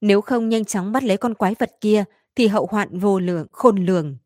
nếu 0.00 0.20
không 0.20 0.48
nhanh 0.48 0.64
chóng 0.64 0.92
bắt 0.92 1.04
lấy 1.04 1.16
con 1.16 1.34
quái 1.34 1.54
vật 1.58 1.70
kia 1.80 2.04
thì 2.34 2.46
hậu 2.46 2.66
hoạn 2.66 2.98
vô 2.98 3.18
lượng, 3.18 3.46
khôn 3.52 3.84
lường. 3.86 4.16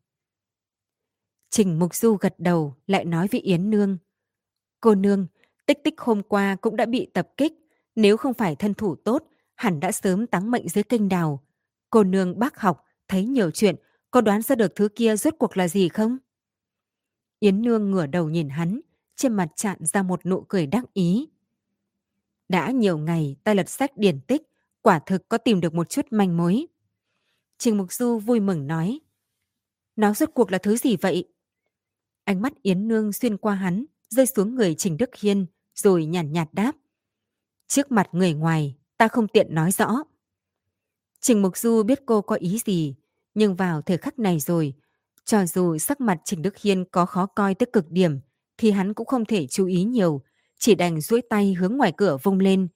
Trình 1.49 1.79
Mục 1.79 1.95
Du 1.95 2.15
gật 2.15 2.35
đầu 2.37 2.75
lại 2.87 3.05
nói 3.05 3.27
với 3.31 3.41
Yến 3.41 3.69
Nương. 3.69 3.97
Cô 4.79 4.95
Nương, 4.95 5.27
tích 5.65 5.83
tích 5.83 5.93
hôm 5.97 6.23
qua 6.23 6.55
cũng 6.55 6.75
đã 6.75 6.85
bị 6.85 7.07
tập 7.13 7.29
kích, 7.37 7.53
nếu 7.95 8.17
không 8.17 8.33
phải 8.33 8.55
thân 8.55 8.73
thủ 8.73 8.95
tốt, 8.95 9.23
hẳn 9.55 9.79
đã 9.79 9.91
sớm 9.91 10.27
táng 10.27 10.51
mệnh 10.51 10.69
dưới 10.69 10.83
kênh 10.83 11.09
đào. 11.09 11.43
Cô 11.89 12.03
Nương 12.03 12.39
bác 12.39 12.59
học, 12.59 12.85
thấy 13.07 13.25
nhiều 13.25 13.51
chuyện, 13.51 13.75
có 14.11 14.21
đoán 14.21 14.41
ra 14.41 14.55
được 14.55 14.75
thứ 14.75 14.89
kia 14.95 15.15
rốt 15.15 15.33
cuộc 15.39 15.57
là 15.57 15.67
gì 15.67 15.89
không? 15.89 16.17
Yến 17.39 17.61
Nương 17.61 17.91
ngửa 17.91 18.05
đầu 18.05 18.29
nhìn 18.29 18.49
hắn, 18.49 18.81
trên 19.15 19.33
mặt 19.33 19.47
chạm 19.55 19.77
ra 19.85 20.03
một 20.03 20.25
nụ 20.25 20.41
cười 20.41 20.67
đắc 20.67 20.93
ý. 20.93 21.29
Đã 22.49 22.71
nhiều 22.71 22.97
ngày 22.97 23.35
ta 23.43 23.53
lật 23.53 23.69
sách 23.69 23.97
điển 23.97 24.21
tích, 24.21 24.41
quả 24.81 24.99
thực 24.99 25.29
có 25.29 25.37
tìm 25.37 25.61
được 25.61 25.73
một 25.73 25.89
chút 25.89 26.05
manh 26.11 26.37
mối. 26.37 26.67
Trình 27.57 27.77
Mục 27.77 27.93
Du 27.93 28.19
vui 28.19 28.39
mừng 28.39 28.67
nói. 28.67 28.99
Nó 29.95 30.13
rốt 30.13 30.29
cuộc 30.33 30.51
là 30.51 30.57
thứ 30.57 30.77
gì 30.77 30.95
vậy? 30.95 31.27
Ánh 32.23 32.41
mắt 32.41 32.53
Yến 32.61 32.87
Nương 32.87 33.13
xuyên 33.13 33.37
qua 33.37 33.55
hắn, 33.55 33.85
rơi 34.09 34.25
xuống 34.25 34.55
người 34.55 34.75
Trình 34.75 34.97
Đức 34.97 35.09
Hiên, 35.15 35.45
rồi 35.75 36.05
nhàn 36.05 36.31
nhạt, 36.31 36.45
nhạt 36.45 36.53
đáp. 36.53 36.75
Trước 37.67 37.91
mặt 37.91 38.09
người 38.11 38.33
ngoài, 38.33 38.75
ta 38.97 39.07
không 39.07 39.27
tiện 39.27 39.55
nói 39.55 39.71
rõ. 39.71 40.03
Trình 41.21 41.41
Mục 41.41 41.57
Du 41.57 41.83
biết 41.83 42.01
cô 42.05 42.21
có 42.21 42.35
ý 42.35 42.59
gì, 42.65 42.95
nhưng 43.33 43.55
vào 43.55 43.81
thời 43.81 43.97
khắc 43.97 44.19
này 44.19 44.39
rồi, 44.39 44.73
cho 45.25 45.45
dù 45.45 45.77
sắc 45.77 46.01
mặt 46.01 46.21
Trình 46.25 46.41
Đức 46.41 46.57
Hiên 46.57 46.85
có 46.91 47.05
khó 47.05 47.25
coi 47.25 47.55
tới 47.55 47.67
cực 47.73 47.89
điểm, 47.89 48.19
thì 48.57 48.71
hắn 48.71 48.93
cũng 48.93 49.07
không 49.07 49.25
thể 49.25 49.47
chú 49.47 49.65
ý 49.65 49.83
nhiều, 49.83 50.21
chỉ 50.57 50.75
đành 50.75 51.01
duỗi 51.01 51.21
tay 51.29 51.53
hướng 51.53 51.77
ngoài 51.77 51.93
cửa 51.97 52.17
vung 52.23 52.39
lên. 52.39 52.67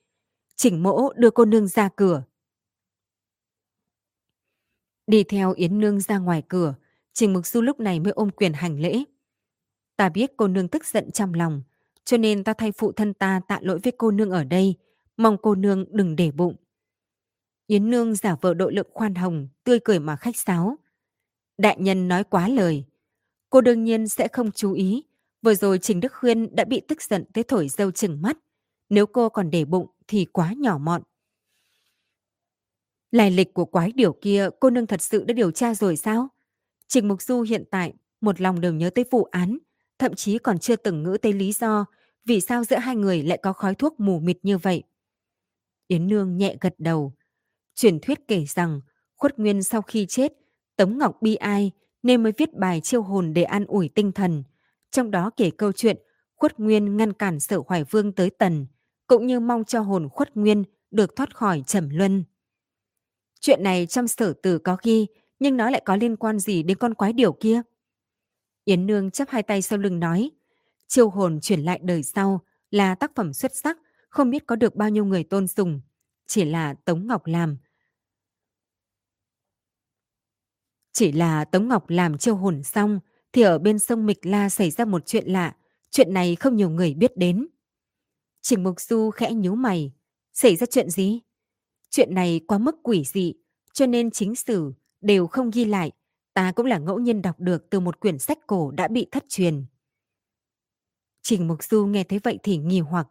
Trình 0.55 0.83
mỗ 0.83 1.13
đưa 1.13 1.29
cô 1.29 1.45
nương 1.45 1.67
ra 1.67 1.89
cửa. 1.95 2.23
Đi 5.07 5.23
theo 5.23 5.53
Yến 5.53 5.79
Nương 5.79 5.99
ra 5.99 6.17
ngoài 6.17 6.43
cửa, 6.47 6.75
Trình 7.13 7.33
Mục 7.33 7.47
Du 7.47 7.61
lúc 7.61 7.79
này 7.79 7.99
mới 7.99 8.13
ôm 8.13 8.29
quyền 8.29 8.53
hành 8.53 8.79
lễ. 8.79 9.03
Ta 9.95 10.09
biết 10.09 10.31
cô 10.37 10.47
nương 10.47 10.67
tức 10.67 10.85
giận 10.85 11.11
trong 11.11 11.33
lòng, 11.33 11.63
cho 12.07 12.17
nên 12.17 12.43
ta 12.43 12.53
thay 12.53 12.71
phụ 12.71 12.91
thân 12.91 13.13
ta 13.13 13.41
tạ 13.47 13.59
lỗi 13.61 13.79
với 13.83 13.93
cô 13.97 14.11
nương 14.11 14.31
ở 14.31 14.43
đây, 14.43 14.75
mong 15.17 15.37
cô 15.41 15.55
nương 15.55 15.85
đừng 15.91 16.15
để 16.15 16.31
bụng. 16.31 16.55
Yến 17.67 17.89
Nương 17.89 18.15
giả 18.15 18.35
vờ 18.41 18.53
độ 18.53 18.69
lượng 18.69 18.87
khoan 18.93 19.15
hồng, 19.15 19.47
tươi 19.63 19.79
cười 19.79 19.99
mà 19.99 20.15
khách 20.15 20.37
sáo. 20.37 20.77
Đại 21.57 21.77
nhân 21.79 22.07
nói 22.07 22.23
quá 22.23 22.47
lời. 22.47 22.83
Cô 23.49 23.61
đương 23.61 23.83
nhiên 23.83 24.07
sẽ 24.07 24.27
không 24.27 24.51
chú 24.51 24.73
ý. 24.73 25.03
Vừa 25.41 25.55
rồi 25.55 25.79
Trình 25.79 25.99
Đức 25.99 26.13
Khuyên 26.13 26.55
đã 26.55 26.65
bị 26.65 26.81
tức 26.87 27.01
giận 27.01 27.25
tới 27.33 27.43
thổi 27.43 27.67
dâu 27.69 27.91
chừng 27.91 28.21
mắt. 28.21 28.37
Nếu 28.89 29.05
cô 29.05 29.29
còn 29.29 29.49
để 29.49 29.65
bụng 29.65 29.87
thì 30.07 30.25
quá 30.25 30.53
nhỏ 30.57 30.77
mọn. 30.77 31.01
Lai 33.11 33.31
lịch 33.31 33.53
của 33.53 33.65
quái 33.65 33.91
điều 33.91 34.13
kia 34.13 34.49
cô 34.59 34.69
nương 34.69 34.87
thật 34.87 35.01
sự 35.01 35.23
đã 35.23 35.33
điều 35.33 35.51
tra 35.51 35.73
rồi 35.73 35.97
sao? 35.97 36.27
Trình 36.87 37.07
Mục 37.07 37.21
Du 37.21 37.41
hiện 37.41 37.63
tại 37.71 37.93
một 38.21 38.41
lòng 38.41 38.61
đều 38.61 38.73
nhớ 38.73 38.89
tới 38.89 39.05
vụ 39.11 39.23
án, 39.23 39.57
thậm 39.99 40.15
chí 40.15 40.37
còn 40.37 40.59
chưa 40.59 40.75
từng 40.75 41.03
ngữ 41.03 41.17
tới 41.21 41.33
lý 41.33 41.51
do 41.53 41.85
vì 42.28 42.41
sao 42.41 42.63
giữa 42.63 42.78
hai 42.78 42.95
người 42.95 43.23
lại 43.23 43.39
có 43.43 43.53
khói 43.53 43.75
thuốc 43.75 43.99
mù 43.99 44.19
mịt 44.19 44.38
như 44.43 44.57
vậy. 44.57 44.84
Yến 45.88 46.07
Nương 46.07 46.38
nhẹ 46.38 46.55
gật 46.61 46.75
đầu. 46.78 47.13
Truyền 47.75 47.99
thuyết 47.99 48.28
kể 48.28 48.45
rằng 48.45 48.82
Khuất 49.15 49.39
Nguyên 49.39 49.63
sau 49.63 49.82
khi 49.82 50.05
chết, 50.09 50.34
Tống 50.75 50.97
Ngọc 50.97 51.21
bi 51.21 51.36
ai 51.36 51.71
nên 52.03 52.23
mới 52.23 52.32
viết 52.38 52.53
bài 52.53 52.82
chiêu 52.82 53.01
hồn 53.01 53.34
để 53.34 53.43
an 53.43 53.65
ủi 53.65 53.89
tinh 53.89 54.11
thần. 54.11 54.43
Trong 54.91 55.11
đó 55.11 55.32
kể 55.38 55.49
câu 55.49 55.71
chuyện 55.71 55.97
Khuất 56.36 56.59
Nguyên 56.59 56.97
ngăn 56.97 57.13
cản 57.13 57.39
sở 57.39 57.61
hoài 57.67 57.84
vương 57.84 58.11
tới 58.11 58.30
tần, 58.30 58.67
cũng 59.07 59.28
như 59.28 59.39
mong 59.39 59.63
cho 59.63 59.80
hồn 59.82 60.09
Khuất 60.09 60.36
Nguyên 60.36 60.63
được 60.91 61.15
thoát 61.15 61.36
khỏi 61.36 61.63
trầm 61.67 61.89
luân. 61.89 62.23
Chuyện 63.39 63.63
này 63.63 63.86
trong 63.86 64.07
sở 64.07 64.34
tử 64.43 64.59
có 64.59 64.78
ghi, 64.84 65.07
nhưng 65.39 65.57
nó 65.57 65.69
lại 65.69 65.82
có 65.86 65.95
liên 65.95 66.15
quan 66.15 66.39
gì 66.39 66.63
đến 66.63 66.78
con 66.78 66.93
quái 66.93 67.13
điểu 67.13 67.34
kia? 67.34 67.61
Yến 68.65 68.86
Nương 68.86 69.11
chắp 69.11 69.30
hai 69.30 69.43
tay 69.43 69.61
sau 69.61 69.80
lưng 69.80 69.99
nói, 69.99 70.32
chiêu 70.88 71.09
hồn 71.09 71.39
chuyển 71.41 71.61
lại 71.61 71.79
đời 71.83 72.03
sau 72.03 72.41
là 72.71 72.95
tác 72.95 73.11
phẩm 73.15 73.33
xuất 73.33 73.55
sắc, 73.55 73.77
không 74.09 74.29
biết 74.29 74.47
có 74.47 74.55
được 74.55 74.75
bao 74.75 74.89
nhiêu 74.89 75.05
người 75.05 75.23
tôn 75.23 75.47
sùng. 75.47 75.81
Chỉ 76.27 76.45
là 76.45 76.73
Tống 76.73 77.07
Ngọc 77.07 77.25
làm. 77.25 77.57
Chỉ 80.93 81.11
là 81.11 81.45
Tống 81.45 81.67
Ngọc 81.67 81.89
làm 81.89 82.17
chiêu 82.17 82.35
hồn 82.35 82.63
xong 82.63 82.99
thì 83.33 83.41
ở 83.41 83.59
bên 83.59 83.79
sông 83.79 84.05
Mịch 84.05 84.25
La 84.25 84.49
xảy 84.49 84.71
ra 84.71 84.85
một 84.85 85.05
chuyện 85.05 85.27
lạ, 85.27 85.55
chuyện 85.91 86.13
này 86.13 86.35
không 86.35 86.55
nhiều 86.55 86.69
người 86.69 86.93
biết 86.93 87.17
đến. 87.17 87.47
Trình 88.41 88.63
Mục 88.63 88.81
Du 88.81 89.09
khẽ 89.09 89.33
nhíu 89.33 89.55
mày, 89.55 89.93
xảy 90.33 90.55
ra 90.55 90.65
chuyện 90.65 90.89
gì? 90.89 91.19
Chuyện 91.89 92.15
này 92.15 92.41
quá 92.47 92.57
mức 92.57 92.75
quỷ 92.83 93.03
dị, 93.05 93.33
cho 93.73 93.85
nên 93.85 94.11
chính 94.11 94.35
sử 94.35 94.73
đều 95.01 95.27
không 95.27 95.51
ghi 95.51 95.65
lại, 95.65 95.91
ta 96.33 96.51
cũng 96.51 96.65
là 96.65 96.77
ngẫu 96.77 96.99
nhiên 96.99 97.21
đọc 97.21 97.39
được 97.39 97.69
từ 97.69 97.79
một 97.79 97.99
quyển 97.99 98.19
sách 98.19 98.39
cổ 98.47 98.71
đã 98.71 98.88
bị 98.88 99.07
thất 99.11 99.25
truyền. 99.29 99.65
Trình 101.22 101.47
Mục 101.47 101.63
Du 101.63 101.86
nghe 101.86 102.03
thấy 102.03 102.20
vậy 102.24 102.39
thì 102.43 102.57
nghi 102.57 102.80
hoặc. 102.80 103.07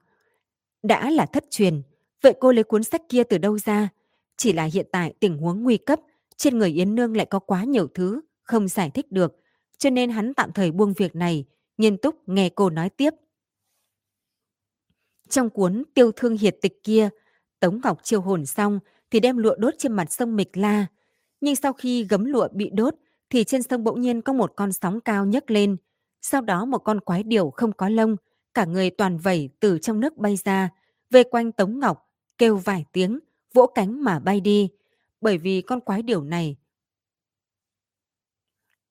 Đã 0.83 1.11
là 1.11 1.27
thất 1.27 1.45
truyền, 1.51 1.83
vậy 2.23 2.35
cô 2.41 2.53
lấy 2.53 2.65
cuốn 2.65 2.85
sách 2.85 3.03
kia 3.09 3.25
từ 3.25 3.39
đâu 3.39 3.59
ra? 3.59 3.89
Chỉ 4.37 4.53
là 4.53 4.65
hiện 4.65 4.87
tại 4.93 5.15
tình 5.21 5.39
huống 5.39 5.63
nguy 5.63 5.77
cấp, 5.77 6.01
trên 6.37 6.59
người 6.59 6.71
Yến 6.71 6.95
Nương 6.95 7.17
lại 7.17 7.27
có 7.27 7.39
quá 7.39 7.65
nhiều 7.65 7.87
thứ, 7.95 8.21
không 8.43 8.69
giải 8.69 8.91
thích 8.91 9.13
được, 9.13 9.37
cho 9.79 9.91
nên 9.91 10.11
hắn 10.11 10.35
tạm 10.35 10.53
thời 10.53 10.71
buông 10.71 10.93
việc 10.93 11.17
này, 11.17 11.45
nghiêm 11.79 11.97
túc 11.97 12.29
nghe 12.29 12.49
cô 12.49 12.71
nói 12.71 12.91
tiếp. 12.91 13.11
Trong 15.29 15.51
cuốn 15.51 15.83
tiêu 15.95 16.13
thương 16.13 16.37
hiệt 16.37 16.57
tịch 16.63 16.85
kia, 16.85 17.09
Tống 17.61 17.81
Ngọc 17.85 17.99
chiêu 18.03 18.21
hồn 18.21 18.47
xong 18.47 18.81
thì 19.11 19.21
đem 19.21 19.37
lụa 19.37 19.55
đốt 19.59 19.75
trên 19.79 19.93
mặt 19.93 20.13
sông 20.13 20.37
Mịch 20.37 20.57
La. 20.57 20.87
Nhưng 21.41 21.57
sau 21.57 21.73
khi 21.73 22.05
gấm 22.05 22.25
lụa 22.25 22.49
bị 22.53 22.71
đốt 22.75 22.95
thì 23.31 23.45
trên 23.45 23.63
sông 23.63 23.85
bỗng 23.85 24.01
nhiên 24.01 24.23
có 24.23 24.33
một 24.33 24.53
con 24.57 24.73
sóng 24.73 25.01
cao 25.01 25.27
nhấc 25.27 25.51
lên. 25.51 25.77
Sau 26.23 26.41
đó 26.41 26.65
một 26.65 26.79
con 26.79 27.01
quái 27.01 27.23
điểu 27.23 27.51
không 27.51 27.73
có 27.73 27.89
lông, 27.89 28.17
cả 28.55 28.65
người 28.65 28.91
toàn 28.91 29.19
vẩy 29.19 29.49
từ 29.61 29.79
trong 29.79 30.01
nước 30.01 30.17
bay 30.17 30.37
ra, 30.45 30.71
về 31.11 31.23
quanh 31.23 31.53
Tống 31.53 31.79
Ngọc, 31.79 32.09
kêu 32.39 32.57
vài 32.57 32.85
tiếng, 32.93 33.19
vỗ 33.55 33.67
cánh 33.67 34.05
mà 34.05 34.19
bay 34.19 34.41
đi. 34.41 34.69
Bởi 35.21 35.39
vì 35.39 35.63
con 35.63 35.81
quái 35.81 36.03
điểu 36.03 36.25
này 36.25 36.57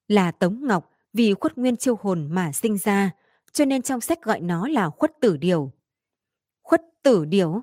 là 0.08 0.30
Tống 0.30 0.66
Ngọc 0.66 0.90
vì 1.12 1.34
khuất 1.34 1.58
nguyên 1.58 1.76
chiêu 1.76 1.96
hồn 2.00 2.28
mà 2.30 2.52
sinh 2.52 2.78
ra, 2.78 3.10
cho 3.52 3.64
nên 3.64 3.82
trong 3.82 4.00
sách 4.00 4.22
gọi 4.22 4.40
nó 4.40 4.68
là 4.68 4.90
khuất 4.90 5.12
tử 5.20 5.36
điểu. 5.36 5.72
Khuất 6.62 6.82
tử 7.02 7.24
điểu? 7.24 7.62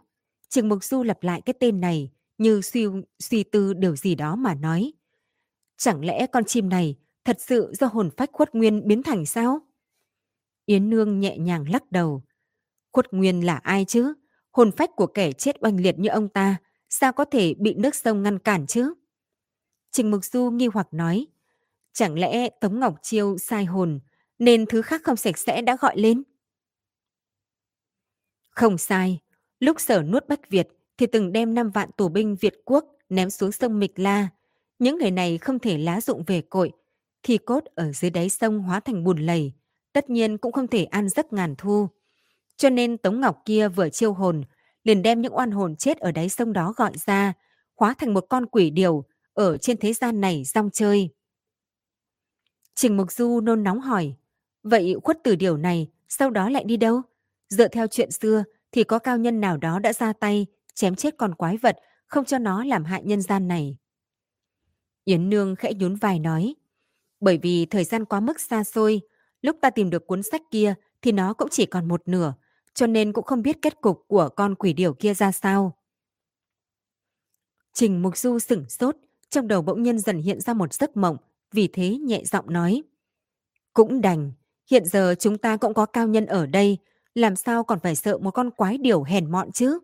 Trường 0.50 0.70
Mục 0.70 0.84
Du 0.84 1.04
lặp 1.04 1.24
lại 1.24 1.42
cái 1.42 1.54
tên 1.60 1.82
này 1.82 2.12
như 2.38 2.62
suy, 2.62 2.86
suy 3.20 3.44
tư 3.44 3.74
điều 3.74 3.96
gì 3.96 4.16
đó 4.16 4.36
mà 4.36 4.56
nói. 4.56 4.94
Chẳng 5.78 6.06
lẽ 6.06 6.28
con 6.28 6.46
chim 6.46 6.70
này 6.70 6.96
thật 7.26 7.38
sự 7.40 7.74
do 7.80 7.88
hồn 7.88 8.10
phách 8.18 8.30
khuất 8.34 8.56
nguyên 8.56 8.88
biến 8.88 9.04
thành 9.04 9.26
sao? 9.26 9.60
Yến 10.66 10.90
Nương 10.90 11.20
nhẹ 11.20 11.38
nhàng 11.38 11.70
lắc 11.70 11.92
đầu. 11.92 12.24
Khuất 12.92 13.14
nguyên 13.14 13.46
là 13.46 13.56
ai 13.56 13.86
chứ? 13.86 14.14
Hồn 14.52 14.72
phách 14.72 14.90
của 14.96 15.08
kẻ 15.08 15.32
chết 15.32 15.56
oanh 15.60 15.80
liệt 15.80 16.00
như 16.00 16.10
ông 16.10 16.30
ta, 16.30 16.56
sao 16.90 17.14
có 17.14 17.26
thể 17.26 17.54
bị 17.54 17.74
nước 17.74 17.96
sông 17.96 18.24
ngăn 18.24 18.40
cản 18.40 18.68
chứ? 18.68 18.94
Trình 19.92 20.12
Mục 20.12 20.26
Du 20.26 20.50
nghi 20.52 20.68
hoặc 20.74 20.88
nói. 20.92 21.28
Chẳng 21.94 22.20
lẽ 22.20 22.50
Tống 22.50 22.80
Ngọc 22.80 22.96
Chiêu 23.02 23.38
sai 23.38 23.66
hồn, 23.66 24.00
nên 24.40 24.66
thứ 24.66 24.82
khác 24.82 25.02
không 25.04 25.18
sạch 25.18 25.38
sẽ 25.38 25.62
đã 25.62 25.78
gọi 25.80 25.98
lên? 25.98 26.24
Không 28.50 28.78
sai, 28.78 29.20
lúc 29.60 29.80
sở 29.80 30.02
nuốt 30.04 30.28
Bách 30.28 30.50
Việt 30.50 30.68
thì 30.98 31.06
từng 31.06 31.32
đem 31.32 31.54
5 31.54 31.72
vạn 31.72 31.90
tù 31.98 32.10
binh 32.10 32.36
Việt 32.36 32.54
quốc 32.66 32.86
ném 33.10 33.30
xuống 33.30 33.52
sông 33.52 33.80
Mịch 33.80 34.00
La. 34.00 34.28
Những 34.80 34.98
người 34.98 35.12
này 35.12 35.38
không 35.38 35.60
thể 35.60 35.78
lá 35.78 36.02
dụng 36.02 36.24
về 36.28 36.42
cội, 36.42 36.72
thì 37.24 37.38
cốt 37.38 37.66
ở 37.76 37.92
dưới 37.92 38.12
đáy 38.12 38.30
sông 38.30 38.60
hóa 38.60 38.80
thành 38.80 39.04
bùn 39.04 39.18
lầy, 39.18 39.54
tất 39.94 40.10
nhiên 40.10 40.38
cũng 40.38 40.52
không 40.52 40.68
thể 40.68 40.84
an 40.84 41.10
giấc 41.10 41.34
ngàn 41.34 41.56
thu. 41.58 41.88
Cho 42.58 42.70
nên 42.70 42.98
Tống 42.98 43.22
Ngọc 43.22 43.42
kia 43.46 43.68
vừa 43.68 43.90
chiêu 43.90 44.14
hồn, 44.14 44.44
liền 44.84 45.02
đem 45.02 45.22
những 45.22 45.36
oan 45.36 45.52
hồn 45.52 45.76
chết 45.76 45.98
ở 45.98 46.12
đáy 46.12 46.30
sông 46.30 46.54
đó 46.54 46.74
gọi 46.78 46.92
ra, 47.06 47.34
hóa 47.76 47.94
thành 47.98 48.14
một 48.14 48.26
con 48.30 48.46
quỷ 48.46 48.70
điều 48.70 49.04
ở 49.34 49.58
trên 49.58 49.78
thế 49.78 49.94
gian 49.94 50.22
này 50.22 50.44
rong 50.44 50.70
chơi. 50.74 51.10
Trình 52.76 52.98
Mục 52.98 53.12
Du 53.12 53.40
nôn 53.40 53.64
nóng 53.64 53.80
hỏi, 53.80 54.14
vậy 54.64 54.96
khuất 55.04 55.24
tử 55.24 55.36
điều 55.36 55.58
này 55.58 55.90
sau 56.10 56.30
đó 56.30 56.50
lại 56.50 56.64
đi 56.64 56.78
đâu? 56.78 57.02
Dựa 57.50 57.68
theo 57.68 57.88
chuyện 57.88 58.12
xưa 58.12 58.44
thì 58.72 58.84
có 58.84 59.00
cao 59.00 59.18
nhân 59.18 59.42
nào 59.42 59.58
đó 59.58 59.80
đã 59.80 59.94
ra 59.94 60.14
tay 60.14 60.46
chém 60.74 60.96
chết 60.96 61.18
con 61.18 61.36
quái 61.36 61.58
vật 61.58 61.78
không 62.08 62.26
cho 62.26 62.38
nó 62.38 62.64
làm 62.64 62.86
hại 62.86 63.04
nhân 63.04 63.22
gian 63.22 63.48
này. 63.48 63.78
Yến 65.06 65.30
Nương 65.30 65.56
khẽ 65.56 65.74
nhún 65.74 65.96
vai 65.96 66.20
nói, 66.20 66.56
bởi 67.24 67.38
vì 67.38 67.66
thời 67.66 67.84
gian 67.84 68.06
quá 68.06 68.20
mức 68.20 68.40
xa 68.40 68.64
xôi, 68.64 69.02
lúc 69.42 69.58
ta 69.62 69.70
tìm 69.70 69.90
được 69.90 70.08
cuốn 70.08 70.24
sách 70.24 70.42
kia 70.52 70.74
thì 71.02 71.12
nó 71.12 71.34
cũng 71.34 71.48
chỉ 71.52 71.66
còn 71.66 71.88
một 71.88 72.02
nửa, 72.06 72.34
cho 72.74 72.88
nên 72.88 73.14
cũng 73.14 73.24
không 73.24 73.42
biết 73.42 73.62
kết 73.62 73.82
cục 73.82 74.04
của 74.08 74.30
con 74.30 74.56
quỷ 74.56 74.74
điểu 74.74 74.94
kia 74.94 75.14
ra 75.14 75.32
sao. 75.32 75.78
Trình 77.74 78.02
Mục 78.02 78.18
Du 78.18 78.40
sửng 78.40 78.70
sốt, 78.70 78.96
trong 79.30 79.48
đầu 79.48 79.62
bỗng 79.62 79.84
nhiên 79.84 80.00
dần 80.00 80.22
hiện 80.22 80.42
ra 80.42 80.54
một 80.54 80.74
giấc 80.74 80.98
mộng, 80.98 81.18
vì 81.52 81.68
thế 81.68 81.98
nhẹ 81.98 82.24
giọng 82.26 82.54
nói. 82.54 82.84
Cũng 83.74 84.02
đành, 84.02 84.32
hiện 84.72 84.86
giờ 84.86 85.16
chúng 85.20 85.38
ta 85.38 85.58
cũng 85.58 85.74
có 85.74 85.86
cao 85.86 86.08
nhân 86.08 86.26
ở 86.26 86.46
đây, 86.46 86.78
làm 87.16 87.36
sao 87.36 87.64
còn 87.64 87.80
phải 87.80 87.96
sợ 87.96 88.18
một 88.18 88.32
con 88.32 88.52
quái 88.52 88.78
điểu 88.78 89.04
hèn 89.04 89.32
mọn 89.32 89.52
chứ? 89.52 89.80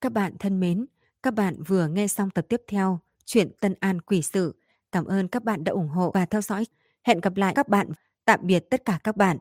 Các 0.00 0.12
bạn 0.12 0.38
thân 0.38 0.60
mến, 0.60 0.86
các 1.22 1.34
bạn 1.34 1.62
vừa 1.62 1.88
nghe 1.88 2.08
xong 2.08 2.30
tập 2.30 2.46
tiếp 2.48 2.62
theo 2.68 3.00
chuyện 3.24 3.50
Tân 3.60 3.74
An 3.80 4.00
Quỷ 4.00 4.22
Sự. 4.22 4.54
Cảm 4.92 5.04
ơn 5.04 5.28
các 5.28 5.44
bạn 5.44 5.64
đã 5.64 5.72
ủng 5.72 5.88
hộ 5.88 6.10
và 6.14 6.26
theo 6.26 6.40
dõi. 6.40 6.66
Hẹn 7.06 7.20
gặp 7.20 7.36
lại 7.36 7.52
các 7.56 7.68
bạn. 7.68 7.86
Tạm 8.24 8.40
biệt 8.42 8.70
tất 8.70 8.84
cả 8.84 8.98
các 9.04 9.16
bạn. 9.16 9.38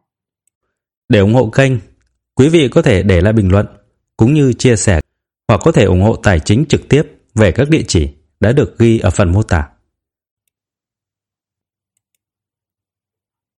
Để 1.10 1.20
ủng 1.20 1.34
hộ 1.34 1.50
kênh, 1.50 1.74
quý 2.36 2.50
vị 2.50 2.68
có 2.68 2.82
thể 2.82 3.04
để 3.04 3.22
lại 3.22 3.34
bình 3.34 3.52
luận 3.52 3.66
cũng 4.18 4.34
như 4.34 4.54
chia 4.54 4.76
sẻ 4.76 5.00
hoặc 5.48 5.62
có 5.64 5.72
thể 5.72 5.84
ủng 5.84 6.02
hộ 6.02 6.16
tài 6.16 6.40
chính 6.40 6.66
trực 6.66 6.90
tiếp 6.90 7.04
về 7.36 7.52
các 7.52 7.70
địa 7.70 7.84
chỉ 7.88 8.10
đã 8.40 8.52
được 8.52 8.80
ghi 8.80 9.00
ở 9.00 9.10
phần 9.10 9.32
mô 9.32 9.44
tả. 9.44 9.70